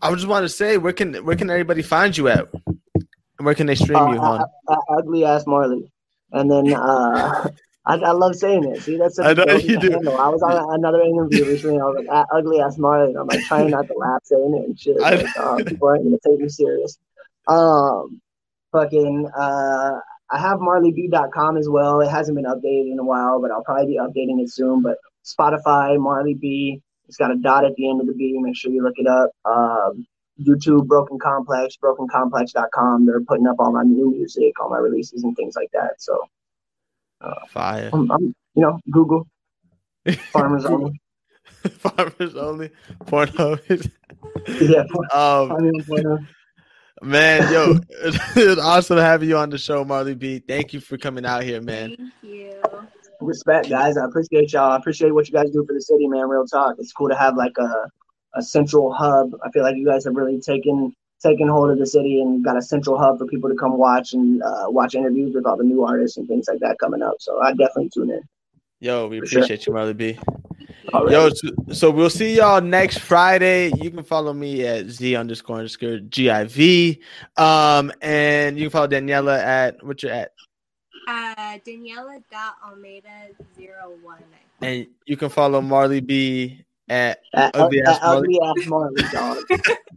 I 0.02 0.14
just 0.14 0.28
want 0.28 0.44
to 0.46 0.50
say, 0.50 0.78
where 0.78 0.94
can 0.94 1.14
where 1.26 1.36
can 1.36 1.50
everybody 1.50 1.82
find 1.82 2.16
you 2.16 2.30
at? 2.30 2.48
Where 3.40 3.56
can 3.56 3.68
they 3.68 3.76
stream 3.76 4.08
Uh, 4.08 4.14
you 4.14 4.20
on? 4.20 4.42
uh, 4.42 4.74
uh, 4.74 4.98
ugly 4.98 5.26
ass 5.26 5.46
Marley, 5.46 5.92
and 6.32 6.50
then 6.50 6.72
uh, 6.74 7.50
I, 7.86 7.96
I 7.96 8.12
love 8.12 8.36
saying 8.36 8.64
it. 8.66 8.84
See, 8.84 8.98
that's 8.98 9.18
such 9.18 9.26
I 9.26 9.34
a 9.34 9.36
know 9.36 9.58
you 9.58 9.78
do. 9.78 9.90
handle. 9.92 10.18
I 10.18 10.30
was 10.30 10.42
on 10.42 10.74
another 10.80 11.02
interview 11.02 11.46
recently. 11.46 11.80
I 11.82 11.84
was 11.84 12.06
like, 12.08 12.26
"Ah, 12.32 12.38
ugly 12.38 12.62
ass 12.62 12.78
Marley, 12.78 13.10
and 13.10 13.18
I'm 13.18 13.28
like 13.28 13.44
trying 13.48 13.72
not 13.72 13.88
to 13.88 13.94
laugh 13.98 14.22
saying 14.24 14.56
it 14.56 14.66
and 14.66 14.80
shit. 14.80 14.98
Like, 14.98 15.26
uh, 15.38 15.58
people 15.68 15.90
aren't 15.90 16.06
gonna 16.06 16.18
take 16.26 16.40
me 16.40 16.48
serious. 16.48 16.98
Um, 17.50 18.22
fucking. 18.72 19.28
Uh, 19.36 20.00
I 20.34 20.40
have 20.40 20.58
MarleyB.com 20.58 21.58
as 21.58 21.70
well. 21.70 22.02
It 22.02 22.10
hasn't 22.10 22.36
been 22.36 22.46
updated 22.46 22.92
in 22.92 22.98
a 22.98 23.04
while, 23.04 23.40
but 23.40 23.52
I'll 23.52 23.64
probably 23.64 23.86
be 23.86 24.00
updating 24.00 24.42
it 24.42 24.50
soon. 24.50 24.82
But 24.82 24.98
Spotify, 25.24 26.00
Marley 26.00 26.34
B. 26.34 26.82
It's 27.08 27.18
got 27.18 27.30
a 27.30 27.36
dot 27.36 27.66
at 27.66 27.76
the 27.76 27.88
end 27.88 28.02
of 28.02 28.08
the 28.08 28.14
B. 28.14 28.36
Make 28.40 28.56
sure 28.56 28.72
you 28.72 28.82
look 28.82 28.96
it 28.98 29.06
up. 29.06 29.30
Um, 29.46 30.08
YouTube, 30.40 30.88
Broken 30.88 31.20
Complex, 31.20 31.78
BrokenComplex.com. 31.78 33.06
They're 33.06 33.22
putting 33.22 33.46
up 33.46 33.58
all 33.60 33.72
my 33.72 33.84
new 33.84 34.10
music, 34.10 34.60
all 34.60 34.72
my 34.72 34.80
releases, 34.80 35.24
and 35.24 35.36
things 35.36 35.56
like 35.56 35.70
that. 35.74 36.02
So, 36.02 36.18
Fire. 37.50 37.92
I'm, 37.94 38.12
I'm 38.12 38.34
you 38.56 38.64
know, 38.64 38.80
Google, 38.90 39.28
Farmers 40.32 40.66
Only. 40.66 41.00
Farmers 41.70 42.36
only. 42.36 42.72
Pornhub. 43.06 43.92
Yeah, 44.48 44.80
um, 45.14 45.50
Farmers 45.50 45.90
Only. 45.90 46.28
Man, 47.04 47.52
yo, 47.52 47.80
it 47.90 48.48
was 48.48 48.58
awesome 48.60 48.98
having 48.98 49.30
you 49.30 49.38
on 49.38 49.50
the 49.50 49.58
show, 49.58 49.84
Marley 49.84 50.16
B. 50.16 50.40
Thank 50.40 50.74
you 50.74 50.80
for 50.80 50.98
coming 50.98 51.26
out 51.26 51.44
here, 51.44 51.62
man. 51.62 51.96
Thank 51.98 52.12
you. 52.22 52.62
Respect, 53.22 53.70
guys. 53.70 53.98
I 53.98 54.06
appreciate 54.06 54.52
y'all. 54.52 54.72
I 54.72 54.78
appreciate 54.78 55.14
what 55.14 55.28
you 55.28 55.34
guys 55.34 55.50
do 55.52 55.66
for 55.66 55.74
the 55.74 55.82
city, 55.82 56.08
man. 56.08 56.28
Real 56.28 56.46
talk. 56.46 56.76
It's 56.80 56.92
cool 56.92 57.10
to 57.10 57.16
have 57.16 57.36
like 57.36 57.58
a 57.58 57.90
a 58.36 58.42
central 58.42 58.92
hub. 58.92 59.32
I 59.44 59.52
feel 59.52 59.64
like 59.64 59.76
you 59.76 59.86
guys 59.86 60.06
have 60.06 60.16
really 60.16 60.40
taken 60.40 60.94
taken 61.22 61.48
hold 61.48 61.72
of 61.72 61.80
the 61.80 61.86
city 61.86 62.22
and 62.22 62.44
got 62.44 62.58
a 62.58 62.62
central 62.62 62.98
hub 62.98 63.18
for 63.18 63.26
people 63.26 63.50
to 63.50 63.56
come 63.56 63.78
watch 63.78 64.14
and 64.14 64.44
uh, 64.44 64.66
watch 64.68 64.94
interviews 64.94 65.34
with 65.34 65.46
all 65.46 65.56
the 65.56 65.64
new 65.64 65.84
artists 65.84 66.18
and 66.18 66.28
things 66.28 66.48
like 66.50 66.60
that 66.60 66.78
coming 66.80 67.02
up. 67.02 67.16
So 67.20 67.42
I 67.42 67.52
definitely 67.52 67.92
tune 67.94 68.10
in. 68.10 68.22
Yo, 68.82 69.08
we 69.08 69.20
For 69.20 69.28
sure. 69.28 69.40
appreciate 69.40 69.66
you, 69.66 69.74
Marley 69.74 69.94
B. 69.94 70.20
All 70.92 71.06
right. 71.06 71.12
Yo, 71.14 71.30
so, 71.30 71.50
so 71.72 71.92
we'll 71.92 72.10
see 72.10 72.36
y'all 72.38 72.60
next 72.62 72.98
Friday. 73.00 73.72
You 73.82 73.90
can 73.92 74.04
follow 74.04 74.34
me 74.34 74.66
at 74.68 74.88
Z 74.88 75.16
underscore 75.16 75.58
underscore 75.60 76.00
GIV. 76.00 77.00
Um, 77.38 77.92
and 78.02 78.58
you 78.58 78.64
can 78.66 78.72
follow 78.72 78.88
Daniela 78.88 79.38
at 79.40 79.82
what 79.86 80.04
you're 80.04 80.12
at. 80.12 80.32
Uh, 81.08 81.58
Daniela.almeida019. 81.66 83.04
And 84.62 84.88
you 85.06 85.18
can 85.18 85.30
follow 85.30 85.62
Marley 85.62 86.00
B 86.02 86.64
at 86.90 87.20
At, 87.34 87.56
Ugly 87.56 87.82
at 87.82 87.88
Ass 87.88 88.00
Marley. 88.04 88.40
ugly 88.42 88.66
Marley, 88.66 89.04
dog. 89.12 89.38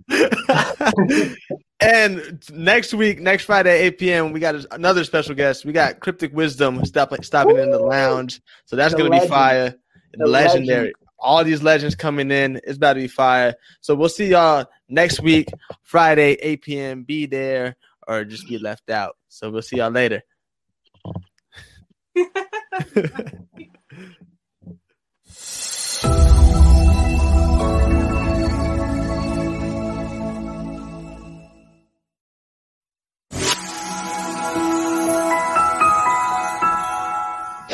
and 1.80 2.42
next 2.52 2.94
week, 2.94 3.20
next 3.20 3.44
Friday, 3.44 3.78
8 3.82 3.98
p.m., 3.98 4.32
we 4.32 4.40
got 4.40 4.54
another 4.72 5.04
special 5.04 5.34
guest. 5.34 5.64
We 5.64 5.72
got 5.72 6.00
Cryptic 6.00 6.32
Wisdom 6.34 6.84
stop, 6.84 7.12
stopping 7.24 7.58
in 7.58 7.70
the 7.70 7.78
lounge. 7.78 8.40
So 8.64 8.76
that's 8.76 8.92
The 8.94 8.98
going 8.98 9.10
to 9.10 9.16
be 9.16 9.20
legend. 9.20 9.30
fire 9.30 9.74
the 10.14 10.26
legendary. 10.26 10.78
Legend. 10.78 10.94
All 11.18 11.44
these 11.44 11.62
legends 11.62 11.94
coming 11.94 12.30
in. 12.30 12.60
It's 12.64 12.76
about 12.76 12.94
to 12.94 13.00
be 13.00 13.08
fire. 13.08 13.54
So 13.80 13.94
we'll 13.94 14.08
see 14.08 14.28
y'all 14.28 14.66
next 14.88 15.20
week, 15.20 15.48
Friday, 15.82 16.32
8 16.34 16.62
p.m. 16.62 17.02
Be 17.04 17.26
there 17.26 17.76
or 18.06 18.24
just 18.24 18.48
be 18.48 18.58
left 18.58 18.90
out. 18.90 19.16
So 19.28 19.50
we'll 19.50 19.62
see 19.62 19.78
y'all 19.78 19.90
later. 19.90 20.22